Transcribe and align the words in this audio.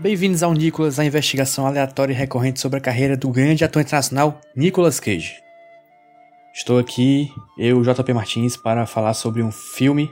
Bem-vindos 0.00 0.42
ao 0.42 0.52
Nicolas, 0.54 0.98
a 0.98 1.04
investigação 1.04 1.66
aleatória 1.66 2.12
e 2.12 2.16
recorrente 2.16 2.60
sobre 2.60 2.78
a 2.78 2.80
carreira 2.80 3.16
do 3.16 3.28
grande 3.28 3.64
ator 3.64 3.82
internacional 3.82 4.40
Nicolas 4.56 4.98
Cage. 4.98 5.34
Estou 6.54 6.78
aqui, 6.78 7.30
eu, 7.58 7.82
JP 7.82 8.12
Martins, 8.12 8.56
para 8.56 8.86
falar 8.86 9.14
sobre 9.14 9.42
um 9.42 9.52
filme 9.52 10.10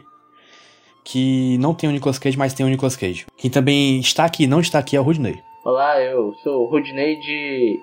que 1.05 1.56
não 1.59 1.74
tem 1.74 1.88
o 1.88 1.92
Nicolas 1.92 2.19
Cage, 2.19 2.37
mas 2.37 2.52
tem 2.52 2.66
o 2.66 2.69
Nicolas 2.69 2.97
Cage. 2.97 3.27
Quem 3.37 3.51
também 3.51 3.98
está 4.01 4.24
aqui 4.24 4.45
e 4.45 4.47
não 4.47 4.61
está 4.61 4.78
aqui 4.78 4.95
é 4.97 5.01
o 5.01 5.02
Rudney. 5.02 5.41
Olá, 5.64 6.00
eu 6.00 6.34
sou 6.42 6.66
o 6.66 6.70
Rudney 6.70 7.19
de. 7.20 7.78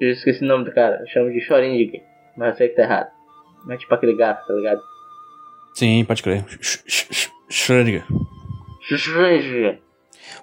Eu 0.00 0.10
esqueci 0.10 0.44
o 0.44 0.48
nome 0.48 0.64
do 0.64 0.72
cara, 0.72 0.98
eu 1.00 1.06
chamo 1.08 1.30
de 1.32 1.40
Chorindig, 1.40 2.02
mas 2.36 2.50
eu 2.50 2.56
sei 2.56 2.68
que 2.68 2.76
tá 2.76 2.82
errado. 2.82 3.10
Mas 3.64 3.76
é 3.76 3.78
tipo 3.80 3.94
aquele 3.94 4.16
gato, 4.16 4.46
tá 4.46 4.54
ligado? 4.54 4.80
Sim, 5.74 6.04
pode 6.04 6.22
crer. 6.22 6.44
Sh- 6.60 7.30
Schrödinger. 7.48 8.04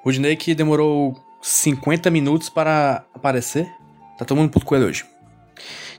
Rudney 0.05 0.35
que 0.35 0.53
demorou 0.53 1.15
50 1.41 2.09
minutos 2.11 2.49
para 2.49 3.03
aparecer. 3.13 3.67
Tá 4.17 4.23
todo 4.23 4.37
mundo 4.37 4.51
puto 4.51 4.65
com 4.65 4.75
ele 4.75 4.85
hoje. 4.85 5.03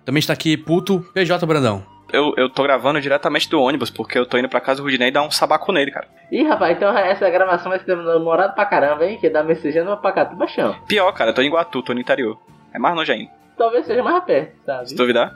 Também 0.05 0.21
está 0.21 0.33
aqui 0.33 0.57
puto 0.57 1.01
PJ 1.13 1.45
Brandão. 1.45 1.85
Eu, 2.13 2.33
eu 2.37 2.49
tô 2.49 2.63
gravando 2.63 3.01
diretamente 3.01 3.51
do 3.51 3.61
ônibus, 3.61 3.91
porque 3.91 4.17
eu 4.17 4.25
tô 4.25 4.39
indo 4.39 4.49
pra 4.49 4.61
casa 4.61 4.81
do 4.81 4.85
Rudinei 4.85 5.11
dar 5.11 5.23
um 5.23 5.31
sabaco 5.31 5.73
nele, 5.73 5.91
cara. 5.91 6.07
Ih, 6.31 6.45
rapaz, 6.45 6.77
então 6.77 6.97
essa 6.97 7.29
gravação 7.29 7.69
vai 7.71 7.81
ser 7.81 7.97
demorada 7.97 8.53
pra 8.53 8.65
caramba, 8.65 9.05
hein? 9.05 9.19
Que 9.21 9.29
da 9.29 9.43
Messejana 9.43 9.91
vai 9.91 10.01
pra 10.01 10.13
Catuba 10.13 10.47
chão. 10.47 10.77
Pior, 10.87 11.11
cara, 11.13 11.31
eu 11.31 11.35
tô 11.35 11.43
em 11.43 11.47
Iguatu, 11.47 11.83
tô 11.83 11.93
no 11.93 12.01
interior. 12.01 12.39
É 12.73 12.79
mais 12.79 12.95
longe 12.95 13.11
ainda. 13.11 13.31
Talvez 13.59 13.87
seja 13.87 14.03
mais 14.05 14.23
perto, 14.25 14.55
sabe? 14.65 14.89
Se 14.89 14.95
duvidar. 14.95 15.33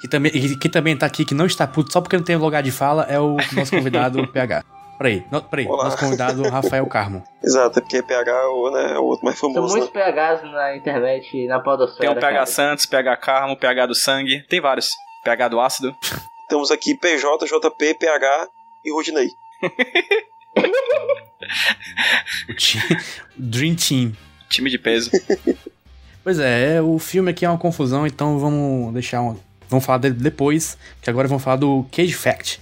Que 0.00 0.08
também, 0.08 0.32
e 0.34 0.56
quem 0.56 0.70
também 0.70 0.96
tá 0.96 1.06
aqui, 1.06 1.24
que 1.24 1.34
não 1.34 1.46
está 1.46 1.66
puto 1.66 1.92
só 1.92 2.00
porque 2.00 2.16
não 2.16 2.24
tem 2.24 2.34
lugar 2.34 2.62
de 2.62 2.72
fala, 2.72 3.04
é 3.08 3.20
o 3.20 3.36
nosso 3.54 3.70
convidado 3.70 4.26
PH. 4.32 4.64
Peraí, 5.00 5.26
no, 5.30 5.40
peraí, 5.42 5.66
Olá. 5.66 5.84
nosso 5.84 5.96
convidado 5.96 6.42
Rafael 6.50 6.84
Carmo. 6.86 7.24
Exato, 7.42 7.78
é 7.78 7.80
porque 7.80 8.02
PH 8.02 8.30
é 8.30 8.44
o, 8.48 8.70
né, 8.70 8.92
é 8.92 8.98
o 8.98 9.04
outro 9.04 9.24
mais 9.24 9.38
São 9.38 9.50
famoso. 9.50 9.74
muitos 9.78 9.94
Né? 9.94 10.12
PHs 10.12 10.42
na 10.52 10.76
internet 10.76 11.46
na 11.46 11.54
Tem 11.54 11.64
podosfera. 11.64 12.10
o 12.12 12.14
PH 12.16 12.30
cara. 12.34 12.44
Santos, 12.46 12.84
PH 12.84 13.16
Carmo, 13.16 13.56
PH 13.56 13.86
do 13.86 13.94
sangue. 13.94 14.42
Tem 14.46 14.60
vários. 14.60 14.90
PH 15.24 15.48
do 15.48 15.58
ácido. 15.58 15.96
Temos 16.50 16.70
aqui 16.70 16.94
PJ, 16.94 17.46
JP, 17.46 17.94
PH 17.94 18.48
e 18.84 18.92
Rudinei. 18.92 19.30
O 22.50 22.54
time, 22.54 22.82
Dream 23.38 23.74
Team. 23.76 24.12
Time 24.50 24.68
de 24.68 24.78
peso. 24.78 25.10
Pois 26.22 26.38
é, 26.38 26.74
é, 26.76 26.82
o 26.82 26.98
filme 26.98 27.30
aqui 27.30 27.46
é 27.46 27.48
uma 27.48 27.56
confusão, 27.56 28.06
então 28.06 28.38
vamos 28.38 28.92
deixar 28.92 29.22
um. 29.22 29.38
Vamos 29.70 29.84
falar 29.86 29.98
dele 29.98 30.14
depois, 30.14 30.76
que 31.00 31.08
agora 31.08 31.28
vamos 31.28 31.42
falar 31.44 31.56
do 31.56 31.86
Cage 31.92 32.12
Fact, 32.12 32.60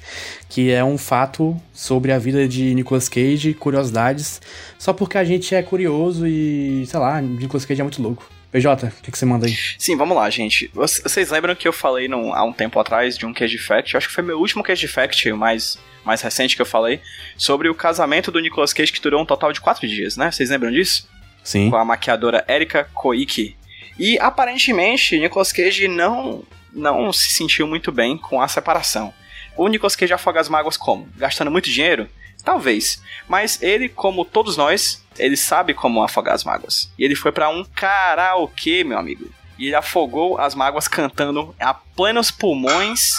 que 0.49 0.71
é 0.71 0.85
um 0.85 0.99
fato 0.99 1.57
sobre 1.73 2.13
a 2.13 2.19
vida 2.19 2.47
de 2.47 2.75
Nicolas 2.75 3.09
Cage, 3.09 3.55
curiosidades, 3.55 4.41
só 4.79 4.93
porque 4.93 5.17
a 5.19 5.25
gente 5.25 5.55
é 5.55 5.63
curioso 5.63 6.27
e, 6.27 6.85
sei 6.87 7.01
lá, 7.01 7.21
Nicolas 7.21 7.65
Cage 7.65 7.81
é 7.81 7.85
muito 7.85 8.03
louco. 8.03 8.29
PJ, 8.51 8.87
o 8.87 8.91
que, 9.03 9.11
que 9.11 9.19
você 9.19 9.27
manda 9.27 9.47
aí? 9.47 9.55
Sim, 9.79 9.95
vamos 9.97 10.17
lá, 10.17 10.29
gente. 10.31 10.71
Voc- 10.73 11.03
Vocês 11.03 11.31
lembram 11.31 11.55
que 11.55 11.69
eu 11.69 11.73
falei 11.73 12.09
num- 12.09 12.33
há 12.33 12.43
um 12.45 12.53
tempo 12.53 12.79
atrás 12.81 13.17
de 13.19 13.27
um 13.27 13.33
Cage 13.35 13.59
Fact? 13.59 13.93
Eu 13.95 13.99
acho 13.99 14.09
que 14.09 14.15
foi 14.15 14.25
meu 14.25 14.39
último 14.39 14.63
Cage 14.63 14.89
Fact, 14.89 15.31
o 15.31 15.37
mais, 15.37 15.77
mais 16.05 16.23
recente 16.23 16.57
que 16.57 16.63
eu 16.63 16.67
falei, 16.67 17.01
sobre 17.37 17.69
o 17.69 17.75
casamento 17.75 18.31
do 18.33 18.41
Nicolas 18.41 18.73
Cage, 18.73 18.91
que 18.93 19.01
durou 19.03 19.21
um 19.23 19.27
total 19.27 19.53
de 19.53 19.61
quatro 19.61 19.87
dias, 19.87 20.17
né? 20.17 20.31
Vocês 20.31 20.49
lembram 20.51 20.71
disso? 20.71 21.07
Sim. 21.45 21.71
com 21.71 21.77
a 21.77 21.85
maquiadora 21.85 22.45
Erika 22.49 22.85
Koike. 22.93 23.55
E 23.99 24.19
aparentemente 24.19 25.19
Nicolas 25.19 25.51
Cage 25.53 25.89
não 25.89 26.43
não 26.73 27.13
se 27.13 27.31
sentiu 27.31 27.67
muito 27.67 27.91
bem 27.91 28.17
com 28.17 28.41
a 28.41 28.49
separação. 28.49 29.13
O 29.57 29.69
Nicolas 29.69 29.97
Cage 29.97 30.13
afoga 30.13 30.41
as 30.41 30.49
mágoas 30.49 30.77
como? 30.77 31.09
Gastando 31.17 31.51
muito 31.51 31.71
dinheiro? 31.71 32.09
Talvez. 32.45 33.03
Mas 33.29 33.61
ele, 33.61 33.89
como 33.89 34.25
todos 34.25 34.57
nós, 34.57 35.05
ele 35.19 35.37
sabe 35.37 35.75
como 35.75 36.03
afogar 36.03 36.35
as 36.35 36.45
mágoas. 36.45 36.91
E 36.99 37.05
ele 37.05 37.15
foi 37.15 37.33
pra 37.33 37.49
um 37.49 37.65
karaokê, 37.65 38.85
meu 38.85 38.99
amigo. 38.99 39.29
E 39.59 39.67
ele 39.67 39.75
afogou 39.75 40.39
as 40.39 40.55
mágoas 40.55 40.87
cantando 40.87 41.55
a 41.59 41.75
plenos 41.75 42.31
pulmões 42.31 43.17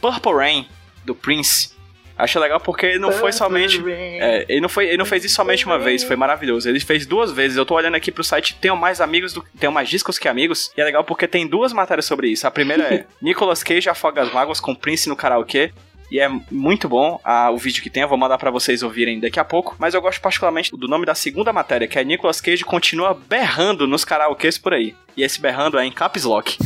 Purple 0.00 0.32
Rain, 0.32 0.68
do 1.04 1.14
Prince. 1.14 1.70
Acho 2.16 2.38
legal 2.38 2.60
porque 2.60 2.86
ele 2.86 2.98
não 2.98 3.12
foi 3.12 3.32
somente 3.32 3.82
é, 3.88 4.44
ele 4.48 4.60
não, 4.60 4.68
foi, 4.68 4.86
ele 4.86 4.96
não 4.96 5.04
fez 5.04 5.24
isso 5.24 5.34
somente 5.34 5.66
uma 5.66 5.78
vez, 5.78 6.02
foi 6.02 6.16
maravilhoso. 6.16 6.68
Ele 6.68 6.78
fez 6.80 7.06
duas 7.06 7.32
vezes. 7.32 7.56
Eu 7.56 7.66
tô 7.66 7.74
olhando 7.74 7.94
aqui 7.94 8.12
pro 8.12 8.22
site, 8.22 8.56
tenho 8.60 8.76
mais 8.76 9.00
amigos, 9.00 9.32
do, 9.32 9.44
tenho 9.58 9.72
mais 9.72 9.88
discos 9.88 10.18
que 10.18 10.28
amigos. 10.28 10.72
E 10.76 10.80
é 10.80 10.84
legal 10.84 11.04
porque 11.04 11.26
tem 11.26 11.46
duas 11.46 11.72
matérias 11.72 12.04
sobre 12.04 12.28
isso. 12.28 12.46
A 12.46 12.50
primeira 12.50 12.94
é 12.94 13.06
Nicolas 13.20 13.62
Cage 13.62 13.88
afoga 13.88 14.22
as 14.22 14.32
mágoas 14.32 14.60
com 14.60 14.74
Prince 14.74 15.08
no 15.08 15.16
karaokê. 15.16 15.72
E 16.12 16.20
é 16.20 16.28
muito 16.50 16.90
bom 16.90 17.18
ah, 17.24 17.50
o 17.50 17.56
vídeo 17.56 17.82
que 17.82 17.88
tem, 17.88 18.02
eu 18.02 18.08
vou 18.08 18.18
mandar 18.18 18.36
pra 18.36 18.50
vocês 18.50 18.82
ouvirem 18.82 19.18
daqui 19.18 19.40
a 19.40 19.44
pouco. 19.44 19.74
Mas 19.78 19.94
eu 19.94 20.02
gosto 20.02 20.20
particularmente 20.20 20.70
do 20.76 20.86
nome 20.86 21.06
da 21.06 21.14
segunda 21.14 21.54
matéria, 21.54 21.88
que 21.88 21.98
é 21.98 22.04
Nicolas 22.04 22.38
Cage 22.38 22.66
continua 22.66 23.14
berrando 23.14 23.86
nos 23.88 24.04
karaokês 24.04 24.58
por 24.58 24.74
aí. 24.74 24.94
E 25.16 25.22
esse 25.22 25.40
berrando 25.40 25.78
é 25.78 25.86
em 25.86 25.90
caps 25.90 26.24
lock. 26.24 26.58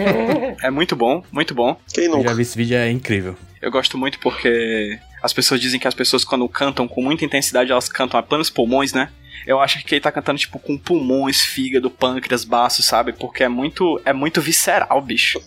é 0.62 0.70
muito 0.70 0.96
bom, 0.96 1.22
muito 1.30 1.54
bom. 1.54 1.78
Quem 1.92 2.04
Eu 2.04 2.12
nunca? 2.12 2.30
já 2.30 2.34
vi 2.34 2.40
esse 2.40 2.56
vídeo, 2.56 2.78
é 2.78 2.90
incrível. 2.90 3.36
Eu 3.60 3.70
gosto 3.70 3.98
muito 3.98 4.18
porque 4.20 4.98
as 5.22 5.34
pessoas 5.34 5.60
dizem 5.60 5.78
que 5.78 5.86
as 5.86 5.94
pessoas, 5.94 6.24
quando 6.24 6.48
cantam 6.48 6.88
com 6.88 7.02
muita 7.02 7.26
intensidade, 7.26 7.70
elas 7.70 7.90
cantam 7.90 8.18
a 8.18 8.22
plenos 8.22 8.48
pulmões, 8.48 8.94
né? 8.94 9.10
Eu 9.46 9.60
acho 9.60 9.84
que 9.84 9.94
ele 9.94 10.00
tá 10.00 10.10
cantando, 10.10 10.38
tipo, 10.38 10.58
com 10.58 10.78
pulmões, 10.78 11.42
fígado, 11.42 11.90
pâncreas, 11.90 12.42
baço, 12.42 12.82
sabe? 12.82 13.12
Porque 13.12 13.44
é 13.44 13.48
muito, 13.48 14.00
é 14.02 14.14
muito 14.14 14.40
visceral, 14.40 14.98
bicho. 15.02 15.42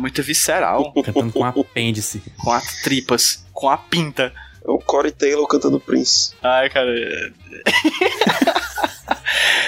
Muito 0.00 0.22
visceral. 0.22 0.92
Cantando 1.04 1.32
com 1.32 1.44
apêndice. 1.44 2.22
Com 2.42 2.50
as 2.50 2.80
tripas, 2.82 3.44
com 3.52 3.68
a 3.68 3.76
pinta. 3.76 4.32
É 4.64 4.70
o 4.70 4.78
Corey 4.78 5.12
Taylor 5.12 5.46
cantando 5.46 5.80
Prince. 5.80 6.32
Ai, 6.42 6.70
cara. 6.70 6.90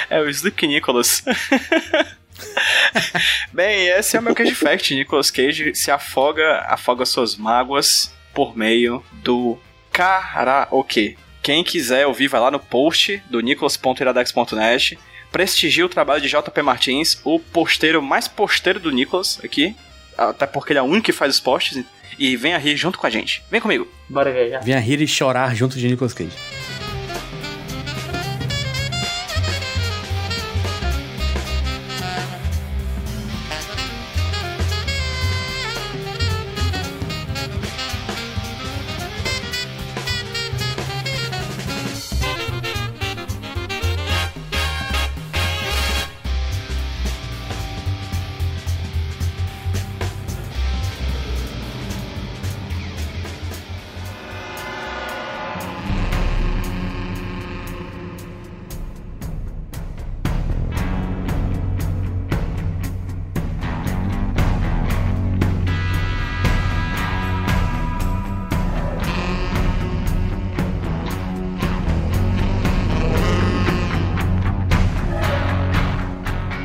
é 0.08 0.20
o 0.20 0.28
Sleep 0.28 0.66
Nicholas. 0.66 1.22
Bem, 3.52 3.88
esse 3.88 4.16
é 4.16 4.20
o 4.20 4.22
meu 4.22 4.34
Cage 4.34 4.54
Fact. 4.54 4.94
Nicolas 4.94 5.30
Cage 5.30 5.74
se 5.74 5.90
afoga, 5.90 6.64
afoga 6.68 7.04
suas 7.04 7.36
mágoas 7.36 8.12
por 8.34 8.56
meio 8.56 9.04
do 9.22 9.58
karaokê. 9.90 11.16
Quem 11.42 11.64
quiser 11.64 12.06
ouvir, 12.06 12.28
vai 12.28 12.40
lá 12.40 12.50
no 12.50 12.60
post 12.60 13.22
do 13.30 13.40
nicolas.iradex.net. 13.40 14.98
Prestigie 15.30 15.82
o 15.82 15.88
trabalho 15.88 16.20
de 16.20 16.28
JP 16.28 16.62
Martins, 16.62 17.20
o 17.24 17.38
posteiro 17.38 18.02
mais 18.02 18.28
posteiro 18.28 18.78
do 18.78 18.90
Nicolas 18.90 19.40
aqui. 19.42 19.74
Até 20.16 20.46
porque 20.46 20.72
ele 20.72 20.78
é 20.78 20.82
o 20.82 20.86
único 20.86 21.06
que 21.06 21.12
faz 21.12 21.34
os 21.34 21.40
posts. 21.40 21.84
E 22.18 22.36
venha 22.36 22.58
rir 22.58 22.76
junto 22.76 22.98
com 22.98 23.06
a 23.06 23.10
gente. 23.10 23.42
Vem 23.50 23.60
comigo. 23.60 23.88
Bora 24.08 24.30
viajar. 24.30 24.60
Venha 24.60 24.78
rir 24.78 25.00
e 25.00 25.08
chorar 25.08 25.54
junto 25.56 25.78
de 25.78 25.88
Nicolas 25.88 26.12
Cage. 26.12 26.36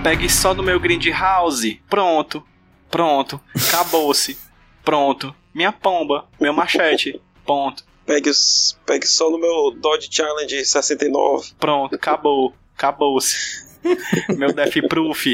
Pegue 0.08 0.30
só 0.30 0.54
no 0.54 0.64
meu 0.64 0.80
Grindhouse. 0.80 1.82
Pronto. 1.90 2.42
Pronto. 2.90 3.42
Acabou-se. 3.68 4.38
Pronto. 4.82 5.36
Minha 5.54 5.74
pomba. 5.74 6.24
Meu 6.40 6.54
machete. 6.54 7.20
Ponto. 7.46 7.84
Pegue, 8.06 8.30
os- 8.30 8.80
pegue 8.86 9.06
só 9.06 9.30
no 9.30 9.38
meu 9.38 9.70
Dodge 9.78 10.08
Challenge 10.10 10.64
69. 10.64 11.50
Pronto. 11.60 11.94
Acabou. 11.96 12.54
Acabou-se. 12.78 13.68
meu 14.38 14.54
Death 14.54 14.88
Proof. 14.88 15.26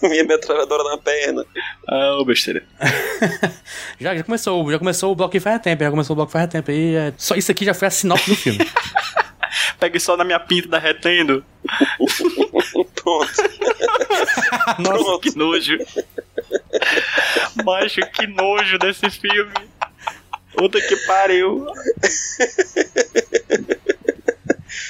Minha 0.00 0.22
metralhadora 0.22 0.84
na 0.84 0.98
perna. 0.98 1.44
Ah, 1.88 2.16
ô 2.20 2.24
besteira. 2.24 2.62
Já, 3.98 4.14
já 4.14 4.22
começou, 4.22 4.70
já 4.70 4.78
começou 4.78 5.12
o 5.12 5.14
bloco 5.16 5.38
faz 5.40 5.60
tempo, 5.60 5.82
já 5.82 5.90
começou 5.90 6.14
o 6.14 6.16
bloco 6.16 6.30
que 6.30 6.38
faz 6.38 6.48
tempo. 6.48 6.70
E 6.70 6.94
é, 6.94 7.12
só 7.18 7.34
isso 7.34 7.50
aqui 7.50 7.64
já 7.64 7.74
foi 7.74 7.88
a 7.88 7.90
sinopse 7.90 8.30
do 8.30 8.36
filme. 8.36 8.58
Pegue 9.78 10.00
só 10.00 10.16
na 10.16 10.24
minha 10.24 10.40
pinta 10.40 10.68
derretendo. 10.68 11.44
Pronto. 12.94 13.30
Nossa, 14.78 15.20
Que 15.20 15.36
nojo. 15.36 15.78
Macho, 17.64 18.00
que 18.12 18.26
nojo 18.26 18.78
desse 18.78 19.08
filme. 19.10 19.52
Puta 20.54 20.80
que 20.80 20.96
pariu. 21.06 21.66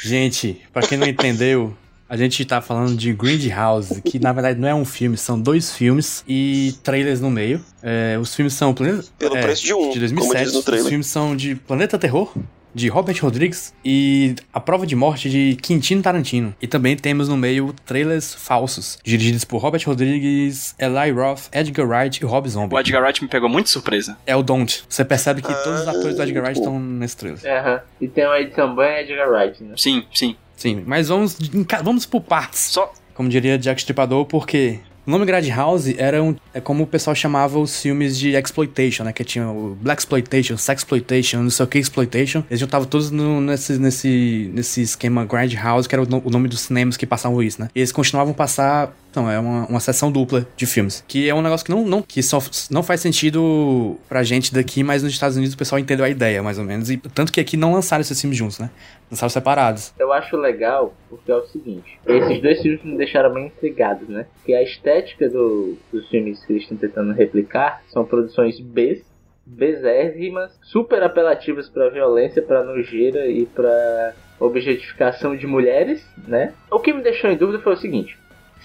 Gente, 0.02 0.60
pra 0.72 0.82
quem 0.82 0.98
não 0.98 1.06
entendeu, 1.06 1.76
a 2.08 2.16
gente 2.16 2.44
tá 2.44 2.60
falando 2.60 2.96
de 2.96 3.12
Grindhouse, 3.12 4.02
que 4.02 4.18
na 4.18 4.32
verdade 4.32 4.58
não 4.58 4.68
é 4.68 4.74
um 4.74 4.84
filme, 4.84 5.16
são 5.16 5.40
dois 5.40 5.72
filmes 5.72 6.24
e 6.26 6.74
trailers 6.82 7.20
no 7.20 7.30
meio. 7.30 7.64
É, 7.82 8.18
os 8.20 8.34
filmes 8.34 8.54
são 8.54 8.74
Planeta, 8.74 9.04
Pelo 9.18 9.36
é, 9.36 9.42
preço 9.42 9.62
de 9.62 9.72
um, 9.74 9.90
de 9.92 9.98
como 10.10 10.32
2007. 10.32 10.44
diz 10.44 10.54
no 10.54 10.74
Os 10.74 10.88
filmes 10.88 11.06
são 11.06 11.36
de 11.36 11.54
Planeta 11.54 11.98
Terror, 11.98 12.32
de 12.74 12.88
Robert 12.88 13.16
Rodrigues 13.20 13.74
e 13.84 14.34
A 14.52 14.60
Prova 14.60 14.86
de 14.86 14.94
Morte 14.96 15.28
de 15.30 15.56
Quintino 15.60 16.02
Tarantino. 16.02 16.54
E 16.60 16.66
também 16.66 16.96
temos 16.96 17.28
no 17.28 17.36
meio 17.36 17.74
trailers 17.84 18.34
falsos, 18.34 18.98
dirigidos 19.04 19.44
por 19.44 19.58
Robert 19.58 19.82
Rodrigues, 19.86 20.74
Eli 20.78 21.10
Roth, 21.10 21.48
Edgar 21.52 21.86
Wright 21.86 22.22
e 22.22 22.26
Rob 22.26 22.48
Zombie. 22.48 22.74
O 22.74 22.78
Edgar 22.80 23.02
Wright 23.02 23.22
me 23.22 23.28
pegou 23.28 23.48
muito 23.48 23.66
de 23.66 23.70
surpresa. 23.72 24.16
É 24.26 24.34
o 24.36 24.42
Don't. 24.42 24.84
Você 24.88 25.04
percebe 25.04 25.42
que 25.42 25.52
todos 25.64 25.80
os 25.82 25.88
Ah, 25.88 25.90
atores 25.92 26.16
do 26.16 26.22
Edgar 26.22 26.44
Wright 26.44 26.58
estão 26.58 26.78
nesse 26.78 27.16
trailer. 27.16 27.40
Aham. 27.44 27.80
E 28.00 28.08
tem 28.08 28.24
edição 28.24 28.74
banha 28.74 29.00
Edgar 29.00 29.28
Wright, 29.30 29.62
né? 29.62 29.74
Sim, 29.76 30.04
sim. 30.14 30.36
Sim, 30.56 30.82
mas 30.86 31.08
vamos, 31.08 31.38
vamos 31.82 32.04
por 32.06 32.20
partes. 32.20 32.60
Só. 32.60 32.92
como 33.14 33.28
diria 33.28 33.58
Jack 33.58 33.80
Stripador, 33.80 34.24
porque 34.26 34.78
o 35.06 35.10
nome 35.10 35.24
Grindhouse 35.24 35.94
era 35.98 36.22
um, 36.22 36.34
é 36.54 36.60
como 36.60 36.84
o 36.84 36.86
pessoal 36.86 37.14
chamava 37.14 37.58
os 37.58 37.80
filmes 37.80 38.18
de 38.18 38.30
exploitation, 38.36 39.04
né? 39.04 39.12
Que 39.12 39.24
tinha 39.24 39.48
o 39.48 39.76
Black 39.80 40.00
Exploitation, 40.02 40.56
Sexploitation, 40.56 41.42
não 41.42 41.50
sei 41.50 41.64
o 41.64 41.68
que 41.68 41.78
Exploitation. 41.78 42.42
Eles 42.50 42.60
juntavam 42.60 42.86
todos 42.86 43.10
no- 43.10 43.40
nesse, 43.40 43.78
nesse, 43.78 44.50
nesse 44.54 44.82
esquema 44.82 45.24
Grindhouse, 45.24 45.88
que 45.88 45.94
era 45.94 46.02
o, 46.02 46.22
o 46.24 46.30
nome 46.30 46.48
dos 46.48 46.60
cinemas 46.60 46.96
que 46.96 47.06
passavam 47.06 47.42
isso, 47.42 47.60
né? 47.60 47.68
E 47.74 47.80
eles 47.80 47.92
continuavam 47.92 48.32
a 48.32 48.36
passar. 48.36 48.96
Não, 49.14 49.30
é 49.30 49.38
uma, 49.38 49.66
uma 49.66 49.80
sessão 49.80 50.10
dupla 50.10 50.46
de 50.56 50.66
filmes. 50.66 51.04
Que 51.08 51.28
é 51.28 51.34
um 51.34 51.42
negócio 51.42 51.64
que 51.66 51.72
não, 51.72 51.84
não, 51.84 52.00
que 52.02 52.22
só 52.22 52.38
não 52.70 52.82
faz 52.82 53.00
sentido 53.00 53.96
pra 54.08 54.22
gente 54.22 54.54
daqui, 54.54 54.82
mas 54.82 55.02
nos 55.02 55.12
Estados 55.12 55.36
Unidos 55.36 55.54
o 55.54 55.58
pessoal 55.58 55.78
entendeu 55.78 56.04
a 56.04 56.08
ideia, 56.08 56.42
mais 56.42 56.58
ou 56.58 56.64
menos. 56.64 56.90
E 56.90 56.96
tanto 56.96 57.32
que 57.32 57.40
aqui 57.40 57.56
não 57.56 57.72
lançaram 57.72 58.00
esses 58.02 58.20
filmes 58.20 58.38
juntos, 58.38 58.58
né? 58.58 58.70
Lançaram 59.10 59.30
separados. 59.30 59.92
Eu 59.98 60.12
acho 60.12 60.36
legal 60.36 60.94
porque 61.08 61.30
é 61.32 61.34
o 61.34 61.44
seguinte: 61.48 61.98
esses 62.06 62.40
dois 62.40 62.62
filmes 62.62 62.82
me 62.84 62.96
deixaram 62.96 63.32
bem 63.34 63.46
intrigados, 63.46 64.08
né? 64.08 64.26
Porque 64.36 64.54
a 64.54 64.62
estética 64.62 65.28
do- 65.28 65.76
dos 65.92 66.08
filmes 66.08 66.44
que 66.44 66.52
eles 66.52 66.62
estão 66.62 66.76
tentando 66.76 67.12
replicar 67.12 67.82
são 67.92 68.04
produções 68.04 68.60
B, 68.60 69.02
bezérrimas, 69.44 70.52
super 70.62 71.02
apelativas 71.02 71.68
pra 71.68 71.88
violência, 71.90 72.40
pra 72.40 72.62
nojeira 72.64 73.26
e 73.26 73.44
pra 73.46 74.12
objetificação 74.38 75.36
de 75.36 75.46
mulheres, 75.46 76.02
né? 76.26 76.54
O 76.70 76.78
que 76.80 76.92
me 76.92 77.02
deixou 77.02 77.30
em 77.30 77.36
dúvida 77.36 77.58
foi 77.62 77.74
o 77.74 77.78
seguinte: 77.78 78.16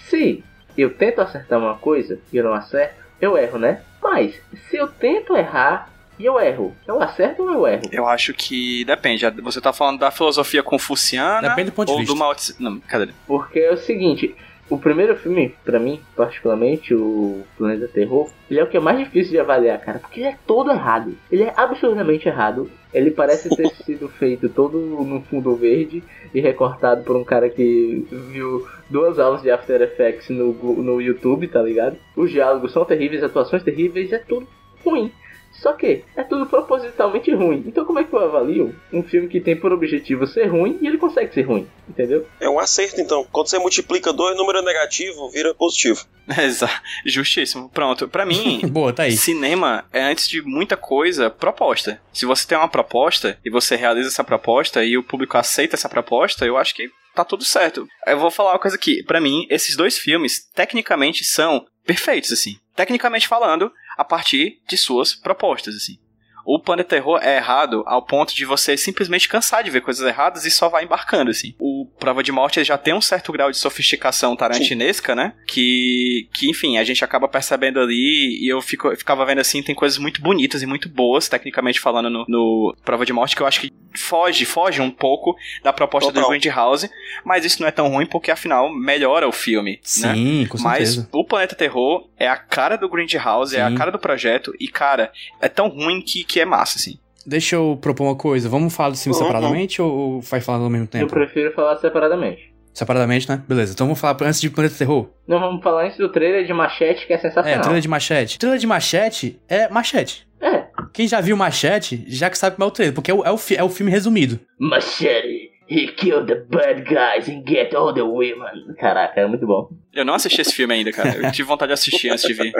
se 0.08 0.42
eu 0.76 0.90
tento 0.90 1.20
acertar 1.20 1.58
uma 1.58 1.76
coisa 1.76 2.18
e 2.32 2.36
eu 2.36 2.44
não 2.44 2.54
acerto, 2.54 2.94
eu 3.20 3.36
erro, 3.36 3.58
né? 3.58 3.82
Mas 4.02 4.34
se 4.68 4.76
eu 4.76 4.86
tento 4.88 5.36
errar 5.36 5.90
e 6.18 6.24
eu 6.24 6.40
erro, 6.40 6.74
eu 6.86 7.02
acerto 7.02 7.42
ou 7.42 7.50
eu 7.50 7.66
erro? 7.66 7.82
Eu 7.92 8.06
acho 8.06 8.32
que 8.32 8.84
depende. 8.84 9.28
Você 9.42 9.60
tá 9.60 9.72
falando 9.72 9.98
da 9.98 10.10
filosofia 10.10 10.62
confuciana 10.62 11.48
Depende 11.48 11.70
do 11.70 11.74
ponto 11.74 11.88
de 11.88 11.92
ou 11.92 11.98
vista. 11.98 12.14
do 12.14 12.18
Mao 12.18 12.34
Tse... 12.34 12.56
Não, 12.58 12.80
cadê? 12.80 13.12
Porque 13.26 13.58
é 13.58 13.72
o 13.72 13.76
seguinte, 13.76 14.34
o 14.68 14.78
primeiro 14.78 15.16
filme, 15.16 15.54
pra 15.64 15.78
mim, 15.78 16.00
particularmente, 16.16 16.92
o 16.94 17.42
Planeta 17.56 17.86
Terror, 17.86 18.28
ele 18.50 18.58
é 18.58 18.64
o 18.64 18.66
que 18.66 18.76
é 18.76 18.80
mais 18.80 18.98
difícil 18.98 19.32
de 19.32 19.38
avaliar, 19.38 19.80
cara, 19.80 20.00
porque 20.00 20.20
ele 20.20 20.28
é 20.28 20.36
todo 20.46 20.72
errado. 20.72 21.16
Ele 21.30 21.44
é 21.44 21.52
absurdamente 21.56 22.28
errado. 22.28 22.68
Ele 22.92 23.10
parece 23.10 23.48
ter 23.54 23.68
sido 23.84 24.08
feito 24.08 24.48
todo 24.48 24.78
no 24.78 25.20
fundo 25.22 25.54
verde 25.54 26.02
e 26.34 26.40
recortado 26.40 27.04
por 27.04 27.14
um 27.16 27.24
cara 27.24 27.48
que 27.48 28.06
viu 28.30 28.66
duas 28.90 29.18
aulas 29.18 29.42
de 29.42 29.50
After 29.50 29.80
Effects 29.82 30.30
no, 30.30 30.52
no 30.52 31.00
YouTube, 31.00 31.46
tá 31.46 31.62
ligado? 31.62 31.96
Os 32.16 32.30
diálogos 32.30 32.72
são 32.72 32.84
terríveis, 32.84 33.22
as 33.22 33.30
atuações 33.30 33.62
terríveis, 33.62 34.12
é 34.12 34.18
tudo 34.18 34.48
ruim. 34.84 35.12
Só 35.60 35.72
que 35.72 36.04
é 36.14 36.22
tudo 36.22 36.46
propositalmente 36.46 37.32
ruim. 37.34 37.64
Então 37.66 37.84
como 37.84 37.98
é 37.98 38.04
que 38.04 38.12
eu 38.12 38.18
avalio 38.20 38.74
um 38.92 39.02
filme 39.02 39.28
que 39.28 39.40
tem 39.40 39.56
por 39.56 39.72
objetivo 39.72 40.26
ser 40.26 40.46
ruim 40.46 40.78
e 40.80 40.86
ele 40.86 40.98
consegue 40.98 41.32
ser 41.32 41.42
ruim? 41.42 41.66
Entendeu? 41.88 42.26
É 42.40 42.48
um 42.48 42.58
acerto, 42.58 43.00
então. 43.00 43.26
Quando 43.32 43.48
você 43.48 43.58
multiplica 43.58 44.12
dois 44.12 44.36
números 44.36 44.64
negativos, 44.64 45.32
vira 45.32 45.54
positivo. 45.54 46.04
Exato. 46.38 46.80
Justíssimo. 47.04 47.68
Pronto. 47.70 48.08
Pra 48.08 48.26
mim, 48.26 48.60
Boa, 48.68 48.92
tá 48.92 49.04
aí. 49.04 49.12
cinema 49.12 49.84
é 49.92 50.02
antes 50.02 50.28
de 50.28 50.42
muita 50.42 50.76
coisa 50.76 51.30
proposta. 51.30 52.00
Se 52.12 52.26
você 52.26 52.46
tem 52.46 52.58
uma 52.58 52.68
proposta 52.68 53.38
e 53.44 53.50
você 53.50 53.76
realiza 53.76 54.08
essa 54.08 54.24
proposta 54.24 54.84
e 54.84 54.96
o 54.98 55.02
público 55.02 55.36
aceita 55.38 55.76
essa 55.76 55.88
proposta, 55.88 56.44
eu 56.44 56.56
acho 56.56 56.74
que 56.74 56.88
tá 57.14 57.24
tudo 57.24 57.44
certo. 57.44 57.86
Eu 58.06 58.18
vou 58.18 58.30
falar 58.30 58.52
uma 58.52 58.58
coisa 58.58 58.76
aqui. 58.76 59.02
Pra 59.04 59.20
mim, 59.20 59.46
esses 59.48 59.76
dois 59.76 59.96
filmes 59.98 60.46
tecnicamente 60.54 61.24
são 61.24 61.64
perfeitos 61.84 62.32
assim. 62.32 62.56
Tecnicamente 62.74 63.26
falando, 63.28 63.72
a 63.96 64.04
partir 64.04 64.60
de 64.68 64.76
suas 64.76 65.14
propostas 65.14 65.74
assim. 65.74 65.98
O 66.46 66.60
Planeta 66.60 66.90
Terror 66.90 67.18
é 67.20 67.38
errado 67.38 67.82
ao 67.86 68.00
ponto 68.02 68.32
de 68.32 68.44
você 68.44 68.76
simplesmente 68.76 69.28
cansar 69.28 69.64
de 69.64 69.70
ver 69.70 69.80
coisas 69.80 70.06
erradas 70.06 70.46
e 70.46 70.50
só 70.50 70.68
vai 70.68 70.84
embarcando, 70.84 71.32
assim. 71.32 71.54
O 71.58 71.86
Prova 71.98 72.22
de 72.22 72.30
Morte 72.30 72.62
já 72.62 72.78
tem 72.78 72.94
um 72.94 73.00
certo 73.00 73.32
grau 73.32 73.50
de 73.50 73.58
sofisticação 73.58 74.36
tarantinesca, 74.36 75.16
né? 75.16 75.32
Que, 75.48 76.28
que, 76.32 76.48
enfim, 76.48 76.78
a 76.78 76.84
gente 76.84 77.04
acaba 77.04 77.26
percebendo 77.26 77.80
ali 77.80 78.38
e 78.40 78.48
eu, 78.48 78.62
fico, 78.62 78.86
eu 78.86 78.96
ficava 78.96 79.26
vendo 79.26 79.40
assim, 79.40 79.60
tem 79.60 79.74
coisas 79.74 79.98
muito 79.98 80.22
bonitas 80.22 80.62
e 80.62 80.66
muito 80.66 80.88
boas, 80.88 81.28
tecnicamente 81.28 81.80
falando, 81.80 82.08
no, 82.08 82.24
no 82.28 82.76
Prova 82.84 83.04
de 83.04 83.12
Morte, 83.12 83.34
que 83.34 83.42
eu 83.42 83.46
acho 83.46 83.60
que 83.60 83.72
foge, 83.96 84.44
foge 84.44 84.80
um 84.80 84.90
pouco 84.90 85.36
da 85.62 85.72
proposta 85.72 86.12
Total. 86.12 86.22
do 86.22 86.28
Grindhouse, 86.30 86.88
mas 87.24 87.44
isso 87.44 87.60
não 87.60 87.68
é 87.68 87.72
tão 87.72 87.88
ruim 87.88 88.06
porque, 88.06 88.30
afinal, 88.30 88.72
melhora 88.72 89.26
o 89.26 89.32
filme, 89.32 89.72
né? 89.72 90.14
Sim, 90.14 90.46
com 90.48 90.58
Mas 90.60 90.90
certeza. 90.90 91.08
o 91.12 91.24
Planeta 91.24 91.56
Terror 91.56 92.08
é 92.16 92.28
a 92.28 92.36
cara 92.36 92.76
do 92.76 92.88
Grindhouse, 92.88 93.56
é 93.56 93.62
a 93.62 93.70
Sim. 93.70 93.74
cara 93.74 93.90
do 93.90 93.98
projeto, 93.98 94.52
e, 94.60 94.68
cara, 94.68 95.10
é 95.40 95.48
tão 95.48 95.68
ruim 95.68 96.00
que, 96.00 96.22
que 96.22 96.35
é 96.40 96.44
massa, 96.44 96.78
assim. 96.78 96.98
Deixa 97.26 97.56
eu 97.56 97.76
propor 97.80 98.04
uma 98.04 98.14
coisa. 98.16 98.48
Vamos 98.48 98.74
falar 98.74 98.90
do 98.90 98.96
filme 98.96 99.16
Uhum. 99.18 99.24
separadamente 99.26 99.82
ou, 99.82 100.20
vai 100.20 100.40
falar 100.40 100.58
ao 100.62 100.70
mesmo 100.70 100.84
Eu 100.84 100.88
tempo? 100.90 101.12
prefiro 101.12 101.52
falar 101.52 101.76
separadamente. 101.78 102.54
Separadamente, 102.72 103.28
né? 103.28 103.42
Beleza. 103.48 103.72
Então 103.72 103.86
vamos 103.86 103.98
falar 104.00 104.16
antes 104.22 104.40
de 104.40 104.50
Planeta 104.50 104.76
Terror. 104.76 105.08
Não 105.26 105.40
vamos 105.40 105.62
falar 105.62 105.86
antes 105.86 105.96
do 105.98 106.08
trailer 106.10 106.46
de 106.46 106.52
Machete, 106.52 107.06
que 107.06 107.12
é 107.12 107.16
É, 107.16 107.18
sensacional. 107.18 107.60
trailer 107.62 107.80
de 107.82 107.88
Machete. 107.88 108.38
Trailer 108.38 108.58
de 108.60 108.66
Machete 108.66 109.40
é 109.48 109.68
Machete. 109.68 110.28
É. 110.40 110.66
Quem 110.92 111.08
já 111.08 111.20
viu 111.20 111.36
Machete 111.36 112.04
já 112.06 112.28
que 112.30 112.36
sabe 112.38 112.56
como 112.56 112.64
é 112.66 112.68
o 112.68 112.70
trailer, 112.70 112.94
porque 112.94 113.10
é 113.10 113.14
o, 113.14 113.24
é 113.24 113.32
o, 113.32 113.38
é 113.56 113.64
o 113.64 113.68
filme 113.70 113.90
resumido. 113.90 114.38
Machete, 114.60 115.50
he 115.68 115.88
killed 115.88 116.26
the 116.26 116.34
bad 116.48 116.82
guys 116.82 117.28
and 117.28 117.42
get 117.48 117.74
all 117.74 117.92
the 117.94 118.02
women. 118.02 118.74
Caraca, 118.78 119.20
é 119.20 119.26
muito 119.26 119.46
bom. 119.46 119.70
Eu 119.94 120.04
não 120.04 120.14
assisti 120.14 120.40
esse 120.42 120.52
filme 120.54 120.74
ainda, 120.74 120.92
cara. 120.92 121.16
Eu 121.16 121.32
tive 121.32 121.48
vontade 121.48 121.70
de 121.70 121.74
assistir 121.74 122.10
antes 122.10 122.24
de 122.24 122.34
vir. 122.34 122.52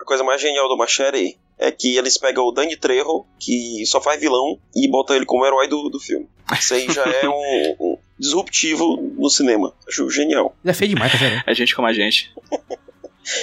A 0.00 0.04
coisa 0.04 0.24
mais 0.24 0.40
genial 0.40 0.66
do 0.68 0.76
Machete 0.78 1.36
é 1.58 1.70
que 1.70 1.96
eles 1.96 2.16
pegam 2.16 2.44
o 2.44 2.52
Danny 2.52 2.76
Trejo, 2.76 3.24
que 3.38 3.84
só 3.86 4.00
faz 4.00 4.20
vilão, 4.20 4.58
e 4.74 4.88
botam 4.88 5.16
ele 5.16 5.26
como 5.26 5.44
herói 5.44 5.68
do, 5.68 5.88
do 5.88 5.98
filme. 5.98 6.28
Isso 6.58 6.74
aí 6.74 6.90
já 6.90 7.04
é 7.04 7.28
um, 7.28 7.76
um 7.80 7.98
disruptivo 8.18 8.96
no 9.16 9.28
cinema. 9.28 9.74
Acho 9.86 10.08
genial. 10.10 10.56
Ele 10.64 10.70
é 10.70 10.74
feio 10.74 10.90
demais, 10.90 11.12
tá 11.12 11.18
vendo? 11.18 11.42
É 11.46 11.54
gente 11.54 11.74
como 11.74 11.88
a 11.88 11.92
gente. 11.92 12.32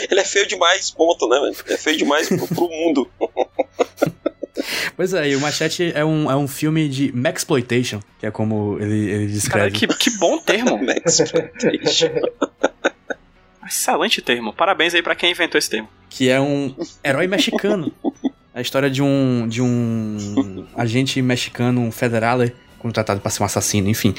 Ele 0.10 0.19
é 0.19 0.24
feio 0.24 0.48
demais, 0.48 0.89
ponto, 0.89 1.27
né? 1.27 1.39
velho? 1.39 1.55
É 1.67 1.77
feio 1.77 1.95
demais 1.95 2.27
pro, 2.27 2.48
pro 2.48 2.69
mundo. 2.69 3.07
Pois 4.95 5.13
é, 5.13 5.29
e 5.29 5.36
o 5.36 5.41
Machete 5.41 5.91
é 5.93 6.03
um, 6.03 6.31
é 6.31 6.36
um 6.36 6.48
filme 6.48 6.88
de 6.88 7.12
Maxploitation, 7.12 8.00
que 8.17 8.25
é 8.25 8.31
como 8.31 8.77
ele, 8.79 9.10
ele 9.10 9.39
Cara, 9.50 9.69
descreve. 9.69 9.72
que, 9.72 9.88
que 9.88 10.17
bom 10.17 10.39
termo. 10.39 10.77
Next. 10.77 11.24
Excelente 13.65 14.22
termo. 14.22 14.53
Parabéns 14.53 14.93
aí 14.93 15.01
pra 15.01 15.15
quem 15.15 15.31
inventou 15.31 15.57
esse 15.60 15.69
termo. 15.69 15.89
que 16.10 16.29
é 16.29 16.39
um 16.39 16.74
herói 17.03 17.27
mexicano. 17.27 17.91
A 18.53 18.62
história 18.62 18.89
de 18.89 19.01
um 19.01 19.48
de 19.50 19.62
um 19.62 20.65
agente 20.75 21.22
mexicano, 21.22 21.81
um 21.81 21.91
federal, 21.91 22.39
contratado 22.79 23.19
para 23.19 23.29
ser 23.31 23.43
um 23.43 23.45
assassino, 23.45 23.89
enfim. 23.89 24.13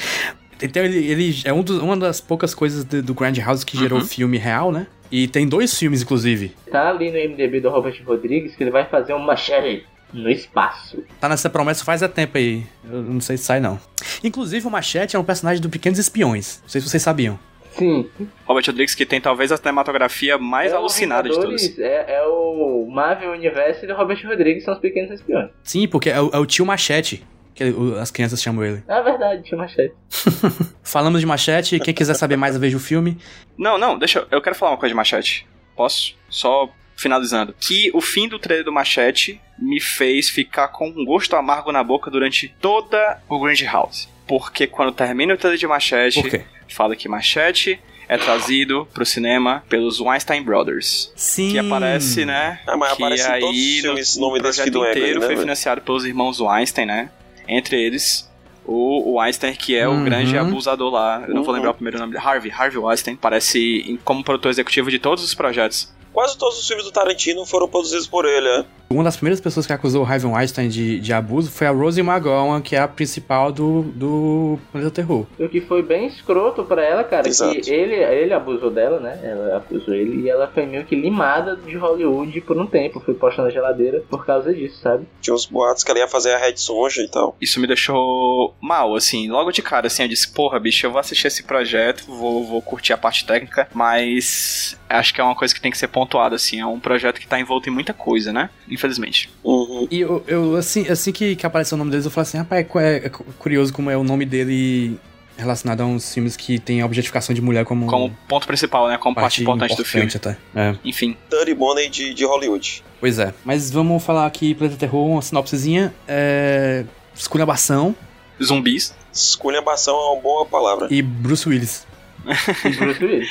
Então 0.61 0.83
ele, 0.83 0.97
ele 1.07 1.41
é 1.45 1.53
um 1.53 1.61
dos- 1.63 1.79
uma 1.81 1.95
das 1.97 2.19
poucas 2.21 2.53
coisas 2.53 2.83
do, 2.83 3.01
do 3.01 3.13
Grindhouse 3.13 3.65
que 3.65 3.77
gerou 3.77 3.99
Uhum. 3.99 4.05
filme 4.05 4.37
real, 4.37 4.71
né? 4.71 4.87
E 5.11 5.27
tem 5.27 5.47
dois 5.47 5.75
filmes, 5.77 6.01
inclusive. 6.01 6.53
Tá 6.71 6.89
ali 6.89 7.09
no 7.11 7.17
MDB 7.17 7.61
do 7.61 7.69
Robert 7.69 7.99
Rodrigues 8.05 8.55
que 8.55 8.63
ele 8.63 8.71
vai 8.71 8.85
fazer 8.85 9.13
um 9.13 9.19
Machete 9.19 9.85
no 10.13 10.29
espaço. 10.29 11.03
Tá 11.19 11.29
nessa 11.29 11.49
promessa 11.49 11.83
faz 11.85 12.01
há 12.03 12.09
tempo 12.09 12.37
aí. 12.37 12.63
Eu 12.89 13.01
não 13.03 13.21
sei 13.21 13.37
se 13.37 13.43
sai, 13.45 13.59
não. 13.59 13.79
Inclusive, 14.23 14.67
o 14.67 14.69
Machete 14.71 15.15
é 15.15 15.19
um 15.19 15.23
personagem 15.23 15.61
do 15.61 15.69
Pequenos 15.69 15.97
Espiões. 15.99 16.59
Não 16.63 16.69
sei 16.69 16.81
se 16.81 16.89
vocês 16.89 17.01
sabiam. 17.03 17.39
Sim. 17.77 18.09
Robert 18.45 18.65
Rodrigues, 18.67 18.95
que 18.95 19.05
tem 19.05 19.19
talvez 19.21 19.51
a 19.51 19.57
cinematografia 19.57 20.37
mais 20.37 20.71
é 20.71 20.75
alucinada 20.75 21.29
de 21.29 21.35
todas. 21.35 21.61
Vingadores, 21.61 21.79
É, 21.79 22.15
é 22.17 22.23
o 22.25 22.87
Marvel 22.89 23.31
Universe 23.31 23.85
e 23.85 23.91
o 23.91 23.95
Robert 23.95 24.19
Rodrigues 24.25 24.63
são 24.63 24.73
os 24.73 24.79
pequenos 24.79 25.11
espiões. 25.11 25.49
Sim, 25.63 25.87
porque 25.87 26.09
é 26.09 26.21
o, 26.21 26.29
é 26.33 26.37
o 26.39 26.45
tio 26.45 26.65
Machete, 26.65 27.23
que 27.53 27.63
as 27.99 28.11
crianças 28.11 28.41
chamam 28.41 28.63
ele. 28.63 28.83
É 28.87 29.01
verdade, 29.01 29.43
tinha 29.43 29.57
machete. 29.57 29.93
Falamos 30.83 31.19
de 31.19 31.25
Machete, 31.25 31.79
quem 31.79 31.93
quiser 31.93 32.13
saber 32.13 32.37
mais, 32.37 32.55
veja 32.57 32.77
o 32.77 32.79
filme. 32.79 33.17
Não, 33.57 33.77
não, 33.77 33.97
deixa 33.97 34.19
eu. 34.19 34.27
Eu 34.31 34.41
quero 34.41 34.55
falar 34.55 34.71
uma 34.71 34.77
coisa 34.77 34.91
de 34.91 34.95
Machete. 34.95 35.47
Posso? 35.75 36.15
Só 36.29 36.69
finalizando. 36.95 37.53
Que 37.59 37.91
o 37.93 38.01
fim 38.01 38.27
do 38.27 38.39
trailer 38.39 38.65
do 38.65 38.71
Machete 38.71 39.39
me 39.59 39.79
fez 39.79 40.29
ficar 40.29 40.67
com 40.69 40.87
um 40.89 41.05
gosto 41.05 41.35
amargo 41.35 41.71
na 41.71 41.83
boca 41.83 42.09
durante 42.11 42.47
toda 42.61 43.21
o 43.29 43.39
Grand 43.39 43.61
House. 43.71 44.07
Porque 44.27 44.67
quando 44.67 44.91
termina 44.91 45.33
o 45.33 45.37
trailer 45.37 45.59
de 45.59 45.67
Machete, 45.67 46.21
Por 46.21 46.29
quê? 46.29 46.43
Fala 46.75 46.95
que 46.95 47.07
Machete 47.09 47.79
é 48.09 48.17
trazido 48.17 48.87
pro 48.93 49.05
cinema 49.05 49.63
pelos 49.67 49.99
Weinstein 49.99 50.41
Brothers. 50.41 51.11
Sim. 51.15 51.51
Que 51.51 51.59
aparece, 51.59 52.23
né? 52.25 52.59
Ah, 52.65 52.77
mas 52.77 52.93
que 52.93 53.03
aparece 53.03 53.27
em 53.27 53.31
aí 53.31 53.41
todos 53.41 53.57
os 53.57 53.65
no- 53.75 53.81
filmes 53.81 54.15
no 54.15 54.21
nome 54.27 54.39
desse 54.41 54.57
projeto 54.59 54.77
Egley, 54.77 54.89
inteiro 54.91 55.19
né, 55.19 55.25
foi 55.25 55.37
financiado 55.37 55.81
pelos 55.81 56.05
irmãos 56.05 56.39
Weinstein, 56.39 56.85
né? 56.85 57.09
Entre 57.47 57.81
eles, 57.81 58.29
o 58.65 59.11
o 59.11 59.19
Weinstein, 59.19 59.53
que 59.55 59.75
é 59.75 59.87
Uhum. 59.87 60.01
o 60.01 60.05
grande 60.05 60.37
abusador 60.37 60.91
lá. 60.91 61.23
Eu 61.27 61.33
não 61.33 61.41
vou 61.43 61.47
Uhum. 61.49 61.55
lembrar 61.55 61.71
o 61.71 61.73
primeiro 61.73 61.99
nome 61.99 62.13
dele. 62.13 62.23
Harvey. 62.25 62.51
Harvey 62.51 62.77
Weinstein. 62.77 63.15
Parece 63.15 63.99
como 64.05 64.23
produtor 64.23 64.51
executivo 64.51 64.89
de 64.91 64.99
todos 64.99 65.23
os 65.23 65.33
projetos. 65.33 65.91
Quase 66.13 66.37
todos 66.37 66.57
os 66.59 66.67
filmes 66.67 66.83
do 66.85 66.91
Tarantino 66.91 67.45
foram 67.45 67.67
produzidos 67.67 68.07
por 68.07 68.25
ele, 68.25 68.41
né? 68.57 68.65
Uma 68.89 69.03
das 69.03 69.17
primeiras 69.17 69.41
pessoas 69.41 69.67
que 69.67 69.73
acusou 69.73 70.03
o 70.03 70.05
Harvey 70.05 70.31
Weinstein 70.31 70.69
de, 70.69 70.99
de 70.99 71.11
abuso 71.11 71.51
foi 71.51 71.67
a 71.67 71.71
Rosie 71.71 72.01
McGowan, 72.01 72.61
que 72.61 72.75
é 72.75 72.79
a 72.79 72.87
principal 72.87 73.51
do, 73.51 73.81
do 73.83 74.57
Planeta 74.71 74.91
Terror. 74.91 75.25
O 75.37 75.49
que 75.49 75.59
foi 75.59 75.83
bem 75.83 76.07
escroto 76.07 76.63
pra 76.63 76.83
ela, 76.83 77.03
cara, 77.03 77.27
Exato. 77.27 77.59
que 77.59 77.69
ele, 77.69 77.95
ele 77.95 78.33
abusou 78.33 78.71
dela, 78.71 78.99
né? 78.99 79.19
Ela 79.21 79.57
acusou 79.57 79.93
ele 79.93 80.21
e 80.21 80.29
ela 80.29 80.47
foi 80.47 80.65
meio 80.65 80.85
que 80.85 80.95
limada 80.95 81.57
de 81.57 81.75
Hollywood 81.75 82.39
por 82.41 82.57
um 82.57 82.65
tempo. 82.65 83.01
Foi 83.01 83.13
posta 83.13 83.43
na 83.43 83.49
geladeira 83.49 84.03
por 84.09 84.25
causa 84.25 84.53
disso, 84.53 84.79
sabe? 84.81 85.05
Tinha 85.21 85.33
uns 85.33 85.45
boatos 85.45 85.83
que 85.83 85.91
ela 85.91 85.99
ia 85.99 86.07
fazer 86.07 86.33
a 86.33 86.37
Red 86.37 86.55
Sonja 86.55 87.01
e 87.01 87.09
tal. 87.09 87.35
Isso 87.41 87.59
me 87.59 87.67
deixou 87.67 88.55
mal, 88.61 88.95
assim. 88.95 89.29
Logo 89.29 89.51
de 89.51 89.61
cara, 89.61 89.87
assim, 89.87 90.03
eu 90.03 90.09
disse, 90.09 90.29
porra, 90.29 90.59
bicho, 90.59 90.85
eu 90.85 90.91
vou 90.91 90.99
assistir 90.99 91.27
esse 91.27 91.43
projeto, 91.43 92.05
vou, 92.07 92.45
vou 92.45 92.61
curtir 92.61 92.93
a 92.93 92.97
parte 92.97 93.25
técnica, 93.25 93.67
mas 93.73 94.79
acho 94.89 95.13
que 95.13 95.19
é 95.19 95.23
uma 95.23 95.35
coisa 95.35 95.53
que 95.53 95.59
tem 95.59 95.71
que 95.71 95.77
ser 95.77 95.89
pontuada, 95.89 96.35
assim. 96.35 96.61
É 96.61 96.65
um 96.65 96.79
projeto 96.79 97.19
que 97.19 97.27
tá 97.27 97.37
envolto 97.37 97.69
em 97.69 97.73
muita 97.73 97.93
coisa, 97.93 98.31
né? 98.31 98.49
Infelizmente. 98.77 99.29
Uhum. 99.43 99.87
E 99.89 99.99
eu, 99.99 100.23
eu, 100.27 100.55
assim, 100.55 100.87
assim 100.87 101.11
que, 101.11 101.35
que 101.35 101.45
apareceu 101.45 101.75
o 101.75 101.79
nome 101.79 101.89
deles, 101.89 102.05
eu 102.05 102.11
falei 102.11 102.27
assim, 102.27 102.37
rapaz, 102.37 102.65
é, 102.75 103.07
é 103.07 103.09
curioso 103.09 103.73
como 103.73 103.89
é 103.89 103.97
o 103.97 104.03
nome 104.03 104.23
dele 104.23 104.99
relacionado 105.35 105.81
a 105.81 105.85
uns 105.85 106.13
filmes 106.13 106.37
que 106.37 106.59
tem 106.59 106.81
a 106.81 106.85
objetificação 106.85 107.33
de 107.33 107.41
mulher 107.41 107.65
como, 107.65 107.87
Como 107.87 108.15
ponto 108.27 108.45
principal, 108.47 108.87
né? 108.87 108.97
Como 108.97 109.15
parte, 109.15 109.41
importante, 109.41 109.75
do 109.75 109.85
filme. 109.85 110.09
até. 110.13 110.37
É. 110.55 110.75
Enfim. 110.83 111.15
Dirty 111.29 111.53
Money 111.55 111.89
de, 111.89 112.13
de 112.13 112.25
Hollywood. 112.25 112.83
Pois 112.99 113.19
é. 113.19 113.33
Mas 113.43 113.69
vamos 113.71 114.03
falar 114.03 114.25
aqui, 114.25 114.53
Planeta 114.53 114.79
Terror, 114.79 115.07
uma 115.07 115.21
sinopsezinha. 115.21 115.93
É... 116.07 116.85
Esculhambação 117.15 117.95
Zumbis. 118.43 118.95
Esculhambação 119.13 119.95
é 119.95 120.13
uma 120.13 120.21
boa 120.21 120.45
palavra. 120.45 120.87
e 120.91 121.01
Bruce 121.01 121.47
Willis. 121.49 121.87
E 122.65 122.69
Bruce 122.75 123.03
Willis. 123.03 123.29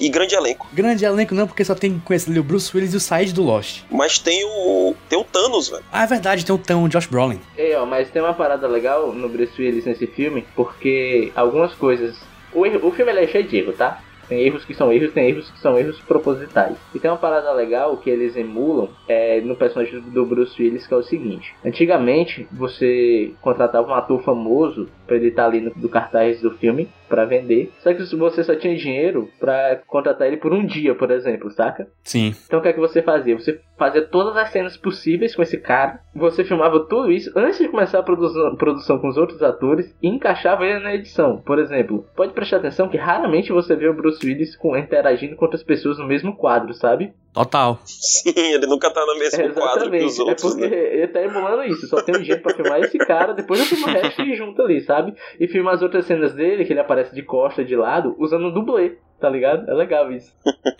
E 0.00 0.08
grande 0.08 0.34
elenco. 0.34 0.66
Grande 0.72 1.04
elenco 1.04 1.34
não, 1.34 1.46
porque 1.46 1.64
só 1.64 1.74
tem 1.74 1.98
conhecido 1.98 2.32
ali 2.32 2.40
o 2.40 2.44
Bruce 2.44 2.70
Willis 2.74 2.94
e 2.94 2.96
o 2.96 3.00
Said 3.00 3.32
do 3.32 3.42
Lost. 3.42 3.82
Mas 3.90 4.18
tem 4.18 4.44
o. 4.44 4.94
Tem 5.08 5.18
o 5.18 5.24
Thanos, 5.24 5.68
velho. 5.68 5.82
Ah, 5.92 6.04
é 6.04 6.06
verdade, 6.06 6.44
tem 6.44 6.54
o 6.76 6.82
o 6.84 6.88
Josh 6.88 7.06
Brolin. 7.06 7.40
Ei, 7.56 7.74
ó, 7.74 7.84
mas 7.86 8.10
tem 8.10 8.20
uma 8.22 8.34
parada 8.34 8.66
legal 8.68 9.12
no 9.12 9.28
Bruce 9.28 9.60
Willis 9.60 9.84
nesse 9.86 10.06
filme, 10.06 10.44
porque 10.54 11.32
algumas 11.34 11.74
coisas. 11.74 12.16
O, 12.52 12.64
erro- 12.64 12.86
o 12.88 12.92
filme 12.92 13.10
ele 13.12 13.20
é 13.24 13.26
cheio 13.26 13.44
de 13.44 13.56
erro, 13.56 13.72
tá? 13.72 14.00
Tem 14.28 14.40
erros 14.40 14.64
que 14.64 14.74
são 14.74 14.92
erros, 14.92 15.12
tem 15.12 15.28
erros 15.28 15.48
que 15.50 15.60
são 15.60 15.78
erros 15.78 16.00
propositais. 16.00 16.74
E 16.92 16.98
tem 16.98 17.08
uma 17.08 17.16
parada 17.16 17.52
legal 17.52 17.96
que 17.96 18.10
eles 18.10 18.34
emulam 18.36 18.88
é, 19.06 19.40
no 19.40 19.54
personagem 19.54 20.00
do 20.00 20.26
Bruce 20.26 20.60
Willis, 20.60 20.84
que 20.86 20.92
é 20.92 20.96
o 20.96 21.02
seguinte: 21.04 21.54
antigamente 21.64 22.46
você 22.50 23.32
contratava 23.40 23.88
um 23.88 23.94
ator 23.94 24.20
famoso 24.24 24.88
pra 25.06 25.16
ele 25.16 25.28
estar 25.28 25.46
ali 25.46 25.60
no 25.60 25.70
do 25.70 25.88
cartaz 25.88 26.40
do 26.40 26.50
filme 26.52 26.88
pra 27.08 27.24
vender, 27.24 27.72
só 27.78 27.92
que 27.92 28.02
você 28.16 28.42
só 28.42 28.54
tinha 28.56 28.76
dinheiro 28.76 29.28
pra 29.38 29.80
contratar 29.86 30.26
ele 30.26 30.36
por 30.36 30.52
um 30.52 30.64
dia, 30.64 30.94
por 30.94 31.10
exemplo, 31.10 31.50
saca? 31.50 31.86
Sim. 32.02 32.34
Então 32.46 32.58
o 32.58 32.62
que 32.62 32.68
é 32.68 32.72
que 32.72 32.80
você 32.80 33.00
fazia? 33.00 33.38
Você 33.38 33.60
fazia 33.78 34.02
todas 34.02 34.36
as 34.36 34.50
cenas 34.50 34.76
possíveis 34.76 35.34
com 35.34 35.42
esse 35.42 35.58
cara, 35.58 36.00
você 36.14 36.44
filmava 36.44 36.80
tudo 36.80 37.12
isso 37.12 37.30
antes 37.36 37.58
de 37.58 37.68
começar 37.68 38.00
a 38.00 38.02
produção, 38.02 38.56
produção 38.56 38.98
com 38.98 39.08
os 39.08 39.16
outros 39.16 39.42
atores 39.42 39.94
e 40.02 40.08
encaixava 40.08 40.64
ele 40.64 40.80
na 40.80 40.94
edição. 40.94 41.38
Por 41.38 41.58
exemplo, 41.58 42.04
pode 42.16 42.32
prestar 42.32 42.56
atenção 42.56 42.88
que 42.88 42.96
raramente 42.96 43.52
você 43.52 43.76
vê 43.76 43.88
o 43.88 43.94
Bruce 43.94 44.24
Willis 44.26 44.56
com, 44.56 44.76
interagindo 44.76 45.36
com 45.36 45.44
outras 45.44 45.62
pessoas 45.62 45.98
no 45.98 46.06
mesmo 46.06 46.36
quadro, 46.36 46.74
sabe? 46.74 47.12
Total. 47.36 47.78
Sim, 47.84 48.32
ele 48.34 48.66
nunca 48.66 48.90
tá 48.90 49.04
no 49.04 49.18
mesmo 49.18 49.52
quadro 49.52 49.90
que 49.90 49.98
os 49.98 50.18
é 50.18 50.22
outros, 50.22 50.54
porque 50.54 50.68
né? 50.68 50.94
ele 50.94 51.08
tá 51.08 51.20
emulando 51.20 51.64
isso. 51.64 51.86
Só 51.86 52.00
tem 52.00 52.16
um 52.16 52.24
jeito 52.24 52.40
pra 52.40 52.54
filmar 52.54 52.80
esse 52.80 52.96
cara, 52.96 53.34
depois 53.34 53.60
eu 53.60 53.66
filmo 53.66 53.86
o 53.86 53.90
resto 53.90 54.22
e 54.22 54.34
junto 54.34 54.62
ali, 54.62 54.80
sabe? 54.80 55.14
E 55.38 55.46
filma 55.46 55.72
as 55.72 55.82
outras 55.82 56.06
cenas 56.06 56.32
dele, 56.32 56.64
que 56.64 56.72
ele 56.72 56.80
aparece 56.80 57.14
de 57.14 57.20
costa, 57.20 57.62
de 57.62 57.76
lado, 57.76 58.16
usando 58.18 58.46
um 58.46 58.50
dublê, 58.50 58.96
tá 59.20 59.28
ligado? 59.28 59.70
É 59.70 59.74
legal 59.74 60.10
isso. 60.10 60.32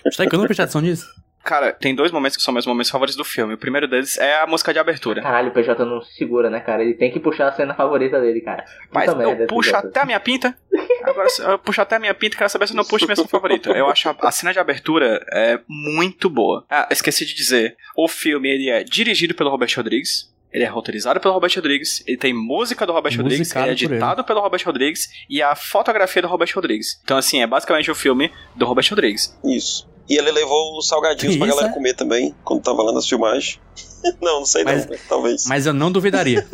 Está 0.06 0.26
que 0.26 0.34
eu 0.34 0.38
não 0.38 0.46
prestei 0.46 0.64
atenção 0.64 0.80
nisso? 0.80 1.06
Cara, 1.46 1.72
tem 1.72 1.94
dois 1.94 2.10
momentos 2.10 2.36
que 2.36 2.42
são 2.42 2.52
meus 2.52 2.66
momentos 2.66 2.90
favoritos 2.90 3.16
do 3.16 3.24
filme. 3.24 3.54
O 3.54 3.58
primeiro 3.58 3.86
deles 3.86 4.18
é 4.18 4.40
a 4.40 4.46
música 4.48 4.72
de 4.72 4.80
abertura. 4.80 5.22
Caralho, 5.22 5.50
o 5.50 5.52
PJ 5.52 5.84
não 5.84 6.02
se 6.02 6.12
segura, 6.16 6.50
né, 6.50 6.58
cara? 6.58 6.82
Ele 6.82 6.92
tem 6.92 7.08
que 7.08 7.20
puxar 7.20 7.46
a 7.46 7.52
cena 7.52 7.72
favorita 7.72 8.20
dele, 8.20 8.40
cara. 8.40 8.64
Mas 8.90 9.06
Puta 9.06 9.16
merda, 9.16 9.44
eu 9.44 9.46
puxo 9.46 9.76
até 9.76 10.00
a 10.00 10.04
minha 10.04 10.18
pinta. 10.18 10.58
Agora 11.04 11.28
eu 11.38 11.58
puxo 11.60 11.80
até 11.80 11.94
a 11.94 11.98
minha 12.00 12.14
pinta 12.14 12.34
e 12.34 12.38
quero 12.38 12.50
saber 12.50 12.66
se 12.66 12.72
eu 12.72 12.76
não 12.76 12.84
puxo 12.84 13.06
minha 13.06 13.14
cena 13.14 13.28
favorita. 13.28 13.70
Eu 13.70 13.86
acho 13.88 14.08
a, 14.08 14.16
a 14.22 14.30
cena 14.32 14.52
de 14.52 14.58
abertura 14.58 15.24
é 15.32 15.60
muito 15.68 16.28
boa. 16.28 16.66
Ah, 16.68 16.88
esqueci 16.90 17.24
de 17.24 17.32
dizer. 17.32 17.76
O 17.96 18.08
filme 18.08 18.50
ele 18.50 18.68
é 18.68 18.82
dirigido 18.82 19.32
pelo 19.32 19.48
Robert 19.48 19.70
Rodrigues. 19.76 20.34
Ele 20.52 20.64
é 20.64 20.68
roteirizado 20.68 21.20
pelo 21.20 21.34
Robert 21.34 21.52
Rodrigues, 21.54 22.02
ele 22.06 22.16
tem 22.16 22.32
música 22.32 22.86
do 22.86 22.92
Robert 22.92 23.14
Rodrigues, 23.14 23.40
Musicado 23.40 23.66
ele 23.66 23.72
é 23.72 23.76
por 23.76 23.84
ele. 23.84 23.94
editado 23.94 24.24
pelo 24.24 24.40
Robert 24.40 24.62
Rodrigues 24.64 25.10
e 25.28 25.42
a 25.42 25.54
fotografia 25.54 26.22
do 26.22 26.28
Robert 26.28 26.48
Rodrigues. 26.54 26.98
Então, 27.04 27.18
assim, 27.18 27.42
é 27.42 27.46
basicamente 27.46 27.90
o 27.90 27.94
filme 27.94 28.32
do 28.54 28.64
Robert 28.64 28.86
Rodrigues. 28.88 29.36
Isso. 29.44 29.86
E 30.08 30.16
ele 30.16 30.30
levou 30.30 30.78
os 30.78 30.86
salgadinhos 30.88 31.34
Que 31.34 31.38
pra 31.38 31.46
isso, 31.48 31.56
galera 31.56 31.72
é? 31.72 31.74
comer 31.74 31.94
também, 31.94 32.34
quando 32.44 32.62
tava 32.62 32.82
lá 32.82 32.92
nas 32.92 33.08
filmagens. 33.08 33.58
não, 34.22 34.40
não 34.40 34.46
sei 34.46 34.62
Mas- 34.64 34.84
não, 34.86 34.92
né? 34.92 34.98
talvez. 35.08 35.44
Mas 35.46 35.66
eu 35.66 35.72
não 35.72 35.90
duvidaria. 35.90 36.46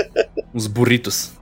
Uns 0.54 0.66
burritos. 0.66 1.32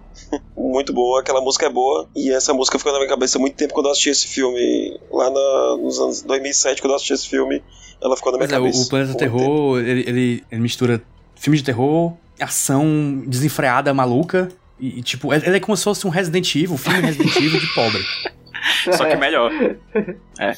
Muito 0.57 0.93
boa, 0.93 1.21
aquela 1.21 1.41
música 1.41 1.67
é 1.67 1.71
boa. 1.71 2.09
E 2.15 2.31
essa 2.31 2.53
música 2.53 2.79
ficou 2.79 2.93
na 2.93 2.99
minha 2.99 3.09
cabeça 3.09 3.39
muito 3.39 3.55
tempo 3.57 3.73
quando 3.75 3.87
eu 3.87 3.93
assisti 3.93 4.11
esse 4.11 4.27
filme. 4.27 4.99
Lá 5.11 5.31
na- 5.31 5.77
nos 5.83 5.99
anos 5.99 6.23
2007, 6.23 6.81
quando 6.83 6.91
eu 6.93 6.97
assisti 6.97 7.15
esse 7.15 7.29
filme, 7.29 7.63
ela 8.03 8.17
ficou 8.17 8.33
na 8.33 8.39
minha 8.39 8.47
Mas 8.49 8.53
é, 8.57 8.59
o, 8.59 8.63
cabeça. 8.65 8.83
o 8.85 8.89
Planeta. 8.89 9.15
Terror, 9.19 9.79
ele, 9.81 10.01
ele, 10.07 10.45
ele 10.51 10.61
mistura 10.61 11.03
filme 11.35 11.57
de 11.57 11.65
terror, 11.65 12.13
ação 12.41 13.23
desenfreada, 13.27 13.93
maluca. 13.95 14.49
E, 14.81 14.99
e, 14.99 15.03
tipo, 15.03 15.33
ele 15.35 15.57
é 15.57 15.61
como 15.61 15.77
se 15.77 15.85
fosse 15.85 16.07
um 16.07 16.11
Resident 16.11 16.55
Evil, 16.55 16.73
um 16.75 16.79
filme 16.79 17.01
Resident 17.01 17.35
Evil 17.37 17.59
de 17.61 17.75
pobre. 17.75 18.03
Só 18.97 19.05
que 19.05 19.17
melhor. 19.17 19.51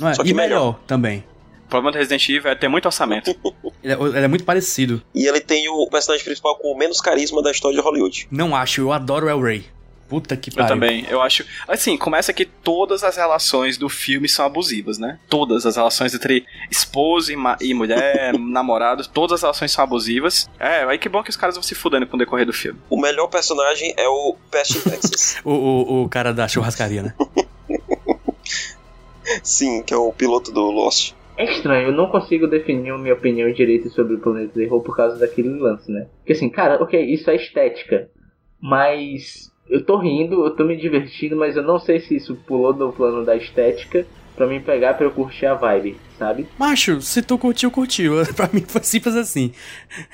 Não 0.01 0.09
é? 0.09 0.15
Só 0.15 0.23
que 0.23 0.31
e 0.31 0.35
melhor, 0.35 0.79
também. 0.87 1.25
O 1.67 1.71
problema 1.71 1.93
do 1.93 1.99
Resident 1.99 2.29
Evil 2.29 2.51
é 2.51 2.55
ter 2.55 2.69
muito 2.69 2.87
orçamento. 2.87 3.35
Ele 3.83 3.95
é, 3.95 3.97
ele 3.97 4.25
é 4.25 4.29
muito 4.29 4.45
parecido. 4.45 5.01
E 5.15 5.27
ele 5.27 5.41
tem 5.41 5.67
o 5.71 5.89
personagem 5.89 6.23
principal 6.23 6.55
com 6.59 6.71
o 6.71 6.77
menos 6.77 7.01
carisma 7.01 7.43
da 7.43 7.51
história 7.51 7.75
de 7.79 7.83
Hollywood. 7.83 8.29
Não 8.31 8.55
acho, 8.55 8.83
eu 8.83 8.93
adoro 8.93 9.27
El 9.27 9.41
Rey. 9.41 9.65
Puta 10.07 10.37
que 10.37 10.51
Eu 10.51 10.55
pariu. 10.57 10.69
também, 10.69 11.07
eu 11.09 11.23
acho. 11.23 11.47
Assim, 11.69 11.97
começa 11.97 12.33
que 12.33 12.45
todas 12.45 13.05
as 13.05 13.17
relações 13.17 13.79
do 13.79 13.89
filme 13.89 14.29
são 14.29 14.45
abusivas, 14.45 14.99
né? 14.99 15.19
Todas 15.31 15.65
as 15.65 15.77
relações 15.77 16.13
entre 16.13 16.45
esposo 16.71 17.33
e, 17.33 17.37
e 17.61 17.73
mulher, 17.73 18.35
namorado, 18.37 19.07
todas 19.09 19.37
as 19.37 19.43
relações 19.43 19.71
são 19.71 19.85
abusivas. 19.85 20.51
É, 20.59 20.83
aí 20.83 20.99
que 20.99 21.09
bom 21.09 21.23
que 21.23 21.31
os 21.31 21.37
caras 21.37 21.55
vão 21.55 21.63
se 21.63 21.77
fudendo 21.77 22.07
com 22.09 22.17
o 22.17 22.19
decorrer 22.19 22.45
do 22.45 22.53
filme. 22.53 22.79
O 22.91 23.01
melhor 23.01 23.29
personagem 23.29 23.95
é 23.97 24.09
o 24.09 24.37
Pest 24.51 24.83
Texas. 24.83 25.39
O, 25.45 25.53
o, 25.53 26.03
o 26.03 26.09
cara 26.09 26.35
da 26.35 26.49
churrascaria, 26.49 27.03
né? 27.05 27.15
Sim, 29.43 29.83
que 29.83 29.95
é 29.95 29.97
o 29.97 30.13
piloto 30.13 30.53
do 30.53 30.71
Lost. 30.71 31.15
É 31.37 31.45
estranho, 31.45 31.89
eu 31.89 31.93
não 31.93 32.11
consigo 32.11 32.47
definir 32.47 32.91
a 32.91 32.99
minha 32.99 33.15
opinião 33.15 33.51
direito 33.51 33.89
sobre 33.89 34.15
o 34.15 34.19
Planeta 34.19 34.53
Terror 34.53 34.83
por 34.83 34.95
causa 34.95 35.17
daquele 35.19 35.49
lance, 35.49 35.91
né? 35.91 36.07
Porque 36.19 36.33
assim, 36.33 36.51
cara, 36.51 36.83
ok, 36.83 37.01
isso 37.03 37.31
é 37.31 37.37
estética, 37.37 38.11
mas 38.61 39.51
eu 39.69 39.85
tô 39.85 39.97
rindo, 39.97 40.45
eu 40.45 40.55
tô 40.55 40.65
me 40.65 40.77
divertindo, 40.77 41.37
mas 41.37 41.57
eu 41.57 41.63
não 41.63 41.79
sei 41.79 42.01
se 42.01 42.17
isso 42.17 42.37
pulou 42.47 42.75
no 42.75 42.93
plano 42.93 43.25
da 43.25 43.37
estética 43.37 44.07
pra 44.37 44.47
me 44.47 44.61
pegar 44.61 44.95
pra 44.95 45.07
eu 45.07 45.11
curtir 45.11 45.47
a 45.47 45.55
vibe, 45.55 45.97
sabe? 46.19 46.47
Macho, 46.59 47.01
se 47.01 47.23
tu 47.23 47.39
curtiu, 47.39 47.71
curtiu. 47.71 48.15
pra 48.37 48.51
mim 48.53 48.63
foi 48.67 48.83
simples 48.83 49.15
assim. 49.15 49.53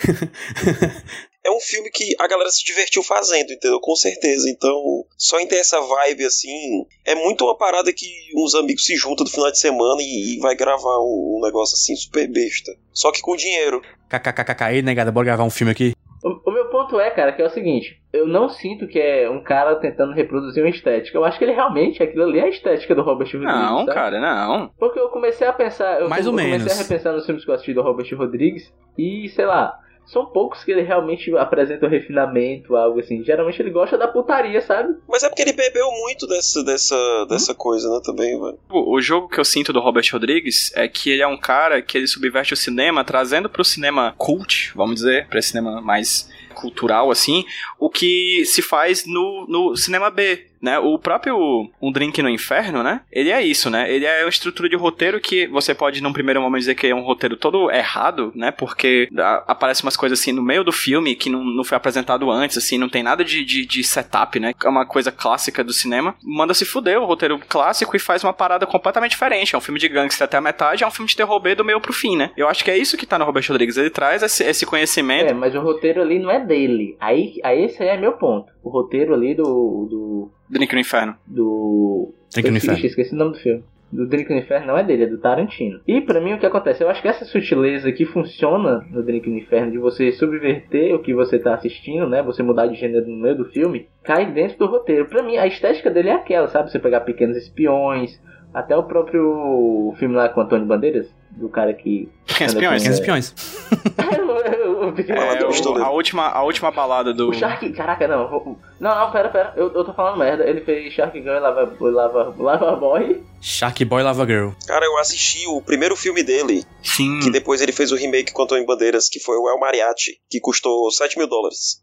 É 1.47 1.51
um 1.51 1.61
filme 1.61 1.89
que 1.91 2.17
a 2.19 2.27
galera 2.27 2.51
se 2.51 2.65
divertiu 2.65 3.05
fazendo, 3.05 3.53
entendeu? 3.53 3.79
Com 3.81 3.95
certeza. 3.95 4.51
Então, 4.51 5.05
só 5.17 5.39
em 5.39 5.47
ter 5.47 5.59
essa 5.59 5.81
vibe 5.81 6.25
assim, 6.25 6.85
é 7.05 7.15
muito 7.15 7.45
uma 7.45 7.57
parada 7.57 7.93
que 7.93 8.07
uns 8.35 8.53
amigos 8.57 8.85
se 8.85 8.97
juntam 8.97 9.25
no 9.25 9.31
final 9.31 9.53
de 9.53 9.59
semana 9.61 10.03
e, 10.03 10.35
e 10.35 10.39
vai 10.41 10.57
gravar 10.57 10.99
um, 10.99 11.37
um 11.39 11.41
negócio 11.45 11.75
assim 11.75 11.95
super 11.95 12.27
besta. 12.27 12.73
Só 12.93 13.13
que 13.13 13.23
com 13.23 13.37
dinheiro. 13.37 13.81
KKKK 14.09 14.65
aí, 14.65 14.83
negada, 14.83 15.13
bora 15.13 15.27
gravar 15.27 15.45
um 15.45 15.51
filme 15.51 15.71
aqui. 15.71 15.93
O, 16.25 16.51
o 16.51 16.53
meu 16.53 16.69
ponto 16.71 16.99
é, 16.99 17.11
cara, 17.11 17.33
que 17.33 17.41
é 17.41 17.47
o 17.47 17.51
seguinte: 17.51 18.03
eu 18.13 18.27
não 18.27 18.49
sinto 18.49 18.89
que 18.89 18.99
é 18.99 19.31
um 19.31 19.41
cara 19.41 19.77
tentando 19.77 20.13
reproduzir 20.13 20.65
uma 20.65 20.71
estética. 20.71 21.17
Eu 21.17 21.25
acho 21.25 21.39
que 21.39 21.45
ele 21.45 21.53
realmente, 21.53 22.03
aquilo 22.03 22.25
ali 22.25 22.41
é 22.41 22.45
a 22.45 22.49
estética 22.49 22.97
do 22.97 23.03
Robert 23.03 23.27
Rodrigues. 23.27 23.55
Não, 23.55 23.79
sabe? 23.85 23.95
cara, 23.95 24.21
não. 24.21 24.69
Porque 24.77 24.99
eu 24.99 25.11
comecei 25.11 25.47
a 25.47 25.53
pensar. 25.53 26.01
Eu, 26.01 26.09
Mais 26.09 26.27
eu 26.27 26.33
ou 26.33 26.37
comecei 26.37 26.59
menos. 26.59 26.73
a 26.73 26.83
repensar 26.83 27.13
nos 27.13 27.25
filmes 27.25 27.45
que 27.45 27.51
eu 27.51 27.55
assisti 27.55 27.73
do 27.73 27.83
Robert 27.83 28.13
Rodrigues. 28.17 28.73
E, 28.99 29.29
sei 29.29 29.45
lá, 29.45 29.79
são 30.07 30.25
poucos 30.27 30.63
que 30.63 30.71
ele 30.71 30.83
realmente 30.83 31.37
apresenta 31.37 31.87
o 31.87 31.89
refinamento, 31.89 32.77
algo 32.77 33.01
assim. 33.01 33.25
Geralmente 33.25 33.61
ele 33.61 33.71
gosta 33.71 33.99
da 33.99 34.09
putaria, 34.09 34.61
sabe? 34.63 34.95
Mas 35.09 35.23
é 35.23 35.29
porque 35.29 35.43
ele 35.43 35.53
bebeu 35.53 35.91
muito 35.91 36.27
dessa, 36.27 36.63
dessa, 36.63 37.27
dessa 37.29 37.55
coisa, 37.55 37.89
né, 37.91 38.01
também, 38.05 38.41
velho. 38.41 38.59
O, 38.71 38.97
o 38.97 39.01
jogo 39.01 39.29
que 39.29 39.41
eu 39.41 39.45
sinto 39.45 39.73
do 39.73 39.81
Robert 39.81 40.09
Rodrigues 40.13 40.73
é 40.75 40.87
que 40.89 41.11
ele 41.11 41.23
é 41.23 41.27
um 41.27 41.37
cara 41.37 41.83
que 41.83 41.99
ele 41.99 42.07
subverte 42.07 42.55
o 42.55 42.57
cinema, 42.57 43.05
trazendo 43.05 43.51
pro 43.51 43.65
cinema 43.65 44.15
cult, 44.17 44.73
vamos 44.75 44.97
dizer, 44.97 45.27
pra 45.29 45.39
esse 45.39 45.49
cinema 45.49 45.81
mais 45.81 46.29
cultural, 46.55 47.11
assim, 47.11 47.45
o 47.79 47.91
que 47.91 48.43
se 48.47 48.63
faz 48.63 49.05
no, 49.07 49.47
no 49.47 49.77
cinema 49.77 50.11
B, 50.11 50.46
né? 50.61 50.79
O 50.79 50.99
próprio 50.99 51.37
Um 51.81 51.93
Drink 51.93 52.21
no 52.23 52.29
Inferno, 52.29 52.83
né? 52.83 53.01
Ele 53.13 53.31
é 53.31 53.43
isso, 53.43 53.71
né? 53.71 53.91
Ele 53.93 54.05
é 54.05 54.23
uma 54.25 54.29
estrutura 54.29 54.69
de 54.69 54.77
roteiro 54.77 55.21
que 55.21 55.47
você 55.49 55.75
pode, 55.75 56.03
num 56.03 56.13
primeiro 56.13 56.41
momento, 56.41 56.61
dizer 56.61 56.75
que 56.75 56.87
é 56.87 56.95
um 56.95 57.03
roteiro 57.03 57.37
todo 57.37 57.71
errado, 57.71 58.33
né? 58.35 58.51
Porque 58.51 59.09
a- 59.17 59.45
aparece 59.49 59.83
umas 59.83 59.97
coisas 59.97 60.19
assim 60.21 60.33
no 60.33 60.43
meio 60.43 60.65
do 60.65 60.73
filme 60.73 61.15
que 61.15 61.29
não, 61.31 61.43
não 61.45 61.65
foi 61.65 61.77
apresentado 61.77 62.31
antes, 62.31 62.57
assim, 62.59 62.79
não 62.79 62.89
tem 62.89 63.03
nada 63.03 63.25
de, 63.25 63.45
de, 63.45 63.65
de 63.67 63.85
setup, 63.85 64.39
né? 64.41 64.53
É 64.65 64.69
uma 64.69 64.87
coisa 64.87 65.11
clássica 65.13 65.63
do 65.65 65.73
cinema. 65.73 66.15
Manda 66.23 66.55
se 66.55 66.65
fuder 66.65 67.01
o 67.01 67.05
roteiro 67.07 67.39
clássico 67.49 67.97
e 67.97 67.99
faz 68.01 68.23
uma 68.25 68.33
parada 68.33 68.67
completamente 68.67 69.13
diferente. 69.13 69.55
É 69.55 69.59
um 69.59 69.61
filme 69.61 69.79
de 69.81 69.89
gangster 69.89 70.25
até 70.25 70.37
a 70.37 70.41
metade, 70.41 70.85
é 70.85 70.87
um 70.87 70.91
filme 70.91 71.09
de 71.09 71.17
terror 71.17 71.39
B 71.41 71.55
do 71.55 71.65
meio 71.65 71.81
pro 71.81 71.93
fim, 71.93 72.17
né? 72.17 72.31
Eu 72.37 72.49
acho 72.49 72.65
que 72.65 72.71
é 72.71 72.77
isso 72.79 72.97
que 72.97 73.07
tá 73.07 73.19
no 73.19 73.25
Robert 73.25 73.45
Rodrigues. 73.49 73.77
Ele 73.77 73.91
traz 73.91 74.23
esse, 74.23 74.45
esse 74.45 74.67
conhecimento. 74.67 75.31
É, 75.31 75.35
mas 75.35 75.55
o 75.55 75.61
roteiro 75.61 76.01
ali 76.03 76.19
não 76.19 76.31
é 76.31 76.45
dele. 76.45 76.97
Aí, 77.01 77.35
aí 77.43 77.65
esse 77.65 77.83
aí 77.83 77.89
é 77.91 77.97
meu 77.97 78.13
ponto. 78.13 78.53
O 78.67 78.69
roteiro 78.69 79.15
ali 79.15 79.33
do. 79.33 79.87
do. 79.89 80.31
Drink 80.51 80.75
no 80.75 80.81
Inferno. 80.81 81.15
do. 81.25 82.13
Drink 82.35 82.51
no 82.51 82.57
Inferno. 82.57 82.85
esqueci, 82.85 83.15
o 83.15 83.17
nome 83.17 83.33
do 83.35 83.39
filme. 83.39 83.63
Do 83.93 84.09
Drink 84.09 84.29
no 84.29 84.41
Inferno 84.41 84.67
não 84.67 84.77
é 84.77 84.83
dele, 84.83 85.05
é 85.05 85.07
do 85.07 85.19
Tarantino. 85.19 85.81
E 85.87 86.01
pra 86.01 86.21
mim 86.21 86.33
o 86.33 86.39
que 86.41 86.47
acontece? 86.47 86.83
Eu 86.83 86.91
acho 86.91 87.01
que 87.01 87.07
essa 87.07 87.25
sutileza 87.25 87.93
que 87.93 88.05
funciona 88.05 88.85
no 88.91 89.05
Drink 89.05 89.31
no 89.31 89.39
Inferno 89.39 89.71
de 89.71 89.79
você 89.79 90.11
subverter 90.11 90.93
o 90.97 90.99
que 90.99 91.15
você 91.15 91.39
tá 91.39 91.55
assistindo, 91.55 92.09
né? 92.09 92.25
Você 92.25 92.43
mudar 92.43 92.67
de 92.67 92.75
gênero 92.75 93.07
no 93.07 93.17
meio 93.17 93.37
do 93.37 93.45
filme, 93.45 93.87
cai 94.03 94.33
dentro 94.33 94.59
do 94.59 94.67
roteiro. 94.67 95.07
Pra 95.07 95.23
mim, 95.23 95.37
a 95.37 95.47
estética 95.47 95.89
dele 95.89 96.09
é 96.09 96.15
aquela, 96.15 96.49
sabe? 96.49 96.69
Você 96.69 96.81
pegar 96.81 97.03
pequenos 97.03 97.37
espiões, 97.37 98.21
até 98.53 98.77
o 98.77 98.83
próprio 98.83 99.95
filme 99.97 100.17
lá 100.17 100.29
com 100.29 100.41
Antônio 100.41 100.67
Bandeiras, 100.67 101.09
do 101.31 101.49
cara 101.49 101.73
que. 101.73 102.09
Pequenos 102.27 102.55
Espiões. 102.55 102.83
Pequenos 102.83 102.99
espiões. 102.99 103.35
pequeno- 104.97 105.21
É, 105.21 105.45
o- 105.45 105.85
a, 105.85 105.91
última, 105.91 106.27
a 106.29 106.43
última 106.43 106.71
balada 106.71 107.13
do. 107.15 107.29
o 107.29 107.33
Shark, 107.35 107.71
caraca, 107.73 108.09
não. 108.09 108.29
vou- 108.29 108.59
Não, 108.81 108.95
não, 108.99 109.13
pera, 109.13 109.29
pera. 109.29 109.53
Eu, 109.57 109.73
eu 109.73 109.85
tô 109.85 109.93
falando 109.93 110.19
merda. 110.19 110.43
Ele 110.49 110.63
fez 110.63 110.93
Shark 110.93 111.21
Gun 111.21 111.29
e 111.31 111.39
Lava, 111.41 111.77
Lava, 111.81 112.35
Lava 112.39 112.77
Boy. 112.77 113.23
Shark 113.41 113.85
Boy 113.85 114.03
Lava 114.03 114.27
Girl. 114.27 114.51
Cara, 114.67 114.85
eu 114.85 114.99
assisti 114.99 115.47
o 115.47 115.61
primeiro 115.63 115.95
filme 115.95 116.23
dele, 116.23 116.65
Sim. 116.83 117.21
que 117.21 117.31
depois 117.31 117.61
ele 117.61 117.73
fez 117.73 117.93
o 117.93 117.97
remake 117.97 118.33
com 118.33 118.43
Antônio 118.43 118.67
Bandeiras, 118.67 119.09
que 119.09 119.21
foi 119.21 119.37
o 119.37 119.49
El 119.49 119.59
Mariachi, 119.61 120.19
que 120.29 120.41
custou 120.41 120.91
7 120.91 121.17
mil 121.19 121.29
dólares. 121.29 121.83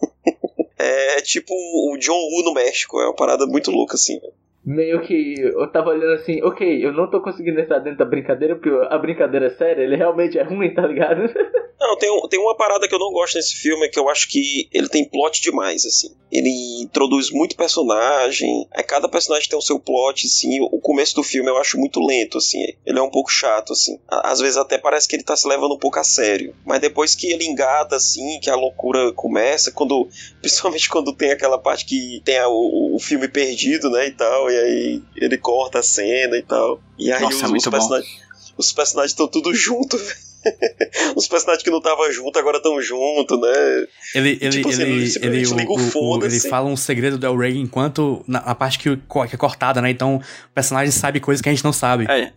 é 0.78 1.20
tipo 1.22 1.52
o 1.54 1.96
John 1.98 2.12
Woo 2.12 2.44
no 2.44 2.52
México, 2.54 3.00
é 3.00 3.04
uma 3.06 3.14
parada 3.16 3.46
muito 3.46 3.70
louca, 3.70 3.94
assim. 3.94 4.18
velho. 4.20 4.32
Meio 4.70 5.00
que 5.02 5.34
eu 5.40 5.66
tava 5.72 5.90
olhando 5.90 6.12
assim, 6.12 6.40
ok, 6.44 6.86
eu 6.86 6.92
não 6.92 7.10
tô 7.10 7.20
conseguindo 7.20 7.58
entrar 7.58 7.80
dentro 7.80 7.98
da 7.98 8.04
brincadeira, 8.04 8.54
porque 8.54 8.70
a 8.88 8.96
brincadeira 8.98 9.46
é 9.46 9.50
séria, 9.50 9.82
ele 9.82 9.96
realmente 9.96 10.38
é 10.38 10.44
ruim, 10.44 10.72
tá 10.72 10.86
ligado? 10.86 11.22
Não, 11.80 11.96
tem, 11.96 12.10
tem 12.28 12.38
uma 12.38 12.54
parada 12.56 12.86
que 12.86 12.94
eu 12.94 12.98
não 12.98 13.10
gosto 13.10 13.36
nesse 13.36 13.56
filme, 13.56 13.88
que 13.88 13.98
eu 13.98 14.06
acho 14.10 14.28
que 14.28 14.68
ele 14.70 14.86
tem 14.86 15.08
plot 15.08 15.40
demais, 15.40 15.86
assim. 15.86 16.14
Ele 16.30 16.82
introduz 16.82 17.30
muito 17.30 17.56
personagem, 17.56 18.66
aí 18.72 18.82
cada 18.84 19.08
personagem 19.08 19.48
tem 19.48 19.58
o 19.58 19.62
seu 19.62 19.78
plot, 19.80 20.26
assim. 20.26 20.60
O 20.60 20.78
começo 20.80 21.14
do 21.14 21.22
filme 21.22 21.50
eu 21.50 21.56
acho 21.58 21.78
muito 21.78 22.00
lento, 22.04 22.38
assim. 22.38 22.64
Ele 22.86 22.98
é 22.98 23.02
um 23.02 23.10
pouco 23.10 23.30
chato, 23.30 23.72
assim. 23.72 23.98
Às 24.08 24.40
vezes 24.40 24.56
até 24.56 24.78
parece 24.78 25.08
que 25.08 25.16
ele 25.16 25.22
tá 25.22 25.36
se 25.36 25.48
levando 25.48 25.74
um 25.74 25.78
pouco 25.78 25.98
a 25.98 26.04
sério. 26.04 26.54
Mas 26.64 26.80
depois 26.80 27.14
que 27.14 27.30
ele 27.32 27.44
engata, 27.44 27.96
assim, 27.96 28.38
que 28.40 28.48
a 28.50 28.54
loucura 28.56 29.12
começa, 29.12 29.70
quando. 29.72 30.08
Principalmente 30.40 30.88
quando 30.88 31.12
tem 31.12 31.32
aquela 31.32 31.58
parte 31.58 31.84
que 31.84 32.22
tem 32.24 32.38
a- 32.38 32.48
o, 32.48 32.94
o 32.94 32.98
filme 32.98 33.28
perdido, 33.28 33.90
né, 33.90 34.06
e 34.08 34.12
tal, 34.12 34.50
e 34.50 34.56
aí 34.56 35.02
ele 35.16 35.36
corta 35.36 35.80
a 35.80 35.82
cena 35.82 36.36
e 36.36 36.42
tal. 36.42 36.80
E 36.98 37.12
aí 37.12 37.20
Nossa, 37.22 37.46
os, 37.46 37.52
é 37.52 37.56
os 37.56 37.66
personagens. 37.66 38.20
Os 38.56 38.72
personagens 38.72 39.12
estão 39.12 39.26
tudo 39.28 39.54
junto, 39.54 39.96
velho. 39.98 40.29
Os 41.16 41.28
personagens 41.28 41.62
que 41.62 41.70
não 41.70 41.78
estavam 41.78 42.10
junto 42.12 42.38
agora 42.38 42.56
estão 42.58 42.80
junto, 42.80 43.38
né? 43.40 43.86
Ele, 44.14 44.38
ele, 44.40 44.50
Tipo 44.50 44.68
assim, 44.68 44.82
ele, 44.82 45.12
ele 45.22 45.46
o- 45.46 45.56
liga 45.56 45.70
o 45.70 45.74
o- 45.74 45.76
o- 45.76 45.78
foda-se. 45.90 46.36
ele 46.46 46.50
fala 46.50 46.66
um 46.68 46.76
segredo 46.76 47.18
do 47.18 47.26
El 47.26 47.36
Rey 47.36 47.58
enquanto. 47.58 48.24
Na, 48.26 48.40
na 48.40 48.54
parte 48.54 48.78
que, 48.78 48.96
que 48.96 49.34
é 49.34 49.38
cortada, 49.38 49.80
né? 49.82 49.90
Então 49.90 50.16
o 50.16 50.54
personagem 50.54 50.90
sabe 50.90 51.20
coisas 51.20 51.40
que 51.42 51.48
a 51.48 51.52
gente 51.52 51.64
não 51.64 51.72
sabe. 51.72 52.06
É, 52.08 52.32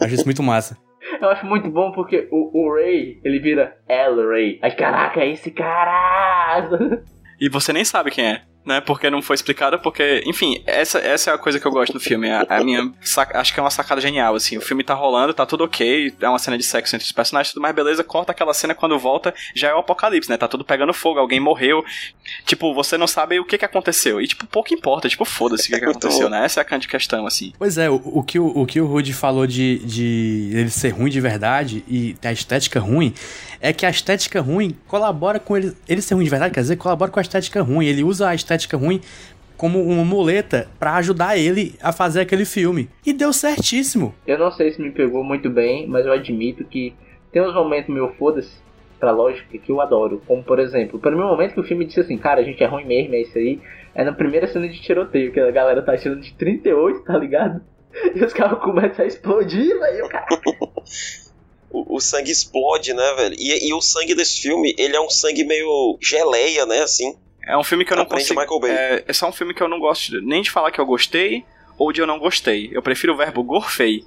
Acho 0.00 0.14
isso 0.14 0.24
muito 0.24 0.42
massa. 0.42 0.76
Eu 1.20 1.28
acho 1.30 1.44
muito 1.46 1.68
bom 1.70 1.92
porque 1.92 2.28
o, 2.30 2.50
o 2.66 2.74
Ray, 2.74 3.20
ele 3.24 3.38
vira 3.38 3.76
El 3.88 4.16
Ray. 4.28 4.58
Ai, 4.62 4.74
caraca, 4.74 5.20
é 5.20 5.30
esse 5.32 5.50
cara! 5.50 7.02
e 7.40 7.48
você 7.48 7.72
nem 7.72 7.84
sabe 7.84 8.10
quem 8.10 8.24
é. 8.26 8.42
Né, 8.64 8.80
porque 8.80 9.10
não 9.10 9.20
foi 9.20 9.34
explicado, 9.34 9.78
porque, 9.78 10.22
enfim, 10.24 10.62
essa, 10.66 10.98
essa 10.98 11.30
é 11.30 11.34
a 11.34 11.38
coisa 11.38 11.60
que 11.60 11.66
eu 11.66 11.70
gosto 11.70 11.92
do 11.92 12.00
filme. 12.00 12.30
A, 12.30 12.46
a 12.48 12.64
minha. 12.64 12.90
saca- 13.02 13.38
acho 13.38 13.52
que 13.52 13.60
é 13.60 13.62
uma 13.62 13.70
sacada 13.70 14.00
genial, 14.00 14.34
assim. 14.34 14.56
O 14.56 14.60
filme 14.62 14.82
tá 14.82 14.94
rolando, 14.94 15.34
tá 15.34 15.44
tudo 15.44 15.64
ok, 15.64 16.14
é 16.18 16.26
uma 16.28 16.38
cena 16.38 16.56
de 16.56 16.64
sexo 16.64 16.96
entre 16.96 17.04
os 17.04 17.12
personagens, 17.12 17.52
tudo 17.52 17.60
mais 17.60 17.74
beleza. 17.74 18.02
Corta 18.02 18.32
aquela 18.32 18.54
cena 18.54 18.74
quando 18.74 18.98
volta, 18.98 19.34
já 19.54 19.68
é 19.68 19.74
o 19.74 19.78
apocalipse, 19.80 20.30
né? 20.30 20.38
Tá 20.38 20.48
tudo 20.48 20.64
pegando 20.64 20.94
fogo, 20.94 21.20
alguém 21.20 21.38
morreu. 21.40 21.84
Tipo, 22.46 22.72
você 22.72 22.96
não 22.96 23.06
sabe 23.06 23.38
o 23.38 23.44
que 23.44 23.58
que 23.58 23.66
aconteceu. 23.66 24.18
E, 24.18 24.26
tipo, 24.26 24.46
pouco 24.46 24.72
importa, 24.72 25.10
tipo, 25.10 25.26
foda-se 25.26 25.68
o 25.68 25.72
que, 25.74 25.78
que 25.78 25.84
Muito 25.84 25.98
aconteceu, 25.98 26.30
né? 26.30 26.42
Essa 26.46 26.60
é 26.60 26.62
a 26.62 26.64
grande 26.64 26.88
questão, 26.88 27.26
assim. 27.26 27.52
Pois 27.58 27.76
é, 27.76 27.90
o, 27.90 27.96
o 28.02 28.22
que 28.22 28.38
o, 28.38 28.46
o 28.46 28.64
que 28.64 28.80
o 28.80 28.86
Rudy 28.86 29.12
falou 29.12 29.46
de, 29.46 29.80
de 29.80 30.52
ele 30.54 30.70
ser 30.70 30.88
ruim 30.88 31.10
de 31.10 31.20
verdade 31.20 31.84
e 31.86 32.16
a 32.24 32.32
estética 32.32 32.80
ruim, 32.80 33.12
é 33.60 33.74
que 33.74 33.84
a 33.84 33.90
estética 33.90 34.40
ruim 34.40 34.74
colabora 34.88 35.38
com 35.38 35.54
ele. 35.54 35.76
Ele 35.86 36.00
ser 36.00 36.14
ruim 36.14 36.24
de 36.24 36.30
verdade, 36.30 36.54
quer 36.54 36.60
dizer, 36.60 36.76
colabora 36.76 37.10
com 37.10 37.18
a 37.18 37.22
estética 37.22 37.60
ruim. 37.62 37.86
Ele 37.86 38.02
usa 38.02 38.30
a 38.30 38.34
estética 38.34 38.53
ruim 38.76 39.00
como 39.56 39.82
uma 39.82 40.04
muleta 40.04 40.68
pra 40.78 40.94
ajudar 40.96 41.38
ele 41.38 41.74
a 41.80 41.92
fazer 41.92 42.20
aquele 42.20 42.44
filme. 42.44 42.88
E 43.06 43.12
deu 43.12 43.32
certíssimo. 43.32 44.14
Eu 44.26 44.38
não 44.38 44.50
sei 44.50 44.72
se 44.72 44.82
me 44.82 44.90
pegou 44.90 45.22
muito 45.22 45.48
bem, 45.48 45.86
mas 45.86 46.04
eu 46.04 46.12
admito 46.12 46.64
que 46.64 46.94
tem 47.32 47.42
uns 47.42 47.54
momentos 47.54 47.92
meu 47.92 48.12
foda-se 48.14 48.64
pra 48.98 49.10
lógica 49.10 49.58
que 49.58 49.70
eu 49.70 49.80
adoro. 49.80 50.22
Como, 50.26 50.42
por 50.42 50.58
exemplo, 50.58 50.98
para 50.98 51.10
mim 51.10 51.22
um 51.22 51.28
momento 51.28 51.54
que 51.54 51.60
o 51.60 51.64
filme 51.64 51.84
disse 51.84 52.00
assim, 52.00 52.16
cara, 52.16 52.40
a 52.40 52.44
gente 52.44 52.62
é 52.62 52.66
ruim 52.66 52.84
mesmo, 52.84 53.14
é 53.14 53.22
isso 53.22 53.36
aí. 53.38 53.60
É 53.94 54.04
na 54.04 54.12
primeira 54.12 54.46
cena 54.46 54.68
de 54.68 54.80
tiroteio, 54.80 55.32
que 55.32 55.40
a 55.40 55.50
galera 55.50 55.82
tá 55.82 55.96
tirando 55.96 56.20
de 56.20 56.32
38, 56.34 57.04
tá 57.04 57.16
ligado? 57.16 57.60
E 58.14 58.24
os 58.24 58.32
carros 58.32 58.58
começam 58.58 59.04
a 59.04 59.08
explodir, 59.08 59.78
velho, 59.78 60.08
cara. 60.08 60.26
O, 61.70 61.96
o 61.96 62.00
sangue 62.00 62.30
explode, 62.30 62.94
né, 62.94 63.14
velho? 63.16 63.34
E, 63.36 63.68
e 63.68 63.74
o 63.74 63.80
sangue 63.80 64.14
desse 64.14 64.42
filme, 64.42 64.72
ele 64.78 64.94
é 64.94 65.00
um 65.00 65.10
sangue 65.10 65.42
meio 65.42 65.98
geleia, 66.00 66.64
né, 66.66 66.82
assim. 66.82 67.16
É 67.46 67.56
um 67.56 67.64
filme 67.64 67.84
que 67.84 67.92
eu 67.92 67.96
não 67.96 68.04
Aprende 68.04 68.22
consigo. 68.22 68.40
Michael 68.40 68.60
Bay. 68.60 68.70
É, 68.70 69.04
é 69.08 69.12
só 69.12 69.28
um 69.28 69.32
filme 69.32 69.54
que 69.54 69.62
eu 69.62 69.68
não 69.68 69.78
gosto 69.78 70.20
nem 70.22 70.42
de 70.42 70.50
falar 70.50 70.70
que 70.70 70.80
eu 70.80 70.86
gostei 70.86 71.44
ou 71.78 71.92
de 71.92 72.00
eu 72.00 72.06
não 72.06 72.18
gostei. 72.18 72.70
Eu 72.72 72.82
prefiro 72.82 73.14
o 73.14 73.16
verbo 73.16 73.42
gorfei. 73.42 74.04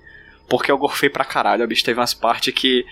Porque 0.49 0.71
eu 0.71 0.77
gorfei 0.77 1.09
pra 1.09 1.25
caralho. 1.25 1.65
O 1.65 1.67
bicho 1.67 1.83
teve 1.83 1.99
umas 1.99 2.13
partes 2.13 2.53
que. 2.53 2.85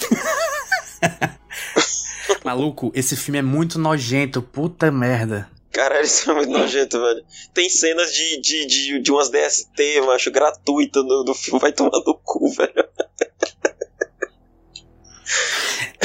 Maluco, 2.44 2.90
esse 2.94 3.16
filme 3.16 3.38
é 3.38 3.42
muito 3.42 3.78
nojento, 3.78 4.42
puta 4.42 4.90
merda. 4.90 5.48
Caralho, 5.72 6.04
isso 6.04 6.30
é 6.30 6.34
muito 6.34 6.50
nojento, 6.50 7.00
velho. 7.00 7.24
Tem 7.52 7.68
cenas 7.68 8.12
de, 8.12 8.40
de, 8.40 8.66
de, 8.66 8.98
de 9.00 9.12
umas 9.12 9.28
DST, 9.28 9.78
eu 9.78 10.10
acho, 10.10 10.30
gratuita 10.30 11.02
no, 11.02 11.24
no 11.24 11.34
filme. 11.34 11.60
Vai 11.60 11.72
tomar 11.72 12.00
no 12.04 12.18
cu, 12.24 12.50
velho. 12.50 12.88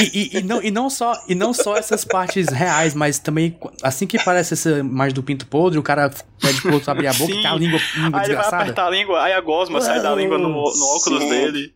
E, 0.01 0.29
e- 0.33 0.37
e 0.39 0.43
não, 0.43 0.61
e, 0.63 0.71
não 0.71 0.89
só, 0.89 1.13
e 1.27 1.35
não 1.35 1.53
só 1.53 1.75
essas 1.77 2.03
partes 2.03 2.47
reais, 2.49 2.93
mas 2.95 3.19
também, 3.19 3.57
assim 3.83 4.07
que 4.07 4.17
parece 4.23 4.53
essa 4.53 4.83
mais 4.83 5.13
do 5.13 5.21
pinto 5.21 5.45
podre, 5.47 5.77
o 5.77 5.83
cara 5.83 6.09
pede 6.41 6.61
pro 6.61 6.73
outro 6.73 6.89
abrir 6.91 7.07
a 7.07 7.13
boca 7.13 7.31
e 7.31 7.35
Sim. 7.35 7.41
tá 7.41 7.51
a 7.51 7.55
língua, 7.55 7.79
língua 7.95 7.99
Aí 7.99 8.05
ele 8.05 8.11
vai 8.11 8.21
desgraçada. 8.21 8.63
apertar 8.63 8.87
a 8.87 8.89
língua, 8.89 9.21
aí 9.23 9.33
a 9.33 9.41
gosma 9.41 9.79
sai 9.81 10.01
da 10.01 10.13
língua 10.15 10.37
no, 10.37 10.49
no 10.49 10.95
óculos 10.95 11.21
Sim. 11.23 11.29
dele. 11.29 11.73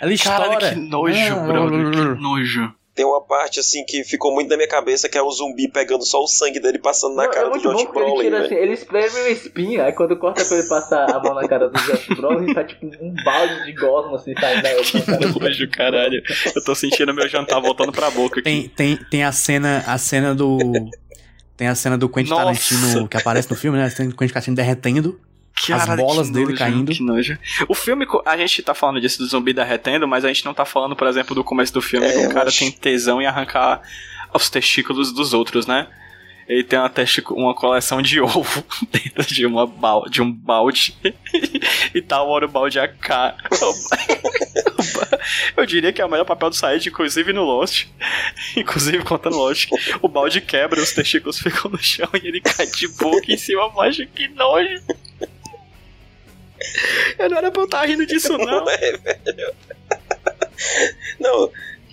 Ela 0.00 0.12
estoura. 0.12 0.38
Caralho, 0.58 0.68
que 0.74 0.88
nojo, 0.88 1.34
Ah, 1.34 1.46
brother. 1.46 2.14
Que 2.16 2.22
nojo. 2.22 2.74
Tem 2.94 3.06
uma 3.06 3.22
parte, 3.22 3.58
assim, 3.58 3.84
que 3.86 4.04
ficou 4.04 4.34
muito 4.34 4.50
na 4.50 4.56
minha 4.56 4.68
cabeça, 4.68 5.08
que 5.08 5.16
é 5.16 5.22
o 5.22 5.30
zumbi 5.30 5.66
pegando 5.66 6.04
só 6.04 6.22
o 6.22 6.26
sangue 6.26 6.60
dele 6.60 6.78
passando 6.78 7.14
na 7.16 7.24
Não, 7.24 7.30
cara 7.30 7.46
é 7.46 7.48
do 7.48 7.50
muito 7.52 7.64
bom 7.68 7.74
Josh 7.74 7.84
porque 7.84 7.98
ele 8.00 8.04
Brolin, 8.10 8.22
tira 8.24 8.36
velho. 8.36 8.46
assim, 8.46 8.54
ele 8.62 8.72
espreme 8.74 9.08
uma 9.20 9.28
espinha, 9.30 9.84
aí 9.86 9.92
quando 9.92 10.16
corta 10.18 10.44
pra 10.44 10.58
ele 10.58 10.68
passar 10.68 11.10
a 11.10 11.18
mão 11.22 11.34
na 11.34 11.48
cara 11.48 11.70
do 11.70 11.80
Josh 11.80 12.06
Brolin, 12.08 12.52
tá 12.52 12.64
tipo 12.64 12.84
um 13.00 13.14
balde 13.24 13.64
de 13.64 13.72
gosma 13.72 14.16
assim, 14.16 14.34
saindo 14.38 14.62
da 14.62 14.70
Que 15.32 15.40
nojo, 15.40 15.70
caralho. 15.70 16.22
Eu 16.54 16.64
tô 16.64 16.74
sentindo 16.74 17.14
meu 17.14 17.26
jantar 17.28 17.60
voltando 17.62 17.92
pra 17.92 18.10
boca 18.10 18.40
aqui. 18.40 18.42
Tem, 18.42 18.68
tem, 18.68 18.96
tem 19.10 19.24
a 19.24 19.32
cena, 19.32 19.82
a 19.86 19.96
cena 19.96 20.34
do. 20.34 20.58
Tem 21.56 21.68
a 21.68 21.74
cena 21.74 21.96
do 21.96 22.08
Quentin 22.10 22.30
Nossa. 22.30 22.42
Tarantino 22.42 23.08
que 23.08 23.16
aparece 23.16 23.50
no 23.50 23.56
filme, 23.56 23.78
né? 23.78 23.88
Tem 23.88 24.08
o 24.08 24.14
Quentin 24.14 24.34
Tarantino 24.34 24.56
derretendo. 24.56 25.18
Caralho, 25.68 26.02
bolas 26.02 26.26
que 26.28 26.32
dele 26.34 26.46
nojo, 26.46 26.58
caindo. 26.58 26.92
Que 26.92 27.02
nojo. 27.02 27.38
O 27.68 27.74
filme, 27.74 28.06
a 28.26 28.36
gente 28.36 28.62
tá 28.62 28.74
falando 28.74 29.00
disso 29.00 29.18
do 29.18 29.26
zumbi 29.26 29.52
derretendo, 29.52 30.06
mas 30.08 30.24
a 30.24 30.28
gente 30.28 30.44
não 30.44 30.54
tá 30.54 30.64
falando, 30.64 30.96
por 30.96 31.06
exemplo, 31.06 31.34
do 31.34 31.44
começo 31.44 31.72
do 31.72 31.80
filme 31.82 32.06
É, 32.06 32.12
que 32.12 32.26
o 32.26 32.34
cara 32.34 32.48
acho- 32.48 32.58
tem 32.60 32.70
tesão 32.70 33.20
em 33.22 33.26
arrancar 33.26 33.80
os 34.34 34.48
testículos 34.50 35.12
dos 35.12 35.32
outros, 35.34 35.66
né? 35.66 35.86
Ele 36.48 36.64
tem 36.64 36.78
uma, 36.78 36.90
uma 37.30 37.54
coleção 37.54 38.02
de 38.02 38.20
ovo 38.20 38.64
dentro 38.90 39.24
de, 39.26 39.46
uma 39.46 39.66
bal 39.66 40.04
de 40.10 40.20
um 40.20 40.30
balde. 40.30 40.94
e 41.94 42.02
tal, 42.02 42.28
hora 42.28 42.46
o 42.46 42.48
balde 42.48 42.78
é 42.78 42.82
a 42.82 42.88
cara. 42.88 43.36
Eu 45.56 45.64
diria 45.64 45.92
que 45.92 46.02
é 46.02 46.04
o 46.04 46.10
melhor 46.10 46.24
papel 46.24 46.50
do 46.50 46.56
Said, 46.56 46.88
inclusive 46.88 47.32
no 47.32 47.44
Lost. 47.44 47.86
Inclusive 48.56 49.02
contando 49.04 49.36
Lost. 49.36 49.68
O 50.00 50.08
balde 50.08 50.40
quebra, 50.40 50.80
os 50.82 50.92
testículos 50.92 51.38
ficam 51.38 51.70
no 51.70 51.78
chão 51.78 52.08
e 52.22 52.26
ele 52.26 52.40
cai 52.40 52.66
de 52.66 52.88
boca 52.88 53.32
em 53.32 53.36
cima. 53.36 53.70
Macho, 53.70 54.04
que 54.08 54.26
nojo. 54.28 54.82
Eu 57.18 57.30
não 57.30 57.38
era 57.38 57.50
pra 57.50 57.62
eu 57.62 57.64
estar 57.66 57.84
rindo 57.86 58.06
disso, 58.06 58.36
não. 58.38 58.68
É, 58.68 58.96
velho. 58.96 59.54
Não, 61.20 61.50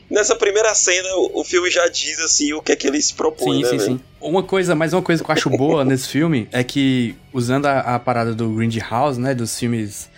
nessa 0.09 0.35
primeira 0.35 0.73
cena 0.75 1.07
o 1.33 1.43
filme 1.43 1.69
já 1.71 1.87
diz 1.87 2.19
assim 2.19 2.53
o 2.53 2.61
que 2.61 2.71
é 2.71 2.75
que 2.75 2.87
ele 2.87 3.01
se 3.01 3.13
propõe, 3.13 3.57
Sim, 3.57 3.63
né, 3.63 3.69
sim, 3.69 3.77
velho? 3.77 3.91
sim. 3.97 4.01
Uma 4.21 4.43
coisa, 4.43 4.75
mas 4.75 4.93
uma 4.93 5.01
coisa 5.01 5.23
que 5.23 5.29
eu 5.29 5.33
acho 5.33 5.49
boa 5.49 5.83
nesse 5.85 6.07
filme 6.07 6.47
é 6.51 6.63
que, 6.63 7.15
usando 7.33 7.65
a, 7.67 7.79
a 7.95 7.99
parada 7.99 8.33
do 8.33 8.49
Grindhouse, 8.49 9.19
né, 9.19 9.33
dos 9.33 9.57
filmes, 9.57 10.09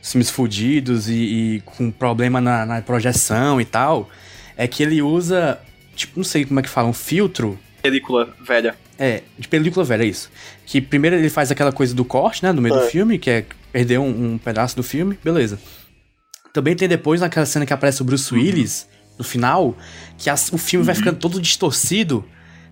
dos 0.00 0.12
filmes 0.12 0.30
fudidos 0.30 1.08
e, 1.08 1.14
e 1.56 1.62
com 1.64 1.90
problema 1.90 2.40
na, 2.40 2.66
na 2.66 2.82
projeção 2.82 3.60
e 3.60 3.64
tal, 3.64 4.08
é 4.56 4.66
que 4.68 4.82
ele 4.82 5.00
usa, 5.02 5.58
tipo, 5.96 6.18
não 6.18 6.24
sei 6.24 6.44
como 6.44 6.60
é 6.60 6.62
que 6.62 6.68
fala, 6.68 6.88
um 6.88 6.92
filtro 6.92 7.58
Película 7.82 8.34
velha. 8.44 8.74
é, 8.98 9.22
de 9.38 9.46
película 9.48 9.84
velha, 9.84 10.02
é 10.02 10.06
isso. 10.06 10.30
Que 10.66 10.80
primeiro 10.80 11.16
ele 11.16 11.30
faz 11.30 11.50
aquela 11.50 11.72
coisa 11.72 11.94
do 11.94 12.04
corte, 12.04 12.42
né, 12.42 12.52
no 12.52 12.60
meio 12.60 12.74
do 12.74 12.82
É. 12.82 12.86
filme, 12.90 13.18
que 13.18 13.30
é 13.30 13.44
perder 13.72 13.98
um, 13.98 14.32
um 14.34 14.38
pedaço 14.38 14.74
do 14.76 14.82
filme, 14.82 15.18
beleza. 15.22 15.58
Também 16.52 16.74
tem 16.74 16.88
depois 16.88 17.20
naquela 17.20 17.46
cena 17.46 17.66
que 17.66 17.72
aparece 17.72 18.02
o 18.02 18.04
Bruce 18.04 18.32
Willis, 18.34 18.88
no 19.18 19.24
final, 19.24 19.76
que 20.16 20.30
as- 20.30 20.52
o 20.52 20.58
filme 20.58 20.84
vai 20.86 20.94
ficando 20.94 21.18
todo 21.18 21.40
distorcido, 21.40 22.24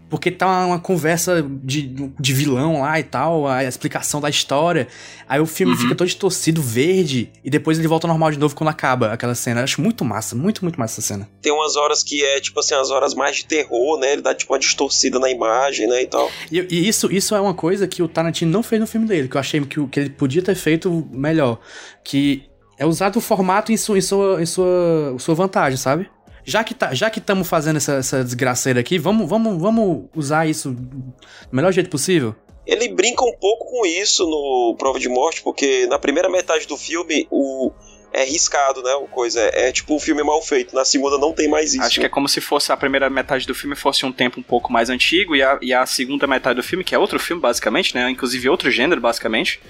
porque 0.09 0.31
tá 0.31 0.67
uma, 0.67 0.79
conversa 0.79 1.43
de, 1.43 1.83
de 1.83 2.33
vilão 2.33 2.81
lá 2.81 2.99
e 2.99 3.03
tal, 3.03 3.47
a 3.47 3.65
explicação 3.65 4.21
da 4.21 4.31
história. 4.31 4.87
Aí 5.29 5.41
o 5.41 5.47
filme 5.47 5.77
fica 5.77 5.95
todo 5.95 6.07
distorcido, 6.07 6.63
verde, 6.63 7.31
e 7.45 7.51
depois 7.51 7.79
ele 7.79 7.89
volta 7.89 8.07
normal 8.07 8.31
de 8.31 8.39
novo 8.39 8.55
quando 8.55 8.71
acaba 8.71 9.13
aquela 9.13 9.35
cena. 9.35 9.61
Eu 9.61 9.65
acho 9.65 9.81
muito 9.81 10.05
massa, 10.05 10.37
muito, 10.37 10.63
muito 10.63 10.79
massa 10.79 11.01
essa 11.01 11.15
cena. 11.15 11.29
Tem 11.43 11.53
umas 11.53 11.77
horas 11.77 12.03
que 12.03 12.25
é, 12.25 12.41
tipo 12.41 12.61
assim, 12.61 12.75
as 12.75 12.91
horas 12.91 13.15
mais 13.15 13.37
de 13.37 13.47
terror, 13.47 13.99
né? 13.99 14.13
Ele 14.13 14.23
dá 14.23 14.35
tipo 14.35 14.53
uma 14.53 14.59
distorcida 14.59 15.19
na 15.19 15.31
imagem, 15.31 15.89
né, 15.89 16.03
e 16.03 16.07
tal. 16.07 16.31
E, 16.51 16.61
e 16.71 16.89
isso, 16.89 17.11
isso 17.11 17.35
é 17.35 17.41
uma 17.41 17.55
coisa 17.55 17.89
que 17.89 18.03
o 18.03 18.09
Tarantino 18.09 18.51
não 18.51 18.63
fez 18.63 18.81
no 18.81 18.87
filme 18.87 19.07
dele, 19.07 19.29
que 19.29 19.37
eu 19.37 19.41
achei 19.41 19.61
que, 19.65 19.87
que 19.89 20.01
ele 20.01 20.11
podia 20.11 20.43
ter 20.43 20.55
feito 20.55 21.09
melhor. 21.11 21.59
Que 22.05 22.45
é 22.79 22.87
usado 22.87 23.17
o 23.17 23.21
formato 23.21 23.73
em 23.73 23.77
sua, 23.77 23.99
em 23.99 24.03
sua, 24.03 24.43
em 24.43 24.47
sua, 24.47 25.17
sua 25.19 25.35
vantagem, 25.35 25.77
sabe? 25.77 26.09
Já 26.47 26.63
que 26.63 26.73
tá, 26.73 26.95
já 26.95 27.11
que 27.11 27.19
estamos 27.19 27.49
fazendo 27.49 27.77
essa, 27.77 27.95
essa 27.95 28.23
desgraceira 28.23 28.79
aqui, 28.79 28.99
vamos, 28.99 29.29
vamos, 29.29 29.61
vamos 29.61 30.05
usar 30.15 30.47
isso 30.47 30.71
do 30.71 31.13
melhor 31.51 31.73
jeito 31.73 31.91
possível. 31.91 32.37
Ele 32.65 32.89
brinca 32.89 33.25
um 33.25 33.33
pouco 33.33 33.67
com 33.69 33.85
isso 33.85 34.25
no 34.25 34.77
Prova 34.79 34.99
de 35.01 35.09
Morte, 35.09 35.43
porque 35.43 35.87
na 35.89 35.99
primeira 35.99 36.29
metade 36.31 36.67
do 36.69 36.77
filme 36.77 37.27
o 37.31 37.73
é 38.13 38.25
riscado, 38.25 38.83
né? 38.83 38.95
O 38.95 39.07
coisa 39.09 39.41
é, 39.41 39.69
é 39.69 39.73
tipo 39.73 39.95
um 39.95 39.99
filme 39.99 40.23
mal 40.23 40.41
feito. 40.41 40.75
Na 40.75 40.85
segunda 40.85 41.19
não 41.19 41.33
tem 41.33 41.49
mais 41.49 41.75
isso. 41.75 41.83
Acho 41.83 42.01
que 42.01 42.07
é 42.07 42.09
como 42.09 42.29
se 42.29 42.41
fosse 42.41 42.73
a 42.73 42.77
primeira 42.77 43.11
metade 43.11 43.47
do 43.47 43.55
filme 43.55 43.77
fosse 43.77 44.07
um 44.07 44.13
tempo 44.13 44.41
um 44.41 44.43
pouco 44.43 44.73
mais 44.73 44.89
antigo 44.89 45.37
e 45.37 45.43
a, 45.43 45.59
e 45.61 45.75
a 45.75 45.85
segunda 45.85 46.27
metade 46.27 46.57
do 46.57 46.63
filme, 46.63 46.83
que 46.83 46.95
é 46.95 46.99
outro 46.99 47.19
filme, 47.19 47.43
basicamente, 47.43 47.95
né? 47.95 48.09
Inclusive 48.09 48.49
outro 48.49 48.71
gênero, 48.71 49.01
basicamente. 49.01 49.61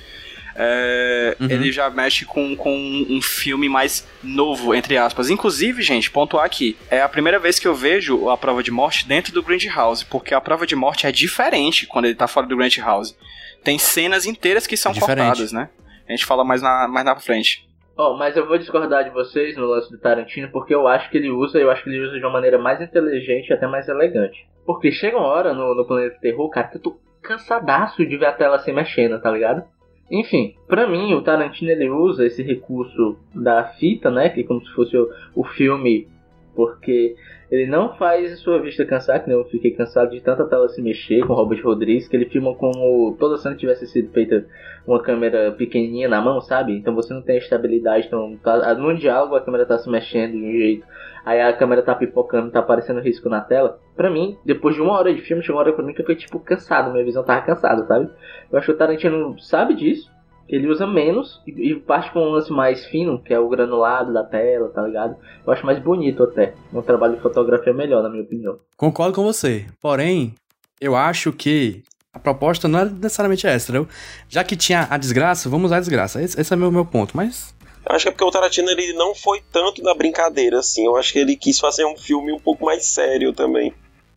É, 0.58 1.36
Uhum. 1.40 1.50
Ele 1.50 1.70
já 1.72 1.90
mexe 1.90 2.24
com, 2.24 2.56
com 2.56 2.74
um 3.10 3.20
filme 3.20 3.68
mais 3.68 4.06
novo, 4.22 4.74
entre 4.74 4.96
aspas. 4.96 5.28
Inclusive, 5.28 5.82
gente, 5.82 6.10
pontuar 6.10 6.44
aqui, 6.44 6.76
é 6.90 7.02
a 7.02 7.08
primeira 7.08 7.38
vez 7.38 7.58
que 7.58 7.68
eu 7.68 7.74
vejo 7.74 8.28
a 8.30 8.36
prova 8.36 8.62
de 8.62 8.70
morte 8.70 9.06
dentro 9.06 9.32
do 9.32 9.42
Grindhouse, 9.42 10.04
porque 10.04 10.34
a 10.34 10.40
prova 10.40 10.66
de 10.66 10.74
morte 10.76 11.06
é 11.06 11.12
diferente 11.12 11.86
quando 11.86 12.06
ele 12.06 12.14
tá 12.14 12.26
fora 12.26 12.46
do 12.46 12.56
Grindhouse. 12.56 13.16
Tem 13.62 13.78
cenas 13.78 14.24
inteiras 14.26 14.66
que 14.66 14.76
são 14.76 14.92
É 14.92 14.94
diferente. 14.94 15.26
cortadas, 15.26 15.52
né? 15.52 15.68
A 16.08 16.12
gente 16.12 16.24
fala 16.24 16.44
mais 16.44 16.62
na, 16.62 16.86
mais 16.88 17.04
na 17.04 17.16
frente. 17.16 17.66
Ó, 17.98 18.16
mas 18.16 18.36
eu 18.36 18.46
vou 18.46 18.58
discordar 18.58 19.04
de 19.04 19.10
vocês 19.10 19.56
no 19.56 19.66
lance 19.66 19.90
do 19.90 19.98
Tarantino, 19.98 20.48
porque 20.52 20.74
eu 20.74 20.86
acho 20.86 21.10
que 21.10 21.16
ele 21.16 21.30
usa, 21.30 21.58
eu 21.58 21.70
acho 21.70 21.82
que 21.82 21.90
ele 21.90 22.00
usa 22.06 22.12
de 22.18 22.24
uma 22.24 22.32
maneira 22.32 22.58
mais 22.58 22.80
inteligente 22.80 23.48
e 23.48 23.52
até 23.52 23.66
mais 23.66 23.88
elegante. 23.88 24.46
Porque 24.64 24.92
chega 24.92 25.16
uma 25.16 25.26
hora 25.26 25.52
no, 25.54 25.74
no 25.74 25.86
Planeta 25.86 26.16
Terror, 26.20 26.48
cara, 26.50 26.68
que 26.68 26.76
eu 26.76 26.82
tô 26.82 27.00
cansadaço 27.22 28.06
de 28.06 28.16
ver 28.16 28.26
a 28.26 28.32
tela 28.32 28.58
se 28.60 28.72
mexendo, 28.72 29.20
tá 29.20 29.30
ligado? 29.30 29.64
Enfim, 30.10 30.54
pra 30.68 30.86
mim, 30.88 31.14
o 31.14 31.22
Tarantino 31.22 31.70
ele 31.70 31.88
usa 31.88 32.26
esse 32.26 32.42
recurso 32.42 33.16
da 33.34 33.64
fita, 33.64 34.10
né, 34.10 34.28
que 34.28 34.40
é 34.40 34.44
como 34.44 34.64
se 34.64 34.72
fosse 34.72 34.96
o, 34.96 35.10
o 35.34 35.44
filme, 35.44 36.06
porque 36.54 37.16
ele 37.50 37.66
não 37.66 37.96
faz 37.96 38.32
a 38.32 38.36
sua 38.36 38.60
vista 38.60 38.84
cansar, 38.84 39.22
que 39.22 39.28
nem 39.28 39.36
eu 39.36 39.44
fiquei 39.46 39.72
cansado 39.72 40.10
de 40.10 40.20
tanta 40.20 40.44
tela 40.46 40.68
se 40.68 40.80
mexer 40.80 41.26
com 41.26 41.34
Robert 41.34 41.62
Rodrigues, 41.62 42.08
que 42.08 42.16
ele 42.16 42.26
filma 42.26 42.54
como 42.54 43.16
toda 43.18 43.36
cena 43.38 43.56
tivesse 43.56 43.86
sido 43.86 44.12
feita 44.12 44.46
uma 44.86 45.02
câmera 45.02 45.52
pequenininha 45.52 46.08
na 46.08 46.20
mão, 46.20 46.40
sabe? 46.40 46.76
Então 46.76 46.94
você 46.94 47.12
não 47.12 47.22
tem 47.22 47.38
estabilidade, 47.38 48.06
então 48.06 48.36
tá, 48.42 48.74
no 48.74 48.96
diálogo 48.96 49.34
a 49.34 49.40
câmera 49.40 49.66
tá 49.66 49.78
se 49.78 49.90
mexendo 49.90 50.32
de 50.32 50.38
um 50.38 50.52
jeito, 50.52 50.86
aí 51.24 51.40
a 51.40 51.52
câmera 51.52 51.82
tá 51.82 51.94
pipocando, 51.94 52.50
tá 52.50 52.60
aparecendo 52.60 53.00
risco 53.00 53.28
na 53.28 53.40
tela. 53.40 53.80
Pra 53.96 54.10
mim, 54.10 54.36
depois 54.44 54.74
de 54.74 54.80
uma 54.80 54.92
hora 54.92 55.12
de 55.12 55.22
filme, 55.22 55.42
chegou 55.42 55.56
uma 55.56 55.66
hora 55.66 55.72
que 55.74 55.80
eu 55.80 55.94
fiquei 55.94 56.16
tipo 56.16 56.38
cansado, 56.38 56.92
minha 56.92 57.04
visão 57.04 57.24
tava 57.24 57.42
cansada, 57.42 57.84
sabe? 57.86 58.10
Eu 58.50 58.58
acho 58.58 58.66
que 58.66 58.72
o 58.72 58.76
Tarantino 58.76 59.38
sabe 59.40 59.74
disso, 59.74 60.10
ele 60.48 60.68
usa 60.68 60.86
menos 60.86 61.42
e 61.46 61.74
parte 61.74 62.12
com 62.12 62.20
um 62.20 62.30
lance 62.30 62.52
mais 62.52 62.84
fino, 62.86 63.20
que 63.20 63.34
é 63.34 63.38
o 63.38 63.48
granulado 63.48 64.12
da 64.12 64.22
tela, 64.22 64.68
tá 64.68 64.82
ligado? 64.82 65.16
Eu 65.44 65.52
acho 65.52 65.66
mais 65.66 65.78
bonito 65.80 66.22
até. 66.22 66.54
Um 66.72 66.82
trabalho 66.82 67.16
de 67.16 67.20
fotografia 67.22 67.72
melhor, 67.72 68.02
na 68.02 68.08
minha 68.08 68.22
opinião. 68.22 68.58
Concordo 68.76 69.16
com 69.16 69.24
você. 69.24 69.66
Porém, 69.82 70.34
eu 70.80 70.94
acho 70.94 71.32
que 71.32 71.82
a 72.16 72.18
proposta 72.18 72.66
não 72.66 72.78
é 72.80 72.84
necessariamente 72.86 73.46
essa, 73.46 73.70
entendeu? 73.70 73.86
Já 74.26 74.42
que 74.42 74.56
tinha 74.56 74.86
a 74.88 74.96
desgraça, 74.96 75.50
vamos 75.50 75.66
usar 75.66 75.76
a 75.76 75.80
desgraça. 75.80 76.22
Esse, 76.22 76.40
esse 76.40 76.52
é 76.52 76.56
o 76.56 76.58
meu, 76.58 76.72
meu 76.72 76.84
ponto. 76.84 77.14
Mas 77.14 77.54
Eu 77.86 77.94
acho 77.94 78.04
que 78.04 78.08
é 78.08 78.12
porque 78.12 78.24
o 78.24 78.30
Tarantino 78.30 78.70
ele 78.70 78.94
não 78.94 79.14
foi 79.14 79.42
tanto 79.52 79.82
na 79.82 79.94
brincadeira, 79.94 80.58
assim. 80.58 80.86
Eu 80.86 80.96
acho 80.96 81.12
que 81.12 81.18
ele 81.18 81.36
quis 81.36 81.60
fazer 81.60 81.84
um 81.84 81.96
filme 81.96 82.32
um 82.32 82.40
pouco 82.40 82.64
mais 82.64 82.86
sério 82.86 83.34
também. 83.34 83.72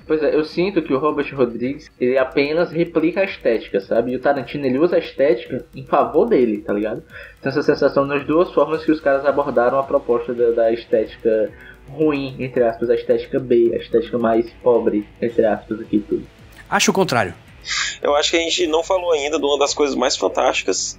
Pois 0.08 0.24
é, 0.24 0.34
eu 0.34 0.44
sinto 0.46 0.82
que 0.82 0.94
o 0.94 0.98
Robert 0.98 1.30
Rodrigues, 1.36 1.92
ele 2.00 2.18
apenas 2.18 2.72
replica 2.72 3.20
a 3.20 3.26
estética, 3.26 3.82
sabe? 3.82 4.14
E 4.14 4.16
o 4.16 4.20
Tarantino, 4.20 4.66
ele 4.66 4.80
usa 4.80 4.96
a 4.96 5.00
estética 5.00 5.66
em 5.76 5.86
favor 5.86 6.26
dele, 6.26 6.62
tá 6.62 6.74
ligado? 6.74 7.04
Tem 7.42 7.50
essa 7.52 7.62
sensação 7.62 8.06
nas 8.06 8.26
duas 8.26 8.52
formas 8.54 8.84
que 8.84 8.92
os 8.92 9.02
caras 9.02 9.26
abordaram 9.26 9.78
a 9.78 9.84
proposta 9.84 10.34
da, 10.34 10.52
da 10.52 10.72
estética 10.72 11.52
ruim, 11.90 12.36
entre 12.40 12.64
aspas, 12.64 12.90
a 12.90 12.96
estética 12.96 13.40
B, 13.40 13.72
a 13.74 13.78
estética 13.78 14.18
mais 14.18 14.50
pobre, 14.64 15.06
entre 15.22 15.46
aspas, 15.46 15.82
aqui 15.82 16.00
tudo. 16.00 16.26
acho 16.70 16.92
o 16.92 16.94
contrário. 16.94 17.34
Eu 18.02 18.16
acho 18.16 18.32
que 18.32 18.38
a 18.38 18.42
gente 18.42 18.66
não 18.68 18.84
falou 18.84 19.12
ainda 19.12 19.38
de 19.40 19.46
uma 19.46 19.58
das 19.60 19.74
coisas 19.74 19.96
mais 19.96 20.16
fantásticas, 20.18 20.98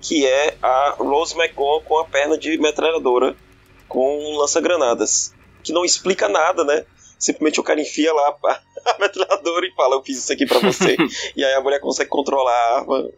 que 0.00 0.26
é 0.26 0.54
a 0.62 0.94
Rose 0.98 1.36
McGowan 1.36 1.82
com 1.84 1.98
a 1.98 2.04
perna 2.04 2.36
de 2.38 2.56
metralhadora 2.58 3.34
com 3.88 4.36
lança-granadas. 4.38 5.32
Que 5.62 5.72
não 5.72 5.84
explica 5.84 6.28
nada, 6.28 6.64
né? 6.64 6.84
Simplesmente 7.18 7.60
o 7.60 7.62
cara 7.62 7.80
enfia 7.80 8.12
lá 8.12 8.34
a 8.44 8.60
a 8.84 8.98
metralhadora 8.98 9.64
e 9.64 9.70
fala, 9.76 9.94
eu 9.94 10.02
fiz 10.02 10.18
isso 10.18 10.32
aqui 10.32 10.44
pra 10.44 10.58
você. 10.58 10.96
e 11.36 11.44
aí 11.44 11.54
a 11.54 11.60
mulher 11.60 11.78
consegue 11.78 12.10
controlar 12.10 12.50
a 12.52 12.78
arma 12.78 13.08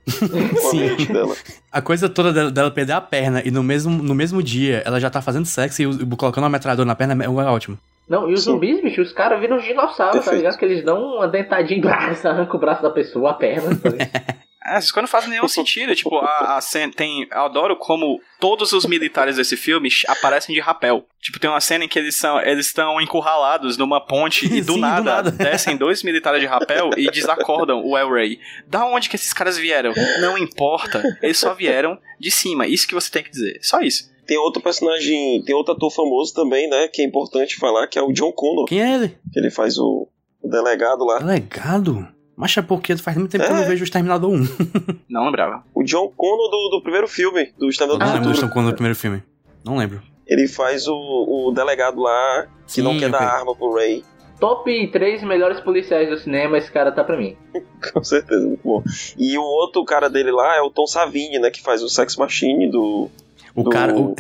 com 0.61 0.69
a 0.69 0.75
mente 0.75 1.11
dela. 1.11 1.35
A 1.73 1.81
coisa 1.81 2.07
toda 2.07 2.31
dela, 2.33 2.51
dela 2.51 2.71
perder 2.71 2.93
a 2.93 3.01
perna 3.01 3.41
e 3.43 3.51
no 3.51 3.63
mesmo, 3.63 3.91
no 4.03 4.15
mesmo 4.15 4.43
dia 4.43 4.83
ela 4.85 5.01
já 5.01 5.09
tá 5.09 5.23
fazendo 5.23 5.47
sexo 5.47 5.81
e, 5.81 5.87
u- 5.87 6.17
colocando 6.19 6.45
uma 6.45 6.51
metralhadora 6.51 6.87
na 6.87 6.95
perna 6.95 7.25
é 7.25 7.27
é 7.27 7.31
ótimo. 7.31 7.79
Não, 8.09 8.29
e 8.29 8.35
os 8.35 8.41
Sim. 8.45 8.53
zumbis, 8.53 8.83
bicho, 8.83 9.01
os 9.01 9.13
caras 9.13 9.41
viram 9.41 9.59
dinossauros, 9.59 10.17
tá 10.17 10.31
Perfeito. 10.31 10.37
ligado? 10.37 10.59
Que 10.59 10.65
eles 10.65 10.85
dão 10.85 11.03
uma 11.17 11.29
dentadinha 11.29 11.79
em 11.79 11.83
braço, 11.83 12.27
arranca 12.29 12.57
o 12.57 12.61
braço 12.61 12.83
da 12.83 12.91
pessoa, 12.91 13.31
a 13.31 13.35
perna, 13.35 13.71
tá? 13.77 13.91
É, 14.67 14.77
coisas 14.77 14.95
não 14.97 15.07
fazem 15.07 15.29
nenhum 15.29 15.47
sentido. 15.49 15.95
Tipo, 15.95 16.17
a, 16.21 16.57
a 16.57 16.61
cena 16.63 16.91
tem. 16.91 17.29
Eu 17.31 17.43
adoro 17.43 17.77
como 17.77 18.19
todos 18.41 18.73
os 18.73 18.87
militares 18.87 19.37
desse 19.37 19.59
filme 19.59 19.91
aparecem 20.09 20.55
de 20.55 20.61
rapel. 20.63 21.07
Tipo, 21.21 21.39
tem 21.39 21.51
uma 21.51 21.61
cena 21.61 21.85
em 21.85 21.89
que 21.89 21.99
eles 21.99 22.15
são 22.15 22.41
eles 22.41 22.69
estão 22.69 22.99
encurralados 22.99 23.77
numa 23.77 24.01
ponte 24.01 24.47
e 24.47 24.63
do, 24.63 24.73
Sim, 24.73 24.81
do 24.81 24.81
nada, 24.81 25.03
nada. 25.03 25.31
descem 25.31 25.77
dois 25.77 26.03
militares 26.03 26.41
de 26.41 26.47
rapel 26.47 26.89
e 26.97 27.11
desacordam 27.11 27.85
o 27.85 27.95
El 27.95 28.11
Rey. 28.11 28.41
Da 28.67 28.87
onde 28.87 29.11
que 29.11 29.17
esses 29.17 29.35
caras 29.35 29.59
vieram? 29.59 29.93
Não 30.23 30.39
importa. 30.39 31.03
Eles 31.21 31.37
só 31.37 31.53
vieram 31.53 31.99
de 32.19 32.31
cima. 32.31 32.67
Isso 32.67 32.89
que 32.89 32.95
você 32.95 33.11
tem 33.11 33.23
que 33.23 33.31
dizer. 33.31 33.59
Só 33.61 33.83
isso. 33.83 34.14
Tem 34.27 34.37
outro 34.39 34.63
personagem, 34.63 35.43
tem 35.45 35.55
outro 35.55 35.75
ator 35.75 35.91
famoso 35.91 36.33
também, 36.35 36.69
né? 36.69 36.89
Que 36.89 37.03
é 37.03 37.05
importante 37.05 37.57
falar, 37.57 37.87
que 37.87 37.99
é 37.99 38.03
o 38.03 38.13
John 38.13 38.33
Connor. 38.33 38.65
Quem 38.67 38.83
é 38.83 38.95
ele? 38.95 39.09
Que 39.33 39.39
ele 39.41 39.51
faz 39.51 39.79
o, 39.79 40.09
o 40.43 40.49
delegado 40.49 41.05
lá. 41.05 41.19
Delegado? 41.19 42.07
Mas 42.37 42.57
é 42.57 42.63
porque 42.63 42.97
faz 42.97 43.17
muito 43.17 43.31
tempo 43.31 43.45
que 43.45 43.51
eu 43.51 43.57
É. 43.57 43.61
não 43.61 43.69
vejo 43.69 43.83
o 43.83 43.85
Exterminador 43.85 44.31
1. 44.31 44.49
Não 45.09 45.27
lembrava. 45.27 45.63
O 45.75 45.85
John 45.85 46.09
Connor 46.17 46.51
do, 46.51 46.69
do 46.77 46.83
primeiro 46.83 47.07
filme, 47.07 47.53
do 47.59 47.69
Exterminador 47.69 48.01
não 48.07 48.07
do 48.07 48.15
lembro 48.15 48.29
do 48.31 48.35
Futuro. 48.35 48.37
Stone 48.49 48.53
Cold 48.53 48.67
no 48.69 48.75
primeiro 48.75 48.97
filme. 48.99 49.23
Não 49.65 49.77
lembro. 49.77 50.03
Ele 50.27 50.49
faz 50.49 50.89
o, 50.89 50.95
o 50.95 51.53
delegado 51.55 52.01
lá 52.01 52.49
que 52.67 52.83
não 52.83 52.95
Sim, 52.95 52.99
quer 53.01 53.11
dar 53.11 53.19
ok. 53.19 53.29
arma 53.29 53.55
pro 53.55 53.75
Ray. 53.75 54.03
Top 54.41 54.89
3 54.91 55.23
melhores 55.23 55.61
policiais 55.61 56.09
do 56.11 56.19
cinema, 56.19 56.59
esse 56.59 56.71
cara 56.73 56.91
tá 56.91 57.05
pra 57.05 57.17
mim. 57.17 57.37
Com 57.93 58.03
certeza, 58.03 58.45
muito 58.45 58.61
bom. 58.65 58.83
E 59.17 59.39
o 59.39 59.43
outro 59.43 59.85
cara 59.85 60.11
dele 60.11 60.33
lá 60.33 60.57
é 60.57 60.61
o 60.61 60.71
Tom 60.71 60.87
Savini, 60.89 61.39
né? 61.39 61.51
Que 61.51 61.63
faz 61.63 61.83
o 61.85 61.89
Sex 61.89 62.17
Machine 62.17 62.69
do, 62.69 63.09
O 63.55 63.63
do 63.63 63.71
cara. 63.71 63.95
o- 63.97 64.15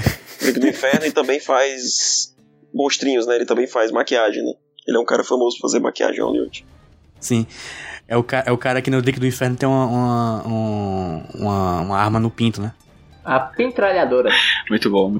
do 0.58 0.68
Inferno 0.68 1.06
e 1.06 1.10
também 1.12 1.40
faz 1.40 2.34
monstrinhos, 2.72 3.26
né? 3.26 3.36
Ele 3.36 3.44
também 3.46 3.66
faz 3.66 3.90
maquiagem, 3.90 4.42
né? 4.44 4.52
Ele 4.86 4.96
é 4.96 5.00
um 5.00 5.04
cara 5.04 5.24
famoso 5.24 5.56
por 5.56 5.62
fazer 5.62 5.80
maquiagem 5.80 6.18
em 6.20 6.22
Hollywood. 6.22 6.64
Sim. 7.20 7.46
É 8.06 8.16
o, 8.16 8.22
ca- 8.22 8.44
é 8.46 8.52
o 8.52 8.58
cara 8.58 8.82
que 8.82 8.90
no 8.90 9.00
Dick 9.00 9.18
do 9.18 9.26
Inferno 9.26 9.56
tem 9.56 9.66
uma, 9.68 9.86
uma, 9.86 10.46
um- 10.46 11.24
uma, 11.36 11.80
uma 11.80 11.98
arma 11.98 12.20
no 12.20 12.30
pinto, 12.30 12.60
né? 12.60 12.72
A 13.24 13.40
petralhadora. 13.40 14.30
Muito 14.68 14.90
bom. 14.90 15.18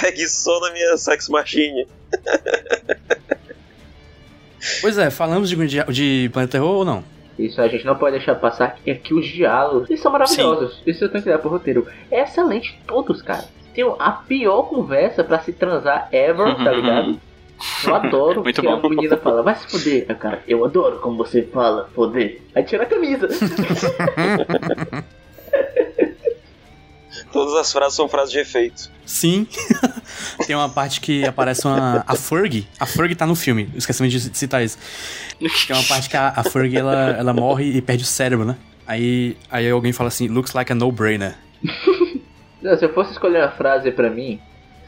Pegue 0.00 0.28
só 0.28 0.60
na 0.60 0.72
minha 0.72 0.96
sex 0.96 1.28
machine. 1.28 1.86
Pois 4.80 4.96
é, 4.98 5.10
falamos 5.10 5.48
de, 5.48 5.56
de, 5.66 5.82
de 5.84 6.30
Planeta 6.32 6.52
Terror 6.52 6.76
ou 6.76 6.84
não? 6.84 7.02
Isso 7.46 7.60
a 7.60 7.68
gente 7.68 7.84
não 7.86 7.96
pode 7.96 8.16
deixar 8.16 8.34
passar 8.34 8.74
que 8.74 8.90
aqui 8.90 9.14
os 9.14 9.26
diálogos, 9.26 9.88
eles 9.88 10.00
são 10.00 10.12
maravilhosos. 10.12 10.82
Isso 10.86 11.04
eu 11.04 11.08
tenho 11.08 11.22
que 11.24 11.30
dar 11.30 11.38
pro 11.38 11.50
roteiro. 11.50 11.86
É 12.10 12.22
excelente 12.22 12.78
todos, 12.86 13.22
cara. 13.22 13.44
Tem 13.74 13.84
a 13.98 14.10
pior 14.12 14.62
conversa 14.64 15.22
pra 15.24 15.38
se 15.38 15.52
transar 15.52 16.08
ever, 16.12 16.56
tá 16.56 16.72
ligado? 16.72 17.20
Eu 17.84 17.94
adoro 17.94 18.42
Muito 18.44 18.60
que 18.60 18.66
bom. 18.66 18.74
a 18.74 18.88
menina 18.88 19.16
fala, 19.16 19.42
vai 19.42 19.54
se 19.54 20.06
o 20.08 20.14
cara, 20.16 20.42
eu 20.48 20.64
adoro 20.64 20.98
como 20.98 21.16
você 21.16 21.42
fala, 21.42 21.88
foder. 21.94 22.40
Aí 22.54 22.62
tira 22.64 22.82
a 22.82 22.86
camisa. 22.86 23.28
Todas 27.32 27.54
as 27.54 27.72
frases 27.72 27.94
são 27.94 28.08
frases 28.08 28.32
de 28.32 28.38
efeito. 28.38 28.90
Sim. 29.04 29.46
tem 30.46 30.54
uma 30.54 30.68
parte 30.68 31.00
que 31.00 31.24
aparece 31.24 31.66
uma. 31.66 32.04
A 32.06 32.14
Ferg. 32.14 32.66
A 32.78 32.86
Ferg 32.86 33.14
tá 33.14 33.26
no 33.26 33.34
filme. 33.34 33.68
Esquecemos 33.74 34.12
de 34.12 34.20
citar 34.36 34.62
isso. 34.62 34.78
Tem 35.38 35.76
uma 35.76 35.84
parte 35.84 36.08
que 36.08 36.16
a, 36.16 36.32
a 36.36 36.44
Ferg 36.44 36.76
ela, 36.76 37.16
ela 37.18 37.32
morre 37.32 37.64
e 37.64 37.82
perde 37.82 38.04
o 38.04 38.06
cérebro, 38.06 38.44
né? 38.44 38.56
Aí, 38.86 39.36
aí 39.50 39.70
alguém 39.70 39.92
fala 39.92 40.08
assim: 40.08 40.28
looks 40.28 40.52
like 40.52 40.70
a 40.70 40.74
no-brainer. 40.74 41.36
Não, 42.62 42.76
se 42.76 42.84
eu 42.84 42.92
fosse 42.92 43.12
escolher 43.12 43.38
uma 43.42 43.50
frase 43.50 43.90
pra 43.90 44.10
mim, 44.10 44.40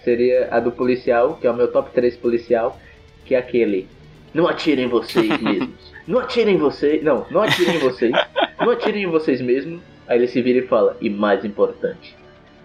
seria 0.05 0.49
a 0.51 0.61
do 0.61 0.71
policial, 0.71 1.37
que 1.41 1.47
é 1.47 1.51
o 1.51 1.55
meu 1.55 1.71
top 1.73 1.91
3 1.93 2.17
policial, 2.17 2.79
que 3.25 3.35
é 3.35 3.39
aquele. 3.39 3.89
Não 4.35 4.47
atirem 4.47 4.87
em 4.87 4.89
vocês 4.89 5.41
mesmos. 5.41 5.93
Não 6.07 6.19
atirem 6.19 6.57
em 6.57 6.59
vocês. 6.59 7.03
Não, 7.03 7.27
não 7.31 7.43
atirem 7.43 7.77
em 7.77 7.79
vocês. 7.79 8.13
Não 8.59 8.71
atirem 8.71 9.05
em 9.05 9.11
vocês 9.11 9.41
mesmos. 9.41 9.81
Aí 10.13 10.19
ele 10.19 10.29
se 10.29 10.43
vira 10.43 10.59
e 10.59 10.69
fala, 10.69 10.95
e 11.01 11.09
mais 11.09 11.43
importante, 11.43 12.15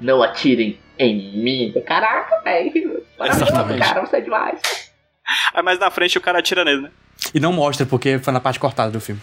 não 0.02 0.22
atirem 0.22 0.78
em 1.00 1.42
mim. 1.42 1.74
Caraca, 1.86 2.42
velho. 2.44 3.02
Maravilhoso, 3.18 3.80
cara, 3.80 4.06
você 4.06 4.18
é 4.18 4.22
demais. 4.22 4.92
Aí 5.54 5.64
mais 5.64 5.80
na 5.80 5.90
frente 5.90 6.18
o 6.18 6.22
cara 6.22 6.40
atira 6.40 6.66
nele, 6.66 6.82
né? 6.82 6.92
E 7.34 7.40
não 7.40 7.54
mostra 7.54 7.86
porque 7.86 8.20
foi 8.20 8.34
na 8.34 8.42
parte 8.42 8.60
cortada 8.60 8.92
do 8.92 9.00
filme. 9.00 9.22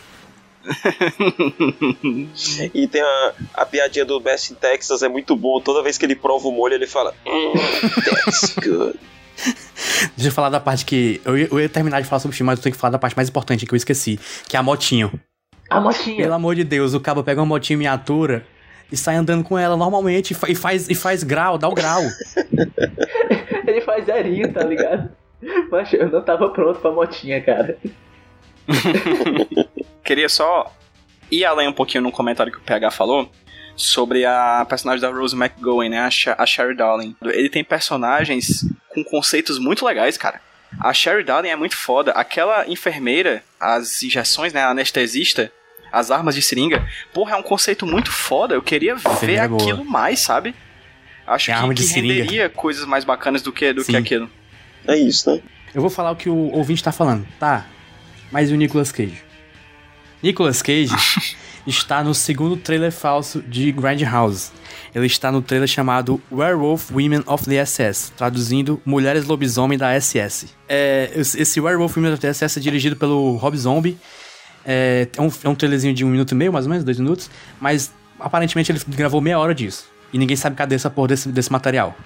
E 2.72 2.88
tem 2.88 3.02
a, 3.02 3.32
a 3.52 3.66
piadinha 3.66 4.06
do 4.06 4.18
Best 4.18 4.54
in 4.54 4.56
Texas, 4.56 5.02
é 5.02 5.08
muito 5.08 5.36
bom. 5.36 5.60
Toda 5.60 5.82
vez 5.82 5.98
que 5.98 6.06
ele 6.06 6.16
prova 6.16 6.48
o 6.48 6.52
molho, 6.52 6.72
ele 6.72 6.86
fala: 6.86 7.12
"Hum, 7.26 7.52
That's 7.52 8.54
good. 8.54 8.98
Deixa 10.16 10.28
eu 10.28 10.32
falar 10.32 10.48
da 10.48 10.60
parte 10.60 10.86
que. 10.86 11.20
Eu 11.26 11.36
ia, 11.36 11.48
eu 11.50 11.60
ia 11.60 11.68
terminar 11.68 12.00
de 12.00 12.08
falar 12.08 12.20
sobre 12.20 12.34
o 12.34 12.38
filme, 12.38 12.46
mas 12.46 12.58
eu 12.58 12.62
tenho 12.62 12.74
que 12.74 12.80
falar 12.80 12.92
da 12.92 12.98
parte 12.98 13.14
mais 13.14 13.28
importante 13.28 13.66
que 13.66 13.74
eu 13.74 13.76
esqueci, 13.76 14.18
que 14.48 14.56
é 14.56 14.58
a 14.58 14.62
motinho. 14.62 15.12
A 15.70 15.80
motinha. 15.80 16.16
Pelo 16.16 16.34
amor 16.34 16.54
de 16.54 16.64
Deus, 16.64 16.94
o 16.94 17.00
cabo 17.00 17.22
pega 17.24 17.40
uma 17.40 17.46
motinha 17.46 17.76
miniatura 17.76 18.46
e 18.92 18.96
sai 18.96 19.16
andando 19.16 19.42
com 19.42 19.58
ela 19.58 19.76
normalmente 19.76 20.32
e 20.32 20.34
fa- 20.34 20.46
faz, 20.54 20.88
e 20.88 20.94
faz 20.94 21.22
grau, 21.22 21.56
dá 21.58 21.68
o 21.68 21.74
grau. 21.74 22.02
Ele 23.66 23.80
faz 23.80 24.04
zerinho, 24.06 24.52
tá 24.52 24.62
ligado? 24.62 25.10
Mas 25.70 25.92
eu 25.92 26.08
não 26.10 26.22
tava 26.22 26.48
pronto 26.50 26.78
pra 26.80 26.90
motinha, 26.92 27.40
cara. 27.42 27.76
Queria 30.04 30.28
só 30.28 30.72
ir 31.30 31.44
além 31.44 31.68
um 31.68 31.72
pouquinho 31.72 32.02
no 32.02 32.12
comentário 32.12 32.52
que 32.52 32.58
o 32.58 32.62
PH 32.62 32.90
falou 32.90 33.30
sobre 33.76 34.24
a 34.24 34.64
personagem 34.68 35.00
da 35.00 35.10
Rose 35.10 35.34
McGowan, 35.36 35.88
né? 35.88 35.98
A, 36.00 36.10
Sha 36.10 36.34
a 36.38 36.46
Sherry 36.46 36.76
Darling. 36.76 37.16
Ele 37.22 37.48
tem 37.48 37.64
personagens 37.64 38.64
com 38.88 39.02
conceitos 39.04 39.58
muito 39.58 39.84
legais, 39.84 40.16
cara. 40.16 40.40
A 40.80 40.92
Sherry 40.92 41.24
Darling 41.24 41.48
é 41.48 41.56
muito 41.56 41.76
foda. 41.76 42.12
Aquela 42.12 42.68
enfermeira, 42.68 43.42
as 43.58 44.02
injeções, 44.02 44.52
né? 44.52 44.62
A 44.62 44.70
anestesista, 44.70 45.50
as 45.92 46.10
armas 46.10 46.34
de 46.34 46.42
seringa. 46.42 46.86
Porra, 47.12 47.32
é 47.34 47.36
um 47.36 47.42
conceito 47.42 47.86
muito 47.86 48.10
foda. 48.12 48.54
Eu 48.54 48.62
queria 48.62 48.94
ver 48.96 49.34
é 49.34 49.48
boa. 49.48 49.62
aquilo 49.62 49.84
mais, 49.84 50.20
sabe? 50.20 50.54
Acho 51.26 51.46
Tem 51.46 51.54
que, 51.54 51.60
arma 51.60 51.74
de 51.74 51.82
que 51.82 51.88
seringa. 51.88 52.14
renderia 52.14 52.48
coisas 52.50 52.84
mais 52.84 53.04
bacanas 53.04 53.40
do 53.42 53.52
que, 53.52 53.72
do 53.72 53.84
que 53.84 53.96
aquilo. 53.96 54.30
É 54.86 54.96
isso, 54.96 55.30
né? 55.30 55.40
Eu 55.74 55.80
vou 55.80 55.90
falar 55.90 56.10
o 56.10 56.16
que 56.16 56.28
o 56.28 56.52
ouvinte 56.52 56.82
tá 56.82 56.92
falando. 56.92 57.26
Tá, 57.38 57.66
mas 58.30 58.50
e 58.50 58.52
o 58.52 58.56
Nicolas 58.56 58.92
Cage? 58.92 59.22
Nicolas 60.22 60.60
Cage 60.62 60.94
está 61.66 62.02
no 62.02 62.14
segundo 62.14 62.56
trailer 62.56 62.92
falso 62.92 63.42
de 63.42 63.72
Grindhouse. 63.72 64.50
Ele 64.94 65.06
está 65.06 65.32
no 65.32 65.42
trailer 65.42 65.68
chamado 65.68 66.20
Werewolf 66.30 66.90
Women 66.90 67.22
of 67.26 67.44
the 67.44 67.64
SS, 67.64 68.12
traduzindo 68.16 68.80
Mulheres 68.84 69.26
Lobisomem 69.26 69.78
da 69.78 69.98
SS. 69.98 70.54
É, 70.68 71.10
esse 71.14 71.60
Werewolf 71.60 71.96
Women 71.96 72.12
of 72.12 72.20
the 72.20 72.32
SS 72.32 72.58
é 72.58 72.62
dirigido 72.62 72.96
pelo 72.96 73.36
Rob 73.36 73.56
Zombie. 73.56 73.98
É, 74.64 75.08
é, 75.16 75.20
um, 75.20 75.30
é 75.44 75.48
um 75.48 75.54
trailerzinho 75.54 75.94
de 75.94 76.04
um 76.04 76.08
minuto 76.08 76.32
e 76.32 76.34
meio, 76.34 76.52
mais 76.52 76.66
ou 76.66 76.70
menos, 76.70 76.84
dois 76.84 76.98
minutos, 76.98 77.30
mas 77.60 77.92
aparentemente 78.18 78.72
ele 78.72 78.80
gravou 78.88 79.20
meia 79.20 79.38
hora 79.38 79.54
disso. 79.54 79.88
E 80.12 80.18
ninguém 80.18 80.36
sabe 80.36 80.56
cadê 80.56 80.74
essa 80.74 80.88
porra 80.88 81.08
desse, 81.08 81.28
desse 81.28 81.50
material. 81.50 81.96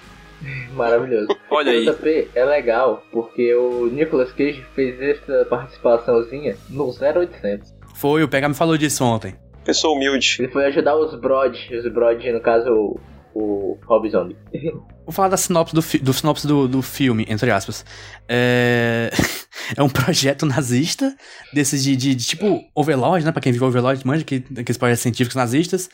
Maravilhoso. 0.73 1.27
Olha 1.49 1.71
aí. 1.71 1.87
O 1.87 1.93
JP 1.93 2.29
é 2.33 2.45
legal, 2.45 3.03
porque 3.11 3.53
o 3.53 3.87
Nicolas 3.87 4.31
Cage 4.31 4.65
fez 4.73 4.99
essa 5.01 5.45
participaçãozinha 5.45 6.55
no 6.69 6.89
0800. 6.89 7.73
Foi, 7.95 8.23
o 8.23 8.27
PH 8.27 8.49
me 8.49 8.55
falou 8.55 8.77
disso 8.77 9.03
ontem. 9.03 9.35
Pessoa 9.63 9.93
humilde. 9.95 10.37
Ele 10.39 10.47
foi 10.49 10.65
ajudar 10.65 10.95
os 10.97 11.19
Brod, 11.19 11.55
os 11.71 11.91
Brod, 11.93 12.23
no 12.25 12.41
caso, 12.41 12.69
o, 12.71 12.99
o 13.33 13.77
Rob 13.85 14.09
Zombie. 14.09 14.35
Vou 15.05 15.13
falar 15.13 15.29
da 15.29 15.37
sinopse 15.37 15.73
do, 15.73 15.81
fi- 15.81 15.97
do 15.97 16.13
sinopse 16.13 16.45
do, 16.45 16.67
do 16.67 16.81
filme, 16.83 17.25
entre 17.27 17.49
aspas. 17.51 17.83
É... 18.27 19.09
é 19.75 19.81
um 19.81 19.89
projeto 19.89 20.45
nazista, 20.45 21.15
desses 21.53 21.83
de, 21.83 21.95
de, 21.95 22.13
de 22.15 22.25
tipo 22.25 22.61
Overlord, 22.75 23.25
né? 23.25 23.31
Pra 23.31 23.41
quem 23.41 23.51
vive 23.51 23.65
Overlord, 23.65 24.05
manja, 24.05 24.23
que, 24.23 24.43
aqueles 24.51 24.77
projetos 24.77 25.01
científicos 25.01 25.35
nazistas, 25.35 25.89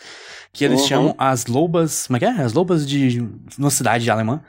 que 0.52 0.64
eles 0.66 0.82
Uhum. 0.82 0.88
chamam 0.88 1.16
as 1.18 1.46
lobas. 1.46 2.08
Como 2.08 2.18
é 2.18 2.20
que 2.20 2.26
é? 2.26 2.30
As 2.30 2.52
lobas 2.54 2.86
de. 2.88 3.26
uma 3.58 3.70
cidade 3.70 4.10
alemã. 4.10 4.42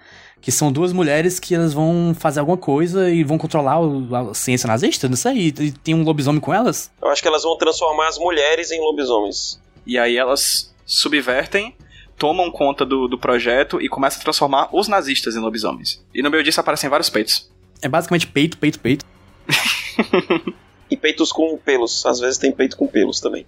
Que 0.46 0.52
são 0.52 0.70
duas 0.70 0.92
mulheres 0.92 1.40
que 1.40 1.56
elas 1.56 1.74
vão 1.74 2.14
fazer 2.16 2.38
alguma 2.38 2.56
coisa 2.56 3.10
e 3.10 3.24
vão 3.24 3.36
controlar 3.36 3.80
o- 3.80 4.14
a 4.14 4.32
ciência 4.32 4.68
nazista, 4.68 5.08
não 5.08 5.16
sei. 5.16 5.32
E, 5.34 5.46
e 5.48 5.72
tem 5.72 5.92
um 5.92 6.04
lobisomem 6.04 6.40
com 6.40 6.54
elas. 6.54 6.88
Eu 7.02 7.08
acho 7.08 7.20
que 7.20 7.26
elas 7.26 7.42
vão 7.42 7.58
transformar 7.58 8.06
as 8.06 8.16
mulheres 8.16 8.70
em 8.70 8.80
lobisomens. 8.80 9.60
E 9.84 9.98
aí 9.98 10.16
elas 10.16 10.72
subvertem, 10.86 11.74
tomam 12.16 12.48
conta 12.52 12.86
do, 12.86 13.08
do 13.08 13.18
projeto 13.18 13.80
e 13.82 13.88
começam 13.88 14.20
a 14.20 14.22
transformar 14.22 14.68
os 14.72 14.86
nazistas 14.86 15.34
em 15.34 15.40
lobisomens. 15.40 16.00
E 16.14 16.22
no 16.22 16.30
meio 16.30 16.44
disso 16.44 16.60
aparecem 16.60 16.88
vários 16.88 17.10
peitos. 17.10 17.50
É 17.82 17.88
basicamente 17.88 18.28
peito, 18.28 18.56
peito, 18.56 18.78
peito. 18.78 19.04
E 20.88 20.96
peitos 20.96 21.32
com 21.32 21.58
pelos. 21.58 22.06
Às 22.06 22.20
vezes 22.20 22.38
tem 22.38 22.52
peito 22.52 22.76
com 22.76 22.86
pelos 22.86 23.18
também. 23.18 23.44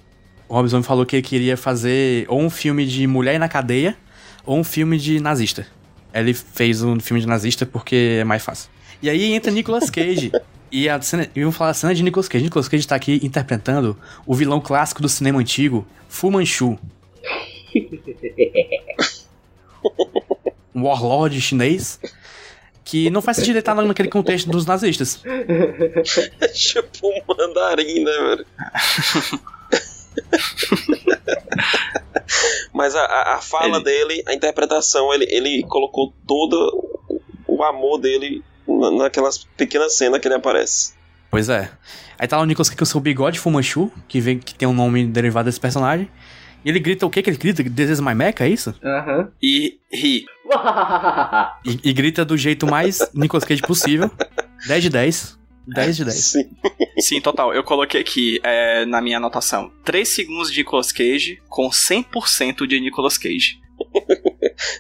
O 0.49 0.55
Robson 0.55 0.83
falou 0.83 1.07
que 1.07 1.15
ele 1.15 1.23
queria 1.23 1.57
fazer 1.57 2.27
ou 2.29 2.41
um 2.41 2.51
filme 2.51 2.85
de 2.85 3.07
mulher 3.07 3.39
na 3.39 3.49
cadeia 3.49 3.97
ou 4.45 4.59
um 4.59 4.65
filme 4.65 4.99
de 4.99 5.21
nazista. 5.21 5.65
Ele 6.13 6.35
fez 6.35 6.83
um 6.83 6.99
filme 7.01 7.21
de 7.21 7.27
nazista 7.27 7.67
porque 7.67 8.19
é 8.21 8.25
mais 8.25 8.43
fácil. 8.43 8.71
E 9.03 9.09
aí 9.09 9.33
entra 9.33 9.51
Nicolas 9.51 9.91
Cage. 9.91 10.33
e 10.71 10.89
a 10.89 11.01
cena, 11.01 11.29
e 11.35 11.41
vamos 11.41 11.57
falar 11.57 11.71
a 11.71 11.75
cena 11.75 11.95
de 11.95 12.03
Nicolas 12.03 12.29
Cage. 12.29 12.45
Nicolas 12.45 12.69
Cage 12.69 12.87
tá 12.87 12.95
aqui 12.97 13.21
interpretando 13.23 13.97
o 14.27 14.35
vilão 14.35 14.61
clássico 14.61 15.03
do 15.03 15.09
cinema 15.09 15.39
antigo, 15.39 15.87
Fu 16.09 16.31
Manchu. 16.31 16.79
um 20.75 20.83
warlord 20.85 21.41
chinês 21.41 22.01
que 22.89 23.11
não 23.11 23.21
faz 23.21 23.37
sentido 23.37 23.57
ele 23.57 23.59
estar 23.59 23.75
naquele 23.75 24.09
contexto 24.09 24.49
dos 24.51 24.65
nazistas. 24.65 25.21
É 25.27 26.49
tipo 26.49 27.07
um 27.07 27.21
mandarim, 27.29 28.03
né, 28.03 28.13
velho? 28.13 28.47
Mas 32.73 32.95
a, 32.95 33.01
a- 33.05 33.35
a 33.35 33.39
fala 33.39 33.77
Ele- 33.77 33.85
dele, 33.85 34.23
a 34.27 34.35
interpretação, 34.35 35.13
ele, 35.13 35.27
ele 35.31 35.63
colocou 35.69 36.13
todo 36.27 36.57
o, 37.47 37.63
amor 37.63 37.99
dele 37.99 38.43
na- 38.67 38.91
naquelas 38.91 39.39
pequenas 39.57 39.95
cenas 39.95 40.21
que 40.21 40.29
ele 40.29 40.35
aparece. 40.35 40.95
Pois 41.31 41.49
é. 41.49 41.71
Aí 42.19 42.27
tá 42.27 42.37
lá 42.37 42.43
o 42.43 42.47
Nicolas 42.47 42.69
Cage 42.69 42.79
com 42.79 42.85
o 42.85 42.87
seu 42.87 43.01
bigode 43.01 43.39
Fumanchu, 43.39 43.91
que, 44.09 44.21
vem, 44.21 44.39
que 44.39 44.55
tem 44.55 44.67
um 44.67 44.73
nome 44.75 45.07
derivado 45.07 45.47
desse 45.47 45.61
personagem. 45.61 46.09
E 46.65 46.69
ele 46.69 46.81
grita 46.81 47.07
o 47.07 47.11
que 47.11 47.23
que 47.23 47.31
ele 47.31 47.37
grita? 47.37 47.63
This 47.63 47.91
is 47.91 48.01
my 48.01 48.15
Mecha, 48.15 48.45
é 48.45 48.49
isso? 48.49 48.75
Aham. 48.83 49.31
E 49.41 49.79
ri. 49.93 50.25
E, 51.65 51.91
e 51.91 51.93
grita 51.93 52.25
do 52.25 52.37
jeito 52.37 52.67
mais 52.67 52.99
Nicolas 53.15 53.45
Cage 53.45 53.63
possível. 53.63 54.11
10 54.67 54.83
de 54.83 54.91
10. 54.91 55.38
10 55.75 55.97
de 55.97 56.05
10. 56.05 56.17
Sim. 56.17 56.51
Sim, 56.99 57.21
total. 57.21 57.53
Eu 57.55 57.63
coloquei 57.63 58.01
aqui 58.01 58.41
é, 58.43 58.85
na 58.87 59.01
minha 59.01 59.19
anotação: 59.19 59.71
3 59.85 60.09
segundos 60.09 60.51
de 60.51 60.59
Nicolas 60.59 60.93
Cage 60.93 61.41
com 61.49 61.69
100% 61.69 62.67
de 62.67 62.81
Nicolas 62.81 63.19
Cage. 63.19 63.61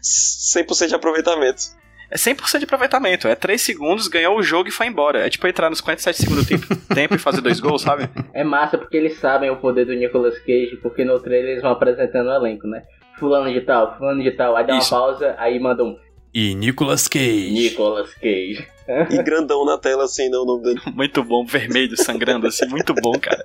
100% 0.02 0.88
de 0.88 0.94
aproveitamento. 0.94 1.78
É 2.10 2.16
100% 2.16 2.58
de 2.58 2.64
aproveitamento. 2.64 3.28
É 3.28 3.34
3 3.34 3.60
segundos, 3.60 4.08
ganhou 4.08 4.38
o 4.38 4.42
jogo 4.42 4.68
e 4.68 4.72
foi 4.72 4.86
embora. 4.86 5.26
É 5.26 5.30
tipo 5.30 5.46
entrar 5.46 5.68
nos 5.68 5.80
47 5.80 6.18
segundos 6.18 6.46
do 6.46 6.48
tempo, 6.48 6.76
tempo 6.94 7.14
e 7.14 7.18
fazer 7.18 7.40
dois 7.40 7.60
gols, 7.60 7.82
sabe? 7.82 8.08
É 8.32 8.42
massa 8.42 8.78
porque 8.78 8.96
eles 8.96 9.18
sabem 9.18 9.50
o 9.50 9.56
poder 9.56 9.84
do 9.84 9.92
Nicolas 9.92 10.38
Cage, 10.38 10.78
porque 10.82 11.04
no 11.04 11.20
trailer 11.20 11.50
eles 11.52 11.62
vão 11.62 11.72
apresentando 11.72 12.28
o 12.28 12.34
elenco, 12.34 12.66
né? 12.66 12.82
Fulano 13.18 13.52
de 13.52 13.60
tal, 13.60 13.98
fulano 13.98 14.22
de 14.22 14.30
tal, 14.30 14.56
aí 14.56 14.66
dá 14.66 14.78
Isso. 14.78 14.94
uma 14.94 15.00
pausa, 15.00 15.34
aí 15.38 15.58
mandam 15.58 15.88
um 15.88 15.98
E 16.32 16.54
Nicolas 16.54 17.08
Cage. 17.08 17.50
Nicolas 17.50 18.14
Cage. 18.14 18.66
E 19.10 19.22
grandão 19.22 19.64
na 19.64 19.76
tela 19.78 20.04
assim, 20.04 20.28
não 20.28 20.42
o 20.42 20.46
nome 20.46 20.62
dele. 20.62 20.80
Muito 20.94 21.22
bom, 21.22 21.44
vermelho, 21.44 21.96
sangrando 21.96 22.46
assim, 22.46 22.66
muito 22.66 22.94
bom, 22.94 23.12
cara. 23.18 23.44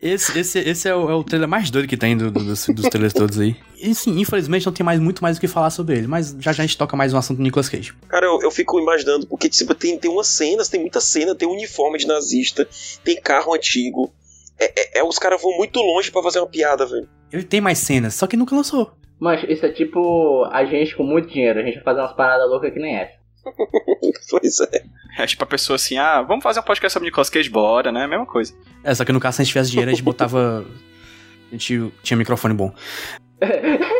Esse, 0.00 0.38
esse, 0.38 0.58
esse 0.58 0.86
é, 0.86 0.94
o, 0.94 1.10
é 1.10 1.14
o 1.14 1.24
trailer 1.24 1.48
mais 1.48 1.70
doido 1.70 1.88
que 1.88 1.96
tem 1.96 2.14
do- 2.14 2.30
do- 2.30 2.44
dos, 2.44 2.66
dos 2.66 2.88
trailers 2.90 3.14
todos 3.14 3.40
aí. 3.40 3.56
E 3.80 3.94
sim, 3.94 4.20
infelizmente 4.20 4.66
não 4.66 4.72
tem 4.72 4.84
mais 4.84 5.00
muito 5.00 5.22
mais 5.22 5.38
o 5.38 5.40
que 5.40 5.48
falar 5.48 5.70
sobre 5.70 5.96
ele, 5.96 6.06
mas 6.06 6.36
já 6.38 6.52
já 6.52 6.62
a 6.62 6.66
gente 6.66 6.76
toca 6.76 6.94
mais 6.94 7.14
um 7.14 7.16
assunto 7.16 7.38
do 7.38 7.42
Nicolas 7.42 7.70
Cage. 7.70 7.94
Cara, 8.06 8.26
eu, 8.26 8.38
eu 8.42 8.50
fico 8.50 8.78
imaginando, 8.78 9.26
porque 9.26 9.48
tipo, 9.48 9.74
tem, 9.74 9.96
tem 9.98 10.10
umas 10.10 10.26
cenas, 10.28 10.68
tem 10.68 10.78
muita 10.80 11.00
cena, 11.00 11.34
tem 11.34 11.48
uniforme 11.48 11.96
de 11.98 12.06
nazista, 12.06 12.68
tem 13.02 13.18
carro 13.18 13.54
antigo. 13.54 14.12
É, 14.58 14.98
é- 14.98 14.98
é- 15.00 15.04
os 15.04 15.18
caras 15.18 15.40
vão 15.40 15.56
muito 15.56 15.80
longe 15.80 16.10
pra 16.12 16.22
fazer 16.22 16.38
uma 16.38 16.46
piada, 16.48 16.84
velho. 16.84 17.08
Ele 17.32 17.42
tem 17.42 17.62
mais 17.62 17.78
cenas, 17.78 18.14
só 18.14 18.26
que 18.26 18.36
nunca 18.36 18.54
lançou. 18.54 18.92
Mas 19.18 19.42
isso 19.48 19.64
é 19.64 19.72
tipo 19.72 20.44
a 20.52 20.66
gente 20.66 20.94
com 20.94 21.02
muito 21.02 21.28
dinheiro. 21.30 21.60
A 21.60 21.62
gente 21.62 21.76
vai 21.76 21.84
fazer 21.84 22.00
umas 22.00 22.12
paradas 22.14 22.46
loucas 22.50 22.70
que 22.74 22.78
nem 22.78 22.94
essa. 22.94 23.23
Pois 24.30 24.58
é. 24.60 24.84
É 25.18 25.26
tipo 25.26 25.44
a 25.44 25.46
pessoa 25.46 25.76
assim, 25.76 25.96
ah, 25.98 26.22
vamos 26.22 26.42
fazer 26.42 26.60
um 26.60 26.62
podcast 26.62 26.92
sobre 26.92 27.08
Nicolas 27.08 27.30
Cage, 27.30 27.48
bora, 27.50 27.92
né? 27.92 28.06
Mesma 28.06 28.26
coisa. 28.26 28.52
É, 28.82 28.94
só 28.94 29.04
que 29.04 29.12
no 29.12 29.20
caso, 29.20 29.36
se 29.36 29.42
a 29.42 29.44
gente 29.44 29.52
tivesse 29.52 29.70
dinheiro, 29.70 29.90
a 29.90 29.94
gente 29.94 30.02
botava. 30.02 30.64
A 31.48 31.50
gente 31.52 31.92
tinha 32.02 32.16
microfone 32.16 32.54
bom. 32.54 32.74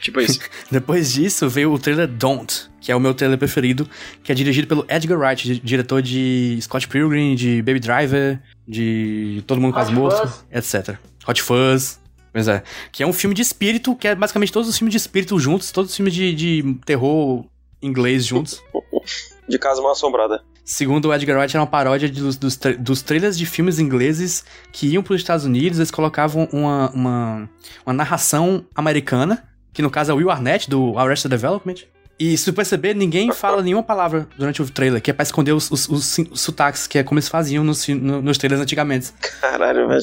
Tipo 0.00 0.20
isso. 0.20 0.38
Depois 0.70 1.12
disso, 1.12 1.48
veio 1.48 1.72
o 1.72 1.78
trailer 1.78 2.06
Don't, 2.06 2.70
que 2.80 2.92
é 2.92 2.96
o 2.96 3.00
meu 3.00 3.14
trailer 3.14 3.38
preferido, 3.38 3.88
que 4.22 4.30
é 4.30 4.34
dirigido 4.34 4.68
pelo 4.68 4.84
Edgar 4.88 5.18
Wright, 5.18 5.54
di- 5.54 5.60
diretor 5.60 6.02
de 6.02 6.58
Scott 6.60 6.86
Pilgrim, 6.86 7.34
de 7.34 7.62
Baby 7.62 7.80
Driver, 7.80 8.40
de 8.68 9.42
Todo 9.46 9.60
Mundo 9.60 9.72
Quase 9.72 9.92
Morto, 9.92 10.32
etc. 10.52 10.96
Hot 11.26 11.42
Fuzz. 11.42 11.98
Pois 12.32 12.46
é. 12.46 12.62
Que 12.92 13.02
é 13.02 13.06
um 13.06 13.12
filme 13.12 13.34
de 13.34 13.40
espírito, 13.42 13.96
que 13.96 14.06
é 14.06 14.14
basicamente 14.14 14.52
todos 14.52 14.68
os 14.68 14.76
filmes 14.76 14.92
de 14.92 14.98
espírito 14.98 15.38
juntos, 15.38 15.72
todos 15.72 15.90
os 15.90 15.96
filmes 15.96 16.12
de, 16.14 16.34
de 16.34 16.74
terror 16.84 17.44
inglês 17.86 18.24
juntos. 18.26 18.62
De 19.48 19.58
casa 19.60 19.80
mal 19.80 19.92
assombrada. 19.92 20.42
Segundo 20.64 21.06
o 21.08 21.14
Edgar 21.14 21.38
Wright, 21.38 21.54
era 21.56 21.60
uma 21.62 21.68
paródia 21.68 22.08
de- 22.10 22.20
dos, 22.20 22.36
dos, 22.36 22.58
dos 22.80 23.00
trailers 23.02 23.38
de 23.38 23.46
filmes 23.46 23.78
ingleses 23.78 24.44
que 24.72 24.88
iam 24.88 25.04
para 25.04 25.14
os 25.14 25.20
Estados 25.20 25.44
Unidos, 25.44 25.78
eles 25.78 25.92
colocavam 25.92 26.48
uma, 26.52 26.90
uma, 26.90 27.50
uma 27.86 27.92
narração 27.92 28.64
americana, 28.74 29.44
que 29.72 29.80
no 29.82 29.88
caso 29.90 30.10
é 30.10 30.14
o 30.14 30.16
Will 30.16 30.30
Arnett, 30.32 30.68
do 30.68 30.98
Arrested 30.98 31.30
Development. 31.30 31.76
E 32.18 32.36
se 32.36 32.46
tu 32.46 32.52
perceber, 32.52 32.94
ninguém 32.94 33.30
fala 33.30 33.62
nenhuma 33.62 33.82
palavra 33.84 34.26
durante 34.36 34.60
o 34.60 34.68
trailer, 34.68 35.00
que 35.00 35.10
é 35.10 35.14
pra 35.14 35.22
esconder 35.22 35.52
os, 35.52 35.70
os, 35.70 35.88
os 35.88 36.18
os 36.32 36.40
sotaques, 36.40 36.88
que 36.88 36.98
é 36.98 37.04
como 37.04 37.18
eles 37.20 37.28
faziam 37.28 37.62
nos, 37.62 37.86
no- 37.86 38.20
nos 38.20 38.36
trailers 38.38 38.60
antigamente. 38.62 39.12
Caralho, 39.40 39.86
velho. 39.86 40.00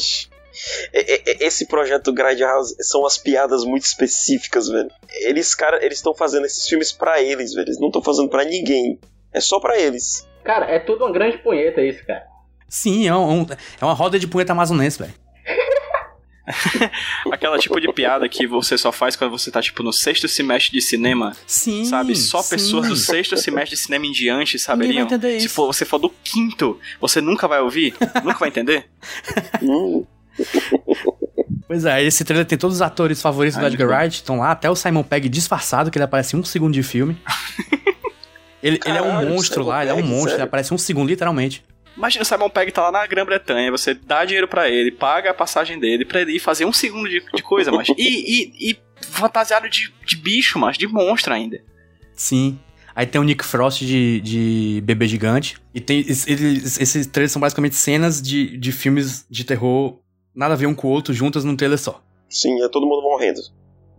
Esse 1.40 1.66
projeto 1.68 2.14
Grindhouse 2.14 2.76
são 2.80 3.06
as 3.06 3.18
piadas 3.18 3.64
muito 3.64 3.84
específicas, 3.86 4.68
velho. 4.68 4.90
Eles, 5.22 5.54
cara, 5.56 5.84
eles 5.84 5.98
estão 5.98 6.14
fazendo 6.14 6.46
esses 6.46 6.68
filmes 6.68 6.92
pra 6.92 7.22
eles, 7.22 7.54
velho. 7.54 7.66
Eles 7.68 7.80
não 7.80 7.88
estão 7.88 8.02
fazendo 8.04 8.30
pra 8.30 8.44
ninguém. 8.46 9.00
É 9.34 9.40
só 9.40 9.60
pra 9.60 9.78
eles. 9.80 10.28
Cara, 10.44 10.66
é 10.70 10.80
tudo 10.80 11.06
uma 11.06 11.12
grande 11.14 11.38
punheta 11.40 11.82
isso, 11.82 12.06
cara. 12.06 12.24
Sim, 12.70 13.08
é, 13.08 13.16
um- 13.16 13.46
é 13.82 13.86
uma 13.86 13.94
roda 13.94 14.20
de 14.20 14.28
punheta 14.28 14.52
amazonense, 14.52 15.00
velho. 15.00 15.14
Aquela 17.32 17.58
tipo 17.58 17.80
de 17.80 17.92
piada 17.94 18.28
que 18.28 18.46
você 18.46 18.78
só 18.78 18.92
faz 18.92 19.16
quando 19.16 19.32
você 19.32 19.50
tá, 19.50 19.62
tipo, 19.62 19.82
no 19.82 19.94
sexto 19.94 20.28
semestre 20.28 20.74
de 20.74 20.82
cinema, 20.82 21.36
Sim. 21.48 21.86
sabe? 21.86 22.16
Só 22.18 22.42
sim. 22.42 22.50
pessoas 22.56 22.88
do 22.90 22.96
sexto 22.98 23.38
semestre 23.38 23.78
de 23.78 23.82
cinema 23.82 24.06
em 24.06 24.12
diante 24.12 24.60
saberiam. 24.60 25.08
Se 25.08 25.38
isso. 25.38 25.50
for, 25.50 25.68
você 25.68 25.86
for 25.86 26.00
do 26.00 26.10
quinto, 26.10 26.78
você 27.00 27.22
nunca 27.22 27.48
vai 27.48 27.62
ouvir? 27.62 27.96
nunca 28.24 28.40
vai 28.40 28.50
entender? 28.50 28.90
Hum, 29.62 30.06
Pois 31.66 31.86
é, 31.86 32.04
esse 32.04 32.24
trailer 32.26 32.46
tem 32.46 32.58
todos 32.58 32.76
os 32.78 32.82
atores 32.82 33.22
favoritos 33.22 33.58
do 33.58 33.66
Edgar. 33.66 33.88
Wright, 34.02 34.16
estão 34.16 34.40
lá, 34.40 34.52
até 34.52 34.70
o 34.70 34.76
Simon 34.76 35.02
Pegg 35.02 35.28
disfarçado, 35.30 35.90
que 35.90 35.98
ele 35.98 36.04
aparece 36.04 36.36
em 36.36 36.40
um 36.40 36.44
segundo 36.44 36.74
de 36.74 36.84
filme. 36.84 37.18
Ele, 38.62 38.80
ele 38.86 38.98
é 38.98 39.02
um 39.02 39.08
Caralho, 39.10 39.30
monstro 39.30 39.64
lá, 39.66 39.82
ele 39.82 39.90
é 39.92 39.94
um 39.94 39.98
Pegg, 39.98 40.08
monstro, 40.08 40.22
ele 40.30 40.32
sério? 40.36 40.46
aparece 40.46 40.74
um 40.74 40.78
segundo, 40.78 41.10
literalmente. 41.10 41.66
Imagina 41.98 42.22
o 42.22 42.26
Simon 42.26 42.50
Pegg 42.50 42.72
tá 42.72 42.84
lá 42.84 42.92
na 42.94 43.06
Grã-Bretanha, 43.06 43.70
você 43.70 43.94
dá 43.94 44.24
dinheiro 44.24 44.48
pra 44.48 44.70
ele, 44.70 44.90
paga 44.90 45.32
a 45.32 45.34
passagem 45.34 45.78
dele 45.78 46.06
pra 46.06 46.22
ele 46.22 46.32
ir 46.38 46.40
fazer 46.40 46.64
um 46.64 46.72
segundo 46.72 47.10
de, 47.10 47.22
de 47.36 47.44
coisa, 47.44 47.74
mas. 47.74 47.90
E, 47.90 47.94
e, 47.98 48.72
e 48.72 48.78
fantasiado 49.06 49.70
de, 49.70 49.92
de 50.06 50.16
bicho, 50.16 50.58
mas 50.58 50.78
de 50.78 50.88
monstro 50.88 51.34
ainda. 51.34 51.60
Sim. 52.16 52.58
Aí 52.96 53.06
tem 53.06 53.20
o 53.20 53.24
Nick 53.26 53.44
Frost 53.44 53.82
de, 53.84 54.22
de 54.22 54.82
Bebê 54.86 55.08
Gigante. 55.10 55.58
E 55.74 55.82
tem. 55.82 56.00
es- 56.00 56.26
Eles, 56.26 56.80
esses 56.80 57.06
trailers 57.06 57.34
são 57.34 57.42
basicamente 57.42 57.76
cenas 57.76 58.22
de, 58.22 58.56
de 58.58 58.72
filmes 58.72 59.26
de 59.30 59.44
terror, 59.44 60.00
nada 60.36 60.54
a 60.54 60.58
ver 60.58 60.68
um 60.68 60.76
com 60.76 60.88
o 60.88 60.92
outro, 60.92 61.14
juntas 61.14 61.44
num 61.44 61.56
trailer 61.56 61.78
só. 61.80 62.02
sim, 62.30 62.62
é 62.64 62.68
todo 62.70 62.86
mundo 62.86 63.02
morrendo. 63.02 63.40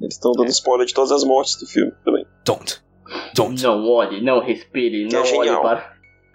Eles 0.01 0.15
estão 0.15 0.33
dando 0.33 0.49
spoiler 0.49 0.87
de 0.87 0.93
todas 0.95 1.13
as 1.13 1.23
mortes 1.25 1.57
do 1.57 1.67
filme 1.67 1.93
também. 2.05 2.27
Don't. 2.45 2.83
Don't. 3.35 3.63
Não 3.63 3.89
olhe, 3.89 4.21
não 4.21 4.41
respire, 4.45 5.07
Que 5.09 5.15
é 5.15 5.21
não 5.21 5.37
olhe 5.37 5.57
para. 5.63 5.95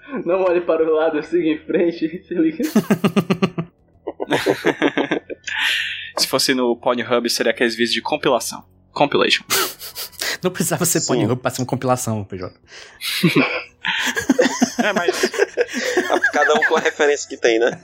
Não 0.26 0.42
olhe 0.42 0.62
para 0.62 0.84
o 0.84 0.92
lado, 0.96 1.22
siga 1.22 1.48
em 1.50 1.60
frente. 1.60 2.24
Se 2.28 2.34
liga. 2.34 2.64
Se 6.18 6.28
fosse 6.28 6.54
no 6.56 6.76
Pornhub, 6.76 7.30
seria 7.30 7.52
aqueles 7.52 7.76
vídeos 7.76 7.94
de 7.94 8.02
compilação. 8.02 8.66
Compilation. 8.92 9.44
Não 10.42 10.50
precisava 10.52 10.84
ser 10.86 11.00
Sim. 11.02 11.08
Pornhub 11.08 11.36
pra 11.42 11.52
ser 11.52 11.62
uma 11.62 11.68
compilação, 11.68 12.24
PJ. 12.24 12.52
É, 14.84 14.94
mas. 14.94 15.30
Cada 16.34 16.54
um 16.56 16.64
com 16.64 16.76
a 16.78 16.80
referência 16.80 17.28
que 17.30 17.38
tem, 17.38 17.60
né? 17.60 17.80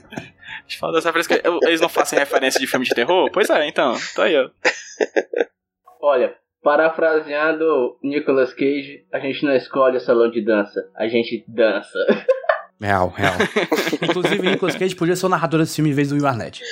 Fala 0.78 0.94
dessa 0.94 1.12
vez 1.12 1.26
que 1.26 1.40
eles 1.62 1.80
não 1.80 1.88
fazem 1.88 2.18
referência 2.18 2.60
de 2.60 2.66
filme 2.66 2.84
de 2.84 2.94
terror? 2.94 3.30
Pois 3.32 3.48
é, 3.50 3.68
então. 3.68 3.96
Tá 4.14 4.24
aí, 4.24 4.36
ó. 4.36 4.50
Olha, 6.02 6.34
parafraseando 6.62 7.96
Nicolas 8.02 8.52
Cage, 8.52 9.04
a 9.12 9.18
gente 9.18 9.44
não 9.44 9.54
escolhe 9.54 9.96
o 9.96 10.00
salão 10.00 10.30
de 10.30 10.44
dança, 10.44 10.88
a 10.96 11.06
gente 11.06 11.44
dança. 11.46 11.98
Real, 12.80 13.08
real. 13.08 13.34
Inclusive, 14.02 14.50
Nicolas 14.50 14.76
Cage 14.76 14.94
podia 14.94 15.16
ser 15.16 15.26
o 15.26 15.28
narrador 15.28 15.60
desse 15.60 15.76
filme 15.76 15.90
em 15.90 15.94
vez 15.94 16.08
do 16.08 16.14
Will 16.16 16.26
Arnett. 16.26 16.62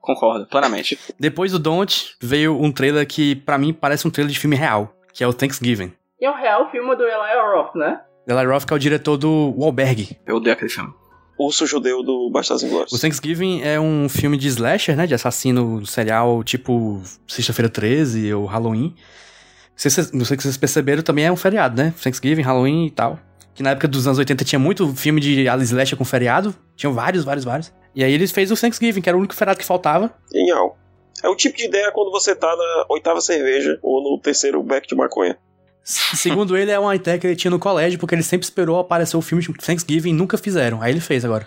Concordo, 0.00 0.46
plenamente. 0.46 0.98
Depois 1.18 1.52
do 1.52 1.58
Don't, 1.58 2.14
veio 2.20 2.60
um 2.60 2.70
trailer 2.70 3.06
que, 3.06 3.36
pra 3.36 3.56
mim, 3.56 3.72
parece 3.72 4.06
um 4.06 4.10
trailer 4.10 4.32
de 4.32 4.38
filme 4.38 4.54
real, 4.54 4.94
que 5.12 5.24
é 5.24 5.26
o 5.26 5.32
Thanksgiving. 5.32 5.92
E 6.20 6.26
é 6.26 6.30
o 6.30 6.34
real 6.34 6.70
filme 6.70 6.94
do 6.94 7.04
Eli 7.04 7.40
Roth, 7.40 7.74
né? 7.74 8.00
Eli 8.28 8.44
Roth, 8.44 8.66
que 8.66 8.72
é 8.72 8.76
o 8.76 8.78
diretor 8.78 9.16
do 9.16 9.54
Wahlberg. 9.56 10.18
Eu 10.26 10.36
odeio 10.36 10.54
aquele 10.54 10.70
filme. 10.70 10.92
Urso 11.38 11.66
judeu 11.66 12.02
do 12.02 12.30
Bastardos 12.30 12.62
O 12.62 12.66
Inglórios. 12.66 13.00
Thanksgiving 13.00 13.62
é 13.62 13.78
um 13.80 14.08
filme 14.08 14.36
de 14.36 14.48
slasher, 14.48 14.96
né? 14.96 15.06
De 15.06 15.14
assassino 15.14 15.84
serial, 15.86 16.42
tipo 16.44 17.02
Sexta-feira 17.26 17.68
13 17.68 18.32
ou 18.34 18.46
Halloween. 18.46 18.94
Não 18.94 19.76
sei, 19.76 19.90
se, 19.90 20.16
não 20.16 20.24
sei 20.24 20.36
se 20.36 20.42
vocês 20.44 20.56
perceberam, 20.56 21.02
também 21.02 21.24
é 21.24 21.32
um 21.32 21.36
feriado, 21.36 21.76
né? 21.76 21.92
Thanksgiving, 22.02 22.42
Halloween 22.42 22.86
e 22.86 22.90
tal. 22.90 23.18
Que 23.54 23.62
na 23.62 23.70
época 23.70 23.88
dos 23.88 24.06
anos 24.06 24.18
80 24.18 24.44
tinha 24.44 24.58
muito 24.58 24.94
filme 24.94 25.20
de 25.20 25.44
slasher 25.62 25.96
com 25.98 26.04
feriado. 26.04 26.54
Tinham 26.76 26.92
vários, 26.92 27.24
vários, 27.24 27.44
vários. 27.44 27.72
E 27.94 28.02
aí 28.02 28.12
eles 28.12 28.32
fez 28.32 28.50
o 28.50 28.56
Thanksgiving, 28.56 29.00
que 29.00 29.08
era 29.08 29.16
o 29.16 29.20
único 29.20 29.34
feriado 29.34 29.58
que 29.58 29.64
faltava. 29.64 30.12
Genial. 30.32 30.76
É 31.22 31.28
o 31.28 31.36
tipo 31.36 31.56
de 31.56 31.64
ideia 31.64 31.90
quando 31.92 32.10
você 32.10 32.34
tá 32.34 32.54
na 32.54 32.86
oitava 32.88 33.20
cerveja 33.20 33.78
ou 33.82 34.02
no 34.02 34.20
terceiro 34.20 34.62
beck 34.62 34.86
de 34.86 34.94
maconha. 34.94 35.38
Segundo 35.84 36.56
ele, 36.56 36.70
é 36.70 36.78
uma 36.78 36.96
ideia 36.96 37.18
que 37.18 37.26
ele 37.26 37.36
tinha 37.36 37.50
no 37.50 37.58
colégio, 37.58 37.98
porque 37.98 38.14
ele 38.14 38.22
sempre 38.22 38.44
esperou 38.44 38.78
aparecer 38.78 39.16
o 39.16 39.22
filme 39.22 39.44
de 39.44 39.52
Thanksgiving 39.52 40.10
e 40.10 40.14
nunca 40.14 40.38
fizeram. 40.38 40.80
Aí 40.80 40.90
ele 40.90 41.00
fez 41.00 41.24
agora. 41.24 41.46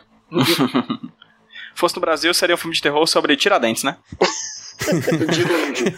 Fosse 1.74 1.96
no 1.96 2.02
Brasil, 2.02 2.32
seria 2.34 2.54
um 2.56 2.58
filme 2.58 2.76
de 2.76 2.82
terror 2.82 3.06
sobre 3.08 3.36
Tiradentes, 3.36 3.84
né? 3.84 3.98
Dilúvio. 5.32 5.98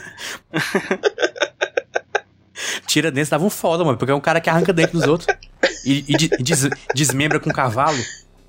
Tira 2.87 3.11
dentes 3.11 3.29
dava 3.29 3.45
um 3.45 3.49
foda, 3.49 3.83
mano, 3.83 3.97
porque 3.97 4.11
é 4.11 4.15
um 4.15 4.19
cara 4.21 4.41
que 4.41 4.49
arranca 4.49 4.73
dente 4.73 4.93
dos 4.93 5.05
outros. 5.07 5.27
E, 5.85 6.03
e 6.07 6.17
de- 6.17 6.29
e 6.39 6.43
des- 6.43 6.69
desmembra 6.93 7.39
com 7.39 7.51
cavalo. 7.51 7.97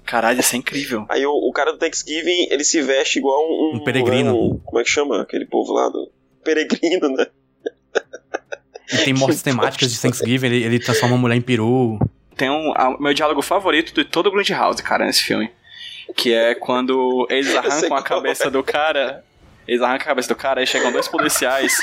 Caralho, 0.04 0.40
isso 0.40 0.54
é 0.54 0.58
incrível. 0.58 1.04
Aí 1.08 1.24
o, 1.24 1.30
o 1.32 1.52
cara 1.52 1.72
do 1.72 1.78
Thanksgiving, 1.78 2.48
ele 2.50 2.64
se 2.64 2.80
veste 2.82 3.18
igual 3.18 3.40
um... 3.48 3.76
Um 3.76 3.84
peregrino. 3.84 4.34
um- 4.34 4.58
como 4.64 4.80
é 4.80 4.84
que 4.84 4.90
chama 4.90 5.20
aquele 5.22 5.46
povo 5.46 5.72
lá? 5.72 5.88
Do, 5.88 6.10
peregrino, 6.42 7.08
né? 7.10 7.26
E 8.92 8.98
tem 9.04 9.14
mortes 9.14 9.42
temáticas 9.42 9.92
de 9.92 10.00
Thanksgiving, 10.00 10.46
ele, 10.46 10.62
ele 10.64 10.78
transforma 10.78 11.14
uma 11.14 11.20
mulher 11.22 11.36
em 11.36 11.40
peru. 11.40 11.98
Tem 12.36 12.50
um 12.50 12.72
a- 12.76 12.90
o 12.90 13.02
meu 13.02 13.14
diálogo 13.14 13.42
favorito 13.42 13.94
de 13.94 14.04
todo 14.04 14.28
o 14.28 14.32
Grindhouse, 14.32 14.82
cara, 14.82 15.04
nesse 15.04 15.22
filme. 15.22 15.50
Que 16.16 16.32
é 16.34 16.54
quando 16.54 17.26
eles 17.30 17.54
arrancam 17.54 17.86
a 17.86 17.88
qual 17.88 18.02
cabeça 18.02 18.48
é. 18.48 18.50
do 18.50 18.62
cara. 18.62 19.24
Eles 19.68 19.82
arrancam 19.82 20.02
a 20.02 20.06
cabeça 20.06 20.28
do 20.28 20.34
cara 20.34 20.62
e 20.62 20.66
chegam 20.66 20.90
dois 20.90 21.06
policiais. 21.06 21.72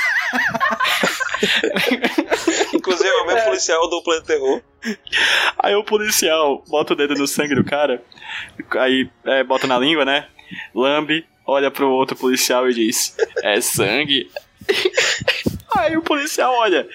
Inclusive 2.74 3.08
é 3.08 3.22
o 3.22 3.26
mesmo 3.26 3.44
policial 3.44 3.88
do 3.88 4.02
Planeta 4.02 4.26
Terror. 4.26 4.60
Aí 5.58 5.74
o 5.74 5.84
policial 5.84 6.62
bota 6.68 6.92
o 6.92 6.96
dedo 6.96 7.14
no 7.14 7.26
sangue 7.26 7.54
do 7.54 7.64
cara, 7.64 8.02
aí 8.78 9.08
é, 9.24 9.42
bota 9.44 9.66
na 9.66 9.78
língua, 9.78 10.04
né? 10.04 10.26
Lambe, 10.74 11.24
olha 11.46 11.70
pro 11.70 11.88
outro 11.90 12.16
policial 12.16 12.68
e 12.68 12.74
diz: 12.74 13.16
É 13.42 13.60
sangue. 13.60 14.30
Aí 15.76 15.96
o 15.96 16.02
policial 16.02 16.52
olha, 16.54 16.88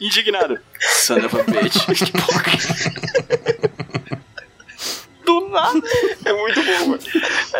indignado: 0.00 0.58
Son 0.80 1.24
of 1.24 1.36
a 1.38 1.42
bitch. 1.44 1.76
Que 1.96 2.12
porra. 2.12 2.42
Do 5.24 5.48
nada. 5.48 5.82
É 6.24 6.32
muito 6.32 6.62
bom, 6.62 6.86
mano. 6.88 7.02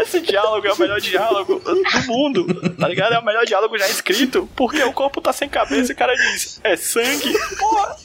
Esse 0.01 0.21
diálogo 0.21 0.67
é 0.67 0.73
o 0.73 0.79
melhor 0.79 1.01
diálogo 1.01 1.59
do 1.59 2.07
mundo, 2.07 2.77
tá 2.77 2.87
ligado? 2.87 3.15
É 3.15 3.19
o 3.19 3.25
melhor 3.25 3.45
diálogo 3.45 3.77
já 3.77 3.89
escrito, 3.89 4.49
porque 4.55 4.83
o 4.85 4.93
corpo 4.93 5.21
tá 5.21 5.33
sem 5.33 5.49
cabeça 5.49 5.93
e 5.93 5.95
o 5.95 5.99
cara 5.99 6.15
diz: 6.15 6.61
É 6.63 6.77
sangue. 6.77 7.35
Porra. 7.59 7.97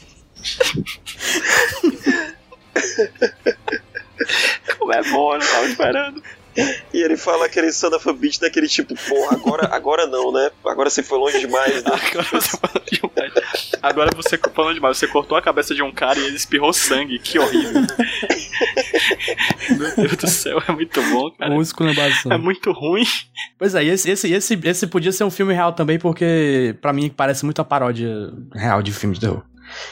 Como 4.78 4.94
é 4.94 5.04
bom, 5.04 5.34
eu 5.34 5.40
não 5.40 5.48
tava 5.48 5.66
esperando. 5.68 6.24
E 6.94 7.02
ele 7.02 7.16
fala 7.16 7.46
aquele 7.46 7.72
son 7.72 7.88
of 7.96 8.10
a 8.10 8.14
bitch 8.14 8.40
daquele 8.40 8.68
tipo, 8.68 8.94
porra, 9.08 9.36
agora, 9.36 9.68
agora 9.74 10.08
não, 10.08 10.32
né? 10.32 10.52
Agora 10.66 10.90
você 10.90 11.02
foi 11.02 11.18
longe 11.18 11.40
demais, 11.40 11.84
né? 11.84 11.92
Agora 12.12 12.28
você 12.32 12.58
falou 12.58 12.84
demais. 12.92 13.72
Agora 13.82 14.10
você 14.16 14.38
falando 14.54 14.74
demais, 14.74 14.98
você 14.98 15.08
cortou 15.08 15.38
a 15.38 15.42
cabeça 15.42 15.74
de 15.74 15.82
um 15.82 15.92
cara 15.92 16.20
e 16.20 16.26
ele 16.26 16.36
espirrou 16.36 16.74
sangue, 16.74 17.20
que 17.20 17.40
horrível. 17.40 17.82
Meu 19.78 19.96
Deus 19.96 20.18
do 20.18 20.28
céu, 20.28 20.62
é 20.68 20.72
muito 20.72 21.02
bom, 21.04 21.32
cara. 21.32 21.52
Músico 21.54 21.84
na 21.84 21.94
É 22.30 22.38
muito 22.38 22.72
ruim. 22.72 23.06
Pois 23.58 23.74
é, 23.76 23.84
e 23.84 23.90
esse, 23.90 24.10
esse, 24.12 24.32
esse, 24.32 24.60
esse 24.64 24.88
podia 24.88 25.12
ser 25.12 25.24
um 25.24 25.32
filme 25.32 25.54
real 25.54 25.74
também, 25.74 25.98
porque 25.98 26.76
pra 26.82 26.92
mim 26.92 27.10
parece 27.10 27.46
muito 27.46 27.62
a 27.62 27.66
paródia 27.66 28.10
real 28.54 28.82
de 28.82 28.92
filme 28.92 29.16
de 29.16 29.22
terror. 29.22 29.44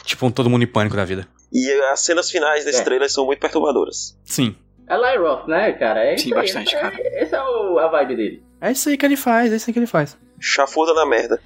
Tipo 0.04 0.26
um 0.26 0.30
Todo 0.30 0.50
Mundo 0.50 0.62
em 0.62 0.66
Pânico 0.66 0.96
da 0.96 1.04
vida. 1.04 1.26
E 1.52 1.70
as 1.92 2.00
cenas 2.00 2.30
finais 2.30 2.64
desse 2.64 2.80
É. 2.80 2.84
trailer 2.84 3.10
são 3.10 3.24
muito 3.26 3.40
perturbadoras. 3.40 4.16
Sim. 4.24 4.54
É 4.90 4.96
Lyroth, 4.96 5.46
né, 5.46 5.72
cara? 5.74 6.04
É 6.04 6.16
Sim, 6.18 6.34
aí, 6.34 6.40
bastante, 6.40 6.74
esse, 6.74 6.82
cara. 6.82 6.96
Esse 7.22 7.32
é 7.32 7.40
o, 7.40 7.78
a 7.78 7.86
vibe 7.86 8.16
dele. 8.16 8.42
É 8.60 8.72
isso 8.72 8.88
aí 8.88 8.96
que 8.96 9.06
ele 9.06 9.16
faz, 9.16 9.52
é 9.52 9.56
isso 9.56 9.70
aí 9.70 9.72
que 9.72 9.78
ele 9.78 9.86
faz. 9.86 10.18
Chafuda 10.40 10.92
na 10.92 11.06
merda. 11.06 11.40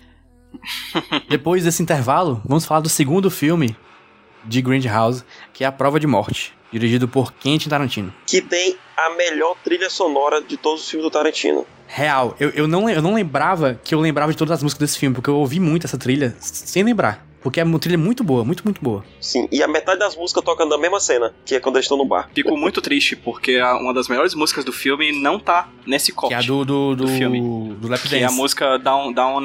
Depois 1.28 1.62
desse 1.62 1.82
intervalo, 1.82 2.40
vamos 2.42 2.64
falar 2.64 2.80
do 2.80 2.88
segundo 2.88 3.30
filme 3.30 3.76
de 4.46 4.62
Grindhouse, 4.62 5.24
que 5.52 5.62
é 5.62 5.66
A 5.66 5.72
Prova 5.72 6.00
de 6.00 6.06
Morte, 6.06 6.56
dirigido 6.72 7.06
por 7.06 7.34
Quentin 7.34 7.68
Tarantino. 7.68 8.14
Que 8.26 8.40
tem 8.40 8.78
a 8.96 9.10
melhor 9.10 9.56
trilha 9.62 9.90
sonora 9.90 10.40
de 10.40 10.56
todos 10.56 10.82
os 10.82 10.90
filmes 10.90 11.04
do 11.04 11.10
Tarantino. 11.10 11.66
Real, 11.86 12.34
eu, 12.40 12.48
eu, 12.50 12.66
não, 12.66 12.88
eu 12.88 13.02
não 13.02 13.12
lembrava 13.12 13.78
que 13.84 13.94
eu 13.94 14.00
lembrava 14.00 14.32
de 14.32 14.38
todas 14.38 14.52
as 14.52 14.62
músicas 14.62 14.88
desse 14.88 14.98
filme, 14.98 15.14
porque 15.14 15.28
eu 15.28 15.36
ouvi 15.36 15.60
muito 15.60 15.86
essa 15.86 15.98
trilha 15.98 16.34
sem 16.40 16.82
lembrar. 16.82 17.26
Porque 17.44 17.60
é 17.60 17.64
uma 17.64 17.78
trilha 17.78 17.96
muito 17.98 18.24
boa, 18.24 18.44
muito, 18.44 18.64
muito 18.64 18.80
boa. 18.82 19.04
Sim, 19.20 19.46
e 19.52 19.62
a 19.62 19.68
metade 19.68 20.00
das 20.00 20.16
músicas 20.16 20.42
tocam 20.42 20.66
na 20.66 20.76
mesma 20.78 20.98
cena, 20.98 21.32
que 21.44 21.54
é 21.54 21.60
quando 21.60 21.76
eles 21.76 21.84
estão 21.84 21.96
no 21.98 22.04
bar. 22.04 22.28
Fico 22.34 22.56
muito 22.56 22.80
triste 22.80 23.14
porque 23.14 23.56
a- 23.58 23.76
uma 23.76 23.92
das 23.94 24.08
melhores 24.08 24.34
músicas 24.34 24.64
do 24.64 24.72
filme 24.72 25.12
não 25.20 25.38
tá 25.38 25.68
nesse 25.86 26.10
corte. 26.10 26.30
Que 26.30 26.34
é 26.34 26.38
a 26.38 26.40
do, 26.40 26.64
do, 26.64 26.96
do, 26.96 27.04
do 27.04 27.08
filme. 27.08 27.40
do 27.78 27.86
Lap 27.86 28.00
Que 28.02 28.16
é 28.16 28.24
a 28.24 28.30
música 28.32 28.78
Down, 28.78 29.12
Down, 29.12 29.42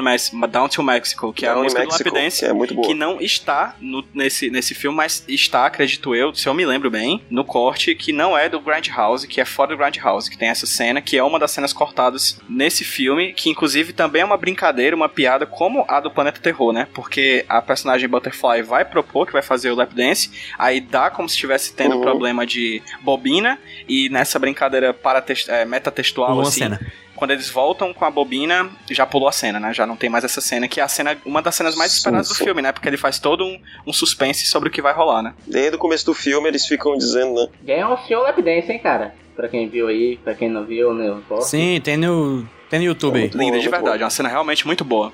Down 0.50 0.70
to 0.70 0.82
Mexico, 0.82 1.34
que 1.34 1.46
é 1.46 1.50
a 1.50 1.54
Down 1.54 1.64
música 1.64 1.82
Mexico, 1.84 2.10
do 2.10 2.14
Lap 2.16 2.24
Dance. 2.24 2.40
que 2.40 2.46
é 2.46 2.54
muito 2.54 2.74
boa. 2.74 2.88
que 2.88 2.94
não 2.94 3.20
está 3.22 3.76
no- 3.82 4.04
nesse, 4.14 4.50
nesse 4.50 4.74
filme, 4.74 4.96
mas 4.96 5.24
está, 5.28 5.66
acredito 5.66 6.16
eu, 6.16 6.34
se 6.34 6.48
eu 6.48 6.54
me 6.54 6.66
lembro 6.66 6.90
bem, 6.90 7.22
no 7.30 7.44
corte 7.44 7.94
que 7.96 8.14
não 8.14 8.38
é 8.38 8.48
do 8.48 8.62
Grindhouse, 8.62 9.28
que 9.28 9.42
é 9.42 9.46
fora 9.46 9.76
do 9.76 9.78
Grindhouse, 9.78 10.30
que 10.30 10.38
tem 10.38 10.48
essa 10.48 10.66
cena, 10.66 11.02
que 11.02 11.18
é 11.18 11.24
uma 11.24 11.38
das 11.38 11.52
cenas 11.52 11.74
cortadas 11.74 12.40
nesse 12.48 12.86
filme, 12.86 13.34
que 13.34 13.50
inclusive 13.50 13.92
também 13.92 14.22
é 14.22 14.26
uma 14.26 14.38
brincadeira, 14.38 14.96
uma 14.96 15.10
piada, 15.10 15.46
como 15.46 15.84
a 15.88 16.00
do 16.00 16.10
Planeta 16.10 16.40
Terror, 16.40 16.72
né? 16.72 16.88
Porque 16.94 17.44
a 17.50 17.62
personagem 17.62 17.89
Butterfly 18.08 18.62
vai 18.62 18.86
propor 18.86 19.26
que 19.26 19.34
vai 19.34 19.42
fazer 19.42 19.72
o 19.72 19.76
lap 19.76 19.94
dance, 19.94 20.30
aí 20.58 20.80
dá 20.82 21.10
como 21.10 21.28
se 21.28 21.36
estivesse 21.36 21.74
tendo 21.74 21.96
Uhum. 21.96 22.02
problema 22.02 22.46
de 22.46 22.82
bobina, 23.02 23.58
e 23.88 24.10
nessa 24.10 24.38
brincadeira 24.40 24.94
para 24.94 25.24
é, 25.48 25.66
metatextual, 25.66 26.30
Pulou 26.30 26.44
a 26.46 26.48
assim, 26.48 26.60
cena. 26.62 26.80
quando 27.16 27.32
eles 27.32 27.50
voltam 27.50 27.94
com 27.94 28.06
a 28.06 28.12
bobina, 28.12 28.70
já 28.90 29.06
pulou 29.06 29.28
a 29.28 29.32
cena, 29.32 29.60
né? 29.60 29.74
Já 29.74 29.86
não 29.86 29.96
tem 29.96 30.10
mais 30.10 30.24
essa 30.24 30.40
cena, 30.42 30.68
que 30.68 30.80
é 30.80 30.84
a 30.84 30.88
cena, 30.88 31.18
uma 31.26 31.42
das 31.42 31.56
cenas 31.56 31.76
mais 31.76 31.92
Sim, 31.92 31.98
esperadas 31.98 32.28
do 32.30 32.36
sim. 32.36 32.44
filme, 32.44 32.62
né? 32.62 32.72
Porque 32.72 32.88
ele 32.88 32.98
faz 32.98 33.20
todo 33.20 33.44
um, 33.46 33.60
um 33.88 33.92
suspense 33.94 34.46
sobre 34.46 34.70
o 34.70 34.72
que 34.72 34.82
vai 34.82 34.94
rolar, 34.94 35.22
né? 35.22 35.34
Desde 35.48 35.76
o 35.76 35.80
começo 35.80 36.06
do 36.06 36.14
filme 36.14 36.48
eles 36.48 36.66
ficam 36.66 36.96
dizendo, 36.98 37.34
né? 37.34 37.48
Ganhou 37.64 37.94
um 37.94 37.98
senhor 38.06 38.22
lap 38.22 38.42
dance, 38.42 38.72
hein, 38.72 38.80
cara? 38.80 39.14
Pra 39.36 39.48
quem 39.48 39.68
viu 39.70 39.88
aí, 39.88 40.18
pra 40.24 40.34
quem 40.36 40.50
não 40.50 40.66
viu, 40.66 40.94
né? 40.94 41.18
Sim, 41.42 41.80
tem 41.82 41.96
no, 41.98 42.46
tem 42.70 42.80
no 42.80 42.86
YouTube 42.86 43.16
aí. 43.16 43.22
Muito 43.24 43.38
Linda 43.38 43.60
de 43.60 43.70
verdade, 43.70 43.84
boa. 43.86 44.02
é 44.02 44.04
uma 44.04 44.10
cena 44.10 44.28
realmente 44.30 44.66
muito 44.68 44.84
boa. 44.84 45.14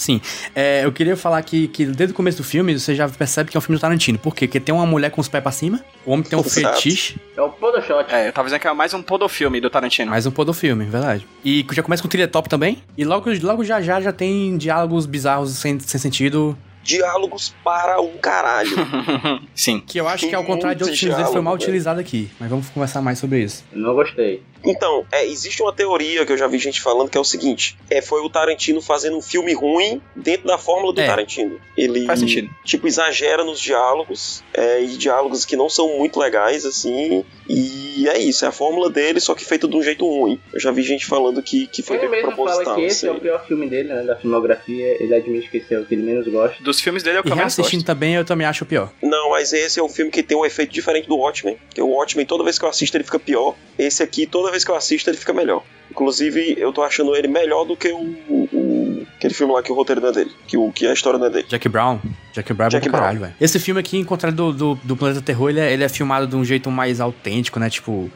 Sim. 0.00 0.18
É, 0.54 0.82
eu 0.82 0.90
queria 0.90 1.14
falar 1.14 1.42
que, 1.42 1.68
que 1.68 1.84
desde 1.84 2.12
o 2.12 2.16
começo 2.16 2.38
do 2.38 2.44
filme 2.44 2.78
você 2.78 2.94
já 2.94 3.06
percebe 3.06 3.50
que 3.50 3.56
é 3.56 3.58
um 3.58 3.60
filme 3.60 3.76
do 3.76 3.80
Tarantino. 3.80 4.18
Por 4.18 4.34
quê? 4.34 4.46
Porque 4.46 4.58
tem 4.58 4.74
uma 4.74 4.86
mulher 4.86 5.10
com 5.10 5.20
os 5.20 5.28
pés 5.28 5.42
pra 5.42 5.52
cima, 5.52 5.78
o 6.06 6.12
homem 6.12 6.24
tem 6.24 6.38
um 6.38 6.42
Exato. 6.42 6.76
fetiche, 6.76 7.18
É 7.36 7.42
o 7.42 7.50
Photoshop. 7.52 8.10
É, 8.12 8.28
eu 8.28 8.32
tava 8.32 8.46
dizendo 8.46 8.60
que 8.60 8.66
é 8.66 8.72
mais 8.72 8.94
um 8.94 9.02
podofilme 9.02 9.60
do 9.60 9.68
Tarantino. 9.68 10.10
mais 10.10 10.24
um 10.24 10.30
pôr 10.30 10.46
do 10.46 10.54
filme, 10.54 10.86
verdade. 10.86 11.26
E 11.44 11.66
já 11.72 11.82
começa 11.82 12.02
com 12.02 12.08
trilha 12.08 12.26
top 12.26 12.48
também. 12.48 12.78
E 12.96 13.04
logo, 13.04 13.30
logo 13.42 13.62
já 13.62 13.82
já 13.82 14.00
já 14.00 14.10
tem 14.12 14.56
diálogos 14.56 15.04
bizarros 15.04 15.50
sem, 15.50 15.78
sem 15.78 16.00
sentido. 16.00 16.56
Diálogos 16.82 17.54
para 17.64 18.00
um 18.00 18.16
caralho. 18.18 18.70
Sim. 19.54 19.80
Que 19.86 19.98
eu 19.98 20.08
acho 20.08 20.22
Tem 20.22 20.30
que 20.30 20.36
ao 20.36 20.44
contrário 20.44 20.76
de 20.78 20.84
outros 20.84 21.00
filmes 21.00 21.28
foi 21.28 21.40
mal 21.40 21.54
velho. 21.54 21.62
utilizado 21.64 22.00
aqui. 22.00 22.30
Mas 22.38 22.48
vamos 22.50 22.68
conversar 22.70 23.00
mais 23.02 23.18
sobre 23.18 23.40
isso. 23.42 23.64
Não 23.72 23.94
gostei. 23.94 24.42
Então, 24.62 25.06
é, 25.10 25.26
existe 25.26 25.62
uma 25.62 25.72
teoria 25.72 26.26
que 26.26 26.32
eu 26.32 26.36
já 26.36 26.46
vi 26.46 26.58
gente 26.58 26.82
falando 26.82 27.08
que 27.08 27.16
é 27.16 27.20
o 27.20 27.24
seguinte: 27.24 27.78
é, 27.88 28.02
foi 28.02 28.20
o 28.20 28.28
Tarantino 28.28 28.82
fazendo 28.82 29.16
um 29.16 29.22
filme 29.22 29.54
ruim 29.54 30.02
dentro 30.14 30.46
da 30.46 30.58
fórmula 30.58 30.92
do 30.92 31.00
É. 31.00 31.06
Tarantino. 31.06 31.58
Ele, 31.76 32.04
Faz 32.04 32.20
sentido. 32.20 32.50
tipo, 32.62 32.86
exagera 32.86 33.42
nos 33.42 33.58
diálogos, 33.58 34.44
é, 34.52 34.82
e 34.82 34.88
diálogos 34.98 35.46
que 35.46 35.56
não 35.56 35.70
são 35.70 35.96
muito 35.96 36.20
legais, 36.20 36.66
assim. 36.66 37.24
E 37.48 38.06
é 38.06 38.18
isso, 38.18 38.44
é 38.44 38.48
a 38.48 38.52
fórmula 38.52 38.90
dele, 38.90 39.18
só 39.18 39.34
que 39.34 39.44
feito 39.46 39.66
de 39.66 39.74
um 39.76 39.82
jeito 39.82 40.06
ruim. 40.06 40.38
Eu 40.52 40.60
já 40.60 40.70
vi 40.70 40.82
gente 40.82 41.06
falando 41.06 41.42
que, 41.42 41.66
que 41.66 41.82
foi 41.82 41.96
Ele 41.96 42.08
mesmo 42.08 42.30
fala 42.32 42.44
proposital. 42.44 42.74
que 42.76 42.82
esse 42.82 43.06
é 43.06 43.08
o 43.08 43.12
assim. 43.12 43.20
pior 43.22 43.46
filme 43.46 43.66
dele, 43.66 43.88
né? 43.88 44.02
Da 44.02 44.16
filmografia. 44.16 45.02
Ele 45.02 45.14
admite 45.14 45.48
que 45.50 45.56
esse 45.56 45.74
é 45.74 45.78
o 45.78 45.86
que 45.86 45.94
ele 45.94 46.02
menos 46.02 46.28
gosta. 46.28 46.62
Dos 46.70 46.80
filmes 46.80 47.02
dele 47.02 47.16
é 47.18 47.20
o 47.20 47.22
que 47.22 47.28
E 47.28 47.32
eu 47.32 47.36
mais 47.36 47.54
reassistindo 47.56 47.82
gosto. 47.82 47.86
também, 47.86 48.14
eu 48.14 48.24
também 48.24 48.46
acho 48.46 48.64
o 48.64 48.66
pior. 48.66 48.90
Não, 49.02 49.30
mas 49.30 49.52
esse 49.52 49.80
é 49.80 49.82
um 49.82 49.88
filme 49.88 50.10
que 50.10 50.22
tem 50.22 50.36
um 50.36 50.44
efeito 50.46 50.72
diferente 50.72 51.08
do 51.08 51.16
Watchmen. 51.16 51.56
Que 51.74 51.82
o 51.82 51.88
Watchmen, 51.88 52.24
toda 52.26 52.44
vez 52.44 52.58
que 52.58 52.64
eu 52.64 52.68
assisto, 52.68 52.96
ele 52.96 53.04
fica 53.04 53.18
pior. 53.18 53.54
Esse 53.78 54.02
aqui, 54.02 54.26
toda 54.26 54.50
vez 54.50 54.64
que 54.64 54.70
eu 54.70 54.76
assisto, 54.76 55.10
ele 55.10 55.16
fica 55.16 55.32
melhor. 55.32 55.62
Inclusive, 55.90 56.54
eu 56.58 56.72
tô 56.72 56.82
achando 56.82 57.14
ele 57.16 57.26
melhor 57.28 57.64
do 57.64 57.76
que 57.76 57.88
o. 57.88 57.98
o- 57.98 59.06
aquele 59.16 59.34
filme 59.34 59.52
lá 59.52 59.62
que 59.62 59.70
o 59.70 59.74
roteiro 59.74 60.00
não 60.00 60.08
é 60.08 60.12
dele. 60.12 60.30
Que, 60.46 60.56
o, 60.56 60.72
que 60.72 60.86
a 60.86 60.92
história 60.94 61.18
não 61.18 61.26
é 61.26 61.30
dele. 61.30 61.46
Jack 61.48 61.68
Brown. 61.68 61.98
Jack 62.32 62.52
Brown 62.54 62.68
é 62.68 62.70
Jack 62.70 62.84
bom 62.86 62.90
pra 62.92 63.00
caralho, 63.00 63.20
velho. 63.20 63.34
Esse 63.40 63.58
filme 63.58 63.80
aqui, 63.80 63.98
em 63.98 64.04
contrário 64.04 64.34
do, 64.36 64.52
do, 64.52 64.74
do 64.82 64.96
Planeta 64.96 65.20
Terror, 65.20 65.50
ele 65.50 65.60
é, 65.60 65.72
ele 65.72 65.84
é 65.84 65.88
filmado 65.88 66.26
de 66.26 66.36
um 66.36 66.44
jeito 66.44 66.70
mais 66.70 67.00
autêntico, 67.00 67.58
né? 67.60 67.68
Tipo, 67.68 68.10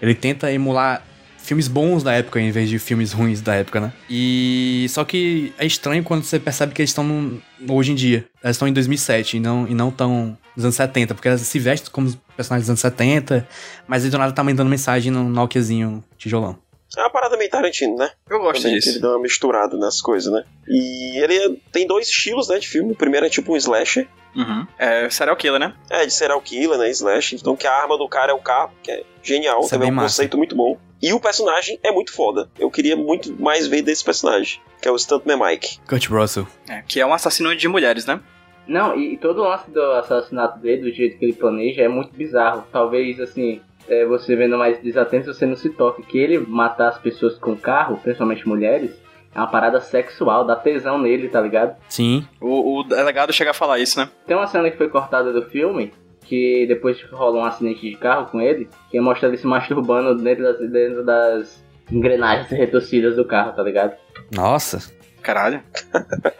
ele 0.00 0.14
tenta 0.14 0.50
emular 0.50 1.02
filmes 1.46 1.68
bons 1.68 2.02
da 2.02 2.12
época 2.12 2.40
em 2.40 2.50
vez 2.50 2.68
de 2.68 2.78
filmes 2.78 3.12
ruins 3.12 3.40
da 3.40 3.54
época, 3.54 3.80
né? 3.80 3.92
E 4.10 4.86
só 4.90 5.04
que 5.04 5.52
é 5.58 5.64
estranho 5.64 6.02
quando 6.02 6.24
você 6.24 6.38
percebe 6.38 6.74
que 6.74 6.82
eles 6.82 6.90
estão 6.90 7.04
num- 7.04 7.40
hoje 7.68 7.92
em 7.92 7.94
dia. 7.94 8.26
Eles 8.42 8.56
estão 8.56 8.66
em 8.68 8.72
2007 8.72 9.36
e 9.36 9.40
não 9.40 9.66
e 9.68 9.74
não 9.74 9.90
tão 9.90 10.36
nos 10.56 10.64
anos 10.64 10.74
70, 10.76 11.14
porque 11.14 11.28
elas 11.28 11.40
se 11.42 11.58
vestem 11.58 11.90
como 11.92 12.06
os 12.08 12.16
personagens 12.36 12.64
dos 12.64 12.70
anos 12.70 12.80
70, 12.80 13.46
mas 13.86 14.02
ele 14.02 14.10
do 14.10 14.18
nada 14.18 14.32
tá 14.32 14.42
mandando 14.42 14.68
mensagem 14.70 15.12
no 15.12 15.24
Nokiazinho 15.28 16.02
tijolão. 16.18 16.58
É 16.96 17.00
uma 17.00 17.10
parada 17.10 17.36
meio 17.36 17.50
Tarantino, 17.50 17.96
né? 17.96 18.10
Eu 18.30 18.38
gosto 18.38 18.62
Também, 18.62 18.78
que 18.78 18.84
Ele 18.86 18.92
disso. 18.92 19.00
dá 19.00 19.10
uma 19.10 19.20
misturada 19.20 19.76
nas 19.76 20.00
coisas, 20.00 20.32
né? 20.32 20.44
E 20.66 21.18
ele 21.22 21.34
é- 21.36 21.50
tem 21.72 21.86
dois 21.86 22.08
estilos, 22.08 22.48
né, 22.48 22.58
de 22.58 22.66
filme. 22.66 22.92
O 22.92 22.96
primeiro 22.96 23.26
é 23.26 23.28
tipo 23.28 23.52
um 23.52 23.56
slasher. 23.56 24.06
Uhum. 24.34 24.66
É 24.78 25.08
serial 25.10 25.36
killer, 25.36 25.58
né? 25.60 25.74
É, 25.90 26.06
de 26.06 26.12
serial 26.12 26.40
killer, 26.40 26.78
né? 26.78 26.88
Slash. 26.90 27.34
Então 27.34 27.56
que 27.56 27.66
a 27.66 27.72
arma 27.72 27.98
do 27.98 28.08
cara 28.08 28.32
é 28.32 28.34
o 28.34 28.38
carro, 28.38 28.70
que 28.82 28.90
é 28.90 29.02
genial, 29.22 29.60
Isso 29.60 29.68
é 29.68 29.70
também 29.72 29.88
é 29.88 29.92
um 29.92 29.94
massa. 29.96 30.08
conceito 30.16 30.36
muito 30.38 30.54
bom. 30.54 30.78
E 31.02 31.12
o 31.12 31.20
personagem 31.20 31.78
é 31.82 31.90
muito 31.92 32.12
foda. 32.12 32.48
Eu 32.58 32.70
queria 32.70 32.96
muito 32.96 33.34
mais 33.40 33.66
ver 33.66 33.82
desse 33.82 34.04
personagem, 34.04 34.60
que 34.80 34.88
é 34.88 34.90
o 34.90 34.98
Stuntman 34.98 35.38
Mike. 35.38 35.78
Kurt 35.86 36.08
Russell. 36.08 36.46
É, 36.68 36.82
que 36.82 37.00
é 37.00 37.06
um 37.06 37.12
assassino 37.12 37.54
de 37.54 37.68
mulheres, 37.68 38.06
né? 38.06 38.20
Não, 38.66 38.96
e, 38.96 39.14
e 39.14 39.16
todo 39.16 39.42
o 39.42 39.48
lance 39.48 39.70
do 39.70 39.80
assassinato 39.92 40.58
dele, 40.58 40.90
do 40.90 40.96
jeito 40.96 41.18
que 41.18 41.24
ele 41.24 41.34
planeja, 41.34 41.82
é 41.82 41.88
muito 41.88 42.16
bizarro. 42.16 42.64
Talvez, 42.72 43.20
assim, 43.20 43.60
é, 43.88 44.04
você 44.04 44.34
vendo 44.34 44.58
mais 44.58 44.82
desatento, 44.82 45.32
você 45.32 45.46
não 45.46 45.56
se 45.56 45.70
toque. 45.70 46.02
Que 46.02 46.18
ele 46.18 46.38
matar 46.38 46.88
as 46.88 46.98
pessoas 46.98 47.38
com 47.38 47.54
carro, 47.56 47.98
principalmente 47.98 48.48
mulheres, 48.48 48.90
é 49.34 49.38
uma 49.38 49.46
parada 49.46 49.80
sexual, 49.80 50.46
dá 50.46 50.56
tesão 50.56 50.98
nele, 50.98 51.28
tá 51.28 51.40
ligado? 51.40 51.76
Sim. 51.88 52.26
O, 52.40 52.78
o 52.78 52.82
delegado 52.82 53.32
chega 53.32 53.50
a 53.50 53.54
falar 53.54 53.78
isso, 53.78 54.00
né? 54.00 54.08
Tem 54.26 54.36
uma 54.36 54.46
cena 54.46 54.70
que 54.70 54.78
foi 54.78 54.88
cortada 54.88 55.32
do 55.32 55.42
filme, 55.42 55.92
que 56.28 56.66
depois 56.66 57.00
rola 57.10 57.40
um 57.40 57.44
acidente 57.44 57.88
de 57.88 57.96
carro 57.96 58.26
com 58.26 58.40
ele, 58.40 58.68
que 58.90 59.00
mostra 59.00 59.28
ele 59.28 59.36
se 59.36 59.46
masturbando 59.46 60.22
dentro 60.22 60.44
das, 60.44 60.70
dentro 60.70 61.04
das 61.04 61.64
engrenagens 61.90 62.48
retorcidas 62.50 63.16
do 63.16 63.24
carro, 63.24 63.52
tá 63.52 63.62
ligado? 63.62 63.94
Nossa. 64.32 64.94
Caralho. 65.22 65.60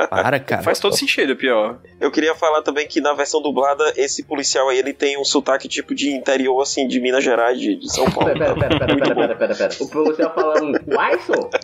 Para, 0.09 0.39
cara. 0.39 0.63
Faz 0.63 0.79
todo 0.79 0.97
sentido, 0.97 1.35
pior. 1.35 1.81
Eu 2.01 2.09
queria 2.09 2.37
falar 2.37 2.63
também 2.63 2.87
que 2.87 3.01
na 3.01 3.15
versão 3.15 3.43
dublada, 3.43 3.93
esse 3.97 4.23
policial 4.23 4.69
aí, 4.69 4.79
ele 4.79 4.93
tem 4.93 5.19
um 5.19 5.25
sotaque 5.25 5.67
tipo 5.67 5.93
de 5.93 6.13
interior, 6.13 6.63
assim, 6.63 6.87
de 6.87 7.01
Minas 7.01 7.25
Gerais, 7.25 7.59
de, 7.59 7.75
de 7.75 7.93
São 7.93 8.09
Paulo. 8.09 8.33
Pera, 8.33 8.55
pera, 8.55 8.79
pera, 8.79 8.79
pera, 8.79 8.97
pera, 8.97 9.15
pera, 9.15 9.35
pera, 9.35 9.55
pera. 9.57 9.75
O 9.81 9.89
policial 9.89 10.33
falando, 10.33 10.81
uai, 10.87 11.19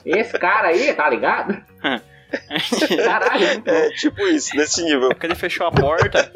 esse 0.04 0.36
cara 0.36 0.68
aí, 0.68 0.92
tá 0.94 1.08
ligado? 1.08 1.62
Caralho. 3.04 3.62
É, 3.66 3.90
tipo 3.90 4.20
isso, 4.22 4.56
nesse 4.56 4.82
nível. 4.82 5.10
Porque 5.10 5.26
ele 5.26 5.34
fechou 5.36 5.66
a 5.66 5.70
porta. 5.70 6.32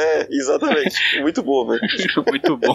É, 0.00 0.28
exatamente. 0.30 1.20
Muito 1.20 1.42
bom, 1.42 1.66
velho. 1.66 1.80
Muito 2.26 2.56
bom. 2.56 2.74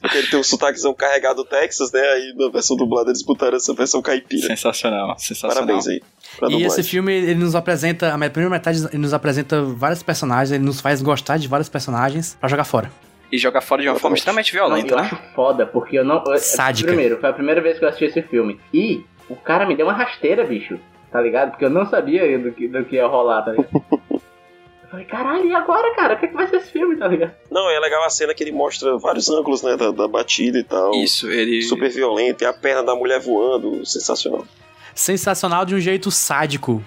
Porque 0.00 0.18
ele 0.18 0.26
tem 0.28 0.38
um 0.38 0.42
sotaquezão 0.42 0.92
carregado 0.92 1.44
Texas, 1.44 1.90
né? 1.92 2.00
Aí 2.00 2.34
na 2.36 2.48
versão 2.50 2.76
dublada 2.76 3.10
eles 3.10 3.22
botaram 3.22 3.56
essa 3.56 3.72
versão 3.72 4.02
caipira. 4.02 4.46
Sensacional, 4.46 5.18
sensacional. 5.18 5.56
Parabéns 5.66 5.86
aí. 5.88 6.02
E 6.50 6.62
esse 6.64 6.82
filme, 6.82 7.12
ele 7.12 7.34
nos 7.34 7.54
apresenta, 7.54 8.12
a 8.12 8.18
me- 8.18 8.28
primeira 8.30 8.50
metade, 8.50 8.84
ele 8.86 8.98
nos 8.98 9.14
apresenta 9.14 9.62
vários 9.62 10.02
personagens, 10.02 10.52
ele 10.52 10.64
nos 10.64 10.80
faz 10.80 11.00
gostar 11.02 11.36
de 11.38 11.48
vários 11.48 11.68
personagens 11.68 12.36
pra 12.40 12.48
jogar 12.48 12.64
fora. 12.64 12.90
E 13.30 13.38
joga 13.38 13.60
fora 13.62 13.80
de 13.82 13.88
uma 13.88 13.98
forma 13.98 14.16
extremamente 14.16 14.52
violenta, 14.52 14.92
eu 14.92 14.96
né? 14.98 15.02
acho 15.04 15.16
foda, 15.34 15.64
porque 15.66 15.98
eu 15.98 16.04
não. 16.04 16.22
Sádica. 16.36 16.88
Primeiro, 16.88 17.18
foi 17.18 17.30
a 17.30 17.32
primeira 17.32 17.60
vez 17.62 17.78
que 17.78 17.84
eu 17.84 17.88
assisti 17.88 18.04
esse 18.04 18.22
filme. 18.28 18.60
E 18.74 19.04
o 19.28 19.36
cara 19.36 19.64
me 19.66 19.74
deu 19.74 19.86
uma 19.86 19.94
rasteira, 19.94 20.44
bicho. 20.44 20.78
Tá 21.10 21.20
ligado? 21.20 21.50
Porque 21.50 21.64
eu 21.64 21.70
não 21.70 21.84
sabia 21.86 22.38
do 22.38 22.52
que, 22.52 22.66
do 22.68 22.84
que 22.84 22.96
ia 22.96 23.06
rolar, 23.06 23.42
tá 23.42 23.50
ligado? 23.52 23.68
Falei, 24.92 25.06
caralho, 25.06 25.46
e 25.46 25.54
agora, 25.54 25.94
cara? 25.94 26.14
O 26.14 26.18
que, 26.18 26.26
é 26.26 26.28
que 26.28 26.34
vai 26.34 26.46
ser 26.48 26.56
esse 26.56 26.70
filme, 26.70 26.98
tá 26.98 27.08
ligado? 27.08 27.32
Não, 27.50 27.70
é 27.70 27.80
legal 27.80 28.04
a 28.04 28.10
cena 28.10 28.34
que 28.34 28.44
ele 28.44 28.52
mostra 28.52 28.98
vários 28.98 29.30
ângulos, 29.30 29.62
né, 29.62 29.74
da, 29.74 29.90
da 29.90 30.06
batida 30.06 30.58
e 30.58 30.62
tal. 30.62 30.92
Isso, 30.96 31.30
ele. 31.30 31.62
Super 31.62 31.88
violento, 31.88 32.44
e 32.44 32.46
a 32.46 32.52
perna 32.52 32.82
da 32.82 32.94
mulher 32.94 33.18
voando, 33.18 33.86
sensacional. 33.86 34.44
Sensacional 34.94 35.64
de 35.64 35.74
um 35.74 35.80
jeito 35.80 36.10
sádico. 36.10 36.84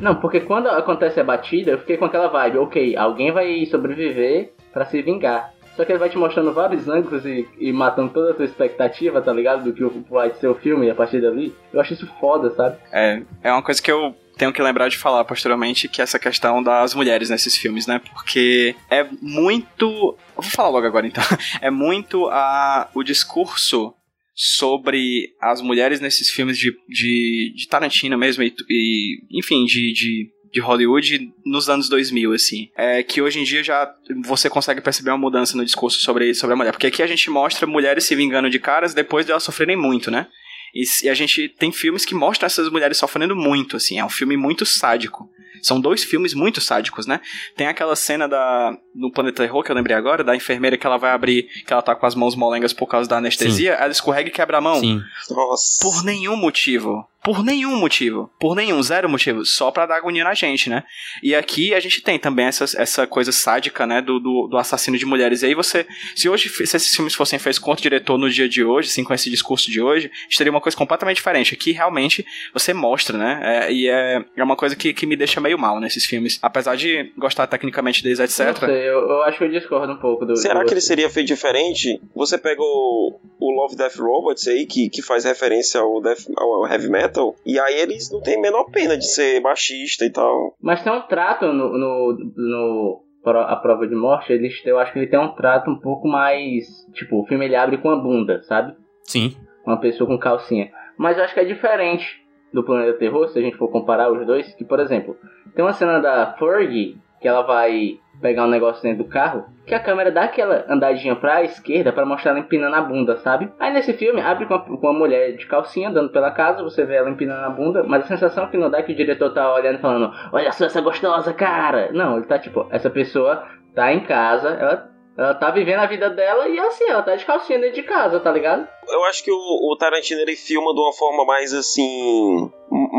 Não, 0.00 0.14
porque 0.14 0.38
quando 0.38 0.68
acontece 0.68 1.18
a 1.18 1.24
batida, 1.24 1.72
eu 1.72 1.78
fiquei 1.78 1.96
com 1.96 2.04
aquela 2.04 2.28
vibe, 2.28 2.58
ok, 2.58 2.96
alguém 2.96 3.32
vai 3.32 3.66
sobreviver 3.66 4.52
pra 4.72 4.86
se 4.86 5.02
vingar. 5.02 5.52
Só 5.76 5.84
que 5.84 5.90
ele 5.90 5.98
vai 5.98 6.08
te 6.08 6.18
mostrando 6.18 6.52
vários 6.52 6.88
ângulos 6.88 7.26
e, 7.26 7.48
e 7.58 7.72
matando 7.72 8.12
toda 8.12 8.30
a 8.30 8.34
tua 8.34 8.44
expectativa, 8.44 9.20
tá 9.20 9.32
ligado? 9.32 9.64
Do 9.64 9.72
que 9.72 9.82
vai 10.08 10.32
ser 10.34 10.46
o 10.46 10.54
filme 10.54 10.88
a 10.88 10.94
partir 10.94 11.20
dali. 11.20 11.52
Eu 11.72 11.80
acho 11.80 11.94
isso 11.94 12.06
foda, 12.20 12.50
sabe? 12.50 12.76
É, 12.92 13.22
é 13.42 13.50
uma 13.50 13.62
coisa 13.62 13.82
que 13.82 13.90
eu 13.90 14.14
tenho 14.40 14.54
que 14.54 14.62
lembrar 14.62 14.88
de 14.88 14.96
falar 14.96 15.22
posteriormente, 15.26 15.86
que 15.86 16.00
essa 16.00 16.18
questão 16.18 16.62
das 16.62 16.94
mulheres 16.94 17.28
nesses 17.28 17.54
filmes, 17.54 17.86
né? 17.86 17.98
Porque 17.98 18.74
é 18.88 19.06
muito. 19.20 20.16
Vou 20.34 20.42
falar 20.42 20.70
logo 20.70 20.86
agora 20.86 21.06
então. 21.06 21.22
É 21.60 21.70
muito 21.70 22.26
a, 22.28 22.88
o 22.94 23.02
discurso 23.02 23.92
sobre 24.34 25.34
as 25.38 25.60
mulheres 25.60 26.00
nesses 26.00 26.30
filmes 26.30 26.56
de, 26.56 26.72
de, 26.88 27.52
de 27.54 27.68
Tarantino 27.68 28.16
mesmo, 28.16 28.42
e, 28.42 28.54
e 28.70 29.38
enfim, 29.38 29.66
de, 29.66 29.92
de, 29.92 30.30
de 30.50 30.60
Hollywood 30.60 31.30
nos 31.44 31.68
anos 31.68 31.90
2000, 31.90 32.32
assim. 32.32 32.70
É 32.74 33.02
que 33.02 33.20
hoje 33.20 33.40
em 33.40 33.44
dia 33.44 33.62
já 33.62 33.92
você 34.24 34.48
consegue 34.48 34.80
perceber 34.80 35.10
uma 35.10 35.18
mudança 35.18 35.54
no 35.54 35.64
discurso 35.66 36.00
sobre, 36.00 36.32
sobre 36.32 36.54
a 36.54 36.56
mulher. 36.56 36.72
Porque 36.72 36.86
aqui 36.86 37.02
a 37.02 37.06
gente 37.06 37.28
mostra 37.28 37.66
mulheres 37.66 38.04
se 38.04 38.14
vingando 38.14 38.48
de 38.48 38.58
caras 38.58 38.94
depois 38.94 39.26
de 39.26 39.32
elas 39.32 39.42
sofrerem 39.42 39.76
muito, 39.76 40.10
né? 40.10 40.28
E, 40.74 40.84
e 41.04 41.08
a 41.08 41.14
gente 41.14 41.48
tem 41.48 41.72
filmes 41.72 42.04
que 42.04 42.14
mostram 42.14 42.46
essas 42.46 42.70
mulheres 42.70 42.98
sofrendo 42.98 43.34
muito, 43.34 43.76
assim. 43.76 43.98
É 43.98 44.04
um 44.04 44.10
filme 44.10 44.36
muito 44.36 44.64
sádico. 44.64 45.28
São 45.62 45.80
dois 45.80 46.02
filmes 46.02 46.34
muito 46.34 46.60
sádicos, 46.60 47.06
né? 47.06 47.20
Tem 47.56 47.66
aquela 47.66 47.94
cena 47.94 48.26
da 48.26 48.76
no 48.94 49.12
Planeta 49.12 49.42
Terror, 49.42 49.62
que 49.62 49.70
eu 49.70 49.76
lembrei 49.76 49.96
agora, 49.96 50.24
da 50.24 50.34
enfermeira 50.34 50.76
que 50.76 50.86
ela 50.86 50.96
vai 50.96 51.10
abrir, 51.12 51.48
que 51.66 51.72
ela 51.72 51.82
tá 51.82 51.94
com 51.94 52.06
as 52.06 52.14
mãos 52.14 52.34
molengas 52.34 52.72
por 52.72 52.86
causa 52.86 53.08
da 53.08 53.18
anestesia, 53.18 53.72
ela 53.72 53.92
escorrega 53.92 54.28
e 54.28 54.32
quebra 54.32 54.58
a 54.58 54.60
mão. 54.60 54.80
Sim. 54.80 55.02
Nossa. 55.30 55.82
Por 55.82 56.02
nenhum 56.02 56.36
motivo. 56.36 57.06
Por 57.22 57.44
nenhum 57.44 57.76
motivo. 57.76 58.30
Por 58.40 58.56
nenhum, 58.56 58.82
zero 58.82 59.08
motivo. 59.08 59.44
Só 59.44 59.70
pra 59.70 59.86
dar 59.86 59.96
agonia 59.96 60.24
na 60.24 60.34
gente, 60.34 60.70
né? 60.70 60.82
E 61.22 61.34
aqui 61.34 61.74
a 61.74 61.80
gente 61.80 62.02
tem 62.02 62.18
também 62.18 62.46
essa, 62.46 62.64
essa 62.80 63.06
coisa 63.06 63.30
sádica, 63.30 63.86
né? 63.86 64.00
Do, 64.00 64.18
do, 64.18 64.48
do 64.48 64.56
assassino 64.56 64.96
de 64.96 65.04
mulheres. 65.04 65.42
E 65.42 65.46
aí 65.46 65.54
você. 65.54 65.86
Se 66.16 66.28
hoje, 66.28 66.48
se 66.48 66.76
esses 66.76 66.94
filmes 66.94 67.14
fossem 67.14 67.38
feitos 67.38 67.58
contra 67.58 67.80
o 67.80 67.82
diretor 67.82 68.16
no 68.16 68.30
dia 68.30 68.48
de 68.48 68.64
hoje, 68.64 68.88
assim, 68.88 69.04
com 69.04 69.12
esse 69.12 69.28
discurso 69.28 69.70
de 69.70 69.80
hoje, 69.80 70.10
a 70.12 70.22
gente 70.22 70.38
teria 70.38 70.50
uma 70.50 70.60
coisa 70.60 70.76
completamente 70.76 71.16
diferente. 71.16 71.54
Aqui 71.54 71.72
realmente 71.72 72.24
você 72.54 72.72
mostra, 72.72 73.18
né? 73.18 73.40
É, 73.42 73.72
e 73.72 73.88
é, 73.88 74.24
é 74.36 74.42
uma 74.42 74.56
coisa 74.56 74.74
que, 74.74 74.94
que 74.94 75.06
me 75.06 75.16
deixa 75.16 75.40
meio 75.40 75.58
mal 75.58 75.78
nesses 75.78 76.06
filmes. 76.06 76.38
Apesar 76.40 76.74
de 76.76 77.12
gostar 77.18 77.46
tecnicamente 77.46 78.02
deles, 78.02 78.18
etc. 78.18 78.46
Não 78.46 78.68
sei, 78.68 78.88
eu, 78.88 78.98
eu 78.98 79.22
acho 79.24 79.38
que 79.38 79.44
eu 79.44 79.50
discordo 79.50 79.92
um 79.92 79.98
pouco 79.98 80.24
do. 80.24 80.36
Será 80.36 80.60
do 80.60 80.66
que 80.66 80.72
ele 80.72 80.80
seria 80.80 81.10
feito 81.10 81.26
diferente? 81.26 82.00
Você 82.14 82.38
pega 82.38 82.62
o, 82.62 83.20
o 83.38 83.60
Love 83.60 83.76
Death 83.76 83.96
Robots 83.96 84.46
aí, 84.48 84.66
que, 84.66 84.88
que 84.88 85.02
faz 85.02 85.24
referência 85.24 85.80
ao, 85.80 86.00
death, 86.00 86.26
ao 86.36 86.66
heavy 86.66 86.88
metal, 86.88 87.09
e 87.44 87.58
aí 87.58 87.80
eles 87.80 88.10
não 88.10 88.20
têm 88.20 88.36
a 88.36 88.40
menor 88.40 88.64
pena 88.70 88.96
de 88.96 89.06
ser 89.06 89.40
machista 89.40 90.04
e 90.04 90.10
tal. 90.10 90.54
Mas 90.60 90.82
tem 90.82 90.92
um 90.92 91.02
trato 91.02 91.52
no, 91.52 91.76
no, 91.76 92.32
no 92.36 93.02
a 93.24 93.56
prova 93.56 93.86
de 93.86 93.94
morte, 93.94 94.32
eles, 94.32 94.60
eu 94.64 94.78
acho 94.78 94.92
que 94.92 94.98
ele 94.98 95.06
tem 95.06 95.18
um 95.18 95.34
trato 95.34 95.70
um 95.70 95.78
pouco 95.78 96.08
mais. 96.08 96.66
Tipo, 96.94 97.20
o 97.20 97.26
filme 97.26 97.44
ele 97.44 97.56
abre 97.56 97.78
com 97.78 97.90
a 97.90 97.96
bunda, 97.96 98.42
sabe? 98.44 98.74
Sim. 99.04 99.36
Uma 99.66 99.78
pessoa 99.78 100.08
com 100.08 100.18
calcinha. 100.18 100.70
Mas 100.96 101.18
eu 101.18 101.24
acho 101.24 101.34
que 101.34 101.40
é 101.40 101.44
diferente 101.44 102.20
do 102.52 102.64
Planeta 102.64 102.98
Terror, 102.98 103.28
se 103.28 103.38
a 103.38 103.42
gente 103.42 103.56
for 103.56 103.68
comparar 103.68 104.10
os 104.10 104.26
dois. 104.26 104.54
Que, 104.54 104.64
por 104.64 104.80
exemplo, 104.80 105.16
tem 105.54 105.64
uma 105.64 105.72
cena 105.72 106.00
da 106.00 106.34
Fergie 106.38 106.98
que 107.20 107.28
ela 107.28 107.42
vai 107.42 107.98
pegar 108.20 108.44
um 108.44 108.50
negócio 108.50 108.82
dentro 108.82 109.04
do 109.04 109.10
carro, 109.10 109.44
que 109.70 109.74
a 109.74 109.80
câmera 109.80 110.10
dá 110.10 110.24
aquela 110.24 110.64
andadinha 110.68 111.16
pra 111.16 111.42
esquerda 111.42 111.92
pra 111.92 112.04
mostrar 112.04 112.32
ela 112.32 112.40
empinando 112.40 112.76
a 112.76 112.80
bunda, 112.82 113.16
sabe? 113.18 113.50
Aí 113.58 113.72
nesse 113.72 113.92
filme 113.94 114.20
abre 114.20 114.44
com, 114.46 114.54
a- 114.54 114.58
com 114.60 114.74
uma 114.74 114.92
mulher 114.92 115.36
de 115.36 115.46
calcinha 115.46 115.88
andando 115.88 116.10
pela 116.12 116.30
casa, 116.30 116.62
você 116.62 116.84
vê 116.84 116.96
ela 116.96 117.08
empinando 117.08 117.44
a 117.46 117.50
bunda, 117.50 117.82
mas 117.84 118.04
a 118.04 118.08
sensação 118.08 118.48
que 118.50 118.56
não 118.58 118.68
dá 118.70 118.78
é 118.78 118.82
que 118.82 118.92
o 118.92 118.96
diretor 118.96 119.32
tá 119.32 119.54
olhando 119.54 119.78
e 119.78 119.80
falando: 119.80 120.12
Olha 120.32 120.52
só 120.52 120.66
essa 120.66 120.80
gostosa, 120.80 121.32
cara! 121.32 121.90
Não, 121.92 122.16
ele 122.18 122.26
tá 122.26 122.38
tipo, 122.38 122.66
essa 122.70 122.90
pessoa 122.90 123.42
tá 123.74 123.92
em 123.92 124.00
casa, 124.00 124.48
ela, 124.50 124.90
ela 125.16 125.34
tá 125.34 125.50
vivendo 125.50 125.78
a 125.80 125.86
vida 125.86 126.10
dela 126.10 126.48
e 126.48 126.58
assim, 126.58 126.88
ela 126.90 127.02
tá 127.02 127.14
de 127.14 127.24
calcinha 127.24 127.58
dentro 127.58 127.76
de 127.76 127.82
casa, 127.84 128.18
tá 128.20 128.32
ligado? 128.32 128.66
Eu 128.88 129.04
acho 129.04 129.22
que 129.22 129.30
o, 129.30 129.36
o 129.72 129.76
Tarantino 129.78 130.20
ele 130.20 130.34
filma 130.34 130.74
de 130.74 130.80
uma 130.80 130.92
forma 130.92 131.24
mais 131.24 131.52
assim. 131.54 132.50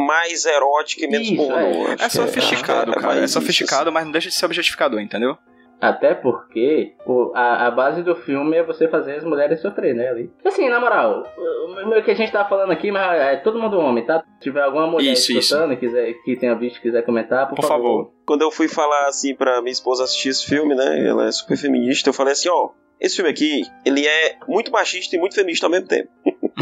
mais 0.07 0.45
erótica 0.45 1.05
e 1.05 1.09
menos 1.09 1.27
Isso, 1.29 1.35
pornô. 1.47 1.57
é. 1.89 1.91
É 1.93 1.95
que 1.97 2.09
sofisticado, 2.09 2.93
que 2.93 2.99
cara. 3.01 3.19
É 3.19 3.23
isso, 3.25 3.33
sofisticado, 3.33 3.91
mas 3.91 4.05
não 4.05 4.11
deixa 4.11 4.29
de 4.29 4.35
ser 4.35 4.45
objetificador, 4.45 5.01
entendeu? 5.01 5.37
Até 5.81 6.13
porque 6.13 6.93
o- 7.07 7.31
a, 7.33 7.65
a 7.67 7.71
base 7.71 8.03
do 8.03 8.15
filme 8.15 8.55
é 8.55 8.63
você 8.63 8.87
fazer 8.87 9.15
as 9.15 9.23
mulheres 9.23 9.59
sofrer, 9.61 9.95
né? 9.95 10.09
Ali. 10.09 10.31
Assim, 10.45 10.69
na 10.69 10.79
moral, 10.79 11.23
o, 11.35 11.97
o 11.99 12.03
que 12.03 12.11
a 12.11 12.15
gente 12.15 12.31
tá 12.31 12.45
falando 12.45 12.71
aqui, 12.71 12.91
mas 12.91 13.19
é 13.19 13.37
todo 13.37 13.59
mundo 13.59 13.79
homem, 13.79 14.05
tá? 14.05 14.19
Se 14.35 14.39
tiver 14.41 14.61
alguma 14.61 14.85
mulher 14.85 15.13
Isso, 15.13 15.31
escutando 15.31 15.73
e 15.73 15.77
quiser, 15.77 16.13
que 16.23 16.35
tenha 16.35 16.53
visto 16.55 16.77
e 16.77 16.81
quiser 16.81 17.03
comentar, 17.03 17.49
por, 17.49 17.55
Por 17.55 17.65
favor. 17.67 18.11
Quando 18.27 18.43
eu 18.43 18.51
fui 18.51 18.67
falar 18.67 19.07
assim 19.07 19.33
pra 19.35 19.59
minha 19.61 19.71
esposa 19.71 20.03
assistir 20.03 20.29
esse 20.29 20.45
filme, 20.45 20.75
né? 20.75 21.07
Ela 21.07 21.25
é 21.27 21.31
super 21.31 21.57
feminista, 21.57 22.09
eu 22.09 22.13
falei 22.13 22.33
assim, 22.33 22.49
ó. 22.49 22.69
Esse 22.99 23.15
filme 23.15 23.31
aqui, 23.31 23.63
ele 23.83 24.05
é 24.05 24.35
muito 24.47 24.71
machista 24.71 25.15
e 25.15 25.19
muito 25.19 25.33
feminista 25.33 25.65
ao 25.65 25.71
mesmo 25.71 25.87
tempo. 25.87 26.09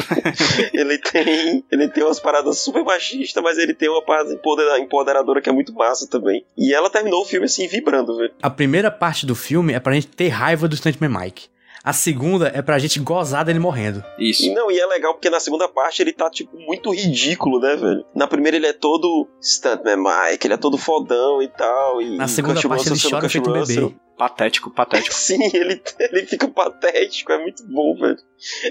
ele 0.73 0.97
tem 0.97 1.63
ele 1.71 1.87
tem 1.89 2.03
umas 2.03 2.19
paradas 2.19 2.59
super 2.59 2.83
machistas, 2.83 3.43
mas 3.43 3.57
ele 3.57 3.73
tem 3.73 3.89
uma 3.89 4.03
parada 4.03 4.33
empodera- 4.33 4.79
empoderadora 4.79 5.41
que 5.41 5.49
é 5.49 5.51
muito 5.51 5.73
massa 5.73 6.07
também. 6.07 6.43
E 6.57 6.73
ela 6.73 6.89
terminou 6.89 7.21
o 7.21 7.25
filme 7.25 7.45
assim, 7.45 7.67
vibrando, 7.67 8.17
velho. 8.17 8.31
A 8.41 8.49
primeira 8.49 8.89
parte 8.91 9.25
do 9.25 9.35
filme 9.35 9.73
é 9.73 9.79
pra 9.79 9.93
gente 9.93 10.07
ter 10.07 10.29
raiva 10.29 10.67
do 10.67 10.75
Stuntman 10.75 11.09
Mike. 11.09 11.47
A 11.83 11.93
segunda 11.93 12.51
é 12.53 12.61
pra 12.61 12.77
gente 12.79 12.99
gozar 12.99 13.45
dele 13.45 13.59
morrendo. 13.59 14.03
E 14.17 14.29
Isso. 14.29 14.53
não, 14.53 14.69
e 14.69 14.79
é 14.79 14.85
legal 14.85 15.13
porque 15.13 15.29
na 15.29 15.39
segunda 15.39 15.67
parte 15.67 16.01
ele 16.01 16.11
tá, 16.11 16.29
tipo, 16.29 16.57
muito 16.57 16.91
ridículo, 16.93 17.59
né, 17.59 17.75
velho? 17.75 18.05
Na 18.13 18.27
primeira 18.27 18.57
ele 18.57 18.67
é 18.67 18.73
todo 18.73 19.27
Stuntman 19.41 19.97
Mike, 19.97 20.45
ele 20.45 20.53
é 20.53 20.57
todo 20.57 20.77
fodão 20.77 21.41
e 21.41 21.47
tal. 21.47 22.01
E 22.01 22.17
Na 22.17 22.27
segunda 22.27 22.61
parte 22.61 22.89
ele 22.89 22.99
chora 22.99 23.29
feito 23.29 23.49
um 23.49 23.53
Russell. 23.53 23.89
bebê. 23.89 24.01
Patético, 24.17 24.69
patético. 24.69 25.15
Sim, 25.15 25.49
ele, 25.53 25.81
ele 25.99 26.25
fica 26.25 26.47
patético, 26.49 27.31
é 27.31 27.37
muito 27.41 27.63
bom, 27.65 27.95
velho. 27.95 28.17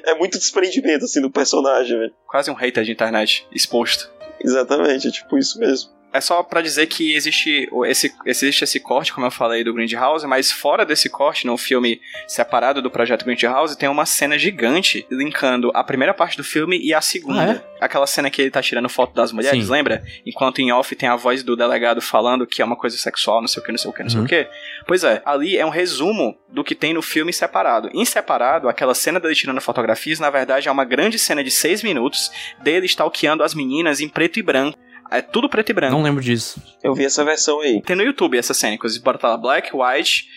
É 0.05 0.15
muito 0.15 0.39
desprendimento, 0.39 1.07
assim, 1.07 1.23
do 1.23 1.31
personagem, 1.31 1.99
velho. 1.99 2.13
Quase 2.27 2.51
um 2.51 2.55
hater 2.55 2.85
de 2.85 2.93
internet 2.93 3.47
exposto. 3.51 4.11
Exatamente, 4.45 5.09
é 5.09 5.11
tipo 5.11 5.39
isso 5.39 5.59
mesmo. 5.59 5.91
É 6.13 6.21
só 6.21 6.43
pra 6.43 6.63
dizer 6.63 6.87
que 6.87 7.15
existe 7.15 7.69
esse, 7.87 8.15
existe 8.25 8.65
esse 8.65 8.81
corte, 8.81 9.13
como 9.13 9.27
eu 9.27 9.31
falei, 9.31 9.63
do 9.63 9.75
Grindhouse, 9.75 10.27
mas 10.27 10.51
fora 10.51 10.85
desse 10.87 11.09
corte, 11.11 11.47
no 11.47 11.57
filme 11.59 12.01
separado 12.27 12.81
do 12.81 12.91
projeto 12.91 13.25
Grindhouse, 13.25 13.77
tem 13.77 13.89
uma 13.89 14.07
cena 14.07 14.39
gigante 14.39 15.07
linkando 15.11 15.71
a 15.75 15.85
primeira 15.85 16.15
parte 16.15 16.37
do 16.37 16.45
filme 16.45 16.79
e 16.83 16.95
a 16.95 17.01
segunda. 17.01 17.63
Aquela 17.81 18.07
cena 18.07 18.31
que 18.31 18.41
ele 18.43 18.51
tá 18.51 18.61
tirando 18.63 18.89
foto 18.89 19.15
das 19.15 19.33
mulheres, 19.33 19.67
Sim. 19.67 19.71
lembra? 19.73 20.03
Enquanto 20.27 20.61
em 20.61 20.73
off 20.73 20.97
tem 20.97 21.09
a 21.09 21.15
voz 21.15 21.43
do 21.43 21.55
delegado 21.55 22.01
falando 22.01 22.47
que 22.47 22.61
é 22.63 22.65
uma 22.65 22.75
coisa 22.77 22.97
sexual, 22.97 23.41
não 23.41 23.49
sei 23.49 23.63
o 23.63 23.67
que, 23.67 23.71
não 23.73 23.79
sei 23.79 23.91
o 23.91 23.95
que, 23.95 24.03
não 24.03 24.11
sei 24.11 24.19
Uhum. 24.19 24.25
o 24.25 24.29
que. 24.29 24.49
Pois 24.87 25.05
é, 25.05 25.23
ali 25.25 25.57
é 25.57 25.65
um 25.65 25.71
resumo 25.71 26.37
do 26.49 26.65
que 26.65 26.75
tem 26.75 26.93
no 26.95 27.03
filme 27.03 27.33
separado. 27.33 27.91
Em 27.93 28.05
separado, 28.05 28.69
aquela 28.69 28.95
cena 28.95 29.21
dele 29.21 29.35
tirando 29.35 29.61
fotografias, 29.61 30.19
na 30.19 30.31
verdade, 30.31 30.69
é 30.69 30.73
uma 30.73 30.85
grande 30.85 31.19
cena 31.19 31.45
de 31.45 31.51
seis 31.51 31.83
minutos 31.83 32.31
dele 32.63 32.87
stalkeando 32.87 33.43
as 33.45 33.55
meninas 33.55 34.01
em 34.01 34.09
preto 34.09 34.39
e 34.39 34.43
branco. 34.43 34.79
É 35.11 35.23
tudo 35.23 35.49
preto 35.49 35.71
e 35.71 35.73
branco. 35.73 35.95
Não 35.95 36.03
lembro 36.03 36.23
disso. 36.23 36.63
Eu 36.83 36.95
vi 36.95 37.05
essa 37.05 37.25
versão 37.25 37.61
aí. 37.61 37.81
Tem 37.83 37.97
no 37.97 38.03
YouTube 38.03 38.37
essa 38.37 38.53
cena, 38.53 38.75
inclusive, 38.75 39.03
bota 39.03 39.29
lá 39.29 39.37
Black, 39.37 39.71
White, 39.75 40.29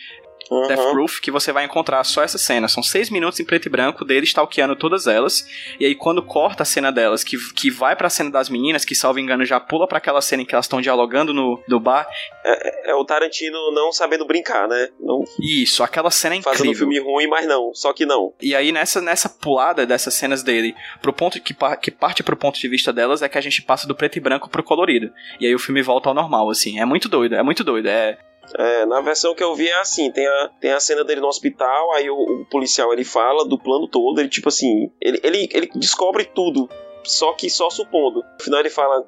Aham. 0.51 0.67
Death 0.67 0.91
Proof, 0.91 1.19
que 1.21 1.31
você 1.31 1.51
vai 1.51 1.63
encontrar 1.63 2.03
só 2.03 2.21
essa 2.21 2.37
cena. 2.37 2.67
São 2.67 2.83
seis 2.83 3.09
minutos 3.09 3.39
em 3.39 3.45
preto 3.45 3.67
e 3.67 3.69
branco 3.69 4.03
dele 4.03 4.25
stalkeando 4.25 4.75
todas 4.75 5.07
elas. 5.07 5.45
E 5.79 5.85
aí, 5.85 5.95
quando 5.95 6.21
corta 6.21 6.63
a 6.63 6.65
cena 6.65 6.91
delas, 6.91 7.23
que, 7.23 7.37
que 7.53 7.71
vai 7.71 7.95
pra 7.95 8.09
cena 8.09 8.29
das 8.29 8.49
meninas, 8.49 8.83
que 8.83 8.93
salvo 8.93 9.19
engano 9.19 9.45
já 9.45 9.59
pula 9.59 9.87
pra 9.87 9.99
aquela 9.99 10.21
cena 10.21 10.43
em 10.43 10.45
que 10.45 10.53
elas 10.53 10.65
estão 10.65 10.81
dialogando 10.81 11.33
no, 11.33 11.61
no 11.67 11.79
bar. 11.79 12.07
É 12.43 12.93
o 12.93 13.05
Tarantino 13.05 13.71
não 13.71 13.91
sabendo 13.91 14.25
brincar, 14.25 14.67
né? 14.67 14.89
Não 14.99 15.23
Isso, 15.39 15.83
aquela 15.83 16.11
cena 16.11 16.35
é 16.35 16.41
fazendo 16.41 16.67
um 16.67 16.71
incrível. 16.71 16.89
filme 16.91 16.99
ruim, 16.99 17.27
mas 17.27 17.47
não. 17.47 17.73
Só 17.73 17.93
que 17.93 18.05
não. 18.05 18.33
E 18.41 18.53
aí, 18.53 18.71
nessa, 18.71 19.01
nessa 19.01 19.29
pulada 19.29 19.85
dessas 19.85 20.13
cenas 20.13 20.43
dele, 20.43 20.75
pro 21.01 21.13
ponto 21.13 21.39
que, 21.39 21.55
que 21.81 21.91
parte 21.91 22.23
pro 22.23 22.35
ponto 22.35 22.59
de 22.59 22.67
vista 22.67 22.91
delas, 22.91 23.21
é 23.21 23.29
que 23.29 23.37
a 23.37 23.41
gente 23.41 23.61
passa 23.61 23.87
do 23.87 23.95
preto 23.95 24.17
e 24.17 24.19
branco 24.19 24.49
pro 24.49 24.63
colorido. 24.63 25.11
E 25.39 25.45
aí 25.45 25.55
o 25.55 25.59
filme 25.59 25.81
volta 25.81 26.09
ao 26.09 26.15
normal, 26.15 26.49
assim. 26.49 26.79
É 26.79 26.85
muito 26.85 27.07
doido, 27.07 27.35
é 27.35 27.43
muito 27.43 27.63
doido. 27.63 27.87
É, 27.87 28.17
É, 28.57 28.85
na 28.85 29.01
versão 29.01 29.33
que 29.35 29.43
eu 29.43 29.55
vi 29.55 29.67
é 29.67 29.79
assim, 29.79 30.11
tem 30.11 30.27
a, 30.27 30.49
tem 30.59 30.71
a 30.71 30.79
cena 30.79 31.03
dele 31.03 31.21
no 31.21 31.27
hospital, 31.27 31.93
aí 31.93 32.09
o, 32.09 32.15
o 32.15 32.45
policial 32.49 32.91
ele 32.93 33.03
fala 33.03 33.45
do 33.47 33.57
plano 33.57 33.87
todo, 33.87 34.19
ele 34.19 34.29
tipo 34.29 34.49
assim, 34.49 34.91
ele, 35.01 35.19
ele, 35.23 35.49
ele 35.53 35.69
descobre 35.75 36.25
tudo, 36.25 36.69
só 37.03 37.33
que 37.33 37.49
só 37.49 37.69
supondo. 37.69 38.19
No 38.37 38.43
final 38.43 38.59
ele 38.59 38.69
fala, 38.69 39.05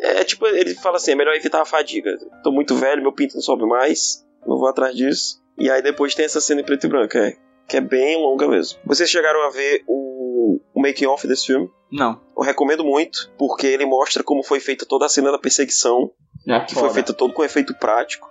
é 0.00 0.24
tipo, 0.24 0.46
ele 0.46 0.74
fala 0.74 0.96
assim, 0.96 1.12
é 1.12 1.14
melhor 1.14 1.34
evitar 1.34 1.62
a 1.62 1.66
fadiga. 1.66 2.16
Tô 2.42 2.50
muito 2.50 2.74
velho, 2.74 3.02
meu 3.02 3.12
pinto 3.12 3.34
não 3.34 3.42
sobe 3.42 3.66
mais, 3.66 4.24
não 4.46 4.58
vou 4.58 4.68
atrás 4.68 4.94
disso. 4.94 5.42
E 5.58 5.70
aí 5.70 5.82
depois 5.82 6.14
tem 6.14 6.24
essa 6.24 6.40
cena 6.40 6.60
em 6.60 6.64
preto 6.64 6.86
e 6.86 6.88
branco, 6.88 7.16
é, 7.16 7.34
que 7.68 7.76
é 7.76 7.80
bem 7.80 8.16
longa 8.16 8.46
mesmo. 8.48 8.78
Vocês 8.84 9.08
chegaram 9.10 9.42
a 9.46 9.50
ver 9.50 9.82
o, 9.86 10.60
o 10.74 10.80
making 10.82 11.06
off 11.06 11.26
desse 11.26 11.46
filme? 11.46 11.70
não. 11.90 12.20
Eu 12.36 12.42
recomendo 12.42 12.84
muito, 12.84 13.32
porque 13.38 13.66
ele 13.66 13.86
mostra 13.86 14.22
como 14.22 14.42
foi 14.42 14.60
feita 14.60 14.84
toda 14.84 15.06
a 15.06 15.08
cena 15.08 15.32
da 15.32 15.38
perseguição, 15.38 16.10
É 16.46 16.60
que 16.60 16.74
foda. 16.74 16.86
foi 16.86 16.94
feita 16.94 17.14
todo 17.14 17.32
com 17.32 17.42
efeito 17.44 17.74
prático. 17.74 18.30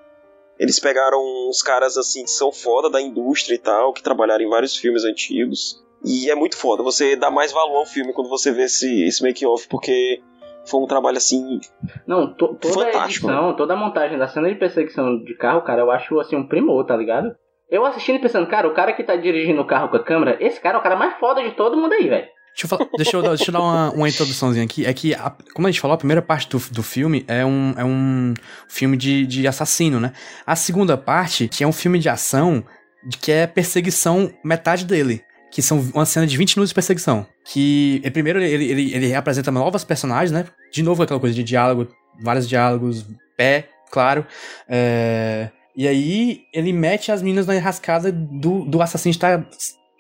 Eles 0.60 0.80
pegaram 0.80 1.20
uns 1.50 1.62
caras 1.62 1.98
assim 1.98 2.24
que 2.24 2.32
são 2.32 2.52
foda 2.52 2.90
da 2.90 3.02
indústria 3.02 3.56
e 3.56 3.60
tal, 3.60 3.92
que 3.94 4.02
trabalharam 4.04 4.44
em 4.44 4.50
vários 4.50 4.76
filmes 4.76 5.04
antigos. 5.04 5.84
E 6.04 6.30
é 6.30 6.36
muito 6.36 6.56
foda. 6.58 6.84
Você 6.84 7.16
dá 7.16 7.30
mais 7.32 7.52
valor 7.52 7.78
ao 7.78 7.86
filme 7.86 8.14
quando 8.14 8.30
você 8.30 8.52
vê 8.52 8.64
esse, 8.64 9.04
esse 9.06 9.22
make-off, 9.24 9.68
porque 9.68 10.22
foi 10.66 10.80
um 10.82 10.86
trabalho 10.88 11.18
assim. 11.18 11.60
Não, 12.08 12.34
to- 12.34 12.56
toda 12.56 12.88
a 12.88 12.92
Fantástico. 12.92 13.28
edição, 13.28 13.56
toda 13.56 13.74
a 13.74 13.78
montagem 13.78 14.18
da 14.18 14.28
cena 14.28 14.48
de 14.50 14.56
perseguição 14.56 15.24
de 15.24 15.36
carro, 15.36 15.62
cara, 15.64 15.82
eu 15.82 15.92
acho 15.92 16.20
assim 16.20 16.36
um 16.36 16.48
primor, 16.48 16.86
tá 16.86 16.96
ligado? 16.96 17.36
Eu 17.70 17.84
assistindo 17.86 18.18
e 18.18 18.22
pensando, 18.22 18.48
cara, 18.48 18.68
o 18.68 18.74
cara 18.74 18.94
que 18.94 19.04
tá 19.04 19.16
dirigindo 19.16 19.60
o 19.62 19.66
carro 19.68 19.90
com 19.90 19.96
a 19.98 20.04
câmera, 20.04 20.38
esse 20.40 20.62
cara 20.62 20.78
é 20.78 20.80
o 20.80 20.84
cara 20.84 20.96
mais 20.96 21.18
foda 21.20 21.42
de 21.44 21.52
todo 21.56 21.76
mundo 21.76 21.94
aí, 21.94 22.08
velho. 22.08 22.28
Deixa 22.56 22.66
eu, 22.66 22.70
falar- 22.70 22.90
deixa 22.96 23.18
eu 23.18 23.22
deixa 23.22 23.50
eu 23.50 23.52
dar 23.54 23.60
uma, 23.60 23.92
uma 23.92 24.08
introduçãozinha 24.10 24.64
aqui. 24.64 24.86
É 24.86 24.94
que, 24.94 25.14
a- 25.14 25.36
como 25.54 25.68
a 25.68 25.72
gente 25.72 25.82
falou, 25.82 25.94
a 25.96 25.98
primeira 25.98 26.22
parte 26.22 26.48
do, 26.50 26.58
do 26.72 26.82
filme 26.82 27.26
é 27.28 27.46
um, 27.46 27.74
é 27.78 27.84
um 27.84 28.34
filme 28.70 28.96
de, 28.96 29.26
de 29.28 29.46
assassino, 29.48 30.00
né? 30.00 30.14
A 30.48 30.56
segunda 30.56 30.96
parte, 30.98 31.48
que 31.50 31.64
é 31.64 31.68
um 31.68 31.74
filme 31.74 32.00
de 32.00 32.08
ação, 32.08 32.64
de- 33.06 33.18
que 33.18 33.32
é 33.32 33.46
perseguição, 33.46 34.32
metade 34.44 34.86
dele. 34.86 35.22
Que 35.52 35.62
são 35.62 35.80
uma 35.94 36.06
cena 36.06 36.26
de 36.26 36.38
20 36.38 36.56
minutos 36.56 36.70
de 36.70 36.76
perseguição. 36.76 37.26
Que, 37.46 38.02
eh, 38.04 38.10
primeiro, 38.10 38.42
ele, 38.42 38.66
ele, 38.66 38.94
ele 38.94 39.08
reapresenta 39.08 39.52
novas 39.52 39.84
personagens, 39.84 40.32
né? 40.32 40.46
De 40.72 40.82
novo, 40.82 41.04
aquela 41.04 41.20
coisa 41.20 41.36
de 41.36 41.44
diálogo, 41.44 41.88
vários 42.22 42.48
diálogos, 42.48 43.06
pé, 43.38 43.68
claro. 43.92 44.26
É, 44.68 45.50
E 45.76 45.88
aí, 45.90 46.42
ele 46.54 46.72
mete 46.72 47.12
as 47.12 47.22
meninas 47.22 47.46
na 47.48 47.56
enrascada 47.56 48.10
do, 48.12 48.64
do 48.66 48.82
assassino 48.82 49.12
estar 49.12 49.46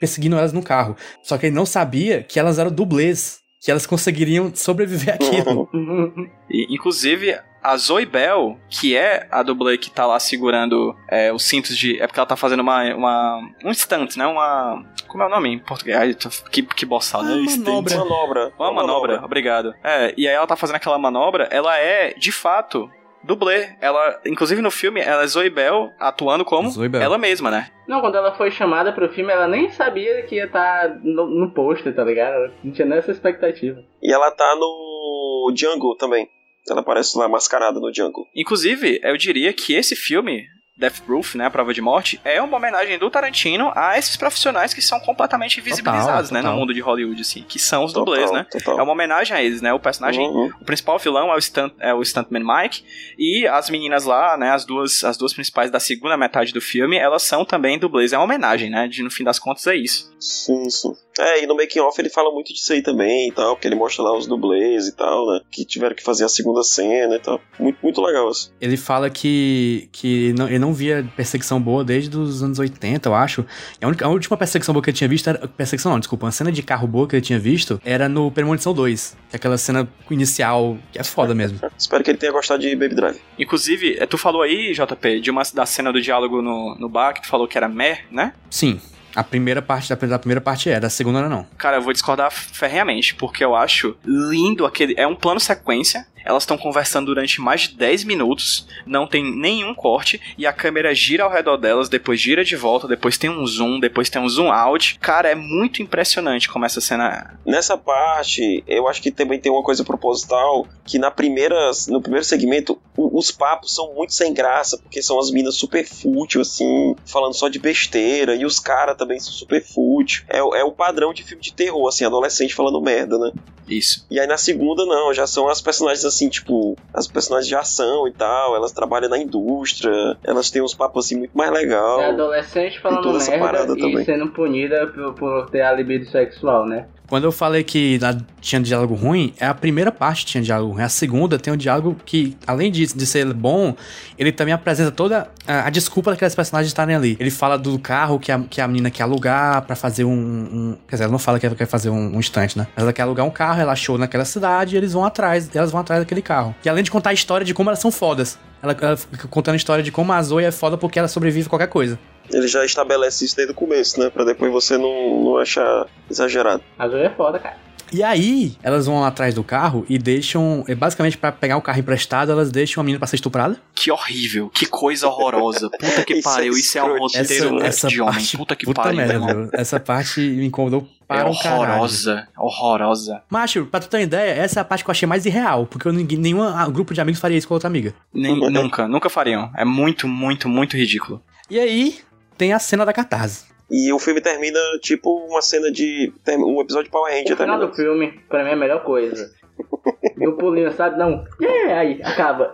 perseguindo 0.05 0.37
elas 0.37 0.53
no 0.53 0.61
carro. 0.63 0.95
Só 1.23 1.37
que 1.37 1.47
ele 1.47 1.55
não 1.55 1.65
sabia 1.65 2.23
que 2.23 2.39
elas 2.39 2.59
eram 2.59 2.71
dublês. 2.71 3.39
Que 3.61 3.71
elas 3.71 3.87
conseguiriam 3.87 4.51
sobreviver 4.53 5.15
àquilo. 5.15 5.67
E, 6.47 6.67
inclusive, 6.75 7.35
a 7.63 7.75
Zoe 7.75 8.05
Bell, 8.05 8.59
que 8.69 8.95
é 8.95 9.27
a 9.31 9.41
dublê 9.41 9.75
que 9.79 9.89
tá 9.89 10.05
lá 10.05 10.19
segurando 10.19 10.95
é, 11.09 11.33
os 11.33 11.43
cintos 11.43 11.75
de. 11.75 11.99
É 11.99 12.05
porque 12.05 12.19
ela 12.19 12.27
tá 12.27 12.35
fazendo 12.35 12.59
uma. 12.59 12.83
uma 12.93 13.39
um 13.63 13.73
stunt, 13.73 14.15
né? 14.17 14.27
Uma. 14.27 14.85
Como 15.07 15.23
é 15.23 15.25
o 15.25 15.29
nome 15.29 15.49
em 15.49 15.57
português? 15.57 15.97
Ai, 15.97 16.13
tô- 16.13 16.29
que, 16.51 16.61
que 16.61 16.85
boçal, 16.85 17.23
né? 17.23 17.33
Uma 17.33 17.57
manobra. 17.57 17.97
Manobra. 17.97 18.53
Uma 18.59 18.71
manobra, 18.71 19.25
obrigado. 19.25 19.73
É, 19.83 20.13
e 20.15 20.27
aí 20.27 20.35
ela 20.35 20.45
tá 20.45 20.55
fazendo 20.55 20.75
aquela 20.75 20.99
manobra, 20.99 21.47
ela 21.51 21.75
é, 21.79 22.13
de 22.13 22.31
fato, 22.31 22.87
dublê. 23.25 23.75
Ela, 23.81 24.21
inclusive 24.25 24.61
no 24.61 24.71
filme, 24.71 25.01
ela 25.01 25.23
é 25.23 25.27
Zoe 25.27 25.49
Bell 25.49 25.91
atuando 25.99 26.45
como 26.45 26.69
Zoe 26.69 26.87
Bell. 26.89 27.01
ela 27.01 27.17
mesma, 27.17 27.51
né? 27.51 27.69
Não, 27.87 28.01
quando 28.01 28.15
ela 28.15 28.33
foi 28.35 28.49
chamada 28.51 28.93
pro 28.93 29.11
filme, 29.13 29.31
ela 29.31 29.47
nem 29.47 29.69
sabia 29.69 30.23
que 30.23 30.35
ia 30.35 30.45
estar 30.45 30.99
no, 31.03 31.25
no 31.27 31.51
pôster, 31.51 31.93
tá 31.93 32.03
ligado? 32.03 32.33
Ela 32.33 32.51
não 32.63 32.71
tinha 32.71 32.87
nessa 32.87 33.11
expectativa. 33.11 33.83
E 34.01 34.13
ela 34.13 34.31
tá 34.31 34.55
no 34.55 35.51
Django 35.53 35.95
também. 35.95 36.27
Ela 36.69 36.81
aparece 36.81 37.17
lá 37.17 37.27
mascarada 37.27 37.79
no 37.79 37.91
Django. 37.91 38.27
Inclusive, 38.35 38.99
eu 39.03 39.15
diria 39.17 39.53
que 39.53 39.75
esse 39.75 39.95
filme, 39.95 40.45
Death 40.77 41.01
Proof, 41.05 41.35
né, 41.35 41.45
a 41.45 41.49
prova 41.49 41.73
de 41.73 41.81
morte, 41.81 42.19
é 42.23 42.41
uma 42.41 42.57
homenagem 42.57 42.99
do 42.99 43.09
Tarantino 43.09 43.71
a 43.75 43.97
esses 43.97 44.17
profissionais 44.17 44.73
que 44.73 44.81
são 44.81 44.99
completamente 44.99 45.61
visibilizados, 45.61 46.31
né, 46.31 46.39
no 46.41 46.47
total. 46.47 46.59
mundo 46.59 46.73
de 46.73 46.81
Hollywood, 46.81 47.21
assim, 47.21 47.43
que 47.47 47.57
são 47.57 47.85
os 47.85 47.93
dublês, 47.93 48.25
Total, 48.25 48.35
né? 48.35 48.47
Total. 48.51 48.79
É 48.79 48.83
uma 48.83 48.91
homenagem 48.91 49.35
a 49.35 49.41
eles, 49.41 49.61
né? 49.61 49.73
O 49.73 49.79
personagem 49.79 50.25
Uhum. 50.25 50.51
O 50.59 50.65
principal 50.65 50.97
vilão 50.97 51.31
é 51.31 51.35
o, 51.35 51.41
stunt, 51.41 51.73
é 51.79 51.93
o 51.93 52.03
Stuntman 52.03 52.43
Mike. 52.43 52.83
E 53.17 53.47
as 53.47 53.69
meninas 53.69 54.05
lá, 54.05 54.35
né? 54.37 54.51
As 54.51 54.65
duas, 54.65 55.03
as 55.03 55.17
duas 55.17 55.33
principais 55.33 55.69
da 55.69 55.79
segunda 55.79 56.17
metade 56.17 56.51
do 56.51 56.59
filme, 56.59 56.97
elas 56.97 57.23
são 57.23 57.45
também 57.45 57.77
dublês. 57.77 58.11
É 58.11 58.17
uma 58.17 58.25
homenagem, 58.25 58.69
né? 58.69 58.87
De 58.87 59.03
no 59.03 59.11
fim 59.11 59.23
das 59.23 59.39
contas 59.39 59.65
é 59.67 59.75
isso. 59.75 60.13
Sim, 60.19 60.69
sim. 60.69 60.93
É, 61.19 61.43
e 61.43 61.47
no 61.47 61.55
making 61.55 61.79
off 61.79 61.99
ele 62.01 62.09
fala 62.09 62.31
muito 62.31 62.53
disso 62.53 62.73
aí 62.73 62.81
também 62.81 63.29
e 63.29 63.31
tal, 63.31 63.55
porque 63.55 63.67
ele 63.67 63.75
mostra 63.75 64.03
lá 64.03 64.17
os 64.17 64.27
dublês 64.27 64.87
e 64.87 64.95
tal, 64.95 65.25
né? 65.27 65.41
Que 65.51 65.63
tiveram 65.65 65.95
que 65.95 66.03
fazer 66.03 66.25
a 66.25 66.29
segunda 66.29 66.61
cena 66.63 67.15
e 67.15 67.19
tal. 67.19 67.39
Muito, 67.59 67.77
muito 67.81 68.01
legal 68.01 68.27
assim. 68.27 68.49
Ele 68.59 68.75
fala 68.77 69.09
que, 69.09 69.87
que 69.91 70.33
não, 70.37 70.47
ele 70.47 70.59
não 70.59 70.73
via 70.73 71.07
perseguição 71.15 71.61
boa 71.61 71.83
desde 71.83 72.15
os 72.17 72.43
anos 72.43 72.59
80, 72.59 73.07
eu 73.09 73.13
acho. 73.15 73.45
E 73.81 73.85
a, 73.85 73.87
única- 73.87 74.05
a 74.05 74.09
última 74.09 74.35
perseguição 74.37 74.73
boa 74.73 74.83
que 74.83 74.89
ele 74.89 74.97
tinha 74.97 75.07
visto 75.07 75.29
era. 75.29 75.47
Perseguição 75.47 75.91
não, 75.91 75.99
desculpa. 75.99 76.25
Uma 76.25 76.31
cena 76.31 76.51
de 76.51 76.61
carro 76.61 76.87
boa 76.87 77.07
que 77.07 77.15
ele 77.15 77.21
tinha 77.21 77.39
visto 77.39 77.79
era 77.85 78.09
no 78.09 78.29
Premonição 78.31 78.73
2. 78.73 79.17
Que 79.29 79.35
é 79.35 79.37
aquela 79.37 79.57
cena 79.57 79.87
inicial 80.09 80.77
que 80.91 80.99
é 80.99 81.03
foda 81.03 81.33
mesmo. 81.33 81.59
Espero 81.77 82.03
que 82.03 82.11
ele 82.11 82.17
tenha 82.17 82.31
gostado 82.31 82.61
de 82.61 82.75
Baby 82.75 82.95
Drive. 82.95 83.21
Inclusive, 83.39 83.97
eh, 83.99 84.05
tu 84.05 84.17
falou 84.17 84.41
aí, 84.41 84.73
JP, 84.73 85.19
de 85.21 85.31
uma 85.31 85.43
da 85.53 85.65
cena 85.65 85.91
do 85.93 86.01
diálogo 86.01 86.41
no, 86.41 86.75
no 86.79 86.89
bar, 86.89 87.13
que 87.13 87.21
tu 87.21 87.27
falou 87.27 87.47
que 87.47 87.57
era 87.57 87.67
meh, 87.69 87.99
né? 88.11 88.33
Sim. 88.49 88.79
A 89.15 89.23
primeira 89.23 89.61
parte 89.61 89.93
da, 89.93 90.07
da 90.07 90.19
primeira 90.19 90.41
parte 90.41 90.69
é, 90.69 90.79
da 90.79 90.89
segunda 90.89 91.27
não. 91.29 91.47
Cara, 91.57 91.77
eu 91.77 91.81
vou 91.81 91.93
discordar 91.93 92.31
ferreamente, 92.31 93.15
porque 93.15 93.43
eu 93.43 93.55
acho 93.55 93.95
lindo 94.03 94.65
aquele. 94.65 94.93
É 94.97 95.07
um 95.07 95.15
plano 95.15 95.39
sequência. 95.39 96.05
Elas 96.25 96.43
estão 96.43 96.57
conversando 96.57 97.05
durante 97.07 97.39
mais 97.39 97.61
de 97.61 97.75
10 97.75 98.03
minutos, 98.03 98.67
não 98.85 99.05
tem 99.07 99.23
nenhum 99.23 99.73
corte, 99.75 100.19
e 100.37 100.45
a 100.47 100.51
câmera 100.51 100.93
gira 100.95 101.23
ao 101.23 101.31
redor 101.31 101.57
delas, 101.57 101.87
depois 101.87 102.19
gira 102.19 102.43
de 102.43 102.55
volta, 102.55 102.87
depois 102.87 103.17
tem 103.17 103.29
um 103.29 103.45
zoom, 103.45 103.79
depois 103.79 104.09
tem 104.09 104.21
um 104.21 104.27
zoom 104.27 104.51
out. 104.51 104.97
Cara, 104.99 105.29
é 105.29 105.35
muito 105.35 105.81
impressionante 105.81 106.49
como 106.49 106.65
essa 106.65 106.81
cena. 106.81 107.37
Nessa 107.45 107.77
parte, 107.77 108.63
eu 108.67 108.87
acho 108.87 109.01
que 109.01 109.11
também 109.11 109.39
tem 109.39 109.51
uma 109.51 109.63
coisa 109.63 109.83
proposital, 109.83 110.67
que 110.83 110.97
na 110.97 111.11
primeira, 111.11 111.71
no 111.87 112.01
primeiro 112.01 112.25
segmento, 112.25 112.79
os 112.97 113.29
papos 113.31 113.73
são 113.75 113.93
muito 113.93 114.13
sem 114.13 114.33
graça, 114.33 114.77
porque 114.77 115.01
são 115.01 115.19
as 115.19 115.29
minas 115.31 115.55
super 115.55 115.85
fútil, 115.85 116.41
assim, 116.41 116.95
falando 117.05 117.33
só 117.33 117.47
de 117.49 117.59
besteira, 117.59 118.35
e 118.35 118.45
os 118.45 118.59
caras 118.59 118.97
também 118.97 119.19
são 119.19 119.31
super 119.31 119.63
fútil. 119.63 120.23
É, 120.29 120.41
o- 120.41 120.55
é 120.55 120.63
o 120.63 120.71
padrão 120.71 121.13
de 121.13 121.23
filme 121.23 121.43
de 121.43 121.53
terror, 121.53 121.87
assim, 121.87 122.05
adolescente 122.05 122.53
falando 122.55 122.81
merda, 122.81 123.17
né? 123.19 123.31
Isso. 123.67 124.05
E 124.11 124.19
aí 124.19 124.27
na 124.27 124.37
segunda, 124.37 124.85
não, 124.85 125.13
já 125.13 125.25
são 125.27 125.47
as 125.49 125.59
personagens 125.61 126.05
assim, 126.15 126.29
tipo, 126.29 126.77
as 126.93 127.07
personagens 127.07 127.47
de 127.47 127.55
ação 127.55 128.07
e 128.07 128.11
tal, 128.11 128.55
elas 128.55 128.71
trabalham 128.71 129.09
na 129.09 129.17
indústria, 129.17 130.17
elas 130.23 130.49
têm 130.49 130.61
uns 130.61 130.73
papos 130.73 131.05
assim 131.05 131.17
muito 131.17 131.37
mais 131.37 131.51
legal. 131.51 131.99
É 132.01 132.09
adolescente 132.09 132.79
falando 132.79 133.03
toda 133.03 133.17
essa 133.17 133.31
merda 133.31 133.45
parada 133.45 133.73
e 133.73 133.81
também. 133.81 134.05
sendo 134.05 134.29
punida 134.29 134.87
por, 134.87 135.13
por 135.13 135.49
ter 135.49 135.61
a 135.61 135.73
libido 135.73 136.05
sexual, 136.05 136.65
né? 136.65 136.87
Quando 137.07 137.23
eu 137.25 137.31
falei 137.31 137.63
que 137.63 137.99
tinha 138.41 138.59
diálogo 138.61 138.95
ruim, 138.95 139.33
é 139.39 139.45
a 139.45 139.53
primeira 139.53 139.91
parte 139.91 140.25
que 140.25 140.31
tinha 140.31 140.43
diálogo 140.43 140.73
ruim. 140.73 140.83
A 140.83 140.89
segunda 140.89 141.37
tem 141.37 141.53
um 141.53 141.57
diálogo 141.57 141.95
que, 142.05 142.35
além 142.47 142.71
de, 142.71 142.85
de 142.87 143.05
ser 143.05 143.31
bom, 143.33 143.75
ele 144.17 144.31
também 144.31 144.53
apresenta 144.53 144.91
toda 144.91 145.29
a, 145.47 145.67
a 145.67 145.69
desculpa 145.69 146.11
daqueles 146.11 146.33
personagens 146.33 146.67
estarem 146.69 146.95
ali. 146.95 147.15
Ele 147.19 147.29
fala 147.29 147.57
do 147.57 147.77
carro 147.77 148.19
que 148.19 148.31
a, 148.31 148.39
que 148.39 148.59
a 148.59 148.67
menina 148.67 148.89
quer 148.89 149.03
alugar 149.03 149.61
pra 149.63 149.75
fazer 149.75 150.03
um, 150.03 150.11
um- 150.11 150.77
Quer 150.87 150.95
dizer, 150.95 151.03
ela 151.03 151.11
não 151.11 151.19
fala 151.19 151.39
que 151.39 151.45
ela 151.45 151.55
quer 151.55 151.67
fazer 151.67 151.89
um, 151.89 152.15
um 152.15 152.19
instante, 152.19 152.57
né? 152.57 152.67
Mas 152.75 152.83
ela 152.83 152.91
quer 152.93 153.03
alugar 153.03 153.25
um 153.25 153.29
carro, 153.31 153.61
ela 153.61 153.73
achou 153.73 153.97
naquela 153.97 154.25
cidade 154.25 154.75
e 154.75 154.77
eles 154.77 154.93
vão 154.93 155.05
atrás, 155.05 155.49
elas 155.55 155.71
vão 155.71 155.81
atrás 155.81 156.01
daquele 156.01 156.21
carro. 156.21 156.55
E 156.65 156.69
além 156.69 156.83
de 156.83 156.89
contar 156.91 157.11
a 157.11 157.13
história 157.13 157.45
de 157.45 157.53
como 157.53 157.69
elas 157.69 157.79
são 157.79 157.91
fodas. 157.91 158.37
Ela, 158.63 158.75
ela 158.81 158.97
fica 158.97 159.27
contando 159.27 159.53
a 159.53 159.57
história 159.57 159.83
de 159.83 159.91
como 159.91 160.11
a 160.11 160.21
Zoe 160.23 160.43
é 160.43 160.51
foda 160.51 160.75
porque 160.77 160.97
ela 160.97 161.07
sobrevive 161.07 161.45
a 161.45 161.49
qualquer 161.49 161.67
coisa. 161.67 161.99
Ele 162.31 162.47
já 162.47 162.63
estabelece 162.65 163.25
isso 163.25 163.35
desde 163.35 163.51
o 163.53 163.55
começo, 163.55 163.99
né? 163.99 164.09
Pra 164.09 164.23
depois 164.23 164.51
você 164.51 164.77
não, 164.77 165.23
não 165.23 165.37
achar 165.37 165.85
exagerado. 166.09 166.63
A 166.77 166.87
Zoe 166.87 167.01
é 167.03 167.09
foda, 167.09 167.39
cara. 167.39 167.63
E 167.93 168.01
aí, 168.01 168.57
elas 168.63 168.87
vão 168.87 169.05
atrás 169.05 169.35
do 169.35 169.43
carro 169.43 169.85
e 169.87 169.99
deixam. 169.99 170.65
é, 170.67 170.73
Basicamente, 170.73 171.19
pra 171.19 171.31
pegar 171.31 171.55
o 171.55 171.61
carro 171.61 171.79
emprestado, 171.79 172.31
elas 172.31 172.51
deixam 172.51 172.81
a 172.81 172.83
menina 172.83 172.97
pra 172.97 173.07
ser 173.07 173.15
estuprada. 173.17 173.57
Que 173.75 173.91
horrível, 173.91 174.49
que 174.49 174.65
coisa 174.65 175.07
horrorosa. 175.07 175.69
Puta 175.79 176.03
que 176.03 176.15
Isso 176.15 176.27
é 176.27 176.31
pariu, 176.33 176.53
isso 176.53 176.77
é 176.79 176.83
um 176.83 176.97
roteiro 176.97 177.59
né? 177.59 177.69
de 177.69 178.01
homem. 178.01 178.25
Puta 178.35 178.55
que 178.55 178.73
pariu, 178.73 178.95
meu 178.97 179.05
irmão. 179.07 179.27
meu. 179.35 179.49
Essa 179.53 179.79
parte 179.79 180.19
me 180.19 180.47
incomodou 180.47 180.87
É 181.07 181.15
para 181.19 181.29
um 181.29 181.35
caralho. 181.37 181.61
horrorosa, 181.73 182.27
horrorosa. 182.35 183.21
Macho, 183.29 183.65
pra 183.67 183.79
tu 183.79 183.87
ter 183.87 183.97
uma 183.97 184.03
ideia, 184.03 184.31
essa 184.31 184.59
é 184.59 184.61
a 184.61 184.65
parte 184.65 184.83
que 184.83 184.89
eu 184.89 184.91
achei 184.91 185.07
mais 185.07 185.25
irreal, 185.27 185.67
porque 185.67 185.87
eu, 185.87 185.93
ninguém, 185.93 186.17
nenhum 186.17 186.41
grupo 186.71 186.91
de 186.91 186.99
amigos 187.01 187.21
faria 187.21 187.37
isso 187.37 187.47
com 187.47 187.53
outra 187.53 187.67
amiga. 187.69 187.93
Nem- 188.11 188.49
nunca, 188.49 188.87
nunca 188.87 189.09
fariam. 189.11 189.51
É 189.55 189.63
muito, 189.63 190.07
muito, 190.07 190.49
muito 190.49 190.75
ridículo. 190.75 191.21
E 191.51 191.59
aí, 191.59 191.99
tem 192.37 192.53
a 192.53 192.59
cena 192.59 192.85
da 192.85 192.93
catarse. 192.93 193.45
E 193.69 193.91
o 193.91 193.97
filme 193.99 194.21
termina 194.21 194.59
tipo 194.81 195.09
uma 195.27 195.41
cena 195.41 195.71
de. 195.71 196.13
um 196.27 196.61
episódio 196.61 196.85
de 196.85 196.91
Power 196.91 197.11
Ranger 197.11 197.33
O 197.33 197.37
final 197.37 197.59
termina. 197.59 197.67
do 197.67 197.73
filme, 197.75 198.21
pra 198.29 198.43
mim, 198.43 198.51
é 198.51 198.53
a 198.53 198.57
melhor 198.57 198.83
coisa. 198.83 199.33
E 200.17 200.27
o 200.27 200.33
pulinho, 200.37 200.71
sabe? 200.73 200.97
Não. 200.97 201.25
É, 201.41 201.73
aí, 201.73 202.01
acaba. 202.01 202.49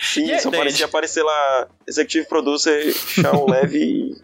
Sim, 0.00 0.30
E 0.32 0.38
só 0.40 0.50
parecia 0.50 0.86
aparecer 0.86 1.22
lá 1.22 1.68
Executive 1.86 2.26
Producer, 2.26 2.92
Shawn 2.94 3.44
Levy 3.50 3.78
e. 3.78 4.16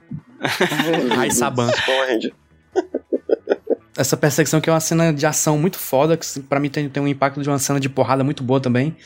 Ai, 1.17 1.31
Saban. 1.31 1.71
Power 1.85 2.09
Ranger. 2.09 2.33
Essa 3.99 4.17
perseguição 4.17 4.61
que 4.61 4.71
é 4.71 4.73
uma 4.73 4.81
cena 4.81 5.13
de 5.13 5.27
ação 5.27 5.59
muito 5.59 5.77
foda, 5.79 6.17
que 6.17 6.25
pra 6.41 6.61
mim 6.61 6.71
tem, 6.71 6.89
tem 6.89 7.03
um 7.03 7.09
impacto 7.09 7.43
de 7.43 7.49
uma 7.49 7.59
cena 7.59 7.81
de 7.81 7.89
porrada 7.89 8.23
muito 8.23 8.43
boa 8.45 8.61
também. 8.61 8.97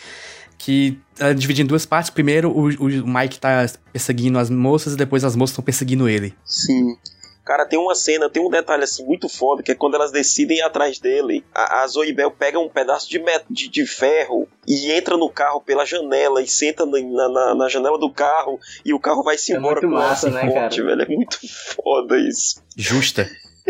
Que 0.64 0.98
ela 1.18 1.30
é 1.30 1.34
dividida 1.34 1.64
em 1.64 1.68
duas 1.68 1.84
partes. 1.84 2.10
Primeiro, 2.10 2.50
o, 2.50 2.66
o 2.68 3.06
Mike 3.06 3.40
tá 3.40 3.66
perseguindo 3.92 4.38
as 4.38 4.48
moças 4.48 4.94
e 4.94 4.96
depois 4.96 5.24
as 5.24 5.34
moças 5.34 5.50
estão 5.52 5.64
perseguindo 5.64 6.08
ele. 6.08 6.32
Sim. 6.44 6.96
Cara, 7.44 7.66
tem 7.66 7.76
uma 7.76 7.96
cena, 7.96 8.30
tem 8.30 8.40
um 8.40 8.48
detalhe 8.48 8.84
assim 8.84 9.04
muito 9.04 9.28
foda, 9.28 9.64
que 9.64 9.72
é 9.72 9.74
quando 9.74 9.96
elas 9.96 10.12
decidem 10.12 10.58
ir 10.58 10.62
atrás 10.62 11.00
dele, 11.00 11.44
a, 11.52 11.82
a 11.82 11.86
Zoe 11.88 12.12
Bell 12.12 12.30
pega 12.30 12.60
um 12.60 12.68
pedaço 12.68 13.10
de, 13.10 13.18
met- 13.18 13.44
de, 13.50 13.68
de 13.68 13.84
ferro 13.84 14.46
e 14.64 14.92
entra 14.92 15.16
no 15.16 15.28
carro 15.28 15.60
pela 15.60 15.84
janela 15.84 16.40
e 16.40 16.46
senta 16.46 16.86
na, 16.86 17.28
na, 17.28 17.54
na 17.56 17.68
janela 17.68 17.98
do 17.98 18.08
carro 18.12 18.60
e 18.84 18.94
o 18.94 19.00
carro 19.00 19.24
vai 19.24 19.36
se 19.36 19.52
É 19.52 19.56
embora 19.56 19.80
muito 19.80 19.92
com 19.92 19.98
ela 20.00 20.08
massa, 20.10 20.30
né, 20.30 20.42
corte, 20.48 20.76
cara? 20.80 20.96
velho. 20.96 21.02
É 21.02 21.16
muito 21.16 21.38
foda 21.82 22.16
isso. 22.20 22.62
Justa. 22.76 23.28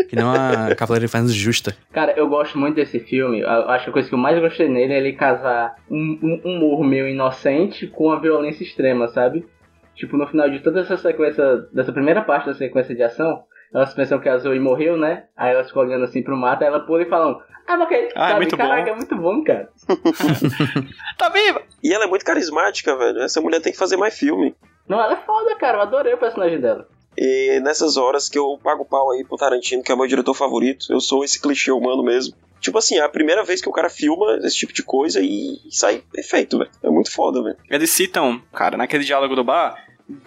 Que 0.09 0.15
não 0.15 0.31
a 0.33 0.73
Cavaleiro 0.75 1.05
Inferno 1.05 1.29
justa. 1.29 1.75
Cara, 1.91 2.13
eu 2.17 2.27
gosto 2.27 2.57
muito 2.57 2.75
desse 2.75 2.99
filme. 2.99 3.41
Eu 3.41 3.49
acho 3.69 3.85
que 3.85 3.89
a 3.89 3.93
coisa 3.93 4.09
que 4.09 4.15
eu 4.15 4.19
mais 4.19 4.39
gostei 4.39 4.67
nele 4.67 4.93
é 4.93 4.97
ele 4.97 5.13
casar 5.13 5.75
um, 5.89 6.19
um 6.23 6.41
humor 6.43 6.83
meio 6.83 7.07
inocente 7.07 7.87
com 7.87 8.11
a 8.11 8.19
violência 8.19 8.63
extrema, 8.63 9.07
sabe? 9.09 9.45
Tipo, 9.95 10.17
no 10.17 10.25
final 10.27 10.49
de 10.49 10.59
toda 10.59 10.81
essa 10.81 10.97
sequência, 10.97 11.43
dessa 11.71 11.91
primeira 11.93 12.23
parte 12.23 12.47
da 12.47 12.53
sequência 12.55 12.95
de 12.95 13.03
ação, 13.03 13.43
elas 13.73 13.93
pensam 13.93 14.19
que 14.19 14.27
a 14.27 14.37
Zoe 14.37 14.59
morreu, 14.59 14.97
né? 14.97 15.25
Aí 15.37 15.53
elas 15.53 15.67
ficam 15.67 15.83
olhando 15.83 16.03
assim 16.05 16.23
pro 16.23 16.35
mato, 16.35 16.63
aí 16.63 16.67
ela 16.67 16.79
pula 16.79 17.03
e 17.03 17.09
falam, 17.09 17.39
ah, 17.67 17.77
mas 17.77 17.81
ok, 17.81 18.09
Ah, 18.15 18.31
é 18.31 18.35
muito 18.37 18.57
Caraca, 18.57 18.83
bom. 18.85 18.89
é 18.91 18.95
muito 18.95 19.15
bom, 19.15 19.43
cara. 19.43 19.69
Tá 21.17 21.29
viva! 21.29 21.61
E 21.83 21.93
ela 21.93 22.05
é 22.05 22.07
muito 22.07 22.25
carismática, 22.25 22.95
velho. 22.97 23.19
Essa 23.21 23.41
mulher 23.41 23.61
tem 23.61 23.71
que 23.71 23.77
fazer 23.77 23.97
mais 23.97 24.17
filme. 24.17 24.55
Não, 24.87 24.99
ela 24.99 25.13
é 25.13 25.25
foda, 25.25 25.55
cara. 25.55 25.77
Eu 25.77 25.81
adorei 25.83 26.13
o 26.13 26.17
personagem 26.17 26.59
dela. 26.59 26.87
E 27.17 27.59
nessas 27.61 27.97
horas 27.97 28.29
que 28.29 28.37
eu 28.37 28.59
pago 28.63 28.85
pau 28.85 29.11
aí 29.11 29.23
pro 29.23 29.37
Tarantino, 29.37 29.83
que 29.83 29.91
é 29.91 29.95
o 29.95 29.97
meu 29.97 30.07
diretor 30.07 30.33
favorito, 30.33 30.87
eu 30.89 30.99
sou 30.99 31.23
esse 31.23 31.39
clichê 31.39 31.71
humano 31.71 32.03
mesmo. 32.03 32.35
Tipo 32.59 32.77
assim, 32.77 32.95
é 32.95 33.01
a 33.01 33.09
primeira 33.09 33.43
vez 33.43 33.61
que 33.61 33.67
o 33.67 33.73
cara 33.73 33.89
filma 33.89 34.37
esse 34.41 34.55
tipo 34.55 34.71
de 34.73 34.83
coisa 34.83 35.19
e 35.21 35.59
sai 35.69 36.01
perfeito, 36.11 36.57
velho. 36.57 36.71
É 36.81 36.89
muito 36.89 37.11
foda, 37.11 37.43
velho. 37.43 37.57
Eles 37.69 37.89
citam, 37.89 38.41
cara, 38.53 38.77
naquele 38.77 39.03
diálogo 39.03 39.35
do 39.35 39.43
bar, 39.43 39.75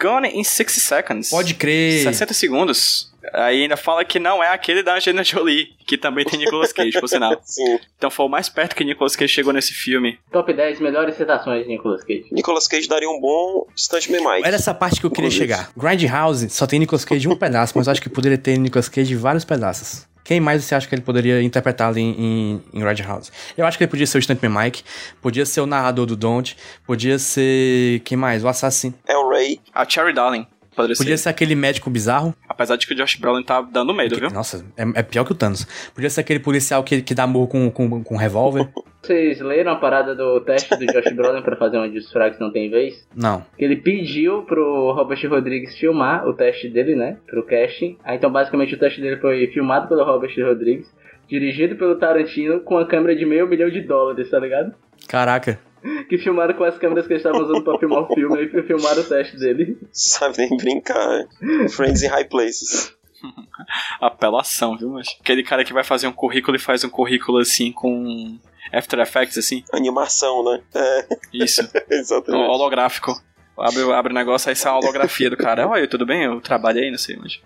Gone 0.01 0.29
in 0.29 0.43
60 0.43 0.81
seconds. 0.81 1.31
Pode 1.31 1.55
crer. 1.55 2.03
60 2.03 2.33
segundos. 2.35 3.13
Aí 3.33 3.63
ainda 3.63 3.77
fala 3.77 4.05
que 4.05 4.19
não 4.19 4.43
é 4.43 4.49
aquele 4.49 4.83
da 4.83 4.95
Angelina 4.95 5.25
Jolie, 5.25 5.69
que 5.87 5.99
também 5.99 6.25
tem 6.25 6.39
Nicolas 6.39 6.73
Cage, 6.73 6.99
por 7.01 7.09
sinal. 7.09 7.39
Sim. 7.45 7.79
Então 7.97 8.11
foi 8.11 8.27
o 8.27 8.29
mais 8.29 8.49
perto 8.49 8.77
que 8.77 8.85
Nicolas 8.85 9.17
Cage 9.17 9.33
chegou 9.33 9.53
nesse 9.53 9.73
filme. 9.73 10.19
Top 10.31 10.53
10 10.53 10.81
melhores 10.81 11.17
citações 11.17 11.65
de 11.65 11.69
Nicolas 11.69 12.05
Cage. 12.05 12.27
Nicolas 12.31 12.69
Cage 12.69 12.89
daria 12.89 13.09
um 13.11 13.21
bom 13.21 13.67
Stuntman 13.77 14.21
Mike. 14.21 14.47
Era 14.47 14.57
essa 14.57 14.73
parte 14.73 15.01
que 15.01 15.07
eu 15.07 15.11
queria 15.11 15.29
Inclusive. 15.29 15.53
chegar. 15.55 15.71
Grindhouse 15.77 16.49
só 16.51 16.67
tem 16.67 16.79
Nicolas 16.79 17.05
Cage 17.05 17.29
um 17.29 17.37
pedaço, 17.37 17.73
mas 17.77 17.87
eu 17.87 17.93
acho 17.93 18.03
que 18.03 18.09
poderia 18.09 18.39
ter 18.39 18.57
Nicolas 18.59 18.89
Cage 18.89 19.15
vários 19.15 19.45
pedaços. 19.45 20.07
Quem 20.27 20.41
mais 20.41 20.65
você 20.65 20.75
acha 20.75 20.89
que 20.89 20.95
ele 20.95 21.03
poderia 21.03 21.41
interpretar 21.41 21.89
ali 21.89 22.01
em, 22.01 22.11
em, 22.19 22.63
em 22.75 22.81
Grindhouse? 22.81 23.31
Eu 23.57 23.65
acho 23.65 23.79
que 23.79 23.85
ele 23.85 23.91
podia 23.91 24.07
ser 24.07 24.19
o 24.19 24.23
Stuntman 24.23 24.65
Mike, 24.65 24.83
podia 25.23 25.47
ser 25.47 25.61
o 25.61 25.67
narrador 25.67 26.05
do 26.05 26.17
Don't, 26.17 26.57
podia 26.85 27.17
ser... 27.17 28.01
Quem 28.01 28.19
mais? 28.19 28.43
O 28.43 28.49
assassino. 28.49 28.95
É 29.07 29.17
o 29.17 29.29
Ray. 29.29 29.61
A 29.73 29.89
Cherry 29.89 30.13
Darling. 30.13 30.45
Poderia 30.77 30.95
Podia 30.95 31.17
ser. 31.17 31.23
ser 31.25 31.29
aquele 31.31 31.55
médico 31.55 31.89
bizarro. 31.89 32.35
Apesar 32.47 32.77
de 32.77 32.87
que 32.87 32.93
o 32.93 32.97
Josh 32.97 33.17
Brolin 33.17 33.43
tá 33.43 33.63
dando 33.63 33.95
medo, 33.95 34.15
viu? 34.15 34.31
Nossa, 34.31 34.63
é, 34.77 35.01
é 35.01 35.03
pior 35.03 35.25
que 35.25 35.33
o 35.33 35.35
Thanos. 35.35 35.67
Podia 35.95 36.11
ser 36.11 36.21
aquele 36.21 36.39
policial 36.39 36.85
que, 36.85 37.01
que 37.01 37.15
dá 37.15 37.27
morro 37.27 37.49
com, 37.49 37.71
com, 37.71 38.05
com 38.05 38.17
revólver. 38.17 38.69
Vocês 39.03 39.41
leram 39.41 39.73
a 39.73 39.77
parada 39.77 40.15
do 40.15 40.41
teste 40.41 40.77
do 40.77 40.85
Josh 40.85 41.15
Brolin 41.15 41.41
pra 41.41 41.57
fazer 41.57 41.79
um 41.79 41.89
dos 41.91 42.11
fracos 42.11 42.41
não 42.41 42.53
tem 42.53 42.69
vez? 42.69 43.07
Não. 43.15 43.45
Que 43.57 43.65
ele 43.65 43.77
pediu 43.77 44.43
pro 44.43 44.93
Robert 44.93 45.21
Rodrigues 45.31 45.79
filmar 45.79 46.27
o 46.27 46.35
teste 46.35 46.69
dele, 46.69 46.95
né? 46.97 47.17
Pro 47.27 47.47
casting. 47.47 47.97
Aí 48.05 48.17
então 48.17 48.31
basicamente 48.31 48.75
o 48.75 48.79
teste 48.79 49.01
dele 49.01 49.17
foi 49.19 49.47
filmado 49.55 49.89
pelo 49.89 50.05
Robert 50.05 50.35
Rodrigues, 50.45 50.93
dirigido 51.29 51.77
pelo 51.77 51.95
Tarantino, 51.95 52.61
com 52.61 52.77
a 52.79 52.87
câmera 52.87 53.15
de 53.15 53.25
meio 53.25 53.47
milhão 53.47 53.71
de 53.71 53.81
dólares, 53.81 54.29
tá 54.29 54.41
ligado? 54.41 54.75
Caraca. 55.09 55.59
Que 56.09 56.19
filmaram 56.19 56.55
com 56.55 56.65
as 56.65 56.79
câmeras 56.79 57.07
que 57.07 57.13
eles 57.13 57.25
estavam 57.25 57.43
usando 57.45 57.63
pra 57.63 57.79
filmar 57.79 58.03
o 58.03 58.15
filme 58.15 58.45
e 58.45 58.63
filmaram 58.63 59.03
o 59.03 59.05
teste 59.05 59.37
dele. 59.37 59.79
Sabe 59.93 60.39
nem 60.39 60.57
brincar. 60.57 61.27
Friends 61.71 62.03
in 62.03 62.09
High 62.09 62.25
Places. 62.25 62.95
Apelação, 64.01 64.77
viu, 64.77 64.91
mas 64.91 65.17
Aquele 65.21 65.43
cara 65.43 65.65
que 65.65 65.73
vai 65.73 65.85
fazer 65.85 66.07
um 66.07 66.13
currículo 66.13 66.57
e 66.57 66.61
faz 66.61 66.85
um 66.85 66.89
currículo 66.89 67.39
assim 67.39 67.73
com 67.73 68.39
After 68.73 68.99
Effects, 69.01 69.39
assim. 69.39 69.65
Animação, 69.73 70.45
né? 70.45 70.63
É, 70.75 71.07
Isso. 71.45 71.69
exatamente. 71.91 72.51
holográfico. 72.51 73.13
Abre, 73.59 73.83
abre 73.93 74.13
o 74.13 74.15
negócio, 74.15 74.51
aí 74.51 74.57
sai 74.57 74.71
uma 74.73 74.81
holografia 74.81 75.31
do 75.31 75.37
cara. 75.37 75.67
Oi, 75.67 75.87
tudo 75.87 76.05
bem? 76.05 76.25
Eu 76.25 76.41
trabalhei, 76.43 76.91
não 76.91 76.99
sei 76.99 77.17
onde. 77.19 77.43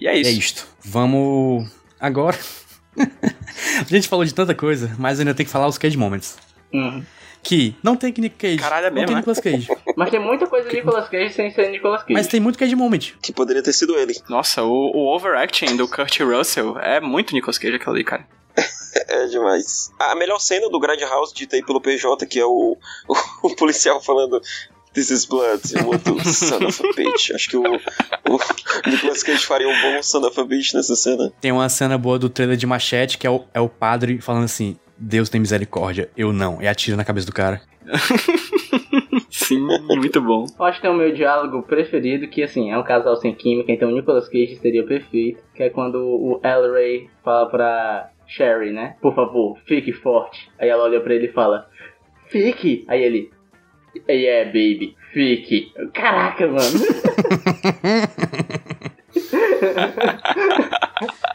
E 0.00 0.06
é 0.06 0.16
isso. 0.16 0.30
É 0.30 0.32
isto. 0.32 0.68
Vamos 0.84 1.68
agora. 1.98 2.38
A 2.96 3.84
gente 3.84 4.08
falou 4.08 4.24
de 4.24 4.32
tanta 4.32 4.54
coisa, 4.54 4.94
mas 4.98 5.18
ainda 5.18 5.34
tem 5.34 5.44
que 5.44 5.50
falar 5.50 5.66
os 5.66 5.78
Cage 5.78 5.96
Moments. 5.96 6.36
Uhum. 6.72 7.04
Que 7.42 7.74
não 7.82 7.96
tem 7.96 8.12
Nick 8.18 8.36
Cage. 8.36 8.58
Caralho, 8.58 8.86
é 8.86 8.90
não 8.90 8.94
mesmo, 8.94 9.06
tem 9.06 9.14
né? 9.14 9.20
Nicolas 9.20 9.40
Cage. 9.40 9.68
Mas 9.96 10.10
tem 10.10 10.20
muita 10.20 10.46
coisa 10.46 10.68
de 10.68 10.76
Nicolas 10.76 11.08
Cage 11.08 11.32
sem 11.32 11.50
ser 11.50 11.70
Nicolas 11.70 12.02
Cage. 12.02 12.12
mas 12.12 12.26
tem 12.26 12.40
muito 12.40 12.58
Cage 12.58 12.74
Moment. 12.74 13.14
Que 13.22 13.32
poderia 13.32 13.62
ter 13.62 13.72
sido 13.72 13.96
ele. 13.96 14.14
Nossa, 14.28 14.62
o, 14.62 14.90
o 14.94 15.14
overacting 15.14 15.76
do 15.76 15.88
Kurt 15.88 16.20
Russell 16.20 16.78
é 16.78 17.00
muito 17.00 17.32
Nicolas 17.32 17.58
Cage 17.58 17.76
aquilo 17.76 17.94
ali, 17.94 18.04
cara. 18.04 18.26
É 19.06 19.26
demais. 19.26 19.92
A 19.98 20.14
melhor 20.16 20.38
cena 20.40 20.68
do 20.68 20.80
Grand 20.80 20.98
House 21.00 21.32
dita 21.32 21.54
aí 21.54 21.64
pelo 21.64 21.80
PJ, 21.80 22.26
que 22.26 22.40
é 22.40 22.44
o, 22.44 22.76
o, 23.06 23.46
o 23.46 23.54
policial 23.54 24.00
falando 24.00 24.40
This 24.92 25.10
is 25.10 25.24
blood, 25.26 25.60
you 25.72 25.86
want 25.86 26.02
to 26.04 26.28
son 26.32 26.64
of 26.66 26.82
a 26.84 26.92
bitch. 26.94 27.30
Acho 27.32 27.48
que 27.50 27.56
o, 27.56 27.62
o 27.62 28.38
Nicolas 28.90 29.22
Cage 29.22 29.46
faria 29.46 29.68
um 29.68 29.82
bom 29.82 30.02
son 30.02 30.26
of 30.26 30.40
a 30.40 30.44
bitch 30.44 30.74
nessa 30.74 30.96
cena. 30.96 31.32
Tem 31.40 31.52
uma 31.52 31.68
cena 31.68 31.96
boa 31.96 32.18
do 32.18 32.28
trailer 32.28 32.56
de 32.56 32.66
Machete, 32.66 33.16
que 33.18 33.26
é 33.26 33.30
o, 33.30 33.44
é 33.54 33.60
o 33.60 33.68
padre 33.68 34.20
falando 34.20 34.44
assim: 34.44 34.76
Deus 34.98 35.28
tem 35.28 35.40
misericórdia, 35.40 36.10
eu 36.16 36.32
não. 36.32 36.60
E 36.60 36.66
atira 36.66 36.96
na 36.96 37.04
cabeça 37.04 37.26
do 37.26 37.32
cara. 37.32 37.60
Sim, 39.30 39.66
muito 39.88 40.20
bom. 40.20 40.44
Eu 40.58 40.64
acho 40.64 40.80
que 40.80 40.86
é 40.86 40.90
o 40.90 40.94
meu 40.94 41.12
diálogo 41.12 41.62
preferido, 41.62 42.28
que 42.28 42.42
assim, 42.42 42.70
é 42.70 42.78
um 42.78 42.82
casal 42.82 43.16
sem 43.16 43.34
química, 43.34 43.72
então 43.72 43.88
o 43.88 43.94
Nicolas 43.94 44.28
Cage 44.28 44.56
seria 44.56 44.84
perfeito. 44.84 45.42
Que 45.54 45.64
é 45.64 45.70
quando 45.70 45.96
o 45.96 46.40
El 46.42 46.72
Ray 46.72 47.10
fala 47.24 47.48
pra 47.48 48.10
Sherry, 48.26 48.72
né? 48.72 48.96
Por 49.00 49.14
favor, 49.14 49.58
fique 49.66 49.92
forte. 49.92 50.50
Aí 50.58 50.68
ela 50.68 50.84
olha 50.84 51.00
pra 51.00 51.14
ele 51.14 51.26
e 51.26 51.32
fala, 51.32 51.68
fique. 52.28 52.84
Aí 52.88 53.02
ele, 53.02 53.30
yeah, 54.08 54.46
baby, 54.46 54.96
fique. 55.12 55.72
Caraca, 55.92 56.46
mano. 56.46 56.60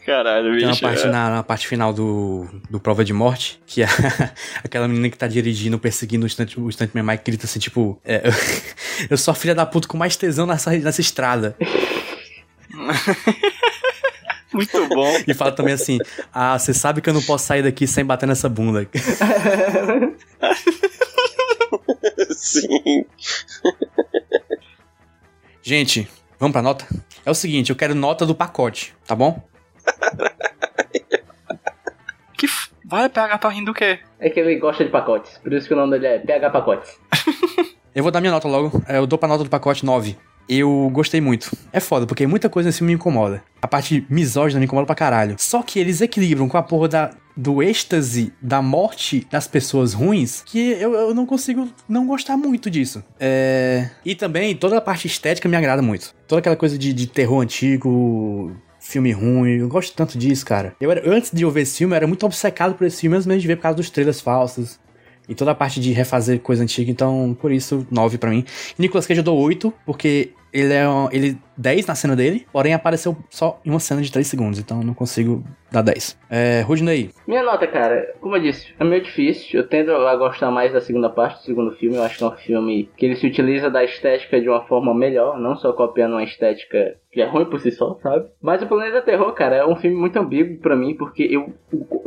Caralho, 0.05 0.55
Tem 0.57 0.65
uma 0.65 0.71
bicho. 0.71 0.81
parte 0.81 1.07
na, 1.07 1.29
na 1.29 1.43
parte 1.43 1.67
final 1.67 1.93
do, 1.93 2.47
do 2.69 2.79
Prova 2.79 3.03
de 3.05 3.13
Morte, 3.13 3.61
que 3.65 3.81
é 3.83 3.87
aquela 4.63 4.87
menina 4.87 5.09
que 5.09 5.17
tá 5.17 5.27
dirigindo, 5.27 5.79
perseguindo 5.79 6.25
o 6.25 6.29
stunt, 6.29 6.57
o 6.57 6.69
Stuntman 6.71 7.03
Mike, 7.03 7.23
grita 7.25 7.45
assim, 7.45 7.59
tipo, 7.59 7.99
é, 8.03 8.23
eu 9.09 9.17
sou 9.17 9.31
a 9.31 9.35
filha 9.35 9.55
da 9.55 9.65
puta 9.65 9.87
com 9.87 9.97
mais 9.97 10.15
tesão 10.15 10.45
nessa, 10.45 10.71
nessa 10.71 11.01
estrada. 11.01 11.55
Muito 14.53 14.87
bom. 14.87 15.11
E 15.27 15.33
fala 15.33 15.51
também 15.51 15.73
assim, 15.73 15.97
ah, 16.31 16.59
você 16.59 16.73
sabe 16.75 17.01
que 17.01 17.09
eu 17.09 17.13
não 17.13 17.21
posso 17.23 17.45
sair 17.47 17.63
daqui 17.63 17.87
sem 17.87 18.05
bater 18.05 18.27
nessa 18.27 18.47
bunda. 18.47 18.87
Sim. 22.35 23.05
Gente, 25.63 26.07
vamos 26.39 26.53
pra 26.53 26.61
nota? 26.61 26.85
É 27.25 27.31
o 27.31 27.33
seguinte, 27.33 27.69
eu 27.71 27.75
quero 27.75 27.95
nota 27.95 28.25
do 28.27 28.35
pacote, 28.35 28.93
tá 29.07 29.15
bom? 29.15 29.41
Que 32.37 32.45
f... 32.45 32.69
Vai, 32.85 33.09
PH, 33.09 33.37
tá 33.37 33.49
rindo 33.49 33.71
o 33.71 33.73
quê? 33.73 33.99
É 34.19 34.29
que 34.29 34.39
ele 34.39 34.55
gosta 34.57 34.83
de 34.83 34.91
pacotes, 34.91 35.37
por 35.37 35.53
isso 35.53 35.67
que 35.67 35.73
o 35.73 35.77
nome 35.77 35.91
dele 35.91 36.07
é 36.07 36.19
PH 36.19 36.49
Pacotes. 36.49 36.99
Eu 37.95 38.01
vou 38.01 38.11
dar 38.11 38.19
minha 38.21 38.31
nota 38.31 38.47
logo. 38.47 38.81
É, 38.87 38.97
Eu 38.97 39.05
dou 39.05 39.19
pra 39.19 39.27
nota 39.27 39.43
do 39.43 39.49
pacote 39.49 39.85
9. 39.85 40.17
Eu 40.49 40.89
gostei 40.91 41.21
muito. 41.21 41.55
É 41.71 41.79
foda, 41.79 42.05
porque 42.05 42.27
muita 42.27 42.49
coisa 42.49 42.67
nesse 42.67 42.79
filme 42.79 42.93
me 42.93 42.95
incomoda. 42.95 43.43
A 43.61 43.67
parte 43.67 44.05
misógina 44.09 44.59
me 44.59 44.65
incomoda 44.65 44.85
pra 44.85 44.95
caralho. 44.95 45.35
Só 45.37 45.61
que 45.61 45.79
eles 45.79 46.01
equilibram 46.01 46.49
com 46.49 46.57
a 46.57 46.63
porra 46.63 46.87
da, 46.87 47.11
do 47.37 47.63
êxtase 47.63 48.33
da 48.41 48.61
morte 48.61 49.25
das 49.31 49.47
pessoas 49.47 49.93
ruins 49.93 50.43
que 50.45 50.71
eu, 50.71 50.93
eu 50.93 51.13
não 51.13 51.25
consigo 51.25 51.69
não 51.87 52.05
gostar 52.05 52.35
muito 52.35 52.69
disso. 52.69 53.03
É... 53.19 53.89
E 54.03 54.15
também 54.15 54.55
toda 54.55 54.77
a 54.77 54.81
parte 54.81 55.07
estética 55.07 55.47
me 55.47 55.55
agrada 55.55 55.81
muito. 55.81 56.13
Toda 56.27 56.39
aquela 56.39 56.55
coisa 56.55 56.77
de, 56.77 56.91
de 56.91 57.07
terror 57.07 57.41
antigo, 57.41 58.51
filme 58.85 59.11
ruim, 59.11 59.57
eu 59.59 59.67
gosto 59.67 59.95
tanto 59.95 60.17
disso, 60.17 60.45
cara. 60.45 60.75
Eu, 60.79 60.91
era- 60.91 61.09
antes 61.09 61.31
de 61.31 61.43
eu 61.43 61.49
ver 61.49 61.61
esse 61.61 61.77
filme, 61.77 61.93
eu 61.93 61.95
era 61.97 62.05
muito 62.07 62.25
obcecado 62.25 62.75
por 62.75 62.85
esse 62.85 63.01
filme, 63.01 63.15
mesmo 63.17 63.37
de 63.37 63.47
ver 63.47 63.55
por 63.55 63.63
causa 63.63 63.77
dos 63.77 63.89
trailers 63.89 64.19
falsos. 64.21 64.79
E 65.27 65.33
toda 65.33 65.51
a 65.51 65.55
parte 65.55 65.79
de 65.79 65.93
refazer 65.93 66.39
coisa 66.41 66.61
antiga, 66.63 66.91
então 66.91 67.35
por 67.39 67.49
isso 67.51 67.87
9 67.89 68.17
pra 68.17 68.29
mim. 68.29 68.43
Nicolas 68.77 69.07
Cage 69.07 69.21
eu 69.21 69.23
dou 69.23 69.39
8, 69.39 69.73
porque 69.85 70.31
ele 70.53 70.73
é 70.73 70.87
um- 70.87 71.09
ele 71.11 71.37
10 71.57 71.85
na 71.85 71.95
cena 71.95 72.15
dele, 72.15 72.45
porém 72.51 72.73
apareceu 72.73 73.15
só 73.29 73.59
em 73.65 73.69
uma 73.69 73.79
cena 73.79 74.01
de 74.01 74.11
3 74.11 74.27
segundos, 74.27 74.59
então 74.59 74.79
eu 74.79 74.85
não 74.85 74.93
consigo 74.93 75.43
dar 75.71 75.81
10. 75.81 76.17
É, 76.29 76.61
Rudney, 76.61 77.09
Minha 77.27 77.43
nota, 77.43 77.65
cara, 77.67 78.13
como 78.21 78.35
eu 78.35 78.41
disse, 78.41 78.73
é 78.79 78.83
meio 78.83 79.01
difícil. 79.03 79.59
Eu 79.59 79.67
tendo 79.67 79.91
a 79.95 80.15
gostar 80.15 80.49
mais 80.51 80.71
da 80.73 80.79
segunda 80.81 81.09
parte 81.09 81.37
do 81.39 81.43
segundo 81.45 81.71
filme. 81.75 81.95
Eu 81.95 82.03
acho 82.03 82.17
que 82.17 82.23
é 82.23 82.27
um 82.27 82.31
filme 82.31 82.89
que 82.97 83.05
ele 83.05 83.15
se 83.15 83.25
utiliza 83.27 83.69
da 83.69 83.83
estética 83.83 84.39
de 84.39 84.47
uma 84.49 84.61
forma 84.65 84.93
melhor, 84.93 85.39
não 85.39 85.55
só 85.55 85.73
copiando 85.73 86.13
uma 86.13 86.23
estética 86.23 86.95
que 87.11 87.21
é 87.21 87.25
ruim 87.25 87.45
por 87.45 87.59
si 87.59 87.71
só, 87.71 87.97
sabe? 88.01 88.25
Mas 88.41 88.61
o 88.61 88.67
Planeta 88.67 89.01
Terror, 89.01 89.31
cara, 89.33 89.55
é 89.57 89.65
um 89.65 89.75
filme 89.75 89.95
muito 89.97 90.17
ambíguo 90.17 90.57
pra 90.59 90.75
mim, 90.75 90.95
porque 90.95 91.23
eu 91.23 91.53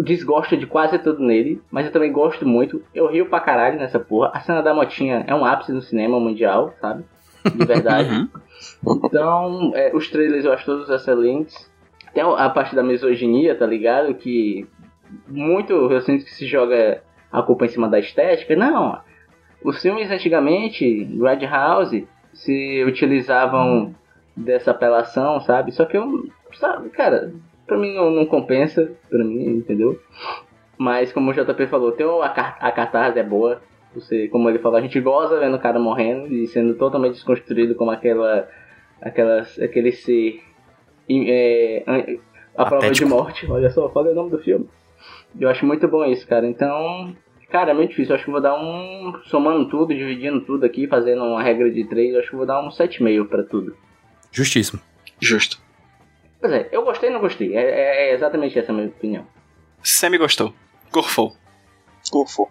desgosto 0.03 0.57
de 0.57 0.67
quase 0.67 0.99
tudo 0.99 1.23
nele, 1.23 1.61
mas 1.71 1.87
eu 1.87 1.93
também 1.93 2.13
gosto 2.13 2.47
muito. 2.47 2.83
Eu 2.95 3.07
rio 3.09 3.27
pra 3.27 3.41
caralho 3.41 3.79
nessa 3.79 3.99
porra. 3.99 4.31
A 4.35 4.41
cena 4.41 4.63
da 4.63 4.75
motinha 4.75 5.25
é 5.27 5.35
um 5.35 5.45
ápice 5.45 5.73
no 5.73 5.83
cinema 5.83 6.19
mundial, 6.21 6.73
sabe? 6.81 7.05
De 7.55 7.65
verdade. 7.65 8.11
Uhum. 8.11 8.29
Então, 9.05 9.73
é, 9.75 9.95
os 9.95 10.09
trailers 10.09 10.45
eu 10.45 10.53
acho 10.53 10.65
todos 10.65 10.89
excelentes. 10.89 11.71
Tem 12.15 12.23
a 12.23 12.49
parte 12.49 12.75
da 12.75 12.83
misoginia, 12.83 13.55
tá 13.55 13.67
ligado? 13.67 14.15
Que 14.15 14.67
muito 15.29 15.73
eu 15.73 16.01
sinto 16.01 16.25
que 16.25 16.35
se 16.35 16.47
joga 16.47 17.03
a 17.31 17.43
culpa 17.43 17.67
em 17.67 17.69
cima 17.69 17.89
da 17.89 17.99
estética. 17.99 18.57
Não, 18.57 18.99
os 19.63 19.81
filmes 19.83 20.11
antigamente, 20.11 21.05
Red 21.21 21.47
House, 21.47 22.03
se 22.33 22.85
utilizavam 22.85 23.95
dessa 24.37 24.71
apelação, 24.71 25.41
sabe? 25.41 25.73
Só 25.73 25.85
que 25.85 25.97
eu, 25.97 26.29
sabe, 26.55 26.89
cara, 26.91 27.33
pra 27.67 27.77
mim 27.77 27.95
não, 27.95 28.11
não 28.11 28.27
compensa, 28.27 28.93
pra 29.09 29.25
mim, 29.25 29.45
entendeu? 29.49 29.99
Mas 30.79 31.13
como 31.13 31.31
o 31.31 31.35
JP 31.35 31.67
falou, 31.67 31.93
tem 31.93 32.07
a, 32.07 32.27
a 32.27 32.73
catarse 32.73 33.19
é 33.19 33.23
boa. 33.23 33.61
Você, 33.97 34.29
como 34.29 34.49
ele 34.49 34.59
falou, 34.59 34.79
a 34.79 34.83
gente 34.83 35.01
goza 35.01 35.39
vendo 35.41 35.57
o 35.57 35.61
cara 35.61 35.79
morrendo 35.79 36.33
e 36.33 36.47
sendo 36.47 36.75
totalmente 36.75 37.15
desconstruído 37.15 37.75
como 37.75 37.91
aquela, 37.91 38.49
aquela 39.01 39.41
aquele 39.63 39.91
ser 39.93 40.43
é, 41.11 41.83
a 42.57 42.65
prova 42.67 42.91
de 42.91 43.05
morte. 43.05 43.51
Olha 43.51 43.71
só, 43.71 43.89
falei 43.91 44.13
o 44.13 44.15
nome 44.17 44.31
do 44.31 44.39
filme. 44.39 44.69
Eu 45.39 45.49
acho 45.49 45.65
muito 45.67 45.87
bom 45.89 46.05
isso, 46.05 46.27
cara. 46.27 46.47
Então, 46.47 47.15
cara, 47.51 47.71
é 47.71 47.75
muito 47.75 47.91
difícil. 47.91 48.13
Eu 48.13 48.17
acho 48.17 48.25
que 48.25 48.31
vou 48.31 48.41
dar 48.41 48.55
um. 48.55 49.13
Somando 49.25 49.69
tudo, 49.69 49.95
dividindo 49.95 50.41
tudo 50.43 50.65
aqui, 50.65 50.87
fazendo 50.87 51.23
uma 51.25 51.43
regra 51.43 51.71
de 51.71 51.85
3, 51.85 52.15
eu 52.15 52.21
acho 52.21 52.31
que 52.31 52.37
vou 52.37 52.47
dar 52.47 52.61
um 52.65 52.69
7,5 52.71 53.27
pra 53.29 53.43
tudo. 53.43 53.77
Justíssimo. 54.33 54.81
Justo. 55.21 55.59
Pois 56.41 56.53
é, 56.53 56.69
eu 56.73 56.85
gostei 56.85 57.09
e 57.09 57.13
não 57.13 57.21
gostei. 57.21 57.57
É, 57.57 57.61
é- 57.63 58.11
é 58.11 58.15
exatamente 58.15 58.59
essa 58.59 58.73
a 58.73 58.75
minha 58.75 58.89
opinião. 58.89 59.27
Semi 59.83 60.19
gostou. 60.19 60.53
Gorfou. 60.93 61.33
Gorfou. 62.13 62.51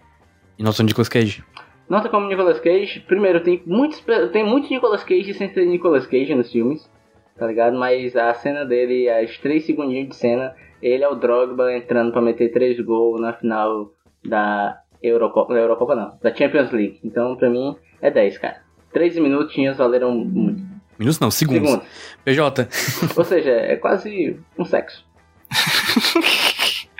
E 0.57 0.63
nosso 0.63 0.83
Nicolas 0.83 1.09
Cage. 1.09 1.43
Nota 1.87 2.09
como 2.09 2.27
Nicolas 2.27 2.59
Cage, 2.59 3.01
primeiro, 3.01 3.43
tem 3.43 3.61
muitos, 3.65 4.03
tem 4.31 4.43
muitos 4.43 4.69
Nicolas 4.71 5.03
Cage 5.03 5.33
sem 5.35 5.53
ser 5.53 5.65
Nicolas 5.65 6.07
Cage 6.07 6.33
nos 6.33 6.51
filmes, 6.51 6.89
tá 7.37 7.45
ligado? 7.45 7.77
Mas 7.77 8.15
a 8.15 8.33
cena 8.33 8.65
dele, 8.65 9.07
as 9.07 9.37
3 9.37 9.63
segundinhos 9.63 10.09
de 10.09 10.15
cena, 10.15 10.55
ele 10.81 11.03
é 11.03 11.07
o 11.07 11.15
Drogba 11.15 11.75
entrando 11.75 12.11
pra 12.11 12.21
meter 12.21 12.51
3 12.51 12.79
gols 12.79 13.21
na 13.21 13.33
final 13.33 13.91
da 14.23 14.79
Eurocopa, 15.01 15.53
da 15.53 15.59
Eurocopa 15.59 15.95
não, 15.95 16.17
da 16.21 16.33
Champions 16.33 16.71
League. 16.71 16.99
Então, 17.03 17.35
pra 17.35 17.49
mim, 17.49 17.75
é 18.01 18.09
10, 18.09 18.37
cara. 18.39 18.61
13 18.91 19.21
minutinhos 19.21 19.77
valeram 19.77 20.11
muito. 20.11 20.63
Minutos 20.97 21.19
não, 21.19 21.29
segundos. 21.29 21.69
Segundos. 21.69 21.87
PJ. 22.23 22.69
Ou 23.15 23.23
seja, 23.25 23.51
é 23.51 23.75
quase 23.75 24.39
um 24.57 24.65
sexo. 24.65 25.05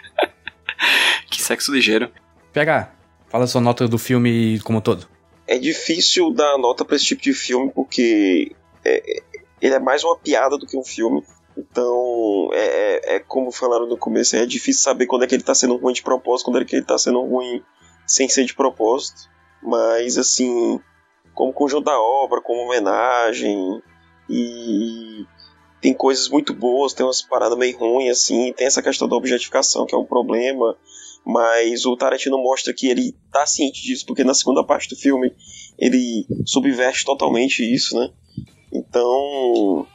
Que 1.30 1.42
sexo 1.42 1.74
ligeiro. 1.74 2.10
PH, 2.54 2.92
fala 3.30 3.48
sua 3.48 3.62
nota 3.62 3.88
do 3.88 3.98
filme 3.98 4.60
como 4.62 4.80
um 4.80 4.82
todo. 4.82 5.08
É 5.48 5.58
difícil 5.58 6.32
dar 6.32 6.58
nota 6.58 6.84
pra 6.84 6.96
esse 6.96 7.06
tipo 7.06 7.22
de 7.22 7.34
filme 7.34 7.72
porque 7.74 8.52
é- 8.84 9.22
ele 9.62 9.74
é 9.76 9.80
mais 9.80 10.04
uma 10.04 10.18
piada 10.18 10.58
do 10.58 10.66
que 10.66 10.78
um 10.78 10.84
filme. 10.84 11.24
Então, 11.58 12.50
é, 12.54 12.66
é- 13.14 13.16
é 13.16 13.20
como 13.20 13.52
falaram 13.52 13.88
no 13.88 13.98
começo, 13.98 14.36
é 14.36 14.46
difícil 14.46 14.82
saber 14.82 15.06
quando 15.06 15.24
é 15.24 15.28
que 15.28 15.36
ele 15.36 15.44
tá 15.44 15.56
sendo 15.56 15.78
ruim 15.78 15.94
de 15.94 16.04
propósito, 16.04 16.46
quando 16.46 16.62
é 16.62 16.66
que 16.66 16.76
ele 16.76 16.86
tá 16.86 16.98
sendo 16.98 17.22
ruim 17.22 17.64
sem 18.06 18.28
ser 18.28 18.44
de 18.46 18.54
propósito. 18.54 19.30
Mas, 19.64 20.18
assim, 20.18 20.80
como 21.34 21.54
conjunto 21.54 21.86
da 21.86 22.00
obra, 22.00 22.42
como 22.42 22.62
homenagem, 22.64 23.82
e 24.30 25.26
tem 25.82 25.94
coisas 25.94 26.28
muito 26.30 26.54
boas, 26.54 26.94
tem 26.94 27.06
umas 27.06 27.22
paradas 27.22 27.58
meio 27.58 27.78
ruins, 27.78 28.12
assim, 28.12 28.52
tem 28.54 28.68
essa 28.68 28.82
questão 28.82 29.08
da 29.08 29.16
objetificação, 29.16 29.86
que 29.86 29.96
é 29.96 29.98
um 29.98 30.06
problema. 30.06 30.76
Mas 31.26 31.86
o 31.86 31.98
Tarantino 31.98 32.38
mostra 32.38 32.72
que 32.74 32.88
ele 32.88 33.16
tá 33.32 33.46
ciente 33.48 33.82
disso, 33.82 34.06
porque 34.06 34.24
na 34.24 34.34
segunda 34.36 34.64
parte 34.64 34.88
do 34.88 34.96
filme 34.96 35.34
ele 35.80 36.28
subverte 36.46 37.04
totalmente 37.04 37.64
isso, 37.64 37.98
né? 37.98 38.12
Então, 38.72 39.88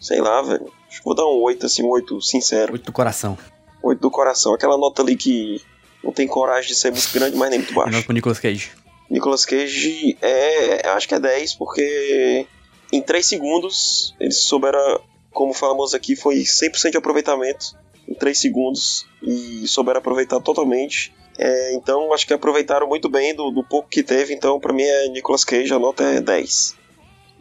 sei 0.00 0.20
lá, 0.20 0.40
velho. 0.42 0.72
Acho 0.88 0.98
que 1.00 1.04
vou 1.04 1.14
dar 1.14 1.26
um 1.26 1.42
8, 1.42 1.66
assim, 1.66 1.82
um 1.82 1.90
8 1.90 2.22
sincero. 2.22 2.72
Oito 2.72 2.86
do 2.86 2.92
coração. 2.92 3.36
8 3.82 4.00
do 4.00 4.10
coração. 4.10 4.54
Aquela 4.54 4.78
nota 4.78 5.02
ali 5.02 5.16
que 5.16 5.60
não 6.02 6.12
tem 6.12 6.26
coragem 6.26 6.70
de 6.70 6.74
ser 6.74 6.90
muito 6.90 7.12
grande, 7.12 7.36
mas 7.36 7.50
nem 7.50 7.58
muito 7.58 7.72
E 7.72 7.74
nota 7.76 7.90
baixo. 7.90 8.04
pro 8.04 8.14
Nicolas 8.14 8.38
Cage. 8.38 8.70
Nicolas 9.10 9.44
Cage 9.44 10.16
é. 10.22 10.88
Acho 10.88 11.06
que 11.06 11.14
é 11.14 11.20
10, 11.20 11.54
porque 11.54 12.46
em 12.90 13.02
3 13.02 13.26
segundos 13.26 14.14
eles 14.18 14.38
souberam, 14.38 15.02
como 15.30 15.52
falamos 15.52 15.92
aqui, 15.92 16.16
foi 16.16 16.36
100% 16.36 16.92
de 16.92 16.96
aproveitamento 16.96 17.76
em 18.08 18.14
3 18.14 18.38
segundos 18.38 19.06
e 19.22 19.66
souberam 19.68 19.98
aproveitar 19.98 20.40
totalmente. 20.40 21.12
É, 21.38 21.74
então 21.74 22.12
acho 22.12 22.26
que 22.26 22.32
aproveitaram 22.32 22.88
muito 22.88 23.08
bem 23.08 23.34
do, 23.34 23.50
do 23.50 23.62
pouco 23.62 23.88
que 23.88 24.02
teve, 24.02 24.34
então 24.34 24.58
pra 24.58 24.72
mim 24.72 24.82
é 24.82 25.08
Nicolas 25.08 25.44
Cage, 25.44 25.72
a 25.72 25.78
nota 25.78 26.02
é 26.02 26.20
10. 26.20 26.76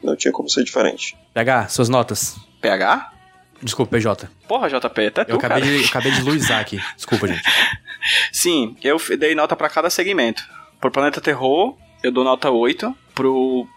Não 0.04 0.16
tinha 0.16 0.32
como 0.32 0.50
ser 0.50 0.64
diferente. 0.64 1.18
PH, 1.34 1.70
suas 1.70 1.90
notas. 1.90 2.36
PH? 2.62 3.14
Desculpa, 3.62 3.98
PJ. 3.98 4.30
Porra, 4.48 4.70
JP, 4.70 5.08
até 5.08 5.24
tu, 5.26 5.32
Eu 5.32 5.38
acabei 5.38 5.62
cara. 5.62 5.72
de, 5.72 5.82
eu 5.82 5.88
acabei 5.88 6.12
de 6.12 6.22
luizar 6.22 6.60
aqui. 6.60 6.80
Desculpa, 6.96 7.28
gente. 7.28 7.42
Sim, 8.32 8.76
eu 8.84 8.98
dei 9.18 9.34
nota 9.34 9.56
pra 9.56 9.70
cada 9.70 9.90
segmento. 9.90 10.44
Pro 10.80 10.92
Planeta 10.92 11.20
Terror, 11.20 11.76
eu 12.04 12.12
dou 12.12 12.24
nota 12.24 12.52
8. 12.52 12.96
Pro, 13.16 13.68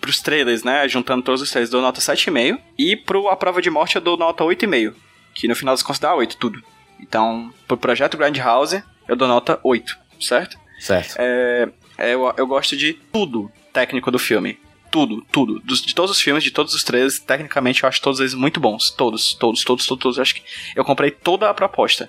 pros 0.00 0.20
trailers, 0.20 0.64
né? 0.64 0.88
Juntando 0.88 1.22
todos 1.22 1.40
os 1.40 1.50
trailers, 1.50 1.70
dou 1.70 1.80
nota 1.80 2.00
7,5. 2.00 2.58
E 2.76 2.96
pro 2.96 3.28
A 3.28 3.36
Prova 3.36 3.62
de 3.62 3.70
Morte, 3.70 3.94
eu 3.94 4.02
dou 4.02 4.16
nota 4.16 4.42
8,5. 4.42 4.94
Que 5.38 5.46
no 5.48 5.54
final 5.54 5.72
das 5.74 5.82
contas 5.82 6.00
dá 6.00 6.14
8, 6.14 6.36
tudo. 6.36 6.62
Então, 7.00 7.52
pro 7.66 7.76
Projeto 7.76 8.16
Grindhouse, 8.16 8.82
eu 9.06 9.14
dou 9.14 9.28
nota 9.28 9.58
8, 9.62 9.96
certo? 10.20 10.58
Certo. 10.80 11.14
É, 11.18 11.68
é, 11.96 12.14
eu, 12.14 12.32
eu 12.36 12.46
gosto 12.46 12.76
de 12.76 12.92
tudo 13.12 13.50
técnico 13.72 14.10
do 14.10 14.18
filme. 14.18 14.58
Tudo, 14.90 15.24
tudo. 15.30 15.60
Dos- 15.60 15.82
de 15.82 15.94
todos 15.94 16.10
os 16.10 16.20
filmes, 16.20 16.42
de 16.42 16.50
todos 16.50 16.74
os 16.74 16.82
trailers, 16.82 17.18
tecnicamente 17.20 17.82
eu 17.82 17.88
acho 17.88 18.00
todos 18.00 18.18
eles 18.20 18.34
muito 18.34 18.58
bons. 18.58 18.90
Todos, 18.90 19.34
todos, 19.34 19.62
todos, 19.62 19.86
todos, 19.86 20.02
todos. 20.02 20.16
Eu 20.18 20.22
acho 20.22 20.34
que 20.34 20.42
eu 20.74 20.84
comprei 20.84 21.10
toda 21.10 21.48
a 21.48 21.54
proposta. 21.54 22.08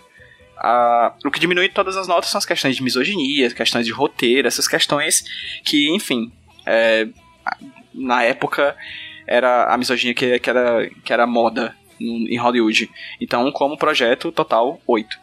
Ah, 0.57 1.13
o 1.25 1.29
que 1.31 1.39
diminui 1.39 1.69
todas 1.69 1.95
as 1.97 2.07
notas 2.07 2.29
são 2.31 2.39
as 2.39 2.45
questões 2.45 2.75
de 2.75 2.81
misoginia, 2.83 3.49
questões 3.51 3.85
de 3.85 3.91
roteiro, 3.91 4.47
essas 4.47 4.67
questões 4.67 5.23
que, 5.63 5.89
enfim, 5.93 6.31
é, 6.65 7.07
na 7.93 8.23
época 8.23 8.75
era 9.27 9.71
a 9.73 9.77
misoginia 9.77 10.13
que, 10.13 10.39
que, 10.39 10.49
era, 10.49 10.89
que 11.03 11.13
era 11.13 11.25
moda 11.27 11.75
em 11.99 12.37
Hollywood. 12.37 12.89
Então, 13.19 13.51
como 13.51 13.77
projeto, 13.77 14.31
total 14.31 14.79
8. 14.87 15.17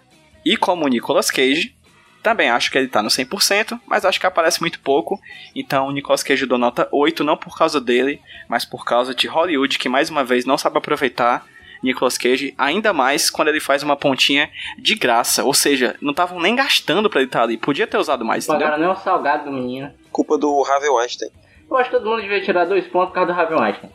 E 0.45 0.57
como 0.57 0.87
Nicolas 0.87 1.31
Cage, 1.31 1.77
também 2.23 2.51
acho 2.51 2.71
que 2.73 2.79
ele 2.79 2.89
tá 2.89 3.03
no 3.03 3.09
100%, 3.09 3.81
mas 3.87 4.05
acho 4.05 4.19
que 4.19 4.27
aparece 4.27 4.61
muito 4.61 4.81
pouco. 4.81 5.21
Então, 5.55 5.87
o 5.87 5.93
Nicolas 5.93 6.23
Cage 6.23 6.47
dou 6.47 6.59
nota 6.59 6.89
8, 6.91 7.23
não 7.23 7.37
por 7.37 7.57
causa 7.57 7.81
dele, 7.81 8.21
mas 8.49 8.65
por 8.65 8.85
causa 8.85 9.15
de 9.15 9.29
Hollywood, 9.29 9.79
que 9.79 9.89
mais 9.89 10.11
uma 10.11 10.25
vez 10.25 10.45
não 10.45 10.59
sabe 10.59 10.79
aproveitar 10.79 11.47
Nicolas 11.83 12.19
Cage, 12.19 12.55
ainda 12.59 12.93
mais 12.93 13.31
quando 13.31 13.49
ele 13.49 13.61
faz 13.61 13.83
uma 13.83 13.97
pontinha 13.97 14.51
de 14.79 14.95
graça. 14.95 15.45
Ou 15.45 15.55
seja, 15.55 15.97
não 16.01 16.11
estavam 16.11 16.41
nem 16.41 16.57
gastando 16.57 17.09
pra 17.09 17.21
ele 17.21 17.29
estar 17.29 17.43
ali. 17.43 17.57
Podia 17.57 17.87
ter 17.87 17.99
usado 17.99 18.25
mais, 18.25 18.45
entendeu? 18.45 18.67
Pagaram 18.67 18.83
nem 18.83 18.93
o 18.93 18.97
salgado 18.97 19.45
do 19.45 19.53
menino. 19.53 19.93
Culpa 20.11 20.37
do 20.37 20.65
Harvey 20.65 20.89
Weinstein. 20.89 21.31
Eu 21.71 21.77
acho 21.77 21.91
que 21.91 21.97
todo 21.97 22.09
mundo 22.09 22.23
devia 22.23 22.41
tirar 22.41 22.65
dois 22.65 22.87
pontos 22.87 23.09
por 23.09 23.15
causa 23.15 23.33
do 23.33 23.39
Harvey 23.39 23.59
Weinstein. 23.59 23.91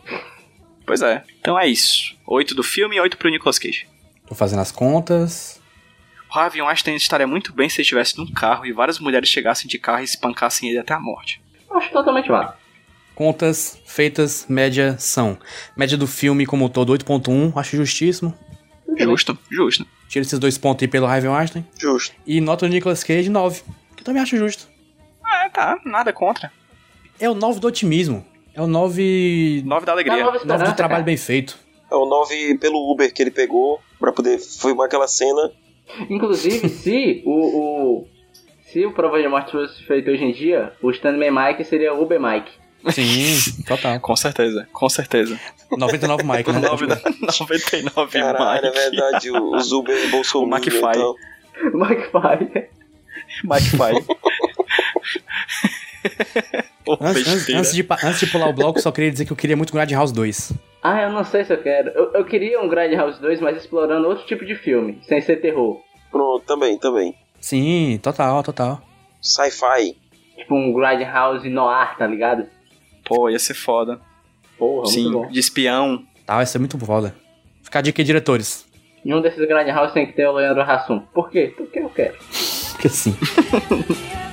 Pois 0.86 1.02
é. 1.02 1.24
Então 1.40 1.60
é 1.60 1.68
isso. 1.68 2.16
8 2.26 2.56
do 2.56 2.64
filme 2.64 2.96
e 2.96 3.00
8 3.00 3.18
pro 3.18 3.30
Nicolas 3.30 3.60
Cage. 3.60 3.88
Tô 4.28 4.36
fazendo 4.36 4.60
as 4.60 4.72
contas. 4.72 5.62
O 6.30 6.40
Harvey 6.40 6.62
Weinstein 6.62 6.96
estaria 6.96 7.28
muito 7.28 7.54
bem 7.54 7.68
se 7.68 7.78
ele 7.78 7.84
estivesse 7.84 8.18
num 8.18 8.32
carro 8.32 8.66
e 8.66 8.72
várias 8.72 9.00
mulheres 9.00 9.28
chegassem 9.28 9.68
de 9.68 9.78
carro 9.78 10.02
e 10.02 10.06
espancassem 10.06 10.70
ele 10.70 10.80
até 10.80 10.94
a 10.94 11.00
morte. 11.00 11.42
Eu 11.70 11.78
acho 11.78 11.92
totalmente 11.92 12.30
válido. 12.30 12.54
Contas 13.14 13.80
feitas, 13.86 14.46
média 14.48 14.96
são. 14.98 15.38
Média 15.76 15.98
do 15.98 16.08
filme 16.08 16.46
como 16.46 16.70
todo, 16.70 16.94
8.1. 16.94 17.52
Acho 17.56 17.76
justíssimo. 17.76 18.34
Justo, 18.98 19.38
justo. 19.50 19.86
Tira 20.08 20.24
esses 20.24 20.40
dois 20.40 20.58
pontos 20.58 20.84
aí 20.84 20.88
pelo 20.88 21.06
Harvey 21.06 21.30
Weinstein. 21.30 21.66
Justo. 21.78 22.16
E 22.26 22.42
nota 22.42 22.68
do 22.68 22.74
Nicolas 22.74 23.04
Cage, 23.04 23.30
9. 23.30 23.62
Que 23.96 24.02
eu 24.02 24.06
também 24.06 24.22
acho 24.22 24.38
justo. 24.38 24.68
É, 25.26 25.50
tá, 25.50 25.80
nada 25.86 26.12
contra. 26.12 26.52
É 27.20 27.30
o 27.30 27.36
9 27.36 27.60
do 27.60 27.68
otimismo. 27.68 28.26
É 28.54 28.62
o 28.62 28.68
9... 28.68 29.64
9 29.66 29.86
da 29.86 29.92
alegria. 29.94 30.24
Nova 30.24 30.40
9 30.46 30.64
do 30.64 30.76
trabalho 30.76 30.78
cara. 30.78 31.04
bem 31.04 31.18
feito. 31.18 31.58
É 31.92 31.96
o 31.96 32.06
9 32.06 32.58
pelo 32.58 32.92
Uber 32.92 33.14
que 33.14 33.22
ele 33.22 33.32
pegou 33.32 33.80
pra 34.00 34.12
poder 34.12 34.40
filmar 34.40 34.88
aquela 34.88 35.08
cena. 35.08 35.52
Inclusive, 36.10 36.68
se 36.70 37.22
o, 37.26 37.32
o. 38.02 38.08
Se 38.72 38.86
o 38.86 38.94
Prova 38.94 39.22
de 39.22 39.28
Morte 39.28 39.52
fosse 39.52 39.84
feito 39.84 40.10
hoje 40.10 40.24
em 40.24 40.32
dia, 40.32 40.72
o 40.82 40.90
Stanley 40.92 41.30
Mike 41.30 41.66
seria 41.66 41.94
o 41.94 42.02
Uber 42.02 42.20
Mike. 42.22 42.52
Sim, 42.90 43.64
total. 43.68 44.00
Com 44.00 44.16
certeza, 44.16 44.68
com 44.72 44.90
certeza. 44.90 45.38
99 45.78 46.24
Mike, 46.24 46.52
né? 46.52 46.60
9 46.60 46.88
da- 46.88 47.02
99 47.40 48.20
Caralho, 48.20 48.66
é 48.66 48.70
Mike. 48.70 48.80
verdade, 48.80 49.30
o- 49.32 49.56
os 49.56 49.72
Uber 49.74 50.10
Bolsonaro. 50.10 50.50
O 50.52 50.56
McFly. 50.58 50.90
Então, 50.90 51.16
Mike 51.74 53.70
Fire. 53.70 54.06
Antes, 57.00 57.28
antes, 57.28 57.50
antes 57.50 57.74
de, 57.74 57.88
antes 58.04 58.20
de 58.20 58.28
pular 58.28 58.50
o 58.50 58.54
bloco, 58.54 58.82
só 58.82 58.92
queria 58.92 59.12
dizer 59.12 59.24
que 59.26 59.32
eu 59.32 59.38
queria 59.38 59.56
muito 59.56 59.72
Grad 59.72 59.90
House 59.92 60.12
2. 60.12 60.54
Ah, 60.84 61.04
eu 61.04 61.12
não 61.12 61.24
sei 61.24 61.46
se 61.46 61.54
eu 61.54 61.62
quero. 61.62 61.90
Eu, 61.92 62.12
eu 62.14 62.26
queria 62.26 62.60
um 62.60 62.68
Grindhouse 62.68 63.22
2, 63.22 63.40
mas 63.40 63.56
explorando 63.56 64.08
outro 64.08 64.26
tipo 64.26 64.44
de 64.44 64.56
filme, 64.56 65.00
sem 65.04 65.22
ser 65.22 65.38
terror. 65.38 65.80
pronto, 66.10 66.44
também, 66.46 66.78
também. 66.80 67.16
Sim, 67.40 68.00
total, 68.02 68.42
total. 68.44 68.82
Sci-fi. 69.22 69.96
Tipo 70.36 70.56
um 70.56 70.74
Grindhouse 70.74 71.48
noir, 71.50 71.96
tá 71.98 72.08
ligado? 72.08 72.48
Pô, 73.06 73.30
ia 73.30 73.38
ser 73.40 73.54
foda. 73.54 74.02
Porra, 74.58 74.88
Sim, 74.88 75.04
muito 75.04 75.20
bom. 75.20 75.28
de 75.28 75.40
espião. 75.40 76.04
Tá, 76.26 76.36
vai 76.38 76.46
ser 76.48 76.58
muito 76.60 76.78
foda. 76.80 77.16
Fica 77.64 77.80
a 77.80 77.82
dica 77.82 78.02
aí, 78.02 78.06
diretores. 78.06 78.66
E 79.06 79.14
um 79.14 79.22
desses 79.22 79.48
Grindhouse 79.48 79.94
tem 79.94 80.08
que 80.08 80.14
ter 80.14 80.26
o 80.28 80.34
Leandro 80.34 80.64
Hassum. 80.64 81.00
Por 81.14 81.30
quê? 81.30 81.54
Porque 81.56 81.80
eu 81.80 81.90
quero. 81.90 82.18
Porque 82.74 82.90
sim. 82.90 83.16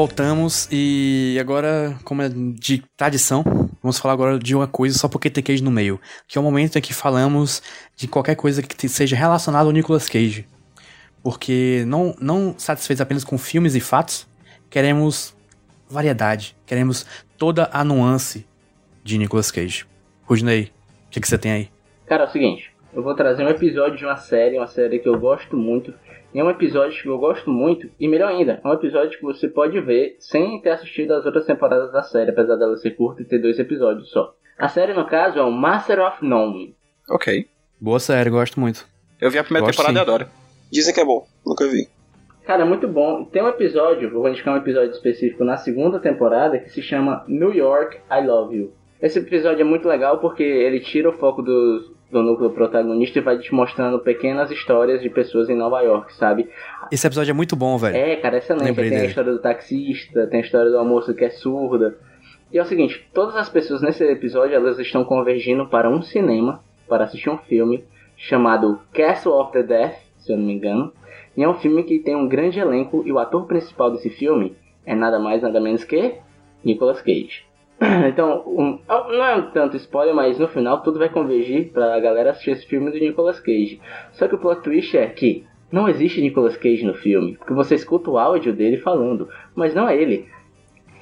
Voltamos 0.00 0.66
e 0.72 1.36
agora, 1.38 1.94
como 2.04 2.22
é 2.22 2.28
de 2.30 2.82
tradição, 2.96 3.44
vamos 3.82 3.98
falar 3.98 4.14
agora 4.14 4.38
de 4.38 4.56
uma 4.56 4.66
coisa 4.66 4.96
só 4.96 5.08
porque 5.08 5.28
tem 5.28 5.44
Cage 5.44 5.62
no 5.62 5.70
meio. 5.70 6.00
Que 6.26 6.38
é 6.38 6.40
o 6.40 6.42
momento 6.42 6.78
em 6.78 6.80
que 6.80 6.94
falamos 6.94 7.62
de 7.94 8.08
qualquer 8.08 8.34
coisa 8.34 8.62
que 8.62 8.88
seja 8.88 9.14
relacionada 9.14 9.66
ao 9.66 9.72
Nicolas 9.72 10.08
Cage. 10.08 10.48
Porque 11.22 11.84
não, 11.86 12.16
não 12.18 12.54
satisfeitos 12.56 13.02
apenas 13.02 13.24
com 13.24 13.36
filmes 13.36 13.74
e 13.74 13.80
fatos, 13.80 14.26
queremos 14.70 15.36
variedade, 15.86 16.56
queremos 16.64 17.04
toda 17.36 17.68
a 17.70 17.84
nuance 17.84 18.46
de 19.04 19.18
Nicolas 19.18 19.50
Cage. 19.50 19.84
Rudney, 20.24 20.72
o 21.08 21.10
que, 21.10 21.20
que 21.20 21.28
você 21.28 21.36
tem 21.36 21.52
aí? 21.52 21.68
Cara, 22.06 22.24
é 22.24 22.26
o 22.26 22.30
seguinte, 22.30 22.72
eu 22.94 23.02
vou 23.02 23.14
trazer 23.14 23.44
um 23.44 23.50
episódio 23.50 23.98
de 23.98 24.06
uma 24.06 24.16
série, 24.16 24.56
uma 24.56 24.66
série 24.66 24.98
que 24.98 25.08
eu 25.10 25.20
gosto 25.20 25.58
muito. 25.58 25.92
E 26.32 26.38
é 26.38 26.44
um 26.44 26.50
episódio 26.50 27.02
que 27.02 27.08
eu 27.08 27.18
gosto 27.18 27.50
muito, 27.50 27.90
e 27.98 28.06
melhor 28.06 28.28
ainda, 28.28 28.60
é 28.62 28.68
um 28.68 28.72
episódio 28.72 29.18
que 29.18 29.24
você 29.24 29.48
pode 29.48 29.80
ver 29.80 30.16
sem 30.20 30.60
ter 30.60 30.70
assistido 30.70 31.12
as 31.12 31.26
outras 31.26 31.44
temporadas 31.44 31.90
da 31.90 32.02
série, 32.02 32.30
apesar 32.30 32.56
dela 32.56 32.76
ser 32.76 32.92
curta 32.92 33.22
e 33.22 33.24
ter 33.24 33.38
dois 33.38 33.58
episódios 33.58 34.10
só. 34.10 34.32
A 34.56 34.68
série, 34.68 34.92
no 34.94 35.06
caso, 35.06 35.38
é 35.38 35.42
o 35.42 35.50
Master 35.50 35.98
of 36.00 36.24
None. 36.24 36.76
Ok. 37.10 37.48
Boa 37.80 37.98
série, 37.98 38.30
gosto 38.30 38.60
muito. 38.60 38.86
Eu 39.20 39.30
vi 39.30 39.38
a 39.38 39.44
primeira 39.44 39.66
Gosto 39.66 39.78
temporada 39.78 39.98
e 39.98 40.04
sim. 40.04 40.08
adoro. 40.08 40.30
Dizem 40.70 40.94
que 40.94 41.00
é 41.00 41.04
bom, 41.04 41.26
nunca 41.44 41.66
vi. 41.66 41.88
Cara, 42.46 42.62
é 42.62 42.64
muito 42.64 42.86
bom. 42.86 43.24
Tem 43.24 43.42
um 43.42 43.48
episódio, 43.48 44.10
vou 44.10 44.28
indicar 44.28 44.54
um 44.54 44.58
episódio 44.58 44.90
específico 44.90 45.44
na 45.44 45.56
segunda 45.56 45.98
temporada 45.98 46.58
que 46.58 46.70
se 46.70 46.80
chama 46.80 47.24
New 47.26 47.52
York, 47.52 47.98
I 48.10 48.24
Love 48.24 48.56
You. 48.56 48.72
Esse 49.02 49.18
episódio 49.18 49.62
é 49.62 49.64
muito 49.64 49.88
legal 49.88 50.18
porque 50.18 50.42
ele 50.42 50.80
tira 50.80 51.08
o 51.08 51.12
foco 51.12 51.40
do, 51.42 51.94
do 52.10 52.22
núcleo 52.22 52.50
protagonista 52.50 53.18
e 53.18 53.22
vai 53.22 53.38
te 53.38 53.54
mostrando 53.54 53.98
pequenas 53.98 54.50
histórias 54.50 55.00
de 55.00 55.08
pessoas 55.08 55.48
em 55.48 55.54
Nova 55.56 55.80
York, 55.80 56.14
sabe? 56.14 56.48
Esse 56.92 57.06
episódio 57.06 57.30
é 57.30 57.34
muito 57.34 57.56
bom, 57.56 57.78
velho. 57.78 57.96
É, 57.96 58.16
cara, 58.16 58.36
excelente. 58.38 58.66
Lembrei 58.66 58.88
Tem 58.90 58.98
a 58.98 59.00
dele. 59.00 59.10
história 59.10 59.32
do 59.32 59.38
taxista, 59.38 60.26
tem 60.26 60.40
a 60.40 60.42
história 60.42 60.70
do 60.70 60.76
almoço 60.76 61.14
que 61.14 61.24
é 61.24 61.30
surda. 61.30 61.96
E 62.52 62.58
é 62.58 62.62
o 62.62 62.66
seguinte, 62.66 63.08
todas 63.14 63.36
as 63.36 63.48
pessoas 63.48 63.80
nesse 63.80 64.04
episódio, 64.04 64.54
elas 64.54 64.78
estão 64.78 65.04
convergindo 65.04 65.66
para 65.66 65.88
um 65.88 66.02
cinema, 66.02 66.60
para 66.88 67.04
assistir 67.04 67.30
um 67.30 67.38
filme 67.38 67.84
chamado 68.16 68.80
Castle 68.92 69.32
of 69.32 69.52
the 69.52 69.62
Death, 69.62 69.96
se 70.18 70.32
eu 70.32 70.36
não 70.36 70.44
me 70.44 70.52
engano. 70.52 70.92
E 71.34 71.42
é 71.42 71.48
um 71.48 71.54
filme 71.54 71.84
que 71.84 72.00
tem 72.00 72.14
um 72.14 72.28
grande 72.28 72.58
elenco 72.58 73.02
e 73.06 73.12
o 73.12 73.18
ator 73.18 73.46
principal 73.46 73.90
desse 73.90 74.10
filme 74.10 74.56
é 74.84 74.94
nada 74.94 75.18
mais 75.18 75.40
nada 75.40 75.60
menos 75.60 75.84
que 75.84 76.16
Nicolas 76.62 77.00
Cage. 77.00 77.49
Então, 78.08 78.42
um- 78.46 78.78
não 78.88 79.24
é 79.24 79.36
um 79.36 79.50
tanto 79.50 79.76
spoiler, 79.76 80.14
mas 80.14 80.38
no 80.38 80.48
final 80.48 80.82
tudo 80.82 80.98
vai 80.98 81.08
convergir 81.08 81.70
pra 81.72 81.98
galera 82.00 82.30
assistir 82.30 82.50
esse 82.52 82.66
filme 82.66 82.90
do 82.90 82.98
Nicolas 82.98 83.40
Cage. 83.40 83.80
Só 84.12 84.28
que 84.28 84.34
o 84.34 84.38
plot 84.38 84.62
twist 84.62 84.96
é 84.96 85.06
que 85.06 85.44
não 85.72 85.88
existe 85.88 86.20
Nicolas 86.20 86.56
Cage 86.56 86.84
no 86.84 86.94
filme, 86.94 87.36
porque 87.36 87.54
você 87.54 87.74
escuta 87.76 88.10
o 88.10 88.18
áudio 88.18 88.52
dele 88.52 88.76
falando, 88.76 89.28
mas 89.54 89.74
não 89.74 89.88
é 89.88 89.96
ele. 89.96 90.26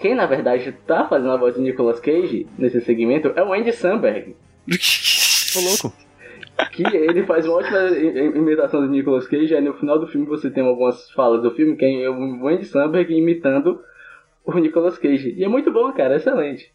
Quem 0.01 0.14
na 0.14 0.26
verdade 0.26 0.70
tá 0.87 1.07
fazendo 1.09 1.33
a 1.33 1.37
voz 1.37 1.57
do 1.57 1.62
Nicolas 1.62 1.99
Cage 1.99 2.47
nesse 2.57 2.81
segmento 2.83 3.33
é 3.35 3.43
o 3.43 3.53
Andy 3.53 3.72
Samberg, 3.72 4.37
Tô 5.53 5.61
louco. 5.61 5.97
que 6.72 6.87
ele 6.97 7.24
faz 7.24 7.47
uma 7.47 7.57
ótima 7.57 7.89
imitação 8.37 8.81
do 8.83 8.89
Nicolas 8.89 9.26
Cage, 9.26 9.55
aí 9.55 9.61
no 9.62 9.74
final 9.74 9.99
do 9.99 10.07
filme 10.07 10.26
você 10.26 10.51
tem 10.51 10.62
algumas 10.64 11.11
falas 11.12 11.43
do 11.43 11.51
filme, 11.53 11.74
que 11.76 11.85
é 11.85 12.09
o 12.09 12.47
Andy 12.47 12.66
Samberg 12.66 13.12
imitando 13.12 13.81
o 14.57 14.59
Nicolas 14.59 14.99
Cage. 14.99 15.34
E 15.36 15.44
é 15.44 15.49
muito 15.49 15.72
bom, 15.72 15.92
cara, 15.92 16.14
é 16.14 16.16
excelente. 16.16 16.72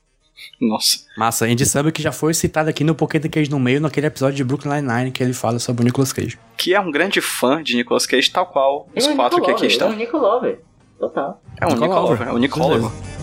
Nossa. 0.59 1.05
Massa, 1.15 1.45
Andy 1.45 1.65
Samberg 1.65 1.95
que 1.95 2.01
já 2.01 2.11
foi 2.11 2.33
citado 2.33 2.69
aqui 2.69 2.83
no 2.83 2.95
Pocket 2.95 3.23
Cage 3.29 3.51
no 3.51 3.59
meio, 3.59 3.79
naquele 3.79 4.07
episódio 4.07 4.35
de 4.35 4.43
Brooklyn 4.43 4.81
Nine-Nine 4.81 5.11
que 5.11 5.21
ele 5.21 5.33
fala 5.33 5.59
sobre 5.59 5.83
o 5.83 5.85
Nicolas 5.85 6.11
Cage. 6.11 6.39
Que 6.57 6.73
é 6.73 6.79
um 6.79 6.89
grande 6.89 7.21
fã 7.21 7.61
de 7.61 7.75
Nicolas 7.75 8.05
Cage, 8.07 8.31
tal 8.31 8.47
qual 8.47 8.89
os 8.95 9.03
Ele 9.03 9.13
é 9.13 9.15
quatro 9.15 9.41
que 9.41 9.51
aqui 9.51 9.67
Nicolau, 9.67 9.71
estão. 9.71 9.87
É 9.89 9.91
um 9.91 9.97
Nicolau, 9.97 10.41
Total. 10.99 11.41
É 11.59 11.67
um 11.67 11.75
Nicólogo, 11.75 12.23
é 12.23 12.31
um 12.31 12.49
com 12.49 13.22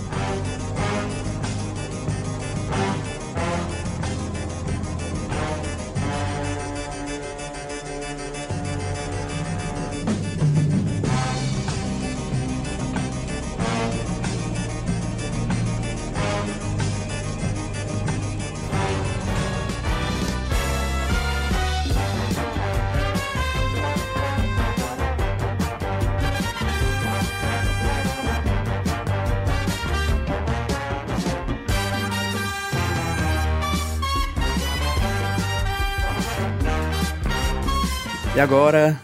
E 38.41 38.43
agora 38.43 38.99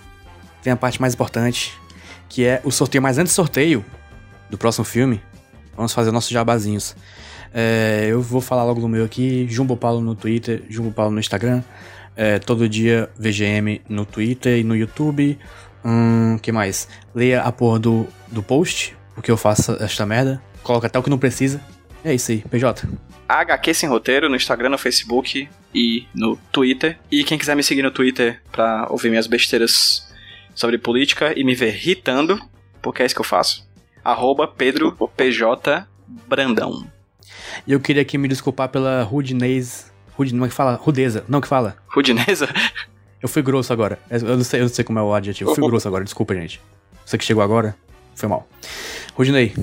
vem 0.62 0.72
a 0.72 0.76
parte 0.76 0.98
mais 0.98 1.12
importante, 1.12 1.78
que 2.26 2.46
é 2.46 2.62
o 2.64 2.70
sorteio. 2.70 3.02
Mas 3.02 3.18
antes 3.18 3.34
do 3.34 3.36
sorteio 3.36 3.84
do 4.48 4.56
próximo 4.56 4.82
filme, 4.82 5.20
vamos 5.76 5.92
fazer 5.92 6.10
nossos 6.10 6.30
jabazinhos. 6.30 6.96
É, 7.52 8.06
eu 8.08 8.22
vou 8.22 8.40
falar 8.40 8.64
logo 8.64 8.80
do 8.80 8.88
meu 8.88 9.04
aqui, 9.04 9.46
Jumbo 9.46 9.76
Paulo 9.76 10.00
no 10.00 10.14
Twitter, 10.14 10.62
Jumbo 10.70 10.90
Paulo 10.90 11.12
no 11.12 11.20
Instagram. 11.20 11.62
É, 12.16 12.38
todo 12.38 12.66
dia 12.66 13.10
VGM 13.18 13.82
no 13.90 14.06
Twitter 14.06 14.56
e 14.60 14.64
no 14.64 14.74
YouTube. 14.74 15.38
Hum, 15.84 16.38
que 16.40 16.50
mais? 16.50 16.88
Leia 17.14 17.42
a 17.42 17.52
porra 17.52 17.78
do, 17.78 18.06
do 18.28 18.42
post, 18.42 18.96
porque 19.14 19.30
eu 19.30 19.36
faço 19.36 19.76
esta 19.80 20.06
merda. 20.06 20.40
Coloca 20.62 20.86
até 20.86 20.98
o 20.98 21.02
que 21.02 21.10
não 21.10 21.18
precisa. 21.18 21.60
É 22.02 22.14
isso 22.14 22.32
aí, 22.32 22.38
PJ. 22.38 22.88
HQ 23.28 23.74
Sem 23.74 23.88
Roteiro 23.88 24.28
no 24.28 24.36
Instagram, 24.36 24.70
no 24.70 24.78
Facebook 24.78 25.48
e 25.74 26.06
no 26.14 26.36
Twitter. 26.52 26.98
E 27.10 27.24
quem 27.24 27.38
quiser 27.38 27.56
me 27.56 27.62
seguir 27.62 27.82
no 27.82 27.90
Twitter 27.90 28.40
pra 28.52 28.86
ouvir 28.90 29.10
minhas 29.10 29.26
besteiras 29.26 30.06
sobre 30.54 30.78
política 30.78 31.38
e 31.38 31.44
me 31.44 31.54
ver 31.54 31.74
irritando, 31.74 32.40
porque 32.80 33.02
é 33.02 33.06
isso 33.06 33.14
que 33.14 33.20
eu 33.20 33.24
faço. 33.24 33.66
Arroba 34.04 34.46
Pedro 34.46 34.96
PJ 35.16 35.86
Brandão. 36.28 36.86
E 37.66 37.72
eu 37.72 37.80
queria 37.80 38.02
aqui 38.02 38.16
me 38.16 38.28
desculpar 38.28 38.68
pela 38.68 39.02
rudinez. 39.02 39.92
Rude, 40.14 40.34
não 40.34 40.46
é 40.46 40.48
que 40.48 40.54
fala? 40.54 40.74
Rudeza. 40.74 41.24
Não, 41.28 41.40
que 41.40 41.48
fala? 41.48 41.76
Rudineza? 41.88 42.48
Eu 43.20 43.30
fui 43.30 43.42
grosso 43.42 43.72
agora. 43.72 43.98
Eu 44.10 44.36
não 44.36 44.44
sei, 44.44 44.60
eu 44.60 44.64
não 44.64 44.68
sei 44.68 44.84
como 44.84 44.98
é 44.98 45.02
o 45.02 45.12
adjetivo. 45.12 45.50
Eu 45.50 45.54
fui 45.54 45.64
grosso 45.66 45.88
agora, 45.88 46.04
desculpa, 46.04 46.34
gente. 46.34 46.60
Você 47.04 47.16
que 47.16 47.24
chegou 47.24 47.42
agora, 47.42 47.74
foi 48.14 48.28
mal. 48.28 48.46
Rudinei, 49.14 49.54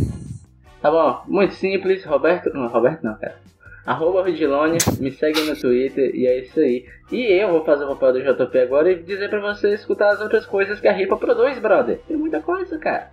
Tá 0.84 0.92
bom, 0.92 1.24
muito 1.28 1.54
simples, 1.54 2.04
Roberto. 2.04 2.50
Não, 2.54 2.68
Roberto 2.68 3.04
não, 3.04 3.16
cara. 3.16 3.40
Arroba 3.86 4.22
Rudilone, 4.24 4.78
me 5.00 5.12
segue 5.12 5.42
no 5.42 5.56
Twitter 5.60 6.16
e 6.16 6.26
é 6.26 6.40
isso 6.40 6.60
aí. 6.60 6.86
E 7.12 7.22
eu 7.22 7.50
vou 7.50 7.66
fazer 7.66 7.84
o 7.84 7.96
papel 7.96 8.14
do 8.14 8.46
JP 8.46 8.58
agora 8.60 8.92
e 8.92 8.96
dizer 8.96 9.30
pra 9.30 9.42
você 9.42 9.74
escutar 9.74 10.10
as 10.12 10.22
outras 10.22 10.46
coisas 10.46 10.80
que 10.80 10.88
a 10.88 10.94
Ripa 10.94 11.18
produz, 11.18 11.60
brother. 11.60 12.00
Tem 12.08 12.16
muita 12.16 12.40
coisa, 12.40 12.78
cara. 12.78 13.10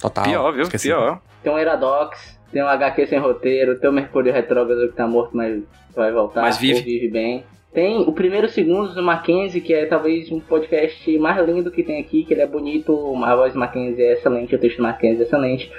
total. 0.00 0.24
Pior, 0.24 0.52
viu? 0.52 0.62
Esqueci. 0.62 0.88
Pior. 0.88 1.20
Tem 1.42 1.52
um 1.52 1.58
Eradox, 1.58 2.38
tem 2.52 2.62
um 2.62 2.68
HQ 2.68 3.06
sem 3.06 3.18
roteiro, 3.18 3.78
tem 3.78 3.88
o 3.88 3.92
Mercúrio 3.92 4.32
Retrógrado 4.32 4.88
que 4.88 4.94
tá 4.94 5.06
morto, 5.06 5.34
mas 5.34 5.62
vai 5.94 6.12
voltar. 6.12 6.42
Mas 6.42 6.58
vive. 6.58 6.82
vive 6.82 7.08
bem. 7.08 7.44
Tem 7.72 8.02
o 8.02 8.12
Primeiro 8.12 8.50
Segundos 8.50 8.94
do 8.94 9.02
Mackenzie, 9.02 9.62
que 9.62 9.72
é 9.72 9.86
talvez 9.86 10.30
um 10.30 10.38
podcast 10.38 11.18
mais 11.18 11.42
lindo 11.48 11.70
que 11.70 11.82
tem 11.82 11.98
aqui, 11.98 12.22
que 12.22 12.34
ele 12.34 12.42
é 12.42 12.46
bonito, 12.46 12.92
a 13.24 13.34
voz 13.34 13.54
do 13.54 13.58
Mackenzie 13.58 14.04
é 14.04 14.12
excelente, 14.12 14.54
o 14.54 14.58
texto 14.58 14.76
do 14.76 14.82
Mackenzie 14.82 15.22
é 15.22 15.24
excelente. 15.24 15.72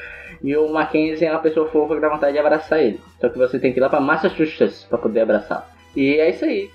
E 0.43 0.55
o 0.57 0.67
Mackenzie 0.71 1.25
é 1.25 1.31
uma 1.31 1.39
pessoa 1.39 1.69
fofa 1.69 1.95
que 1.95 2.01
dá 2.01 2.09
vontade 2.09 2.33
de 2.33 2.39
abraçar 2.39 2.81
ele. 2.83 2.99
Só 3.21 3.29
que 3.29 3.37
você 3.37 3.57
tem 3.59 3.71
que 3.71 3.79
ir 3.79 3.81
lá 3.81 3.89
pra 3.89 4.01
Massachusetts 4.01 4.83
pra 4.89 4.97
poder 4.97 5.21
abraçar. 5.21 5.69
E 5.95 6.15
é 6.15 6.29
isso 6.29 6.43
aí. 6.43 6.69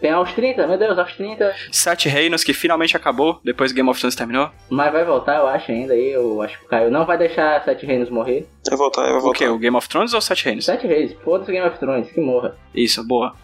Tem 0.00 0.12
aos 0.12 0.32
30, 0.32 0.66
meu 0.66 0.78
Deus, 0.78 0.96
aos 0.98 1.12
30. 1.14 1.52
Sete 1.70 2.08
Reinos, 2.08 2.42
que 2.42 2.54
finalmente 2.54 2.96
acabou, 2.96 3.38
depois 3.44 3.70
Game 3.72 3.88
of 3.90 3.98
Thrones 4.00 4.14
terminou. 4.14 4.48
Mas 4.70 4.90
vai 4.92 5.04
voltar, 5.04 5.36
eu 5.38 5.46
acho 5.46 5.70
ainda 5.70 5.92
aí. 5.92 6.12
Eu 6.12 6.40
acho 6.40 6.58
que 6.58 6.64
o 6.64 6.68
Caio 6.68 6.90
não 6.90 7.04
vai 7.04 7.18
deixar 7.18 7.62
Sete 7.64 7.84
Reinos 7.84 8.08
morrer. 8.08 8.48
Vai 8.68 8.78
voltar, 8.78 9.02
vai 9.02 9.12
O 9.16 9.20
voltar. 9.20 9.38
que? 9.38 9.48
O 9.48 9.58
Game 9.58 9.76
of 9.76 9.86
Thrones 9.88 10.14
ou 10.14 10.20
Sete 10.22 10.44
Reinos? 10.46 10.64
Sete 10.64 10.86
Reis, 10.86 11.12
foda-se 11.22 11.52
Game 11.52 11.66
of 11.68 11.78
Thrones, 11.78 12.10
que 12.10 12.20
morra. 12.20 12.54
Isso, 12.74 13.06
boa. 13.06 13.34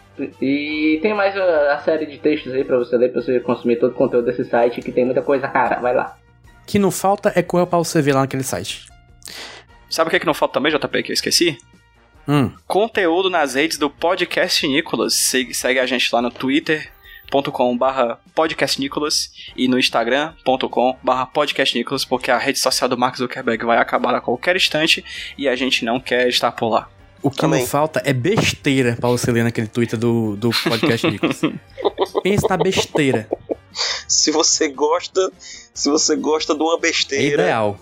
E 0.41 0.97
tem 1.03 1.13
mais 1.13 1.37
a, 1.37 1.73
a 1.75 1.79
série 1.79 2.07
de 2.07 2.17
textos 2.17 2.51
aí 2.53 2.63
pra 2.63 2.77
você 2.77 2.97
ler, 2.97 3.11
pra 3.11 3.21
você 3.21 3.39
consumir 3.39 3.75
todo 3.75 3.91
o 3.91 3.95
conteúdo 3.95 4.25
desse 4.25 4.43
site, 4.45 4.81
que 4.81 4.91
tem 4.91 5.05
muita 5.05 5.21
coisa 5.21 5.47
cara. 5.47 5.79
Vai 5.79 5.93
lá. 5.93 6.15
Que 6.65 6.79
não 6.79 6.89
falta 6.89 7.31
é 7.35 7.43
coisa 7.43 7.67
pra 7.67 7.77
você 7.77 8.01
ver 8.01 8.13
lá 8.15 8.21
naquele 8.21 8.41
site. 8.43 8.87
Sabe 9.89 10.07
o 10.07 10.09
que, 10.09 10.15
é 10.17 10.19
que 10.19 10.25
não 10.25 10.33
falta 10.33 10.55
também, 10.55 10.71
JP, 10.71 11.03
que 11.03 11.11
eu 11.11 11.13
esqueci? 11.13 11.57
Hum, 12.27 12.51
Conteúdo 12.67 13.29
nas 13.29 13.53
redes 13.55 13.77
do 13.77 13.89
Podcast 13.89 14.67
Nicolas. 14.67 15.13
Segue, 15.13 15.53
segue 15.53 15.79
a 15.79 15.85
gente 15.85 16.13
lá 16.13 16.21
no 16.21 16.29
twitter.com 16.29 17.77
barra 17.77 18.19
podcastnicolas 18.35 19.31
e 19.55 19.67
no 19.67 19.79
instagram.com 19.79 20.97
barra 21.01 21.25
podcastnicolas, 21.25 22.03
porque 22.05 22.29
a 22.31 22.37
rede 22.37 22.59
social 22.59 22.89
do 22.89 22.97
Mark 22.97 23.15
Zuckerberg 23.17 23.65
vai 23.65 23.77
acabar 23.77 24.13
a 24.13 24.21
qualquer 24.21 24.55
instante 24.55 25.03
e 25.37 25.47
a 25.47 25.55
gente 25.55 25.85
não 25.85 25.99
quer 25.99 26.27
estar 26.27 26.51
por 26.51 26.67
lá. 26.69 26.89
o 27.21 27.31
que 27.31 27.37
Também. 27.37 27.61
não 27.61 27.67
falta 27.67 28.01
é 28.05 28.11
besteira 28.13 28.97
pra 28.99 29.09
você 29.09 29.31
ler 29.31 29.43
naquele 29.43 29.67
Twitter 29.67 29.97
do, 29.97 30.35
do 30.35 30.49
podcast 30.63 31.07
Nicolas. 31.09 31.41
Pensa 32.23 32.47
na 32.49 32.57
besteira. 32.57 33.29
Se 34.07 34.31
você 34.31 34.67
gosta, 34.67 35.31
se 35.73 35.89
você 35.89 36.15
gosta 36.15 36.53
de 36.55 36.61
uma 36.61 36.75
É 36.75 36.79
besteira, 36.79 37.43
ideal. 37.43 37.79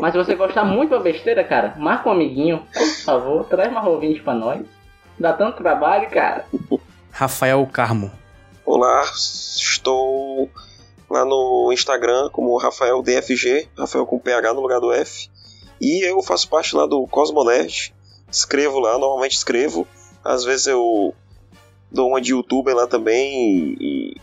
Mas 0.00 0.12
se 0.12 0.18
você 0.18 0.34
gostar 0.34 0.64
muito 0.64 0.90
da 0.90 0.98
besteira, 0.98 1.42
cara, 1.42 1.74
marca 1.78 2.08
um 2.08 2.12
amiguinho, 2.12 2.62
por 2.72 3.04
favor, 3.04 3.44
traz 3.44 3.70
uma 3.70 3.88
ouvinte 3.88 4.20
pra 4.20 4.34
nós. 4.34 4.60
Dá 5.18 5.32
tanto 5.32 5.56
trabalho, 5.56 6.10
cara. 6.10 6.44
Rafael 7.10 7.66
Carmo. 7.72 8.12
Olá, 8.64 9.02
estou 9.14 10.50
lá 11.08 11.24
no 11.24 11.70
Instagram 11.72 12.28
como 12.30 12.58
Rafael 12.58 13.00
DFG, 13.00 13.68
Rafael 13.78 14.04
com 14.04 14.18
PH 14.18 14.52
no 14.52 14.60
lugar 14.60 14.80
do 14.80 14.92
F. 14.92 15.30
E 15.80 16.06
eu 16.06 16.22
faço 16.22 16.48
parte 16.48 16.76
lá 16.76 16.86
do 16.86 17.06
Cosmonerd. 17.06 17.94
Escrevo 18.30 18.78
lá, 18.78 18.98
normalmente 18.98 19.36
escrevo. 19.36 19.86
Às 20.22 20.44
vezes 20.44 20.66
eu 20.66 21.14
dou 21.90 22.08
uma 22.08 22.20
de 22.20 22.32
youtuber 22.32 22.74
lá 22.74 22.86
também 22.86 23.76
e 23.80 24.16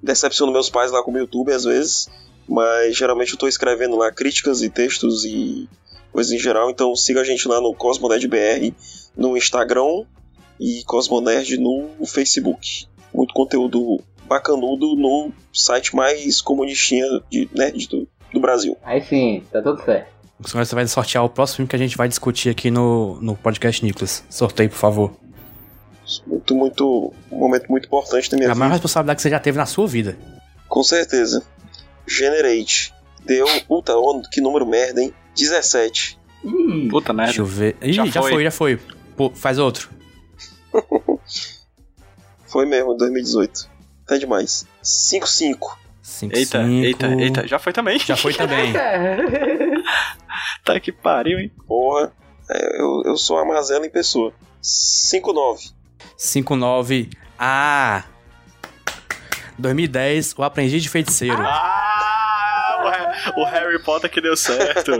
decepciono 0.00 0.52
meus 0.52 0.70
pais 0.70 0.92
lá 0.92 1.02
como 1.02 1.18
youtuber 1.18 1.56
às 1.56 1.64
vezes. 1.64 2.08
Mas 2.48 2.96
geralmente 2.96 3.32
eu 3.32 3.38
tô 3.38 3.48
escrevendo 3.48 3.96
lá 3.96 4.12
críticas 4.12 4.62
e 4.62 4.70
textos 4.70 5.24
e 5.24 5.68
coisas 6.12 6.32
em 6.32 6.38
geral. 6.38 6.70
Então 6.70 6.94
siga 6.94 7.20
a 7.20 7.24
gente 7.24 7.46
lá 7.48 7.60
no 7.60 7.74
Cosmonerd 7.74 8.26
BR 8.28 8.72
no 9.16 9.36
Instagram 9.36 10.04
e 10.60 10.82
Cosmonerd 10.84 11.58
no 11.58 11.88
Facebook. 12.06 12.86
Muito 13.12 13.34
conteúdo 13.34 14.00
bacanudo 14.26 14.94
no 14.96 15.32
site 15.52 15.94
mais 15.94 16.40
comunistinha 16.40 17.06
de 17.30 17.48
nerd 17.54 17.88
do, 17.88 18.08
do 18.32 18.40
Brasil. 18.40 18.76
Aí 18.84 19.02
sim, 19.02 19.42
tá 19.50 19.62
tudo 19.62 19.82
certo. 19.84 20.16
Agora 20.38 20.64
você 20.64 20.74
vai 20.74 20.86
sortear 20.86 21.24
o 21.24 21.30
próximo 21.30 21.56
filme 21.56 21.68
que 21.68 21.76
a 21.76 21.78
gente 21.78 21.96
vai 21.96 22.08
discutir 22.08 22.50
aqui 22.50 22.70
no, 22.70 23.18
no 23.22 23.34
podcast 23.36 23.82
Nicolas. 23.84 24.22
Sorteio, 24.28 24.68
por 24.68 24.76
favor. 24.76 25.16
Muito, 26.26 26.54
muito. 26.54 27.14
Um 27.32 27.38
momento 27.38 27.68
muito 27.70 27.86
importante 27.86 28.30
da 28.30 28.36
minha 28.36 28.50
a 28.50 28.52
vida. 28.52 28.58
maior 28.58 28.72
responsabilidade 28.72 29.16
que 29.16 29.22
você 29.22 29.30
já 29.30 29.40
teve 29.40 29.56
na 29.56 29.66
sua 29.66 29.86
vida. 29.86 30.16
Com 30.68 30.82
certeza. 30.82 31.42
Generate. 32.06 32.92
Deu. 33.24 33.46
Puta, 33.66 33.92
que 34.32 34.40
número 34.40 34.66
merda, 34.66 35.02
hein? 35.02 35.12
17. 35.36 36.18
Ih, 36.44 36.88
Puta 36.88 37.12
merda. 37.12 37.32
Deixa 37.32 37.42
eu 37.42 37.46
ver. 37.46 37.76
Ih, 37.82 37.92
Já 37.92 38.06
já, 38.06 38.22
foi. 38.22 38.30
foi. 38.32 38.44
já 38.44 38.50
foi. 38.50 38.80
Pô, 39.16 39.30
faz 39.34 39.58
outro. 39.58 39.90
Foi 42.46 42.64
mesmo, 42.64 42.94
2018. 42.96 43.68
Tá 44.06 44.16
demais. 44.16 44.66
5-5. 44.82 45.76
5, 46.02 46.36
Eita, 46.36 46.62
eita, 46.62 47.06
eita. 47.08 47.46
Já 47.46 47.58
foi 47.58 47.72
também. 47.72 47.98
Já 47.98 48.16
foi 48.16 48.32
também. 48.32 48.72
tá 50.64 50.78
que 50.78 50.92
pariu, 50.92 51.38
hein? 51.40 51.50
Porra. 51.66 52.12
É, 52.48 52.80
eu, 52.80 53.02
eu 53.04 53.16
sou 53.16 53.36
a 53.38 53.44
Mazela 53.44 53.84
em 53.84 53.90
pessoa. 53.90 54.32
5-9. 54.62 55.72
5-9. 56.16 57.10
Ah! 57.38 58.04
2010, 59.58 60.34
O 60.38 60.42
Aprendiz 60.44 60.82
de 60.82 60.88
Feiticeiro. 60.88 61.36
Ah! 61.40 61.95
O 63.06 63.12
Ha- 63.12 63.34
O 63.36 63.44
Harry 63.44 63.78
Potter 63.82 64.10
que 64.10 64.20
deu 64.20 64.36
certo. 64.36 64.92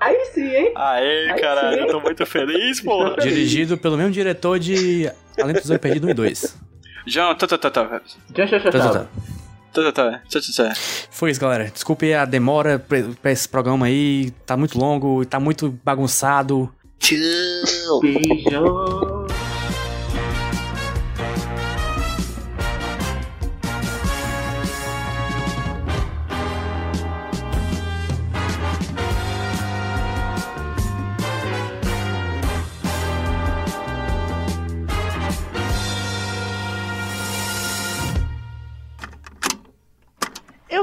Aí 0.00 0.24
sim, 0.34 0.48
hein? 0.48 0.72
Aê, 0.74 1.30
Aí 1.30 1.40
caralho, 1.40 1.76
sim. 1.76 1.80
eu 1.84 1.86
tô 1.88 2.00
muito 2.00 2.24
feliz, 2.26 2.80
porra. 2.80 3.16
Dirigido 3.20 3.76
pelo 3.78 3.96
mesmo 3.96 4.12
diretor 4.12 4.58
de 4.58 5.10
Além 5.40 5.54
do 5.54 5.60
Tesouro 5.60 5.80
Perdido 5.80 6.06
1 6.06 6.10
e 6.10 6.14
2. 6.14 6.56
João, 7.06 7.34
tá, 7.34 7.46
tá, 7.46 7.56
tá, 7.58 7.70
tá. 7.70 7.84
Tchau, 8.34 8.46
tchau, 8.46 8.60
tchau, 8.60 8.60
Tá, 8.60 8.70
tá, 8.70 8.80
tchau. 8.80 8.92
tá. 8.94 9.06
Tá, 9.70 9.92
tá, 9.92 9.92
tá. 9.92 10.22
Foi 11.10 11.30
isso, 11.30 11.40
galera. 11.40 11.64
Desculpe 11.70 12.12
a 12.12 12.24
demora 12.24 12.78
pra 12.78 12.98
pra 13.22 13.30
esse 13.30 13.48
programa 13.48 13.86
aí. 13.86 14.30
Tá 14.46 14.56
muito 14.56 14.78
longo, 14.78 15.24
tá 15.24 15.38
muito 15.38 15.70
bagunçado. 15.84 16.72
Beijo. 17.00 18.00
Eu 18.50 19.17